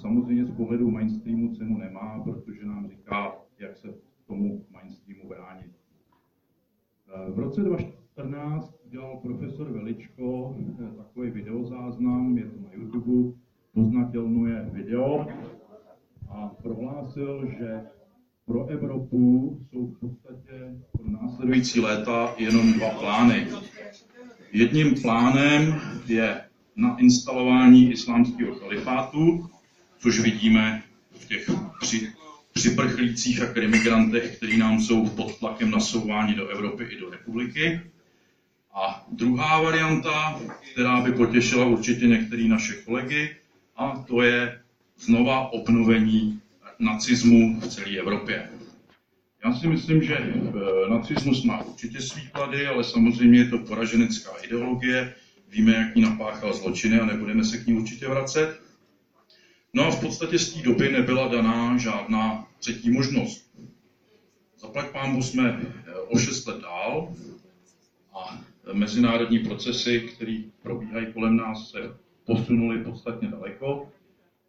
Samozřejmě 0.00 0.44
z 0.44 0.50
pohledu 0.50 0.90
mainstreamu 0.90 1.54
cenu 1.54 1.78
nemá, 1.78 2.22
protože 2.24 2.66
nám 2.66 2.88
říká, 2.88 3.36
jak 3.58 3.76
se 3.76 3.94
tomu 4.26 4.64
mainstreamu 4.70 5.28
bránit. 5.28 5.72
V 7.34 7.38
roce 7.38 7.62
2014 7.62 8.74
dělal 8.88 9.16
profesor 9.16 9.72
Veličko 9.72 10.56
takový 10.96 11.30
videozáznam, 11.30 12.38
je 12.38 12.44
to 12.44 12.60
na 12.60 12.72
YouTube, 12.72 13.38
poznatelnuje 13.74 14.70
video 14.72 15.26
a 16.30 16.48
prohlásil, 16.62 17.50
že 17.58 17.80
pro 18.46 18.66
Evropu 18.66 19.58
jsou 19.70 19.86
v 19.86 20.00
podstatě 20.00 20.52
pro 20.92 21.10
následující 21.10 21.80
léta 21.80 22.34
jenom 22.38 22.72
dva 22.72 22.90
plány. 22.90 23.46
Jedním 24.52 24.94
plánem 25.02 25.80
je 26.06 26.40
na 26.76 26.96
instalování 26.98 27.92
islámského 27.92 28.54
kalifátu, 28.54 29.50
což 29.98 30.20
vidíme 30.20 30.82
v 31.10 31.28
těch 31.28 31.50
při, 31.80 32.12
připrchlících 32.52 33.42
a 33.42 33.46
krimigrantech, 33.46 34.36
kteří 34.36 34.58
nám 34.58 34.80
jsou 34.80 35.08
pod 35.08 35.38
tlakem 35.38 35.70
nasouvání 35.70 36.34
do 36.34 36.48
Evropy 36.48 36.84
i 36.84 37.00
do 37.00 37.10
republiky. 37.10 37.80
A 38.74 39.06
druhá 39.12 39.62
varianta, 39.62 40.40
která 40.72 41.00
by 41.00 41.12
potěšila 41.12 41.66
určitě 41.66 42.06
některé 42.06 42.42
naše 42.42 42.74
kolegy, 42.74 43.36
a 43.80 44.04
to 44.08 44.22
je 44.22 44.60
znova 44.98 45.52
obnovení 45.52 46.40
nacismu 46.78 47.60
v 47.60 47.68
celé 47.68 47.98
Evropě. 47.98 48.50
Já 49.44 49.52
si 49.52 49.66
myslím, 49.68 50.02
že 50.02 50.16
eh, 50.16 50.90
nacismus 50.90 51.44
má 51.44 51.62
určitě 51.62 52.00
svý 52.00 52.28
klady, 52.28 52.66
ale 52.66 52.84
samozřejmě 52.84 53.38
je 53.38 53.48
to 53.48 53.58
poraženecká 53.58 54.30
ideologie. 54.44 55.14
Víme, 55.48 55.72
jak 55.72 55.94
ní 55.94 56.02
napáchal 56.02 56.54
zločiny 56.54 57.00
a 57.00 57.06
nebudeme 57.06 57.44
se 57.44 57.58
k 57.58 57.66
ní 57.66 57.74
určitě 57.74 58.08
vracet. 58.08 58.60
No 59.74 59.86
a 59.86 59.90
v 59.90 60.00
podstatě 60.00 60.38
z 60.38 60.54
té 60.54 60.62
doby 60.62 60.92
nebyla 60.92 61.28
daná 61.28 61.78
žádná 61.78 62.48
třetí 62.58 62.90
možnost. 62.90 63.50
Zaplať 64.58 64.90
pámbu 64.90 65.22
jsme 65.22 65.60
eh, 65.62 65.94
o 65.94 66.18
šest 66.18 66.46
let 66.46 66.60
dál 66.60 67.14
a 68.14 68.44
mezinárodní 68.72 69.38
procesy, 69.38 70.00
které 70.00 70.38
probíhají 70.62 71.12
kolem 71.12 71.36
nás, 71.36 71.70
se 71.70 71.78
posunuly 72.26 72.84
podstatně 72.84 73.28
daleko. 73.28 73.88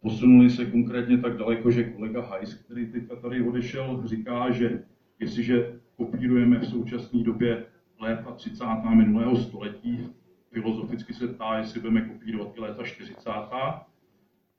posunuli 0.02 0.50
se 0.50 0.66
konkrétně 0.66 1.18
tak 1.18 1.36
daleko, 1.36 1.70
že 1.70 1.84
kolega 1.84 2.22
Hajs, 2.22 2.54
který 2.54 2.86
teďka 2.86 3.16
tady 3.16 3.48
odešel, 3.48 4.02
říká, 4.04 4.50
že 4.50 4.82
jestliže 5.18 5.80
kopírujeme 5.96 6.58
v 6.58 6.66
současné 6.66 7.22
době 7.22 7.66
léta 8.00 8.32
30. 8.32 8.64
minulého 8.94 9.36
století, 9.36 10.08
filozoficky 10.52 11.14
se 11.14 11.28
ptá, 11.28 11.58
jestli 11.58 11.80
budeme 11.80 12.00
kopírovat 12.00 12.56
i 12.56 12.60
léta 12.60 12.82
40. 12.82 13.30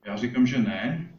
Já 0.06 0.16
říkám, 0.16 0.46
že 0.46 0.60
ne, 0.60 1.12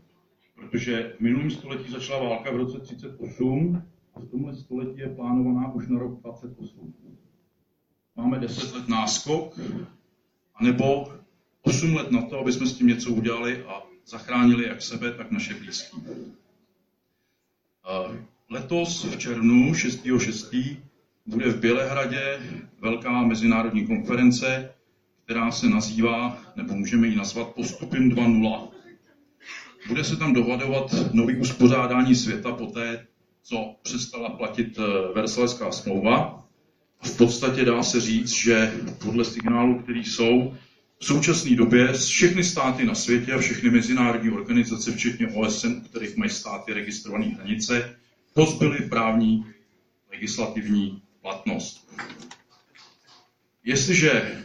protože 0.55 1.15
v 1.17 1.21
minulém 1.21 1.51
století 1.51 1.93
začala 1.93 2.29
válka 2.29 2.51
v 2.51 2.57
roce 2.57 2.81
38 2.81 3.83
a 4.15 4.21
v 4.21 4.27
tomhle 4.27 4.55
století 4.55 5.01
je 5.01 5.09
plánovaná 5.09 5.73
už 5.73 5.89
na 5.89 5.99
rok 5.99 6.21
28. 6.21 6.95
Máme 8.17 8.39
10 8.39 8.75
let 8.75 8.89
náskok, 8.89 9.59
anebo 10.55 11.05
8 11.65 11.95
let 11.95 12.11
na 12.11 12.23
to, 12.23 12.41
aby 12.41 12.53
jsme 12.53 12.67
s 12.67 12.73
tím 12.73 12.87
něco 12.87 13.11
udělali 13.11 13.65
a 13.65 13.83
zachránili 14.07 14.65
jak 14.69 14.83
sebe, 14.83 15.11
tak 15.13 15.31
naše 15.31 15.55
blízké. 15.55 15.97
Letos 18.51 19.05
v 19.05 19.19
červnu 19.19 19.73
6.6. 19.73 20.77
bude 21.27 21.51
v 21.51 21.61
Bělehradě 21.61 22.39
velká 22.81 23.23
mezinárodní 23.23 23.87
konference, 23.87 24.71
která 25.25 25.51
se 25.51 25.69
nazývá, 25.69 26.43
nebo 26.57 26.75
můžeme 26.75 27.07
ji 27.07 27.17
nazvat 27.17 27.49
Postupem 27.49 28.11
2.0. 28.11 28.69
Bude 29.89 30.05
se 30.05 30.17
tam 30.17 30.33
dohadovat 30.33 30.95
nový 31.13 31.37
uspořádání 31.37 32.15
světa 32.15 32.53
poté, 32.53 33.07
co 33.43 33.75
přestala 33.83 34.31
platit 34.31 34.79
eh, 34.79 35.13
Versalská 35.15 35.73
smlouva. 35.73 36.45
V 37.03 37.17
podstatě 37.17 37.65
dá 37.65 37.83
se 37.83 38.01
říct, 38.01 38.31
že 38.31 38.73
podle 39.05 39.25
signálů, 39.25 39.79
které 39.79 39.99
jsou, 39.99 40.55
v 40.99 41.05
současné 41.05 41.57
době 41.57 41.93
všechny 41.93 42.45
státy 42.45 42.85
na 42.85 42.95
světě 42.95 43.33
a 43.33 43.39
všechny 43.39 43.71
mezinárodní 43.71 44.31
organizace, 44.31 44.93
včetně 44.93 45.29
OSN, 45.29 45.73
u 45.73 45.81
kterých 45.81 46.17
mají 46.17 46.31
státy 46.31 46.73
registrované 46.73 47.27
hranice, 47.27 47.97
pozbyly 48.35 48.89
právní 48.89 49.47
legislativní 50.13 51.03
platnost. 51.23 51.89
Jestliže 53.65 54.45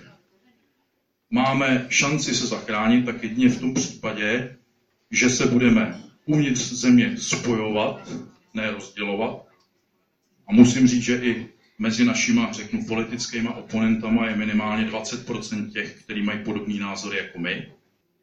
máme 1.30 1.86
šanci 1.90 2.36
se 2.36 2.48
zachránit, 2.48 3.06
tak 3.06 3.24
jedině 3.24 3.50
v 3.50 3.60
tom 3.60 3.74
případě, 3.74 4.56
že 5.12 5.30
se 5.30 5.46
budeme 5.46 6.04
uvnitř 6.26 6.62
země 6.62 7.18
spojovat, 7.18 8.10
ne 8.54 8.72
rozdělovat. 8.72 9.46
A 10.48 10.54
musím 10.54 10.88
říct, 10.88 11.04
že 11.04 11.16
i 11.16 11.50
mezi 11.80 12.06
našima, 12.06 12.52
řeknu, 12.52 12.86
politickými 12.86 13.50
oponentama 13.50 14.28
je 14.28 14.36
minimálně 14.36 14.86
20% 14.86 15.72
těch, 15.72 16.04
kteří 16.04 16.22
mají 16.22 16.40
podobný 16.44 16.80
názory 16.80 17.18
jako 17.18 17.40
my. 17.40 17.68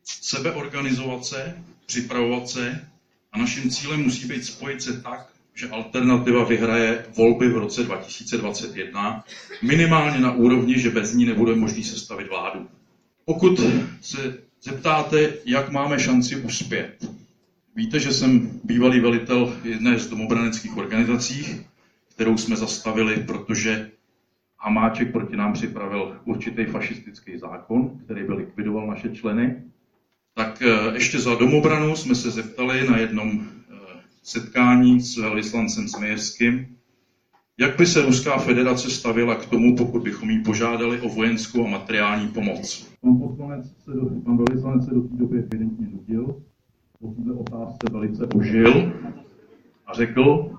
Sebeorganizovat 0.05 1.25
se, 1.25 1.59
připravovat 1.87 2.49
se 2.49 2.89
a 3.33 3.39
naším 3.39 3.71
cílem 3.71 4.03
musí 4.03 4.29
být 4.29 4.45
spojit 4.45 4.83
se 4.83 5.01
tak, 5.03 5.29
že 5.55 5.69
alternativa 5.69 6.45
vyhraje 6.45 7.07
volby 7.17 7.49
v 7.49 7.59
roce 7.59 7.83
2021, 7.83 9.25
minimálně 9.63 10.21
na 10.21 10.33
úrovni, 10.33 10.79
že 10.79 10.91
bez 10.91 11.15
ní 11.15 11.25
nebude 11.25 11.55
možný 11.55 11.85
sestavit 11.85 12.29
vládu. 12.29 12.69
Pokud 13.25 13.61
se 14.01 14.39
zeptáte, 14.63 15.33
jak 15.45 15.71
máme 15.71 16.01
šanci 16.01 16.37
uspět, 16.37 17.11
víte, 17.77 18.01
že 18.01 18.13
jsem 18.13 18.61
bývalý 18.65 19.01
velitel 19.01 19.57
jedné 19.65 19.99
z 19.99 20.07
domobraneckých 20.07 20.77
organizací, 20.77 21.67
kterou 22.17 22.37
jsme 22.37 22.57
zastavili, 22.57 23.17
protože 23.17 23.91
Hamáček 24.59 25.13
proti 25.13 25.37
nám 25.37 25.53
připravil 25.53 26.21
určitý 26.25 26.65
fašistický 26.65 27.39
zákon, 27.39 28.01
který 28.05 28.25
by 28.27 28.33
likvidoval 28.33 28.87
naše 28.87 29.09
členy. 29.09 29.63
Tak 30.35 30.63
eh, 30.63 30.95
ještě 30.95 31.19
za 31.19 31.35
domobranu 31.35 31.97
jsme 31.97 32.15
se 32.15 32.31
zeptali 32.31 32.89
na 32.89 32.99
jednom 32.99 33.31
eh, 33.31 33.75
setkání 34.23 35.01
s 35.01 35.17
velvyslancem 35.17 35.89
Smejevským, 35.89 36.77
jak 37.59 37.79
by 37.79 37.87
se 37.87 38.03
Ruská 38.03 38.39
federace 38.39 38.91
stavila 38.91 39.35
k 39.35 39.47
tomu, 39.47 39.77
pokud 39.77 40.03
bychom 40.03 40.31
jí 40.31 40.43
požádali 40.43 41.01
o 41.01 41.09
vojenskou 41.09 41.67
a 41.67 41.71
materiální 41.71 42.29
pomoc? 42.29 42.89
Pan, 43.01 43.19
poslanec 43.19 43.77
se 43.85 43.91
do, 43.93 44.07
pan 44.25 44.37
velvyslanec 44.37 44.85
se 44.85 44.95
do 44.95 45.01
té 45.01 45.17
doby 45.17 45.39
evidentně 45.39 45.87
nudil, 45.91 46.43
po 47.01 47.15
otázce 47.39 47.87
velice 47.93 48.27
ožil 48.27 48.93
a 49.87 49.95
řekl, 49.95 50.57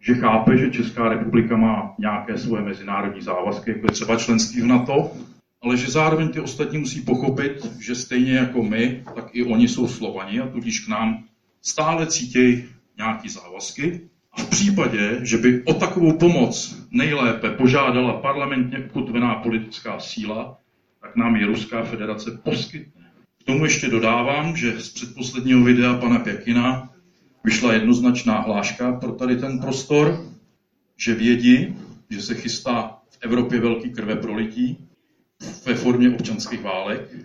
že 0.00 0.14
chápe, 0.14 0.56
že 0.56 0.70
Česká 0.70 1.08
republika 1.08 1.56
má 1.56 1.94
nějaké 1.98 2.38
svoje 2.38 2.62
mezinárodní 2.62 3.22
závazky, 3.22 3.70
jako 3.70 3.86
je 3.86 3.92
třeba 3.92 4.16
členství 4.16 4.60
v 4.60 4.66
NATO, 4.66 5.10
ale 5.62 5.76
že 5.76 5.90
zároveň 5.90 6.28
ty 6.28 6.40
ostatní 6.40 6.78
musí 6.78 7.00
pochopit, 7.00 7.66
že 7.80 7.94
stejně 7.94 8.32
jako 8.32 8.62
my, 8.62 9.04
tak 9.14 9.24
i 9.32 9.44
oni 9.44 9.68
jsou 9.68 9.88
Slovani 9.88 10.40
a 10.40 10.48
tudíž 10.48 10.80
k 10.80 10.88
nám 10.88 11.24
stále 11.62 12.06
cítějí 12.06 12.64
nějaké 12.96 13.28
závazky. 13.28 14.00
A 14.32 14.42
v 14.42 14.50
případě, 14.50 15.18
že 15.22 15.38
by 15.38 15.62
o 15.62 15.74
takovou 15.74 16.18
pomoc 16.18 16.84
nejlépe 16.90 17.50
požádala 17.50 18.12
parlamentně 18.12 18.78
ukotvená 18.78 19.34
politická 19.34 20.00
síla, 20.00 20.58
tak 21.02 21.16
nám 21.16 21.36
ji 21.36 21.44
Ruská 21.44 21.82
federace 21.82 22.40
poskytne. 22.44 23.10
K 23.40 23.44
tomu 23.44 23.64
ještě 23.64 23.88
dodávám, 23.88 24.56
že 24.56 24.80
z 24.80 24.88
předposledního 24.88 25.64
videa 25.64 25.94
pana 25.94 26.18
Pěkina 26.18 26.90
vyšla 27.44 27.72
jednoznačná 27.72 28.40
hláška 28.40 28.92
pro 28.92 29.12
tady 29.12 29.36
ten 29.36 29.58
prostor, 29.58 30.26
že 30.96 31.14
vědí, 31.14 31.76
že 32.10 32.22
se 32.22 32.34
chystá 32.34 32.98
v 33.10 33.18
Evropě 33.20 33.60
velký 33.60 33.90
krve 33.90 34.16
prolití 34.16 34.88
ve 35.66 35.74
formě 35.74 36.10
občanských 36.10 36.62
válek, 36.62 37.16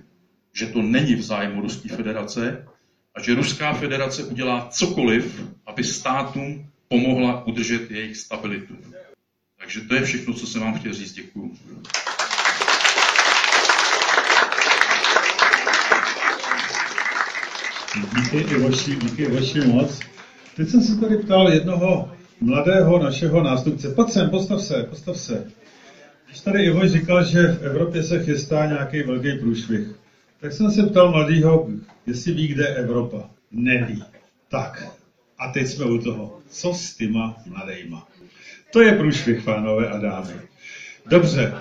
že 0.53 0.67
to 0.67 0.81
není 0.81 1.15
v 1.15 1.21
zájmu 1.21 1.61
Ruské 1.61 1.95
federace 1.95 2.67
a 3.15 3.21
že 3.21 3.35
Ruská 3.35 3.73
federace 3.73 4.23
udělá 4.23 4.67
cokoliv, 4.71 5.49
aby 5.65 5.83
státům 5.83 6.69
pomohla 6.87 7.47
udržet 7.47 7.91
jejich 7.91 8.17
stabilitu. 8.17 8.77
Takže 9.59 9.81
to 9.81 9.95
je 9.95 10.01
všechno, 10.01 10.33
co 10.33 10.47
jsem 10.47 10.61
vám 10.61 10.73
chtěl 10.79 10.93
říct. 10.93 11.13
Děkuju. 11.13 11.57
Díky 17.95 18.37
Ivoši, 18.37 18.95
díky 18.95 19.23
Ivoši 19.23 19.61
moc. 19.61 19.99
Teď 20.55 20.69
jsem 20.69 20.81
se 20.81 20.95
tady 20.99 21.17
ptal 21.17 21.53
jednoho 21.53 22.11
mladého 22.41 23.03
našeho 23.03 23.43
nástupce. 23.43 23.89
Pojď 23.89 24.09
sem, 24.09 24.29
postav 24.29 24.61
se, 24.61 24.83
postav 24.83 25.17
se. 25.17 25.51
Když 26.27 26.39
tady 26.39 26.63
Ivo 26.65 26.87
říkal, 26.87 27.23
že 27.23 27.47
v 27.47 27.63
Evropě 27.63 28.03
se 28.03 28.23
chystá 28.23 28.65
nějaký 28.65 29.03
velký 29.03 29.39
průšvih, 29.39 29.87
tak 30.39 30.53
jsem 30.53 30.71
se 30.71 30.83
ptal 30.83 31.11
mladýho, 31.11 31.69
jestli 32.07 32.33
ví, 32.33 32.47
kde 32.47 32.63
je 32.63 32.75
Evropa. 32.75 33.29
Neví. 33.51 34.03
Tak, 34.49 34.87
a 35.39 35.51
teď 35.51 35.67
jsme 35.67 35.85
u 35.85 35.97
toho. 35.97 36.39
Co 36.49 36.73
s 36.73 36.95
těma 36.95 37.35
mladejma? 37.45 38.07
To 38.71 38.81
je 38.81 38.91
průšvih, 38.91 39.43
pánové 39.43 39.89
a 39.89 39.97
dámy. 39.97 40.33
Dobře. 41.09 41.53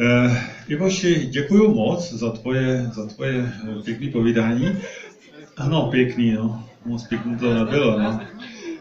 Eh, 0.00 0.40
Ivoši, 0.68 1.26
děkuji 1.26 1.74
moc 1.74 2.12
za 2.12 2.30
tvoje, 2.30 2.90
za 2.94 3.06
tvoje 3.06 3.52
pěkné 3.84 4.10
povídání. 4.10 4.78
Ano, 5.56 5.88
pěkný, 5.90 6.32
no. 6.32 6.64
Moc 6.84 7.08
pěkný 7.08 7.36
to 7.36 7.54
nebylo, 7.54 7.98
no. 7.98 8.20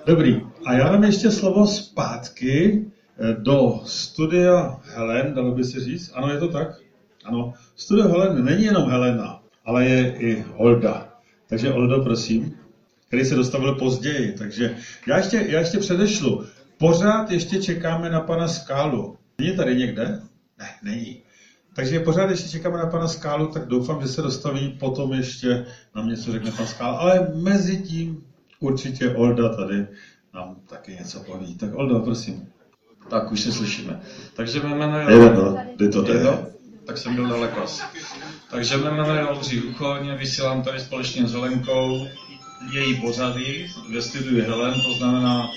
Dobrý. 0.06 0.42
A 0.66 0.74
já 0.74 0.90
dám 0.90 1.04
ještě 1.04 1.32
slovo 1.32 1.68
zpátky 1.68 2.86
eh, 3.20 3.34
do 3.34 3.82
studia 3.86 4.80
Helen, 4.84 5.34
dalo 5.34 5.56
by 5.56 5.64
se 5.64 5.80
říct. 5.80 6.12
Ano, 6.14 6.30
je 6.30 6.40
to 6.40 6.48
tak? 6.48 6.68
Ano. 7.26 7.54
Studio 7.76 8.08
Helen 8.08 8.46
není 8.46 8.64
jenom 8.64 8.90
Helena, 8.90 9.42
ale 9.66 9.86
je 9.86 10.16
i 10.20 10.46
Olda. 10.56 11.14
Takže 11.48 11.72
Oldo, 11.72 12.04
prosím, 12.04 12.58
který 13.08 13.26
se 13.26 13.36
dostavil 13.36 13.76
později. 13.76 14.32
Takže 14.32 14.76
já 15.08 15.18
ještě, 15.18 15.46
já 15.48 15.60
ještě 15.60 15.78
předešlu. 15.78 16.46
Pořád 16.78 17.32
ještě 17.32 17.62
čekáme 17.62 18.10
na 18.10 18.20
pana 18.20 18.48
Skálu. 18.48 19.18
Není 19.38 19.58
tady 19.58 19.76
někde? 19.76 20.20
Ne, 20.60 20.70
není. 20.84 21.22
Takže 21.76 22.00
pořád 22.00 22.30
ještě 22.30 22.50
čekáme 22.50 22.78
na 22.78 22.86
pana 22.86 23.08
Skálu, 23.08 23.48
tak 23.48 23.68
doufám, 23.68 24.02
že 24.02 24.08
se 24.08 24.22
dostaví 24.22 24.78
potom 24.80 25.14
ještě 25.14 25.66
nám 25.96 26.10
něco 26.10 26.32
řekne 26.32 26.52
pan 26.52 26.68
Skál. 26.68 26.96
Ale 26.96 27.32
mezi 27.34 27.78
tím 27.78 28.24
určitě 28.60 29.10
Olda 29.10 29.56
tady 29.56 29.88
nám 30.34 30.56
taky 30.70 30.92
něco 30.92 31.20
poví. 31.20 31.56
Tak 31.56 31.74
Olda, 31.74 32.00
prosím. 32.00 32.48
Tak 33.10 33.32
už 33.32 33.42
se 33.42 33.52
slyšíme. 33.52 34.02
Takže 34.34 34.60
mé 34.60 34.76
jméno 34.76 35.00
je... 35.00 35.18
Jedno, 35.18 35.58
kdy 35.76 35.90
to 35.90 36.02
jde. 36.02 36.46
Tak 36.86 36.98
jsem 36.98 37.16
byl 37.16 37.28
daleko 37.28 37.64
asi. 37.64 37.82
Takže 38.52 38.78
mé 38.78 38.92
jméno 38.92 39.16
je 39.16 39.26
Oldřich 39.26 39.66
Ucholně, 39.66 40.16
vysílám 40.16 40.62
tady 40.62 40.80
společně 40.80 41.28
s 41.28 41.34
Helenkou 41.34 42.08
její 42.72 43.02
pořady 43.02 43.68
ve 43.94 44.02
studiu 44.02 44.46
Helen, 44.46 44.74
to 44.74 44.94
znamená 44.94 45.50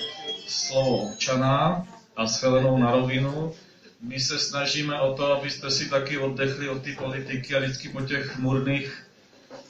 slovo 0.47 0.97
občana 0.97 1.83
a 2.15 2.27
s 2.27 2.43
Helenou 2.43 2.77
na 2.77 2.91
rovinu 2.91 3.51
my 4.01 4.19
se 4.19 4.39
snažíme 4.39 4.99
o 4.99 5.13
to, 5.13 5.37
abyste 5.37 5.71
si 5.71 5.89
taky 5.89 6.17
oddechli 6.17 6.69
od 6.69 6.81
ty 6.81 6.91
politiky 6.93 7.55
a 7.55 7.59
vždycky 7.59 7.89
po 7.89 8.01
těch 8.01 8.37
murných 8.37 9.03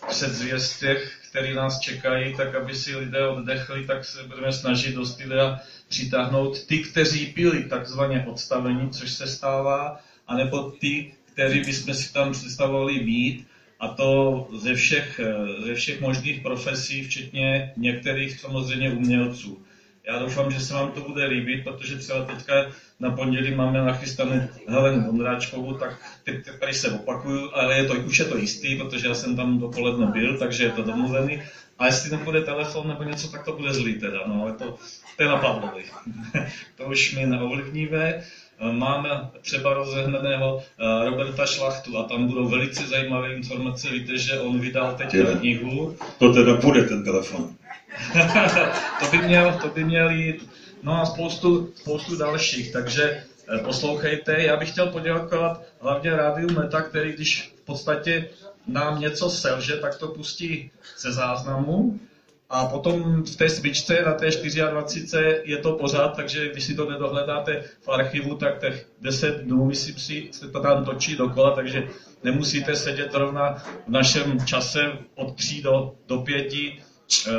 předzvěstech, 0.10 1.20
které 1.30 1.54
nás 1.54 1.80
čekají, 1.80 2.36
tak 2.36 2.56
aby 2.56 2.76
si 2.76 2.96
lidé 2.96 3.28
oddechli, 3.28 3.86
tak 3.86 4.06
se 4.06 4.24
budeme 4.24 4.52
snažit 4.52 4.96
do 4.96 5.06
studia 5.06 5.60
přitáhnout 5.88 6.66
ty, 6.66 6.80
kteří 6.80 7.34
byli 7.36 7.64
takzvaně 7.64 8.26
odstaveni, 8.28 8.90
což 8.90 9.12
se 9.12 9.28
stává, 9.28 10.00
anebo 10.28 10.72
ty, 10.72 11.14
kteří 11.34 11.60
bychom 11.60 11.94
si 11.94 12.14
tam 12.14 12.32
představovali 12.32 13.00
být 13.00 13.46
a 13.80 13.88
to 13.88 14.48
ze 14.54 14.74
všech, 14.74 15.20
ze 15.66 15.76
všech 15.76 16.02
možných 16.02 16.42
profesí, 16.42 17.04
včetně 17.04 17.74
některých 17.78 18.40
samozřejmě 18.40 18.92
umělců. 18.92 19.62
Já 20.08 20.20
doufám, 20.20 20.52
že 20.52 20.60
se 20.60 20.74
vám 20.74 20.92
to 20.92 21.02
bude 21.02 21.26
líbit, 21.26 21.64
protože 21.64 21.98
třeba 21.98 22.26
teďka 22.26 22.54
na 23.00 23.12
pondělí 23.12 23.56
máme 23.56 23.82
nachystanou 23.82 24.42
Helenu 24.68 25.06
Vondráčkovou, 25.06 25.74
tak 25.74 26.00
teď 26.24 26.36
tady 26.60 26.74
se 26.74 26.92
opakuju, 26.92 27.50
ale 27.54 27.78
je 27.78 27.86
to, 27.86 27.94
už 27.94 28.20
je 28.20 28.26
to 28.26 28.38
jistý, 28.38 28.76
protože 28.76 29.08
já 29.08 29.14
jsem 29.14 29.36
tam 29.36 29.60
dopoledne 29.60 30.06
byl, 30.06 30.38
takže 30.38 30.64
je 30.64 30.70
to 30.70 30.84
domluvený. 30.84 31.42
A 31.80 31.86
jestli 31.86 32.12
nebude 32.12 32.42
telefon 32.42 32.88
nebo 32.88 33.04
něco, 33.04 33.32
tak 33.32 33.46
to 33.46 33.52
bude 33.54 33.74
zlý 33.74 34.00
teda, 34.00 34.20
no, 34.28 34.42
ale 34.42 34.54
to, 34.54 34.78
to 35.18 35.24
je 35.24 35.30
na 35.30 35.38
Pavlovi. 35.38 35.84
to 36.78 36.84
už 36.84 37.16
mi 37.16 37.26
neovlivníme. 37.26 38.24
Máme 38.72 39.10
třeba 39.42 39.74
rozehnaného 39.74 40.60
eh, 40.62 41.10
Roberta 41.10 41.46
Šlachtu 41.46 41.98
a 41.98 42.04
tam 42.04 42.28
budou 42.28 42.48
velice 42.48 42.88
zajímavé 42.88 43.34
informace. 43.34 43.90
Víte, 43.90 44.18
že 44.18 44.40
on 44.40 44.60
vydal 44.60 44.96
teď 44.96 45.16
knihu. 45.40 45.96
To 46.18 46.34
teda 46.34 46.56
bude 46.56 46.84
ten 46.84 47.04
telefon. 47.04 47.56
to, 49.00 49.08
by 49.12 49.18
měl, 49.18 49.60
to 49.62 49.70
by 49.70 49.84
měl 49.84 50.10
jít. 50.10 50.50
No 50.84 51.02
a 51.02 51.06
spoustu, 51.06 51.74
spoustu 51.76 52.18
dalších, 52.18 52.72
takže 52.74 53.24
eh, 53.56 53.58
poslouchejte. 53.64 54.42
Já 54.42 54.58
bych 54.58 54.72
chtěl 54.72 54.88
poděkovat 54.88 55.62
hlavně 55.82 56.16
Rádiu 56.16 56.54
Meta, 56.54 56.82
který 56.82 57.14
když 57.14 57.54
v 57.62 57.66
podstatě 57.66 58.30
nám 58.68 59.00
něco 59.00 59.30
selže, 59.30 59.78
tak 59.78 59.98
to 59.98 60.08
pustí 60.08 60.72
ze 60.98 61.12
záznamu. 61.12 62.00
A 62.50 62.66
potom 62.66 63.24
v 63.24 63.36
té 63.36 63.50
svičce 63.50 64.02
na 64.06 64.14
té 64.14 64.30
24 64.72 65.42
je 65.44 65.58
to 65.58 65.72
pořád, 65.74 66.16
takže 66.16 66.52
když 66.52 66.64
si 66.64 66.76
to 66.76 66.90
nedohledáte 66.90 67.64
v 67.82 67.90
archivu, 67.90 68.36
tak 68.36 68.60
těch 68.60 68.88
10 69.02 69.38
dnů, 69.38 69.66
myslím 69.66 69.96
si, 69.96 70.30
se 70.32 70.48
to 70.48 70.62
tam 70.62 70.86
točí 70.86 71.16
dokola, 71.16 71.56
takže 71.56 71.88
nemusíte 72.24 72.76
sedět 72.76 73.14
rovna 73.14 73.54
v 73.88 73.90
našem 73.90 74.46
čase 74.46 74.92
od 75.16 75.36
3 75.36 75.62
do, 75.62 75.96
do 76.08 76.18
5 76.18 76.54
uh, 76.54 77.34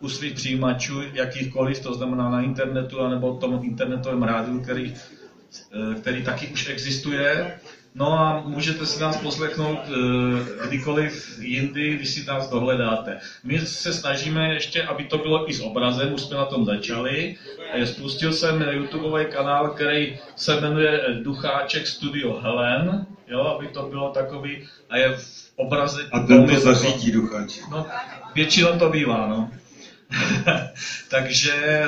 u 0.00 0.08
svých 0.08 0.34
přijímačů, 0.34 1.02
jakýchkoliv, 1.12 1.80
to 1.80 1.94
znamená 1.94 2.30
na 2.30 2.42
internetu, 2.42 3.00
anebo 3.00 3.34
tom 3.34 3.60
internetovém 3.62 4.22
rádiu, 4.22 4.60
který, 4.60 4.94
uh, 5.74 5.94
který 5.94 6.24
taky 6.24 6.46
už 6.46 6.68
existuje. 6.68 7.58
No 7.94 8.12
a 8.18 8.42
můžete 8.46 8.86
si 8.86 9.00
nás 9.00 9.16
poslechnout 9.16 9.78
uh, 9.88 10.66
kdykoliv 10.68 11.38
jindy, 11.40 11.96
když 11.96 12.08
si 12.08 12.26
nás 12.26 12.50
dohledáte. 12.50 13.18
My 13.44 13.58
se 13.58 13.92
snažíme 13.92 14.54
ještě, 14.54 14.82
aby 14.82 15.04
to 15.04 15.18
bylo 15.18 15.50
i 15.50 15.54
s 15.54 15.60
obrazem, 15.60 16.14
už 16.14 16.22
jsme 16.22 16.36
na 16.36 16.44
tom 16.44 16.64
začali. 16.64 17.36
Spustil 17.84 18.32
jsem 18.32 18.62
YouTubeový 18.62 19.24
kanál, 19.26 19.68
který 19.68 20.18
se 20.36 20.60
jmenuje 20.60 21.00
Ducháček 21.22 21.86
Studio 21.86 22.40
Helen, 22.40 23.06
jo, 23.28 23.40
aby 23.40 23.68
to 23.68 23.82
bylo 23.82 24.10
takový, 24.10 24.68
a 24.90 24.96
je 24.96 25.16
v 25.16 25.52
obraze... 25.56 26.02
A 26.12 26.20
ten 26.20 26.46
to 26.46 26.60
zařídí 26.60 27.12
Ducháček. 27.12 27.64
No, 27.70 27.86
většinou 28.34 28.78
to 28.78 28.90
bývá, 28.90 29.26
no. 29.26 29.50
Takže 31.08 31.82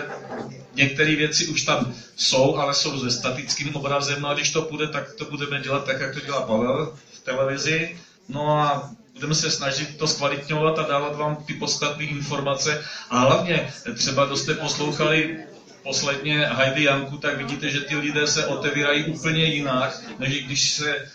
některé 0.75 1.17
věci 1.17 1.47
už 1.47 1.63
tam 1.63 1.95
jsou, 2.17 2.57
ale 2.57 2.75
jsou 2.75 3.01
se 3.01 3.11
statickým 3.11 3.77
obrazem. 3.77 4.25
A 4.25 4.35
když 4.35 4.51
to 4.51 4.63
půjde, 4.63 4.89
tak 4.89 5.15
to 5.15 5.25
budeme 5.25 5.61
dělat 5.61 5.85
tak, 5.85 6.01
jak 6.01 6.15
to 6.15 6.21
dělá 6.21 6.43
Pavel 6.43 6.95
v 7.13 7.21
televizi. 7.21 7.97
No 8.29 8.59
a 8.59 8.91
budeme 9.15 9.35
se 9.35 9.51
snažit 9.51 9.97
to 9.97 10.07
zkvalitňovat 10.07 10.79
a 10.79 10.83
dávat 10.83 11.17
vám 11.17 11.37
ty 11.37 11.55
podstatné 11.55 12.05
informace. 12.05 12.85
A 13.11 13.19
hlavně 13.19 13.73
třeba, 13.97 14.25
kdo 14.25 14.37
jste 14.37 14.55
poslouchali 14.55 15.39
posledně 15.83 16.47
Heidi 16.47 16.85
Janku, 16.85 17.17
tak 17.17 17.37
vidíte, 17.37 17.69
že 17.69 17.81
ty 17.81 17.97
lidé 17.97 18.27
se 18.27 18.47
otevírají 18.47 19.05
úplně 19.05 19.45
jinak, 19.45 20.01
než 20.19 20.45
když 20.45 20.71
se 20.71 21.11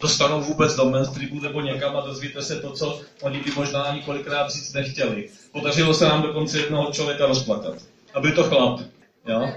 dostanou 0.00 0.40
vůbec 0.40 0.76
do 0.76 0.90
mainstreamu 0.90 1.40
nebo 1.40 1.60
někam 1.60 1.96
a 1.96 2.06
dozvíte 2.06 2.42
se 2.42 2.56
to, 2.56 2.70
co 2.70 3.00
oni 3.22 3.40
by 3.40 3.50
možná 3.56 3.82
ani 3.82 4.02
kolikrát 4.02 4.50
říct 4.50 4.72
nechtěli. 4.72 5.28
Podařilo 5.52 5.94
se 5.94 6.04
nám 6.04 6.22
dokonce 6.22 6.58
jednoho 6.58 6.92
člověka 6.92 7.26
rozplakat. 7.26 7.74
A 8.14 8.20
byl 8.20 8.32
to 8.32 8.44
chlap. 8.44 8.80
Jo? 9.28 9.52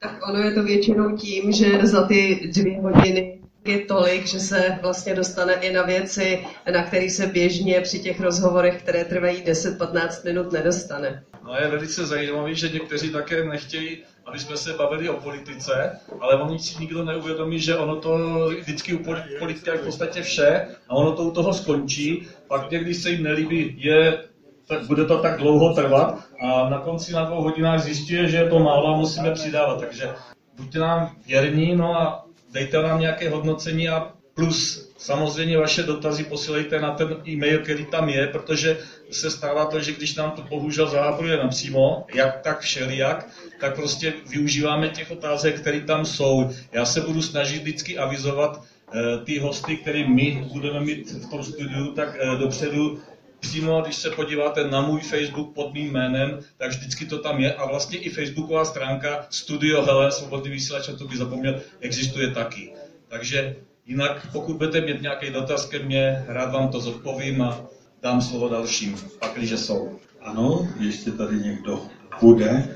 Tak 0.00 0.28
ono 0.28 0.38
je 0.38 0.52
to 0.52 0.62
většinou 0.62 1.16
tím, 1.16 1.52
že 1.52 1.78
za 1.82 2.06
ty 2.06 2.50
dvě 2.54 2.80
hodiny 2.80 3.38
je 3.64 3.78
tolik, 3.78 4.26
že 4.26 4.40
se 4.40 4.78
vlastně 4.82 5.14
dostane 5.14 5.54
i 5.54 5.72
na 5.72 5.82
věci, 5.82 6.46
na 6.72 6.82
které 6.82 7.10
se 7.10 7.26
běžně 7.26 7.80
při 7.80 7.98
těch 7.98 8.20
rozhovorech, 8.20 8.82
které 8.82 9.04
trvají 9.04 9.42
10-15 9.42 10.24
minut, 10.24 10.52
nedostane. 10.52 11.24
No 11.44 11.54
je 11.54 11.68
velice 11.68 12.06
zajímavé, 12.06 12.54
že 12.54 12.68
někteří 12.68 13.10
také 13.10 13.44
nechtějí, 13.44 13.98
aby 14.28 14.38
jsme 14.38 14.56
se 14.56 14.72
bavili 14.72 15.08
o 15.08 15.20
politice, 15.20 16.00
ale 16.20 16.36
oni 16.42 16.58
si 16.58 16.80
nikdo 16.80 17.04
neuvědomí, 17.04 17.60
že 17.60 17.76
ono 17.76 17.96
to 17.96 18.18
vždycky 18.60 18.94
u 18.94 19.04
politiky 19.38 19.70
je 19.70 19.78
v 19.78 19.84
podstatě 19.84 20.22
vše 20.22 20.66
a 20.88 20.94
ono 20.94 21.12
to 21.12 21.22
u 21.22 21.30
toho 21.30 21.54
skončí. 21.54 22.26
Pak 22.48 22.70
někdy 22.70 22.94
se 22.94 23.10
jim 23.10 23.22
nelíbí, 23.22 23.74
je 23.76 24.24
tak 24.68 24.86
bude 24.86 25.04
to 25.04 25.18
tak 25.18 25.38
dlouho 25.38 25.74
trvat 25.74 26.24
a 26.40 26.68
na 26.68 26.78
konci 26.78 27.12
na 27.12 27.24
dvou 27.24 27.42
hodinách 27.42 27.80
zjistí, 27.80 28.16
že 28.24 28.36
je 28.36 28.48
to 28.48 28.58
málo 28.58 28.94
a 28.94 28.96
musíme 28.96 29.30
přidávat. 29.32 29.80
Takže 29.80 30.10
buďte 30.56 30.78
nám 30.78 31.16
věrní, 31.26 31.76
no 31.76 31.94
a 31.94 32.26
dejte 32.52 32.82
nám 32.82 33.00
nějaké 33.00 33.30
hodnocení 33.30 33.88
a 33.88 34.12
plus 34.34 34.87
samozřejmě 34.98 35.58
vaše 35.58 35.82
dotazy 35.82 36.24
posílejte 36.24 36.80
na 36.80 36.90
ten 36.90 37.16
e-mail, 37.28 37.58
který 37.58 37.86
tam 37.86 38.08
je, 38.08 38.26
protože 38.26 38.78
se 39.10 39.30
stává 39.30 39.64
to, 39.64 39.80
že 39.80 39.92
když 39.92 40.14
nám 40.14 40.30
to 40.30 40.42
bohužel 40.42 40.88
zahábruje 40.88 41.36
napřímo, 41.36 42.06
jak 42.14 42.40
tak 42.40 42.60
všelijak, 42.60 43.28
tak 43.60 43.74
prostě 43.74 44.12
využíváme 44.30 44.88
těch 44.88 45.10
otázek, 45.10 45.60
které 45.60 45.80
tam 45.80 46.04
jsou. 46.04 46.50
Já 46.72 46.84
se 46.84 47.00
budu 47.00 47.22
snažit 47.22 47.62
vždycky 47.62 47.98
avizovat 47.98 48.62
eh, 48.62 49.24
ty 49.24 49.38
hosty, 49.38 49.76
které 49.76 50.08
my 50.08 50.48
budeme 50.52 50.80
mít 50.80 51.10
v 51.10 51.30
tom 51.30 51.44
studiu, 51.44 51.92
tak 51.92 52.16
eh, 52.20 52.36
dopředu 52.36 53.00
přímo, 53.40 53.80
když 53.80 53.96
se 53.96 54.10
podíváte 54.10 54.70
na 54.70 54.80
můj 54.80 55.00
Facebook 55.00 55.54
pod 55.54 55.74
mým 55.74 55.92
jménem, 55.92 56.38
tak 56.56 56.70
vždycky 56.70 57.06
to 57.06 57.18
tam 57.18 57.40
je 57.40 57.54
a 57.54 57.66
vlastně 57.66 57.98
i 57.98 58.10
facebooková 58.10 58.64
stránka 58.64 59.26
Studio 59.30 59.82
Helen, 59.82 60.10
Svobodný 60.10 60.50
vysílač, 60.50 60.90
to 60.98 61.04
by 61.04 61.16
zapomněl, 61.16 61.60
existuje 61.80 62.30
taky. 62.30 62.72
Takže 63.08 63.56
jinak, 63.88 64.28
pokud 64.32 64.56
budete 64.56 64.80
mít 64.80 65.02
nějaký 65.02 65.30
dotaz 65.30 65.66
ke 65.66 65.78
mně, 65.78 66.24
rád 66.28 66.52
vám 66.52 66.68
to 66.68 66.80
zodpovím 66.80 67.42
a 67.42 67.60
dám 68.02 68.20
slovo 68.20 68.48
dalším, 68.48 68.96
pakliže 69.18 69.58
jsou. 69.58 69.98
Ano, 70.22 70.68
ještě 70.80 71.10
tady 71.10 71.36
někdo 71.36 71.80
bude. 72.20 72.68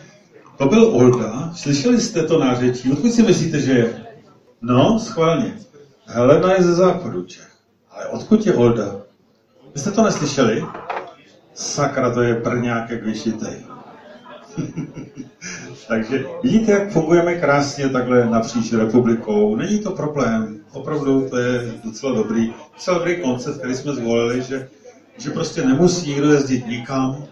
To 0.58 0.66
byl 0.66 0.84
Olga. 0.86 1.52
Slyšeli 1.56 2.00
jste 2.00 2.22
to 2.22 2.38
nářečí? 2.38 2.92
Odkud 2.92 3.12
si 3.12 3.22
myslíte, 3.22 3.60
že 3.60 3.72
je? 3.72 4.06
No, 4.62 4.98
schválně. 4.98 5.54
Helena 6.06 6.52
je 6.54 6.62
ze 6.62 6.74
západu 6.74 7.22
Čech. 7.22 7.48
Ale 7.90 8.06
odkud 8.06 8.46
je 8.46 8.54
Olda? 8.54 8.96
Vy 9.74 9.80
jste 9.80 9.90
to 9.90 10.02
neslyšeli? 10.02 10.64
Sakra, 11.54 12.14
to 12.14 12.22
je 12.22 12.34
prňák 12.34 12.90
jak 12.90 13.02
vyšitej. 13.04 13.71
Takže 15.88 16.24
vidíte, 16.42 16.72
jak 16.72 16.90
fungujeme 16.90 17.34
krásně 17.34 17.88
takhle 17.88 18.30
napříč 18.30 18.72
republikou. 18.72 19.56
Není 19.56 19.78
to 19.78 19.90
problém. 19.90 20.60
Opravdu 20.72 21.28
to 21.28 21.38
je 21.38 21.72
docela 21.84 22.14
dobrý, 22.14 22.54
docela 22.74 22.98
dobrý 22.98 23.20
koncept, 23.20 23.58
který 23.58 23.74
jsme 23.74 23.92
zvolili, 23.92 24.42
že, 24.42 24.68
že 25.18 25.30
prostě 25.30 25.64
nemusí 25.64 26.08
nikdo 26.08 26.32
jezdit 26.32 26.66
nikam, 26.66 27.24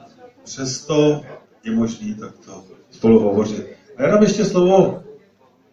přesto 0.44 1.22
je 1.64 1.72
možný 1.72 2.14
takto 2.14 2.64
spolu 2.90 3.20
hovořit. 3.20 3.66
A 3.96 4.02
já 4.02 4.08
dám 4.10 4.22
ještě 4.22 4.44
slovo 4.44 5.02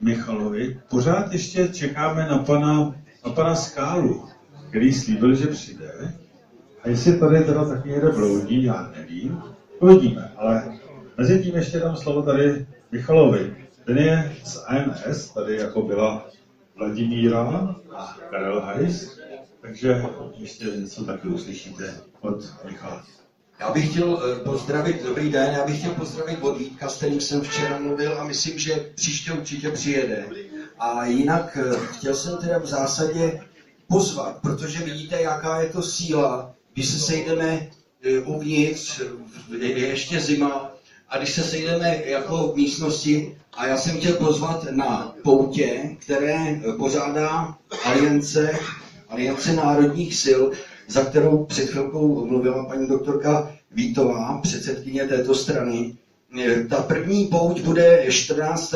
Michalovi. 0.02 0.80
Pořád 0.90 1.34
ještě 1.34 1.68
čekáme 1.68 2.28
na 2.28 2.38
pana, 2.38 2.96
na 3.26 3.32
pana 3.32 3.56
Skálu, 3.56 4.26
který 4.70 4.94
slíbil, 4.94 5.36
že 5.36 5.48
přijde. 5.48 6.14
A 6.84 6.90
jestli 6.90 7.20
tady 7.20 7.44
teda 7.44 7.66
taky 7.70 7.90
někde 7.90 8.10
bloudí, 8.10 8.64
já 8.64 8.92
nevím. 8.98 9.42
Uvidíme, 9.80 10.32
ale 10.36 10.78
mezi 11.18 11.44
tím 11.44 11.56
ještě 11.56 11.80
dám 11.80 11.98
slovo 11.98 12.22
tady 12.22 12.66
Michalovi. 12.92 13.56
Ten 13.86 13.98
je 13.98 14.36
z 14.44 14.64
AMS, 14.68 15.30
tady 15.30 15.56
jako 15.56 15.82
byla 15.82 16.26
Vladimíra 16.76 17.76
a 17.96 18.18
Karel 18.30 18.62
Harris, 18.62 19.20
takže 19.62 20.04
ještě 20.38 20.66
něco 20.66 21.06
taky 21.06 21.28
uslyšíte 21.28 21.94
od 22.22 22.66
Michala. 22.66 23.04
Já 23.60 23.72
bych 23.72 23.90
chtěl 23.92 24.22
eh, 24.24 24.44
pozdravit, 24.44 25.04
dobrý 25.04 25.30
den, 25.30 25.54
já 25.54 25.66
bych 25.66 25.80
chtěl 25.80 25.92
pozdravit 25.92 26.40
od 26.42 26.58
Vítka, 26.58 26.90
s 26.90 26.98
kterým 26.98 27.22
jsem 27.22 27.42
včera 27.42 27.80
mluvil 27.80 28.20
a 28.20 28.24
myslím, 28.24 28.60
že 28.60 28.92
příště 28.96 29.32
určitě 29.32 29.70
přijede. 29.70 30.26
A 30.80 31.06
jinak 31.06 31.58
eh, 31.62 31.78
chtěl 31.92 32.16
jsem 32.16 32.38
teda 32.38 32.58
v 32.58 32.66
zásadě 32.66 33.42
pozvat, 33.88 34.42
protože 34.42 34.84
vidíte, 34.84 35.22
jaká 35.22 35.62
je 35.62 35.70
to 35.70 35.82
síla 35.84 36.58
když 36.78 36.90
se 36.90 37.00
sejdeme 37.00 37.70
e, 38.02 38.20
uvnitř, 38.20 39.02
je 39.60 39.88
ještě 39.88 40.20
zima, 40.20 40.72
a 41.10 41.18
když 41.18 41.32
se 41.34 41.44
sejdeme 41.44 42.02
jako 42.06 42.48
v 42.48 42.56
místnosti, 42.56 43.38
a 43.54 43.68
já 43.68 43.78
jsem 43.78 43.98
chtěl 43.98 44.14
pozvat 44.14 44.68
na 44.72 45.16
poutě, 45.24 45.96
které 46.00 46.60
pořádá 46.78 47.56
Aliance, 47.84 48.52
Aliance 49.10 49.54
národních 49.54 50.16
sil, 50.24 50.42
za 50.88 51.06
kterou 51.06 51.46
před 51.46 51.70
chvilkou 51.70 52.26
mluvila 52.26 52.66
paní 52.66 52.88
doktorka 52.88 53.52
Vítová, 53.72 54.40
předsedkyně 54.44 55.06
této 55.08 55.36
strany. 55.36 55.98
E, 56.40 56.64
ta 56.64 56.82
první 56.82 57.26
pouť 57.26 57.62
bude 57.62 58.06
14. 58.10 58.74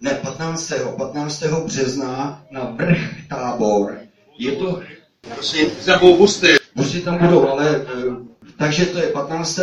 ne 0.00 0.10
15. 0.22 0.72
15. 0.96 1.42
března 1.64 2.42
na 2.50 2.64
vrch 2.76 3.28
tábor. 3.28 3.98
Je 4.38 4.52
to 4.52 4.80
Prosím. 5.34 5.70
Tam 5.86 6.16
busty. 6.16 6.56
Busty 6.76 7.00
tam 7.00 7.18
budou, 7.18 7.48
ale 7.48 7.76
eh, 7.76 8.16
takže 8.58 8.86
to 8.86 8.98
je 8.98 9.06
15. 9.06 9.60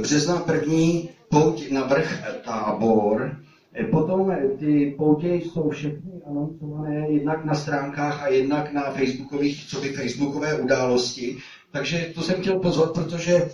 března 0.00 0.36
první 0.36 1.08
pouť 1.30 1.70
na 1.70 1.84
vrch 1.84 2.24
tábor. 2.44 3.36
Eh, 3.74 3.84
Potom 3.84 4.30
eh, 4.30 4.48
ty 4.58 4.94
poutě 4.98 5.28
jsou 5.28 5.70
všechny 5.70 6.12
anoncované 6.26 7.06
jednak 7.08 7.44
na 7.44 7.54
stránkách 7.54 8.22
a 8.22 8.28
jednak 8.28 8.72
na 8.72 8.90
facebookových, 8.90 9.66
co 9.68 9.80
by 9.80 9.88
facebookové 9.92 10.54
události. 10.54 11.36
Takže 11.72 12.10
to 12.14 12.22
jsem 12.22 12.40
chtěl 12.40 12.58
pozvat, 12.58 12.92
protože 12.92 13.50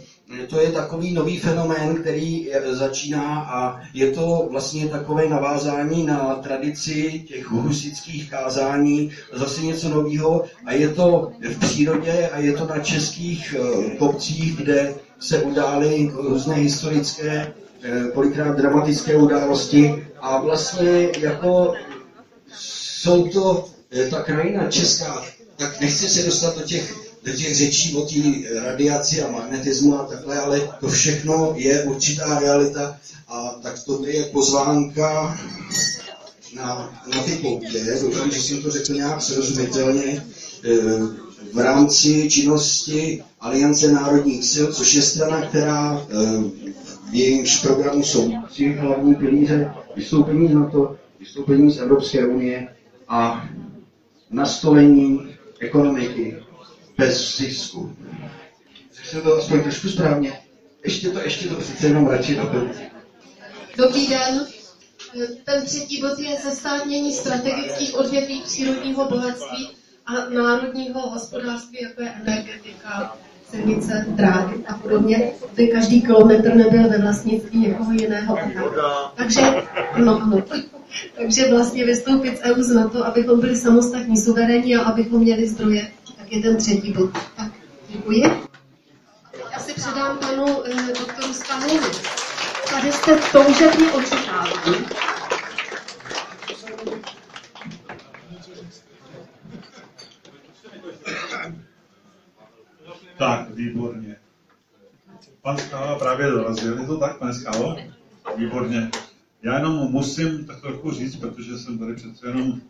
to 0.49 0.61
je 0.61 0.73
takový 0.73 1.13
nový 1.13 1.39
fenomén, 1.39 1.97
který 1.97 2.51
začíná 2.71 3.41
a 3.41 3.81
je 3.95 4.11
to 4.11 4.47
vlastně 4.51 4.89
takové 4.89 5.29
navázání 5.29 6.07
na 6.07 6.35
tradici 6.35 7.25
těch 7.29 7.47
husických 7.47 8.31
kázání, 8.31 9.11
zase 9.33 9.63
něco 9.63 9.89
nového 9.89 10.45
a 10.67 10.73
je 10.73 10.89
to 10.89 11.33
v 11.51 11.59
přírodě 11.59 12.29
a 12.33 12.39
je 12.39 12.53
to 12.53 12.67
na 12.67 12.79
českých 12.79 13.55
kopcích, 13.99 14.57
kde 14.57 14.95
se 15.19 15.43
udály 15.43 16.11
různé 16.15 16.55
historické, 16.55 17.53
kolikrát 18.15 18.57
dramatické 18.57 19.17
události 19.17 20.07
a 20.21 20.41
vlastně 20.41 21.09
jako 21.19 21.75
jsou 22.59 23.29
to 23.29 23.69
eh, 23.91 24.09
ta 24.11 24.23
krajina 24.23 24.71
česká, 24.71 25.25
tak 25.57 25.81
nechci 25.81 26.09
se 26.09 26.23
dostat 26.23 26.59
do 26.59 26.65
těch 26.65 27.05
do 27.25 27.33
těch 27.33 27.57
řečí 27.57 27.95
o 27.97 28.07
té 28.07 28.15
radiaci 28.61 29.23
a 29.23 29.31
magnetismu 29.31 30.01
a 30.01 30.05
takhle, 30.05 30.41
ale 30.41 30.69
to 30.81 30.89
všechno 30.89 31.53
je 31.57 31.83
určitá 31.83 32.39
realita 32.39 32.99
a 33.29 33.51
tak 33.63 33.83
to 33.83 34.07
je 34.07 34.25
pozvánka 34.25 35.39
na, 36.55 37.03
na 37.15 37.23
ty 37.23 37.33
poutě. 37.33 37.99
Doufám, 38.01 38.31
že 38.31 38.43
jsem 38.43 38.63
to 38.63 38.71
řekl 38.71 38.93
nějak 38.93 39.23
srozumitelně 39.23 40.05
e, 40.05 40.23
v 41.53 41.59
rámci 41.59 42.31
činnosti 42.31 43.25
Aliance 43.41 43.93
národních 43.93 44.45
sil, 44.53 44.67
což 44.73 44.95
je 44.95 45.03
strana, 45.03 45.47
která 45.47 46.07
jejímž 47.15 47.61
programu 47.61 48.03
jsou 48.03 48.33
tři 48.49 48.73
hlavní 48.73 49.15
pilíře 49.15 49.75
vystoupení 49.97 50.49
z 50.49 50.55
NATO, 50.55 50.97
vystoupení 51.21 51.71
z 51.71 51.79
Evropské 51.79 52.27
unie 52.27 52.77
a 53.09 53.49
nastolení 54.31 55.37
ekonomiky 55.59 56.37
bez 56.99 57.37
zisku. 57.37 57.97
Řekl 59.05 59.21
to 59.29 59.37
aspoň 59.37 59.63
trošku 59.63 59.89
správně. 59.89 60.41
Ještě 60.85 61.11
to, 61.11 61.21
ještě 61.21 61.49
to 61.49 61.55
přece 61.55 61.87
jenom 61.87 62.07
radši 62.07 62.35
doplnit. 62.35 62.77
Dobrý 63.77 64.07
den. 64.07 64.47
Ten 65.45 65.65
třetí 65.65 66.01
bod 66.01 66.19
je 66.19 66.37
zestátnění 66.45 67.13
strategických 67.13 67.95
odvětví 67.95 68.43
přírodního 68.45 69.09
bohatství 69.09 69.69
a 70.07 70.29
národního 70.29 71.01
hospodářství, 71.01 71.79
jako 71.83 72.03
je 72.03 72.09
energetika, 72.23 73.17
silnice, 73.55 74.07
dráhy 74.09 74.55
a 74.69 74.75
podobně, 74.75 75.33
aby 75.53 75.69
každý 75.69 76.03
kilometr 76.03 76.55
nebyl 76.55 76.89
ve 76.89 76.99
vlastnictví 76.99 77.59
někoho 77.59 77.93
jiného. 77.93 78.39
Takže, 79.15 79.41
no, 79.97 80.23
ano. 80.23 80.43
Takže 81.17 81.51
vlastně 81.51 81.85
vystoupit 81.85 82.39
z 82.39 82.43
EU 82.43 82.63
z 82.63 82.75
NATO, 82.75 83.07
abychom 83.07 83.41
byli 83.41 83.57
samostatní, 83.57 84.17
suverénní 84.17 84.77
a 84.77 84.83
abychom 84.83 85.21
měli 85.21 85.49
zdroje 85.49 85.89
tak 86.25 86.33
je 86.33 86.43
ten 86.43 86.57
třetí 86.57 86.93
bod. 86.93 87.11
Tak, 87.37 87.53
děkuji. 87.89 88.23
Já 89.53 89.59
si 89.59 89.75
předám 89.75 90.19
panu 90.19 90.65
eh, 90.65 90.93
doktoru 90.99 91.33
Stahlovi. 91.35 91.91
Tady 92.71 92.93
jste 92.93 93.17
toužebně 93.33 93.93
očekávání. 93.93 94.87
Tak, 103.25 103.51
výborně. 103.51 104.17
Pan 105.43 105.59
Skála 105.59 105.99
právě 105.99 106.31
dorazil, 106.31 106.79
je 106.79 106.87
to 106.87 106.99
tak, 106.99 107.19
pane 107.19 107.35
Skálo? 107.35 107.77
Výborně. 108.37 108.91
Já 109.43 109.57
jenom 109.57 109.75
musím 109.75 110.47
tak 110.47 110.61
trochu 110.61 110.91
říct, 110.91 111.17
protože 111.17 111.59
jsem 111.59 111.79
tady 111.79 111.95
přece 111.95 112.27
jenom 112.27 112.61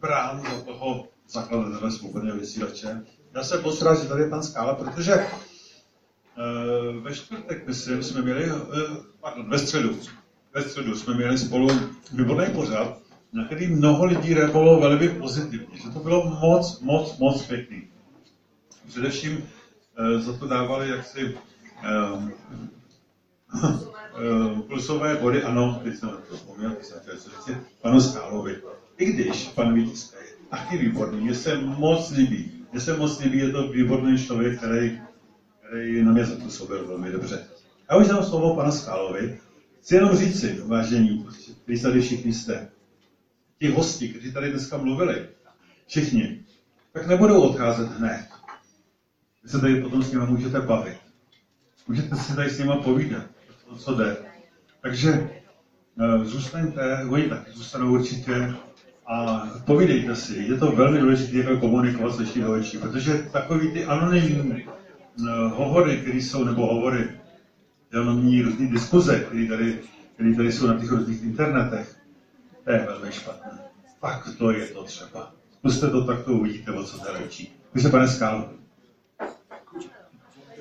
brán 0.00 0.42
za 0.42 0.60
toho 0.60 1.08
zakladatele 1.28 1.90
svobodného 1.90 2.38
vysílače. 2.38 3.02
Já 3.34 3.60
moc 3.62 3.82
rád, 3.82 4.02
že 4.02 4.08
tady 4.08 4.22
je 4.22 4.28
pan 4.28 4.42
Skála, 4.42 4.74
protože 4.74 5.14
uh, 5.14 7.02
ve 7.02 7.14
čtvrtek, 7.14 7.66
myslím, 7.66 8.02
jsme 8.02 8.22
měli, 8.22 8.52
uh, 8.52 8.60
pardon, 9.20 9.50
ve 9.50 9.58
středu, 9.58 9.98
ve 10.54 10.62
středu 10.62 10.94
jsme 10.94 11.14
měli 11.14 11.38
spolu 11.38 11.68
výborný 12.12 12.54
pořad, 12.54 12.98
na 13.32 13.44
který 13.44 13.66
mnoho 13.66 14.04
lidí 14.04 14.34
reagovalo 14.34 14.80
velmi 14.80 15.08
pozitivně, 15.08 15.78
že 15.82 15.90
to 15.90 15.98
bylo 15.98 16.38
moc, 16.40 16.80
moc, 16.80 17.18
moc 17.18 17.42
pěkný. 17.42 17.88
Především 18.88 19.48
za 20.18 20.38
to 20.38 20.46
dávali 20.46 20.90
jaksi 20.90 21.34
uh, 21.34 22.30
uh, 23.52 24.60
plusové 24.60 25.16
body, 25.16 25.42
ano, 25.42 25.80
teď 25.84 25.96
jsem 25.96 26.10
to 26.28 26.36
vzpomněl, 26.36 26.70
teď 26.70 26.84
jsem 26.84 27.00
chtěl 27.00 27.14
říct, 27.14 27.56
panu 27.82 28.00
Skálovi. 28.00 28.56
I 28.98 29.12
když 29.12 29.48
pan 29.48 29.74
Vítiska 29.74 30.18
je 30.18 30.26
taky 30.50 30.78
výborný, 30.78 31.20
mně 31.20 31.34
se 31.34 31.56
moc 31.56 32.10
líbí. 32.10 32.66
Mně 32.72 32.80
se 32.80 32.96
moc 32.96 33.20
líbí, 33.20 33.38
je 33.38 33.52
to 33.52 33.68
výborný 33.68 34.18
člověk, 34.18 34.58
který, 34.58 35.00
který 35.66 36.02
na 36.02 36.12
mě 36.12 36.24
zapůsobil 36.24 36.86
velmi 36.86 37.10
dobře. 37.10 37.46
Já 37.90 37.96
už 37.96 38.08
dám 38.08 38.24
slovo 38.24 38.56
pana 38.56 38.70
Skálovi. 38.70 39.38
Chci 39.80 39.94
jenom 39.94 40.16
říci, 40.16 40.60
vážení, 40.64 41.26
když 41.64 41.82
tady 41.82 42.00
všichni 42.00 42.32
jste, 42.32 42.68
ti 43.58 43.68
hosti, 43.68 44.08
kteří 44.08 44.32
tady 44.32 44.50
dneska 44.50 44.76
mluvili, 44.76 45.28
všichni, 45.86 46.44
tak 46.92 47.06
nebudou 47.06 47.42
odcházet 47.42 47.88
hned. 47.88 48.33
Vy 49.44 49.50
se 49.50 49.60
tady 49.60 49.80
potom 49.80 50.02
s 50.02 50.12
nimi 50.12 50.26
můžete 50.26 50.60
bavit. 50.60 50.96
Můžete 51.88 52.16
si 52.16 52.36
tady 52.36 52.50
s 52.50 52.58
nimi 52.58 52.72
povídat, 52.84 53.24
o 53.68 53.76
co 53.76 53.94
jde. 53.94 54.16
Takže 54.80 55.30
uh, 55.96 56.24
zůstaňte, 56.24 57.04
oni 57.10 57.28
taky 57.28 57.50
zůstanou 57.50 57.92
určitě, 57.92 58.54
a 59.06 59.46
povídejte 59.64 60.16
si, 60.16 60.34
je 60.34 60.58
to 60.58 60.72
velmi 60.72 60.98
důležité 60.98 61.36
jako 61.36 61.58
komunikovat 61.58 62.12
s 62.12 62.16
dnešní 62.16 62.42
do 62.42 62.80
protože 62.80 63.28
takový 63.32 63.72
ty 63.72 63.84
anonymní 63.84 64.64
uh, 64.64 65.26
hovory, 65.52 65.96
které 65.96 66.16
jsou, 66.16 66.44
nebo 66.44 66.74
hovory, 66.74 67.10
anonymní 67.92 68.42
různé 68.42 68.66
diskuze, 68.66 69.20
které 69.20 69.46
tady, 69.46 69.80
které 70.14 70.34
tady 70.34 70.52
jsou 70.52 70.66
na 70.66 70.78
těch 70.78 70.90
různých 70.90 71.22
internetech, 71.22 71.96
to 72.64 72.70
je 72.70 72.78
velmi 72.78 73.12
špatné. 73.12 73.50
Tak 74.00 74.28
to 74.38 74.50
je 74.50 74.66
to 74.66 74.84
třeba. 74.84 75.32
Zkuste 75.58 75.90
to 75.90 76.04
takto, 76.04 76.32
uvidíte, 76.32 76.70
o 76.70 76.84
co 76.84 76.98
to. 76.98 77.12
Vy 77.74 77.80
se, 77.80 77.90
pane 77.90 78.08
Skál. 78.08 78.50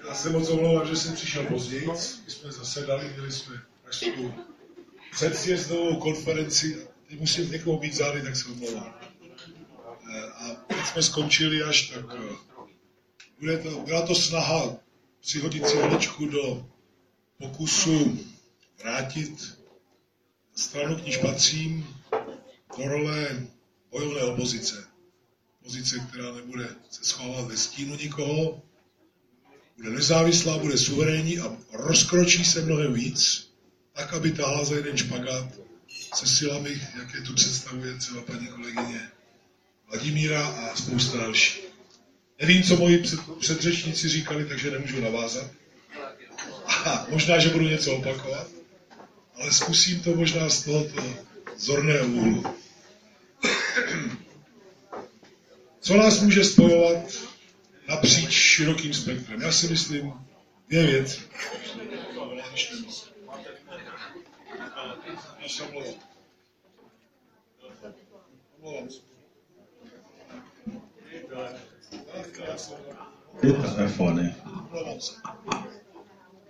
Já 0.08 0.16
se 0.16 0.30
moc 0.30 0.50
omlouvám, 0.50 0.88
že 0.88 0.96
jsem 0.96 1.14
přišel 1.14 1.46
později. 1.46 1.88
My 2.26 2.32
jsme 2.32 2.52
zasedali, 2.52 3.10
měli 3.14 3.32
jsme 3.32 3.62
až 3.88 4.06
předsjezdovou 5.12 5.96
konferenci 5.96 6.88
když 7.14 7.20
musím 7.20 7.52
někoho 7.52 7.78
být 7.78 7.94
zády, 7.94 8.22
tak 8.22 8.36
se 8.36 8.50
omlouvám. 8.52 8.96
Eh, 10.16 10.24
a 10.24 10.50
teď 10.68 10.86
jsme 10.86 11.04
skončili 11.04 11.64
až 11.64 11.90
tak, 11.90 12.06
eh, 12.16 12.36
bude 13.40 13.58
to, 13.58 13.80
byla 13.80 14.02
to 14.02 14.16
snaha 14.16 14.76
přihodit 15.22 15.68
si 15.68 15.78
holičku 15.78 16.26
do 16.26 16.70
pokusu 17.38 18.20
vrátit 18.84 19.58
stranu, 20.56 20.96
k 20.96 21.06
níž 21.06 21.18
patřím, 21.18 21.96
do 22.78 22.88
role 22.88 23.48
bojovné 23.92 24.22
opozice. 24.22 24.88
Pozice, 25.64 26.00
která 26.10 26.32
nebude 26.32 26.76
se 26.90 27.04
schovávat 27.06 27.46
ve 27.46 27.58
stínu 27.58 27.96
nikoho, 27.96 28.62
bude 29.78 29.90
nezávislá, 29.90 30.58
bude 30.58 30.78
suverénní 30.78 31.40
a 31.40 31.58
rozkročí 31.74 32.46
se 32.46 32.62
mnohem 32.62 32.94
víc, 32.94 33.50
tak, 33.94 34.14
aby 34.14 34.32
táhla 34.32 34.66
za 34.66 34.76
jeden 34.76 34.98
špagát 34.98 35.48
se 36.16 36.28
silami, 36.28 36.82
jak 37.00 37.14
je 37.14 37.22
tu 37.22 37.34
představuje 37.34 37.98
třeba 37.98 38.22
paní 38.22 38.48
kolegyně 38.48 39.10
Vladimíra 39.90 40.48
a 40.48 40.76
spousta 40.76 41.18
další. 41.18 41.60
Nevím, 42.42 42.64
co 42.64 42.78
moji 42.78 42.98
před, 42.98 43.20
předřečníci 43.40 44.10
říkali, 44.10 44.46
takže 44.46 44.72
nemůžu 44.72 45.02
navázat. 45.02 45.52
A 46.66 47.08
možná, 47.10 47.40
že 47.40 47.50
budu 47.50 47.66
něco 47.66 47.96
opakovat, 47.96 48.48
ale 49.36 49.54
zkusím 49.54 50.00
to 50.00 50.16
možná 50.16 50.50
z 50.50 50.64
tohoto 50.64 51.16
zorného 51.58 52.08
úhlu. 52.08 52.44
Co 55.82 55.98
nás 55.98 56.22
může 56.22 56.44
spojovat 56.44 56.98
napříč 57.88 58.32
širokým 58.32 58.94
spektrem? 58.94 59.42
Já 59.42 59.52
si 59.52 59.68
myslím 59.68 60.14
dvě 60.70 60.86
věci. 60.88 61.22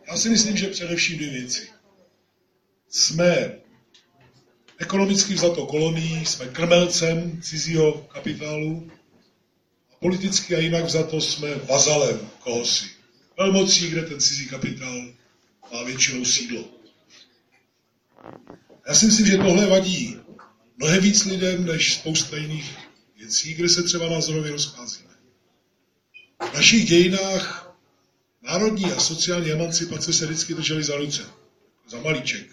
Já 0.08 0.18
si 0.18 0.30
myslím, 0.30 0.58
že 0.58 0.68
především 0.68 1.18
dvě 1.18 1.30
věci. 1.30 1.70
Jsme 2.90 3.52
ekonomicky 4.78 5.34
vzato 5.34 5.66
kolonií, 5.66 6.26
jsme 6.26 6.46
krmelcem 6.48 7.42
cizího 7.42 7.94
kapitálu 7.94 8.92
politicky 10.04 10.56
a 10.56 10.60
jinak 10.60 10.90
za 10.90 11.04
to 11.04 11.22
jsme 11.22 11.56
vazalem 11.56 12.30
kohosi. 12.40 12.86
Velmocí, 13.38 13.90
kde 13.90 14.02
ten 14.02 14.20
cizí 14.20 14.48
kapitál 14.48 15.14
má 15.74 15.84
většinou 15.84 16.26
sídlo. 16.26 16.66
Já 18.88 18.94
si 18.94 19.06
myslím, 19.06 19.26
že 19.26 19.38
tohle 19.38 19.68
vadí 19.68 20.18
mnohem 20.78 21.02
víc 21.04 21.26
lidem, 21.26 21.66
než 21.66 21.94
spousta 21.94 22.38
jiných 22.38 22.74
věcí, 23.18 23.54
kde 23.54 23.70
se 23.70 23.84
třeba 23.84 24.10
názorově 24.10 24.52
rozcházíme. 24.52 25.10
V 26.52 26.54
našich 26.54 26.86
dějinách 26.86 27.76
národní 28.42 28.86
a 28.86 29.00
sociální 29.00 29.52
emancipace 29.52 30.14
se 30.14 30.26
vždycky 30.26 30.54
drželi 30.54 30.84
za 30.84 30.96
ruce, 30.96 31.22
za 31.88 32.02
malíček. 32.02 32.48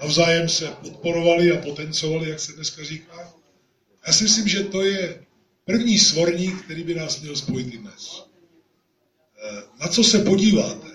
Navzájem 0.00 0.48
se 0.48 0.66
podporovali 0.66 1.52
a 1.52 1.62
potencovali, 1.62 2.30
jak 2.30 2.40
se 2.40 2.52
dneska 2.52 2.84
říká. 2.84 3.34
Já 4.06 4.12
si 4.12 4.24
myslím, 4.24 4.48
že 4.48 4.62
to 4.62 4.82
je 4.82 5.24
první 5.64 5.98
svorník, 5.98 6.62
který 6.62 6.84
by 6.84 6.94
nás 6.94 7.20
měl 7.20 7.36
spojit 7.36 7.74
i 7.74 7.78
dnes. 7.78 8.22
Eh, 9.44 9.62
na 9.80 9.88
co 9.88 10.04
se 10.04 10.18
podíváte, 10.18 10.88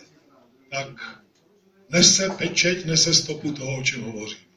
tak 0.72 0.88
nese 1.90 2.30
pečeť, 2.30 2.86
nese 2.86 3.14
stopu 3.14 3.52
toho, 3.52 3.80
o 3.80 3.84
čem 3.84 4.02
hovořím. 4.02 4.48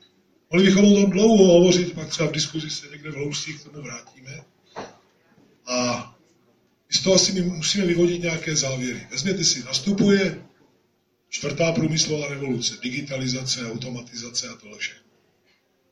Mohli 0.51 0.67
bychom 0.67 0.85
o 0.85 1.01
tom 1.01 1.11
dlouho 1.11 1.45
hovořit, 1.45 1.95
pak 1.95 2.09
třeba 2.09 2.29
v 2.29 2.33
diskuzi 2.33 2.71
se 2.71 2.87
někde 2.89 3.11
v 3.11 3.15
hloubcích 3.15 3.61
k 3.61 3.65
tomu 3.65 3.83
vrátíme. 3.83 4.45
A 5.67 6.11
z 6.91 7.03
toho 7.03 7.17
asi 7.17 7.33
my 7.33 7.43
musíme 7.43 7.87
vyvodit 7.87 8.23
nějaké 8.23 8.57
závěry. 8.57 9.07
Vezměte 9.11 9.45
si, 9.45 9.65
nastupuje 9.65 10.45
čtvrtá 11.29 11.73
průmyslová 11.73 12.29
revoluce, 12.29 12.75
digitalizace, 12.83 13.73
automatizace 13.73 14.49
a 14.49 14.57
tohle 14.57 14.79
všechno. 14.79 15.11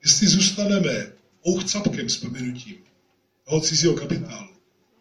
Jestli 0.05 0.27
zůstaneme 0.27 1.12
ouchcapkem 1.49 2.09
s 2.09 2.16
pominutím 2.16 2.88
toho 3.49 3.61
cizího 3.61 3.95
kapitálu, 3.95 4.49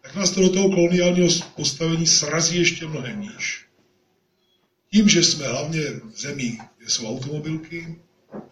tak 0.02 0.16
nás 0.16 0.32
to 0.32 0.42
do 0.42 0.50
toho 0.50 0.70
koloniálního 0.70 1.30
postavení 1.56 2.08
srazí 2.08 2.58
ještě 2.58 2.88
mnohem 2.88 3.22
níž. 3.22 3.66
Tím, 4.92 5.10
že 5.10 5.24
jsme 5.24 5.48
hlavně 5.48 5.82
v 6.14 6.20
zemí, 6.20 6.60
kde 6.78 6.90
jsou 6.90 7.08
automobilky, 7.08 8.00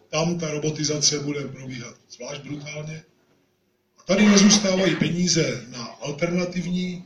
tam 0.09 0.39
ta 0.39 0.51
robotizace 0.51 1.19
bude 1.19 1.47
probíhat 1.47 1.95
zvlášť 2.09 2.41
brutálně. 2.41 3.03
A 3.97 4.03
tady 4.03 4.25
nezůstávají 4.25 4.95
peníze 4.95 5.65
na 5.69 5.83
alternativní, 5.85 7.03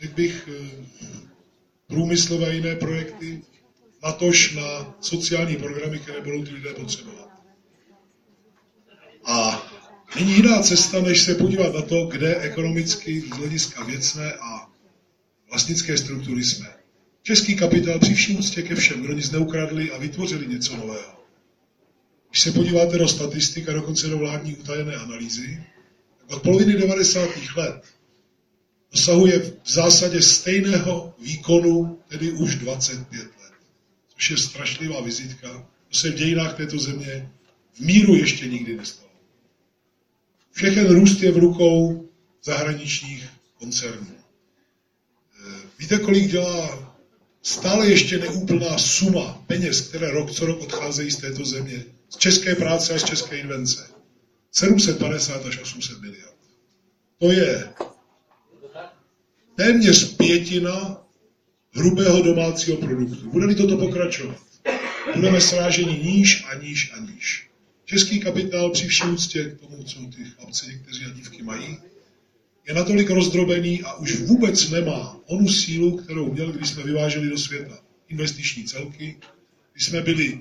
řekl 0.00 0.14
bych, 0.14 0.48
eh, 0.48 0.86
průmyslové 1.86 2.54
jiné 2.54 2.76
projekty, 2.76 3.42
natož 4.02 4.54
na 4.54 4.94
sociální 5.00 5.56
programy, 5.56 5.98
které 5.98 6.20
budou 6.20 6.44
ty 6.44 6.50
lidé 6.50 6.74
potřebovat. 6.74 7.30
A 9.24 9.69
není 10.16 10.36
jiná 10.36 10.62
cesta, 10.62 11.00
než 11.00 11.22
se 11.22 11.34
podívat 11.34 11.74
na 11.74 11.82
to, 11.82 12.06
kde 12.06 12.36
ekonomicky 12.40 13.20
z 13.20 13.28
hlediska 13.28 13.84
věcné 13.84 14.32
a 14.32 14.68
vlastnické 15.48 15.98
struktury 15.98 16.44
jsme. 16.44 16.68
Český 17.22 17.56
kapitál 17.56 17.98
při 17.98 18.14
vším 18.14 18.38
úctě 18.38 18.62
ke 18.62 18.74
všem, 18.74 19.02
kdo 19.02 19.12
nic 19.12 19.30
neukradli 19.30 19.90
a 19.90 19.98
vytvořili 19.98 20.46
něco 20.46 20.76
nového. 20.76 21.24
Když 22.30 22.40
se 22.40 22.52
podíváte 22.52 22.98
do 22.98 23.08
statistik 23.08 23.68
a 23.68 23.72
dokonce 23.72 24.08
do 24.08 24.18
vládní 24.18 24.56
utajené 24.56 24.94
analýzy, 24.94 25.64
tak 26.18 26.36
od 26.36 26.42
poloviny 26.42 26.74
90. 26.74 27.28
let 27.56 27.84
dosahuje 28.92 29.40
v 29.62 29.70
zásadě 29.70 30.22
stejného 30.22 31.14
výkonu, 31.18 31.98
tedy 32.08 32.32
už 32.32 32.54
25 32.54 33.20
let. 33.20 33.52
Což 34.14 34.30
je 34.30 34.36
strašlivá 34.36 35.00
vizitka. 35.00 35.68
To 35.88 35.96
se 35.96 36.10
v 36.10 36.14
dějinách 36.14 36.56
této 36.56 36.78
země 36.78 37.30
v 37.74 37.80
míru 37.80 38.14
ještě 38.14 38.46
nikdy 38.46 38.76
nestalo. 38.76 38.99
Všechen 40.52 40.94
růst 40.94 41.22
je 41.22 41.32
v 41.32 41.38
rukou 41.38 42.08
zahraničních 42.44 43.28
koncernů. 43.58 44.06
Eh, 44.16 45.60
víte, 45.78 45.98
kolik 45.98 46.30
dělá 46.30 46.90
stále 47.42 47.88
ještě 47.88 48.18
neúplná 48.18 48.78
suma 48.78 49.44
peněz, 49.46 49.80
které 49.80 50.10
rok 50.10 50.30
co 50.30 50.46
rok 50.46 50.60
odcházejí 50.60 51.10
z 51.10 51.16
této 51.16 51.44
země, 51.44 51.84
z 52.08 52.16
české 52.16 52.54
práce 52.54 52.94
a 52.94 52.98
z 52.98 53.04
české 53.04 53.38
invence? 53.38 53.86
750 54.52 55.46
až 55.46 55.58
800 55.58 56.00
miliard. 56.00 56.34
To 57.18 57.32
je 57.32 57.72
téměř 59.56 60.16
pětina 60.16 61.02
hrubého 61.72 62.22
domácího 62.22 62.76
produktu. 62.76 63.30
Bude-li 63.30 63.54
toto 63.54 63.76
pokračovat, 63.76 64.36
budeme 65.14 65.40
sráženi 65.40 65.98
níž 66.04 66.44
a 66.48 66.54
níž 66.54 66.92
a 66.94 67.00
níž. 67.00 67.49
Český 67.90 68.20
kapitál 68.20 68.70
při 68.70 68.88
vší 68.88 69.02
úctě 69.02 69.44
k 69.44 69.60
tomu, 69.60 69.82
co 69.82 69.98
ty 69.98 70.24
chlapci 70.24 70.66
někteří 70.66 71.04
a 71.04 71.10
dívky 71.10 71.42
mají, 71.42 71.78
je 72.68 72.74
natolik 72.74 73.10
rozdrobený 73.10 73.82
a 73.82 73.94
už 73.94 74.20
vůbec 74.20 74.70
nemá 74.70 75.16
onu 75.26 75.48
sílu, 75.48 75.96
kterou 75.96 76.32
měl, 76.32 76.52
když 76.52 76.68
jsme 76.68 76.82
vyváželi 76.82 77.28
do 77.28 77.38
světa 77.38 77.78
investiční 78.08 78.64
celky, 78.64 79.16
když 79.72 79.84
jsme 79.84 80.00
byli 80.02 80.40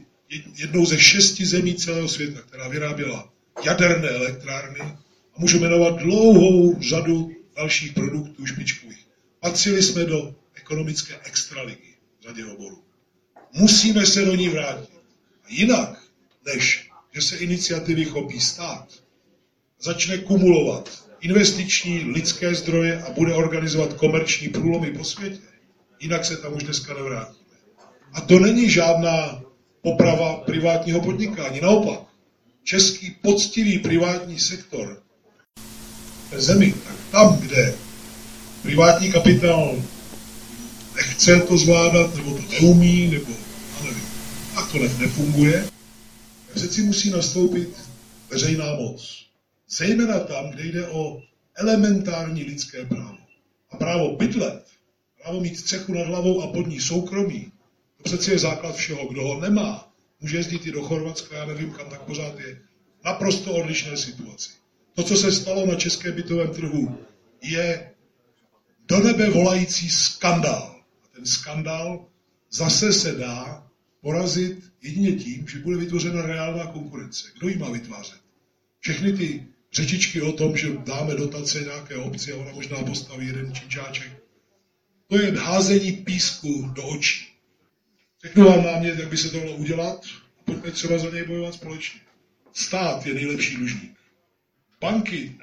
jednou 0.56 0.86
ze 0.86 1.00
šesti 1.00 1.46
zemí 1.46 1.76
celého 1.76 2.08
světa, 2.08 2.42
která 2.42 2.68
vyráběla 2.68 3.34
jaderné 3.64 4.10
elektrárny 4.10 4.80
a 4.80 5.00
můžu 5.38 5.60
jmenovat 5.60 6.00
dlouhou 6.00 6.82
řadu 6.82 7.32
dalších 7.56 7.94
produktů 7.94 8.46
špičkových. 8.46 9.08
Patřili 9.40 9.84
jsme 9.84 10.06
do 10.06 10.36
ekonomické 10.54 11.20
extraligy 11.24 11.96
v 12.20 12.24
řadě 12.24 12.46
oborů. 12.46 12.84
Musíme 13.54 14.06
se 14.06 14.26
do 14.26 14.36
ní 14.36 14.50
vrátit. 14.50 14.90
A 15.44 15.48
jinak, 15.50 16.04
než 16.46 16.89
že 17.14 17.22
se 17.22 17.38
iniciativy 17.38 18.06
chopí 18.06 18.40
stát, 18.40 18.88
začne 19.82 20.18
kumulovat 20.18 21.10
investiční 21.22 22.00
lidské 22.00 22.56
zdroje 22.56 23.04
a 23.04 23.12
bude 23.12 23.34
organizovat 23.34 23.94
komerční 23.94 24.48
průlomy 24.48 24.92
po 24.92 25.04
světě, 25.04 25.42
jinak 26.00 26.26
se 26.26 26.38
tam 26.38 26.54
už 26.54 26.64
dneska 26.64 26.94
nevrátíme. 26.94 27.40
A 28.14 28.22
to 28.22 28.40
není 28.40 28.70
žádná 28.70 29.42
poprava 29.82 30.36
privátního 30.36 31.02
podnikání. 31.02 31.62
Naopak, 31.62 32.00
český 32.64 33.12
poctivý 33.12 33.80
privátní 33.80 34.40
sektor 34.40 35.02
v 36.32 36.42
zemi, 36.42 36.74
tak 36.88 36.96
tam, 37.12 37.38
kde 37.38 37.76
privátní 38.62 39.12
kapitál 39.12 39.84
nechce 40.96 41.40
to 41.40 41.58
zvládat, 41.58 42.16
nebo 42.16 42.32
to 42.32 42.42
neumí, 42.52 43.08
nebo 43.08 43.34
nevím, 43.84 44.04
tak 44.56 44.72
to 44.72 44.78
nefunguje, 44.78 45.70
přeci 46.54 46.82
musí 46.82 47.10
nastoupit 47.10 47.70
veřejná 48.30 48.76
moc. 48.76 49.26
Zejména 49.70 50.20
tam, 50.20 50.50
kde 50.50 50.66
jde 50.66 50.88
o 50.88 51.22
elementární 51.56 52.44
lidské 52.44 52.86
právo. 52.86 53.18
A 53.70 53.78
právo 53.78 54.16
bydlet, 54.16 54.66
právo 55.22 55.40
mít 55.40 55.58
střechu 55.60 55.94
nad 55.94 56.08
hlavou 56.08 56.42
a 56.42 56.48
pod 56.48 56.68
ní 56.68 56.80
soukromí, 56.80 57.52
to 57.98 58.04
přeci 58.04 58.32
je 58.32 58.40
základ 58.40 58.76
všeho. 58.76 59.08
Kdo 59.08 59.22
ho 59.22 59.40
nemá, 59.40 59.94
může 60.22 60.38
jezdit 60.38 60.68
i 60.68 60.72
do 60.72 60.82
Chorvatska, 60.82 61.36
já 61.36 61.46
nevím 61.46 61.72
kam, 61.72 61.90
tak 61.90 62.02
pořád 62.02 62.40
je 62.40 62.62
naprosto 63.06 63.54
odlišné 63.54 63.98
situaci. 63.98 64.50
To, 64.94 65.04
co 65.04 65.16
se 65.16 65.32
stalo 65.32 65.66
na 65.66 65.76
českém 65.76 66.16
bytovém 66.16 66.54
trhu, 66.54 66.98
je 67.42 67.92
do 68.88 69.00
nebe 69.00 69.30
volající 69.30 69.90
skandál. 69.90 70.76
A 71.04 71.08
ten 71.16 71.26
skandál 71.26 72.06
zase 72.52 72.94
se 72.94 73.12
dá 73.12 73.69
porazit 74.02 74.72
jedině 74.82 75.12
tím, 75.12 75.48
že 75.48 75.60
bude 75.60 75.78
vytvořena 75.78 76.22
reálná 76.22 76.66
konkurence. 76.66 77.28
Kdo 77.38 77.48
ji 77.48 77.58
má 77.58 77.70
vytvářet? 77.70 78.20
Všechny 78.80 79.14
ty 79.14 79.48
řečičky 79.74 80.22
o 80.22 80.32
tom, 80.32 80.58
že 80.58 80.78
dáme 80.86 81.16
dotace 81.16 81.60
nějaké 81.60 81.96
obci 81.96 82.32
a 82.34 82.36
ona 82.36 82.52
možná 82.52 82.84
postaví 82.84 83.28
jeden 83.28 83.54
činčáček, 83.54 84.24
to 85.08 85.20
je 85.20 85.32
házení 85.32 85.92
písku 85.92 86.70
do 86.74 86.84
očí. 86.84 87.28
Řeknu 88.24 88.46
vám 88.46 88.64
námět, 88.64 89.00
jak 89.00 89.10
by 89.10 89.18
se 89.18 89.30
to 89.30 89.40
dalo 89.40 89.56
udělat 89.56 90.06
a 90.40 90.44
pojďme 90.44 90.72
třeba 90.72 90.98
za 90.98 91.10
něj 91.10 91.24
bojovat 91.24 91.54
společně. 91.54 92.02
Stát 92.54 93.06
je 93.06 93.14
nejlepší 93.14 93.56
dlužník. 93.56 93.98
Banky, 94.82 95.38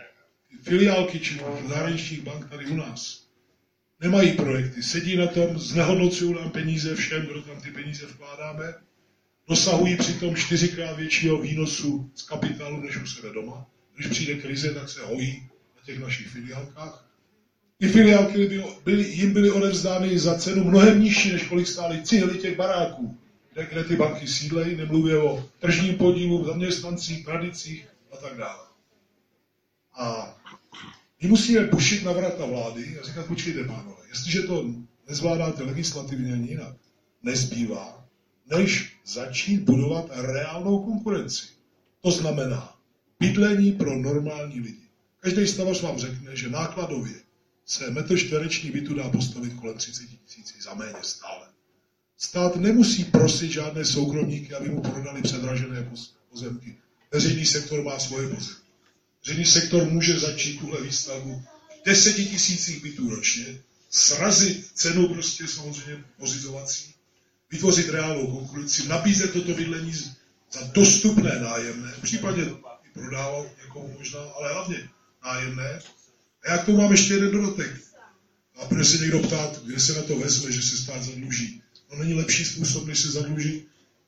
filiálky 0.63 1.21
či 1.21 1.41
zahraničních 1.69 2.23
bank 2.23 2.51
tady 2.51 2.67
u 2.67 2.77
nás 2.77 3.26
nemají 4.01 4.33
projekty, 4.33 4.83
sedí 4.83 5.17
na 5.17 5.27
tom, 5.27 5.59
znehodnocují 5.59 6.35
nám 6.35 6.51
peníze 6.51 6.95
všem, 6.95 7.27
kdo 7.27 7.43
tam 7.43 7.61
ty 7.61 7.71
peníze 7.71 8.07
vkládáme, 8.07 8.75
dosahují 9.49 9.97
přitom 9.97 10.37
čtyřikrát 10.37 10.97
většího 10.97 11.39
výnosu 11.39 12.11
z 12.15 12.23
kapitálu 12.23 12.81
než 12.81 12.97
u 12.97 13.07
sebe 13.07 13.35
doma. 13.35 13.67
Když 13.95 14.07
přijde 14.07 14.35
krize, 14.35 14.75
tak 14.75 14.89
se 14.89 15.07
hojí 15.07 15.49
na 15.77 15.83
těch 15.85 15.99
našich 15.99 16.29
filiálkách. 16.29 17.07
Ty 17.79 17.89
filiálky 17.89 18.47
by, 18.47 18.65
byly, 18.85 19.09
jim 19.09 19.33
byly 19.33 19.51
odevzdány 19.51 20.19
za 20.19 20.39
cenu 20.39 20.65
mnohem 20.65 21.03
nižší, 21.03 21.33
než 21.33 21.43
kolik 21.43 21.67
stály 21.67 22.03
cihly 22.03 22.39
těch 22.39 22.57
baráků, 22.57 23.19
kde, 23.53 23.67
kde 23.67 23.85
ty 23.85 23.97
banky 23.97 24.27
sídlejí, 24.27 24.77
nemluvě 24.77 25.19
o 25.19 25.49
tržním 25.59 25.99
podílu, 25.99 26.45
zaměstnancích, 26.45 27.25
tradicích 27.25 27.89
a 28.13 28.17
tak 28.17 28.37
dále. 28.37 28.67
A 29.99 30.37
my 31.27 31.31
musíme 31.31 31.67
pušit 31.67 32.05
na 32.05 32.13
vrata 32.13 32.47
vlády 32.47 32.99
a 32.99 33.07
říkat, 33.07 33.27
počkejte 33.27 33.65
pánové, 33.65 34.03
jestliže 34.09 34.43
to 34.43 34.71
nezvládáte 35.09 35.63
legislativně 35.63 36.33
ani 36.33 36.49
jinak, 36.49 36.75
nezbývá, 37.23 38.09
než 38.57 38.97
začít 39.07 39.61
budovat 39.61 40.11
reálnou 40.13 40.79
konkurenci. 40.85 41.47
To 42.01 42.11
znamená 42.11 42.77
bydlení 43.21 43.73
pro 43.73 43.97
normální 43.99 44.61
lidi. 44.61 44.87
Každý 45.21 45.47
stavař 45.47 45.83
vám 45.83 45.99
řekne, 45.99 46.37
že 46.37 46.51
nákladově 46.51 47.15
se 47.67 47.91
metr 47.91 48.17
čtvereční 48.19 48.71
bytu 48.71 48.95
dá 48.95 49.09
postavit 49.09 49.55
kolem 49.55 49.77
30 49.77 50.03
tisíc 50.27 50.63
za 50.65 50.75
méně 50.75 51.03
stále. 51.03 51.47
Stát 52.19 52.57
nemusí 52.57 53.05
prosit 53.05 53.51
žádné 53.51 53.85
soukromníky, 53.85 54.55
aby 54.55 54.69
mu 54.69 54.81
prodali 54.81 55.23
předražené 55.23 55.91
pozemky. 56.31 56.77
Veřejný 57.13 57.47
sektor 57.47 57.83
má 57.85 57.99
svoje 57.99 58.29
pozemky. 58.29 58.66
Veřejný 59.27 59.47
sektor 59.47 59.91
může 59.91 60.19
začít 60.19 60.59
tuhle 60.59 60.83
výstavbu 60.83 61.43
deseti 61.85 62.25
tisících 62.25 62.83
bytů 62.83 63.11
ročně, 63.11 63.61
srazit 63.91 64.67
cenu 64.75 65.09
prostě 65.09 65.49
samozřejmě 65.49 66.05
pozizovací, 66.19 66.95
vytvořit 67.51 67.89
reálnou 67.89 68.27
konkurenci, 68.27 68.89
nabízet 68.89 69.33
toto 69.33 69.55
bydlení 69.55 69.93
za 70.53 70.61
dostupné 70.73 71.41
nájemné, 71.41 71.95
případně 72.03 72.43
i 72.43 72.91
prodávat 72.93 73.47
někomu 73.65 73.95
možná, 73.99 74.21
ale 74.21 74.53
hlavně 74.53 74.89
nájemné. 75.25 75.79
A 76.45 76.51
já 76.51 76.59
k 76.59 76.65
tomu 76.67 76.79
mám 76.79 76.91
ještě 76.91 77.15
jeden 77.15 77.31
dodatek. 77.31 77.81
A 78.57 78.65
bude 78.65 78.85
se 78.85 78.99
někdo 78.99 79.21
ptát, 79.21 79.63
kde 79.65 79.81
se 79.81 79.95
na 79.95 80.03
to 80.03 80.19
vezme, 80.19 80.53
že 80.53 80.63
se 80.63 80.77
stát 80.77 81.03
zadluží. 81.03 81.63
No 81.93 81.99
není 81.99 82.15
lepší 82.15 82.45
způsob, 82.45 82.87
než 82.87 82.99
se 82.99 83.11
zadlužit 83.11 83.67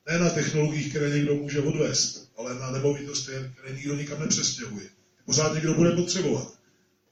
ne 0.09 0.19
na 0.19 0.31
technologiích, 0.31 0.91
které 0.91 1.11
někdo 1.11 1.35
může 1.35 1.61
odvést, 1.61 2.29
ale 2.37 2.55
na 2.55 2.71
nemovitosti, 2.71 3.33
které 3.55 3.75
nikdo 3.75 3.97
nikam 3.97 4.21
nepřestěhuje. 4.21 4.98
Pořád 5.29 5.55
někdo 5.55 5.75
bude 5.75 5.91
potřebovat. 5.91 6.53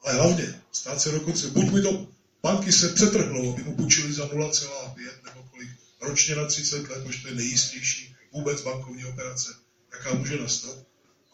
Ale 0.02 0.14
hlavně, 0.14 0.54
stát 0.72 1.00
se 1.00 1.10
dokonce, 1.10 1.48
buď 1.48 1.72
mi 1.72 1.82
to 1.82 2.06
banky 2.42 2.72
se 2.72 2.88
přetrhnou, 2.88 3.52
aby 3.52 3.62
mu 3.62 3.76
půjčili 3.76 4.12
za 4.12 4.26
0,5 4.26 4.90
nebo 5.24 5.48
kolik 5.50 5.68
ročně 6.00 6.36
na 6.36 6.46
30 6.46 6.88
let, 6.88 7.04
protože 7.04 7.22
to 7.22 7.28
je 7.28 7.34
nejistější 7.34 8.14
vůbec 8.32 8.62
bankovní 8.62 9.04
operace, 9.04 9.54
jaká 9.92 10.14
může 10.14 10.38
nastat. 10.38 10.78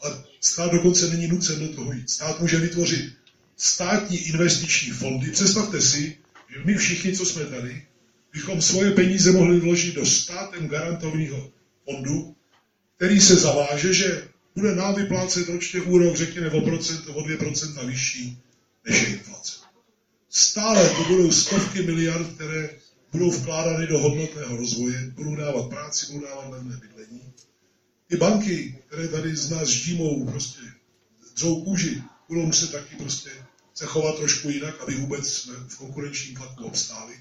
Ale 0.02 0.24
stát 0.40 0.72
dokonce 0.72 1.08
není 1.08 1.26
nucen 1.26 1.58
do 1.68 1.74
toho 1.74 1.92
jít. 1.92 2.10
Stát 2.10 2.40
může 2.40 2.58
vytvořit 2.58 3.12
státní 3.56 4.18
investiční 4.18 4.90
fondy. 4.90 5.30
Představte 5.30 5.80
si, 5.80 6.18
že 6.48 6.64
my 6.64 6.74
všichni, 6.74 7.16
co 7.16 7.26
jsme 7.26 7.44
tady, 7.44 7.86
bychom 8.32 8.62
svoje 8.62 8.90
peníze 8.90 9.32
mohli 9.32 9.60
vložit 9.60 9.94
do 9.94 10.06
státem 10.06 10.68
garantovaného 10.68 11.52
fondu, 11.84 12.36
který 12.96 13.20
se 13.20 13.36
zaváže, 13.36 13.92
že 13.92 14.31
bude 14.54 14.74
nám 14.74 14.94
vyplácet 14.94 15.48
ročně 15.48 15.80
úrok, 15.80 16.16
řekněme, 16.16 16.50
o, 16.50 16.60
procent, 16.60 17.08
o 17.08 17.20
2% 17.20 17.86
vyšší 17.86 18.38
než 18.88 19.02
je 19.02 19.08
inflace. 19.08 19.52
Stále 20.30 20.88
to 20.88 21.04
budou 21.04 21.32
stovky 21.32 21.82
miliard, 21.82 22.34
které 22.34 22.70
budou 23.12 23.30
vkládány 23.30 23.86
do 23.86 23.98
hodnotného 23.98 24.56
rozvoje, 24.56 25.12
budou 25.14 25.36
dávat 25.36 25.68
práci, 25.68 26.12
budou 26.12 26.26
dávat 26.26 26.50
levné 26.50 26.76
bydlení. 26.76 27.32
Ty 28.08 28.16
banky, 28.16 28.78
které 28.86 29.08
tady 29.08 29.36
z 29.36 29.50
nás 29.50 29.68
ždímou 29.68 30.26
prostě 30.26 30.60
dřou 31.34 31.64
kůži, 31.64 32.02
budou 32.28 32.46
muset 32.46 32.72
taky 32.72 32.96
prostě 32.96 33.30
se 33.74 33.86
chovat 33.86 34.16
trošku 34.16 34.48
jinak, 34.48 34.80
aby 34.80 34.94
vůbec 34.94 35.32
jsme 35.32 35.54
v 35.54 35.76
konkurenčním 35.76 36.36
tlaku 36.36 36.64
obstáli. 36.64 37.14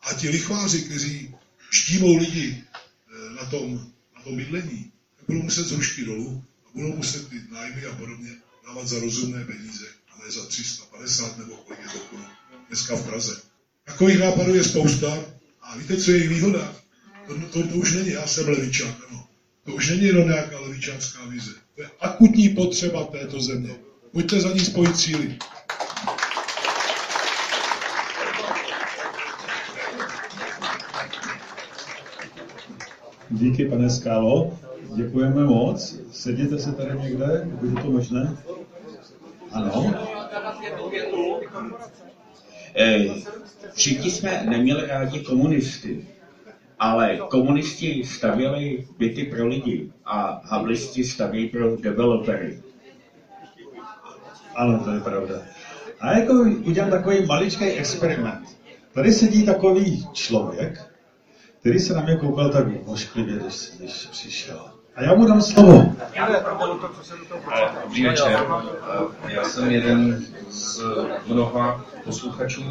A 0.00 0.14
ti 0.14 0.28
lichváři, 0.28 0.82
kteří 0.82 1.34
ždímou 1.72 2.16
lidi 2.16 2.64
eh, 2.64 3.34
na 3.34 3.50
tom, 3.50 3.92
na 4.16 4.22
tom 4.22 4.36
bydlení, 4.36 4.92
budou 5.28 5.42
muset 5.42 5.64
z 5.66 5.72
rušky 5.72 6.04
dolů 6.04 6.44
budou 6.74 6.96
muset 6.96 7.28
ty 7.28 7.36
nájmy 7.52 7.86
a 7.86 7.94
podobně 7.94 8.30
dávat 8.66 8.88
za 8.88 9.00
rozumné 9.00 9.44
peníze, 9.44 9.86
a 10.12 10.24
ne 10.24 10.30
za 10.30 10.46
350 10.46 11.38
nebo 11.38 11.56
kolik 11.56 11.80
je 11.82 11.88
to 11.88 11.98
korun 11.98 12.26
dneska 12.68 12.96
v 12.96 13.06
Praze. 13.06 13.40
Takových 13.84 14.18
nápadů 14.18 14.54
je 14.54 14.64
spousta 14.64 15.24
a 15.62 15.76
víte, 15.76 15.96
co 15.96 16.10
je 16.10 16.16
jejich 16.16 16.30
výhoda? 16.30 16.74
To, 17.26 17.34
to, 17.34 17.68
to 17.68 17.74
už 17.74 17.92
není, 17.92 18.10
já 18.10 18.26
jsem 18.26 18.48
levičák, 18.48 18.96
ano. 19.08 19.26
To 19.64 19.72
už 19.72 19.88
není 19.88 20.04
jenom 20.04 20.28
nějaká 20.28 20.60
levičácká 20.60 21.24
vize. 21.24 21.50
To 21.74 21.82
je 21.82 21.90
akutní 22.00 22.48
potřeba 22.48 23.04
této 23.04 23.40
země. 23.40 23.76
Pojďte 24.12 24.40
za 24.40 24.52
ní 24.52 24.60
spojit 24.60 24.96
síly. 24.96 25.38
Díky, 33.30 33.64
pane 33.64 33.90
Skálo. 33.90 34.58
Děkujeme 34.94 35.44
moc. 35.44 35.96
Sedíte 36.12 36.58
se 36.58 36.72
tady 36.72 36.98
někde, 36.98 37.48
pokud 37.50 37.66
je 37.66 37.82
to 37.82 37.90
možné? 37.90 38.36
Ano. 39.52 39.94
Všichni 43.72 44.10
jsme 44.10 44.46
neměli 44.48 44.86
rádi 44.86 45.20
komunisty, 45.20 46.06
ale 46.78 47.18
komunisti 47.30 48.04
stavěli 48.04 48.86
byty 48.98 49.24
pro 49.24 49.46
lidi 49.46 49.92
a 50.04 50.40
havlisti 50.44 51.04
staví 51.04 51.48
pro 51.48 51.76
developery. 51.76 52.62
Ano, 54.54 54.84
to 54.84 54.92
je 54.92 55.00
pravda. 55.00 55.34
A 56.00 56.12
jako 56.18 56.32
udělám 56.66 56.90
takový 56.90 57.26
maličký 57.26 57.64
experiment. 57.64 58.58
Tady 58.92 59.12
sedí 59.12 59.46
takový 59.46 60.08
člověk, 60.12 60.90
který 61.60 61.78
se 61.78 61.94
na 61.94 62.00
mě 62.02 62.16
koukal 62.16 62.50
tak 62.50 62.66
ošklivě, 62.84 63.36
když, 63.36 63.70
když 63.78 64.06
přišel. 64.06 64.79
A 64.94 65.02
já 65.02 65.14
mu 65.14 65.26
dám 65.26 65.42
slovo. 65.42 65.94
Dobrý 67.84 68.04
večer. 68.04 68.46
Já 69.28 69.44
jsem 69.44 69.70
jeden 69.70 70.24
z 70.50 70.82
mnoha 71.26 71.84
posluchačů. 72.04 72.62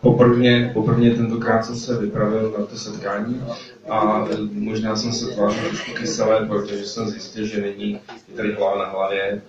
Poprvně, 0.00 0.70
poprvně 0.74 1.10
tentokrát 1.10 1.64
jsem 1.64 1.76
se 1.76 1.98
vypravil 1.98 2.54
na 2.58 2.66
to 2.66 2.76
setkání 2.76 3.42
a 3.88 4.24
možná 4.52 4.96
jsem 4.96 5.12
se 5.12 5.26
tvářil 5.26 5.68
trošku 5.68 5.92
kyselé, 5.92 6.46
protože 6.46 6.84
jsem 6.84 7.08
zjistil, 7.08 7.46
že 7.46 7.60
není 7.60 8.00
tady 8.36 8.54
hlava 8.54 8.78
na 8.78 8.90
hlavě. 8.90 9.42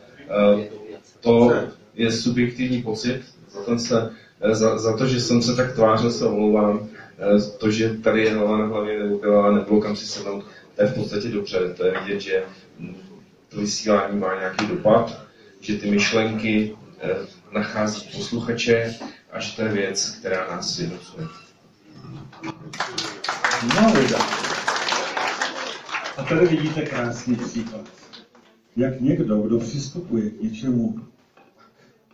To 1.20 1.54
je 1.94 2.12
subjektivní 2.12 2.82
pocit, 2.82 3.22
za, 3.52 3.64
ten 3.64 3.80
se, 3.80 4.12
za, 4.52 4.78
za 4.78 4.98
to, 4.98 5.06
že 5.06 5.22
jsem 5.22 5.42
se 5.42 5.56
tak 5.56 5.76
tvářil, 5.76 6.12
se 6.12 6.26
omlouvám. 6.26 6.88
To, 7.58 7.72
že 7.72 7.90
tady 7.90 8.24
je 8.24 8.34
hlava 8.34 8.58
na 8.58 8.66
hlavě 8.66 9.04
nebo 9.04 9.18
byla, 9.18 9.52
nebylo 9.52 9.82
kam 9.82 9.96
si 9.96 10.06
sednout, 10.06 10.44
to 10.76 10.82
je 10.82 10.88
v 10.88 10.96
podstatě 10.96 11.28
dobře. 11.30 11.74
To 11.78 11.86
je 11.86 12.00
vidět, 12.02 12.20
že 12.20 12.44
to 13.50 13.60
vysílání 13.60 14.20
má 14.20 14.36
nějaký 14.40 14.66
dopad, 14.66 15.22
že 15.62 15.78
ty 15.78 15.92
myšlenky 15.92 16.76
eh, 17.00 17.16
nachází 17.52 18.10
posluchače 18.18 18.96
a 19.32 19.40
že 19.40 19.56
to 19.56 19.62
je 19.62 19.70
věc, 19.70 20.10
která 20.10 20.48
nás 20.56 20.76
sjednocuje. 20.76 21.28
No, 23.76 23.94
A 26.18 26.24
tady 26.24 26.48
vidíte 26.48 26.82
krásný 26.82 27.36
příklad. 27.36 27.86
Jak 28.76 29.02
někdo, 29.02 29.42
kdo 29.42 29.60
přistupuje 29.60 30.30
k 30.30 30.42
něčemu 30.42 31.00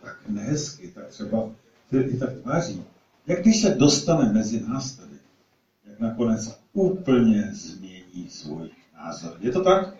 tak 0.02 0.16
nehezky, 0.28 0.88
tak 0.88 1.06
třeba 1.06 1.50
i 1.92 2.16
tak 2.16 2.30
tváří, 2.42 2.84
jak 3.26 3.40
když 3.42 3.60
se 3.60 3.74
dostane 3.74 4.32
mezi 4.32 4.60
nás 4.60 4.92
tady, 4.92 5.16
jak 5.86 6.00
nakonec 6.00 6.60
úplně 6.72 7.50
změní 8.12 8.30
svůj 8.30 8.70
názor. 8.96 9.36
Je 9.40 9.52
to 9.52 9.64
tak? 9.64 9.94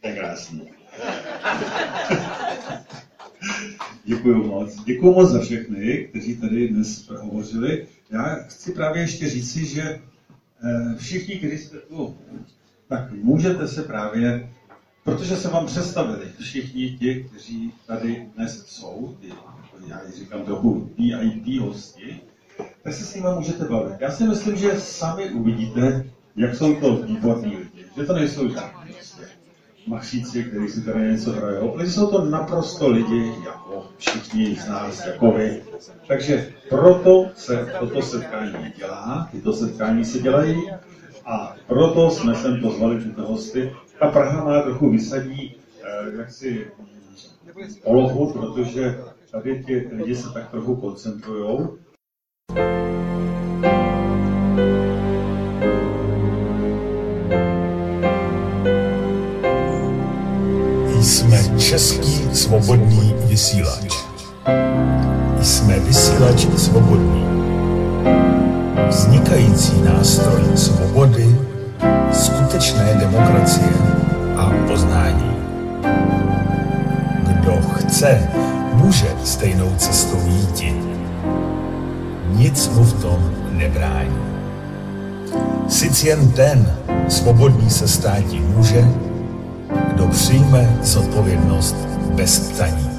To 0.00 0.08
je 0.08 0.16
krásný. 0.16 0.62
Děkuji 4.04 4.34
moc. 4.34 4.84
Děkuji 4.84 5.14
moc 5.14 5.30
za 5.30 5.40
všechny, 5.40 6.06
kteří 6.10 6.36
tady 6.36 6.68
dnes 6.68 7.08
hovořili. 7.08 7.86
Já 8.10 8.34
chci 8.34 8.72
právě 8.72 9.02
ještě 9.02 9.28
říci, 9.28 9.66
že 9.66 9.82
eh, 9.82 10.00
všichni, 10.96 11.36
kteří 11.36 11.58
jste 11.58 11.78
tu, 11.78 12.16
tak 12.88 13.12
můžete 13.12 13.68
se 13.68 13.82
právě, 13.82 14.52
protože 15.04 15.36
se 15.36 15.48
vám 15.48 15.66
představili 15.66 16.32
všichni 16.40 16.96
ti, 16.98 17.24
kteří 17.24 17.72
tady 17.86 18.26
dnes 18.36 18.66
jsou, 18.66 19.16
ty, 19.20 19.32
já 19.86 20.10
říkám 20.10 20.44
trochu 20.44 20.90
VIP 20.98 21.60
hosti, 21.60 22.20
tak 22.82 22.92
se 22.94 23.04
s 23.04 23.14
nimi 23.14 23.28
můžete 23.34 23.64
bavit. 23.64 23.96
Já 24.00 24.10
si 24.10 24.24
myslím, 24.24 24.56
že 24.56 24.80
sami 24.80 25.30
uvidíte, 25.30 26.04
jak 26.36 26.54
jsou 26.54 26.74
to 26.74 26.96
výborní 26.96 27.56
lidi. 27.56 27.84
Že 27.96 28.04
to 28.04 28.14
nejsou 28.14 28.48
žádní 28.48 28.92
prostě 28.94 29.22
machříci, 29.86 30.44
kteří 30.44 30.68
si 30.68 30.80
tady 30.80 31.12
něco 31.12 31.32
hrajou, 31.32 31.74
ale 31.74 31.86
jsou 31.86 32.10
to 32.10 32.24
naprosto 32.24 32.88
lidi, 32.88 33.32
jako 33.44 33.86
všichni 33.98 34.56
z 34.56 34.68
nás, 34.68 35.06
jako 35.06 35.30
vy. 35.30 35.62
Takže 36.06 36.52
proto 36.68 37.30
se 37.34 37.66
toto 37.80 38.02
setkání 38.02 38.72
dělá, 38.76 39.28
tyto 39.32 39.52
setkání 39.52 40.04
se 40.04 40.18
dělají 40.18 40.70
a 41.26 41.56
proto 41.66 42.10
jsme 42.10 42.34
sem 42.34 42.60
pozvali 42.60 43.04
tyto 43.04 43.22
hosty. 43.22 43.72
Ta 43.98 44.10
Praha 44.10 44.44
má 44.44 44.62
trochu 44.62 44.90
vysadí 44.90 45.56
eh, 45.82 46.18
jaksi 46.18 46.66
polohu, 47.84 48.32
protože 48.32 48.98
tady 49.30 49.64
ti 49.64 49.88
lidi 49.92 50.16
se 50.16 50.32
tak 50.32 50.50
trochu 50.50 50.76
koncentrují 50.76 51.68
jsme 61.00 61.58
český 61.58 62.28
svobodný 62.32 63.14
vysílač. 63.24 63.94
Jsme 65.42 65.78
vysílač 65.78 66.46
svobodný. 66.56 67.24
Vznikající 68.88 69.82
nástroj 69.82 70.42
svobody, 70.54 71.36
skutečné 72.12 72.94
demokracie 73.00 73.72
a 74.36 74.52
poznání. 74.68 75.36
Kdo 77.22 77.52
chce, 77.72 78.28
může 78.74 79.08
stejnou 79.24 79.72
cestou 79.76 80.20
jít. 80.26 80.89
Nic 82.36 82.68
mu 82.68 82.84
v 82.84 83.02
tom 83.02 83.30
nebrání. 83.50 84.18
Sice 85.68 86.08
jen 86.08 86.30
ten 86.30 86.76
svobodný 87.08 87.70
se 87.70 87.88
státi 87.88 88.40
může, 88.40 88.84
kdo 89.94 90.06
přijme 90.06 90.78
zodpovědnost 90.82 91.76
bez 92.14 92.38
ptaní. 92.38 92.89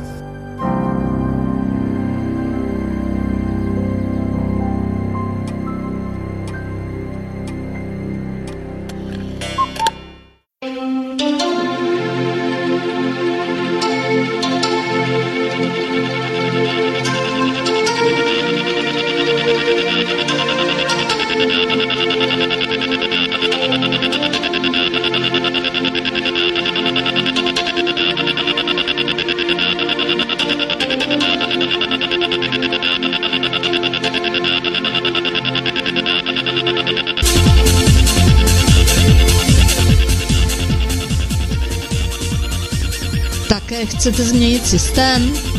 Chcete 44.72 45.51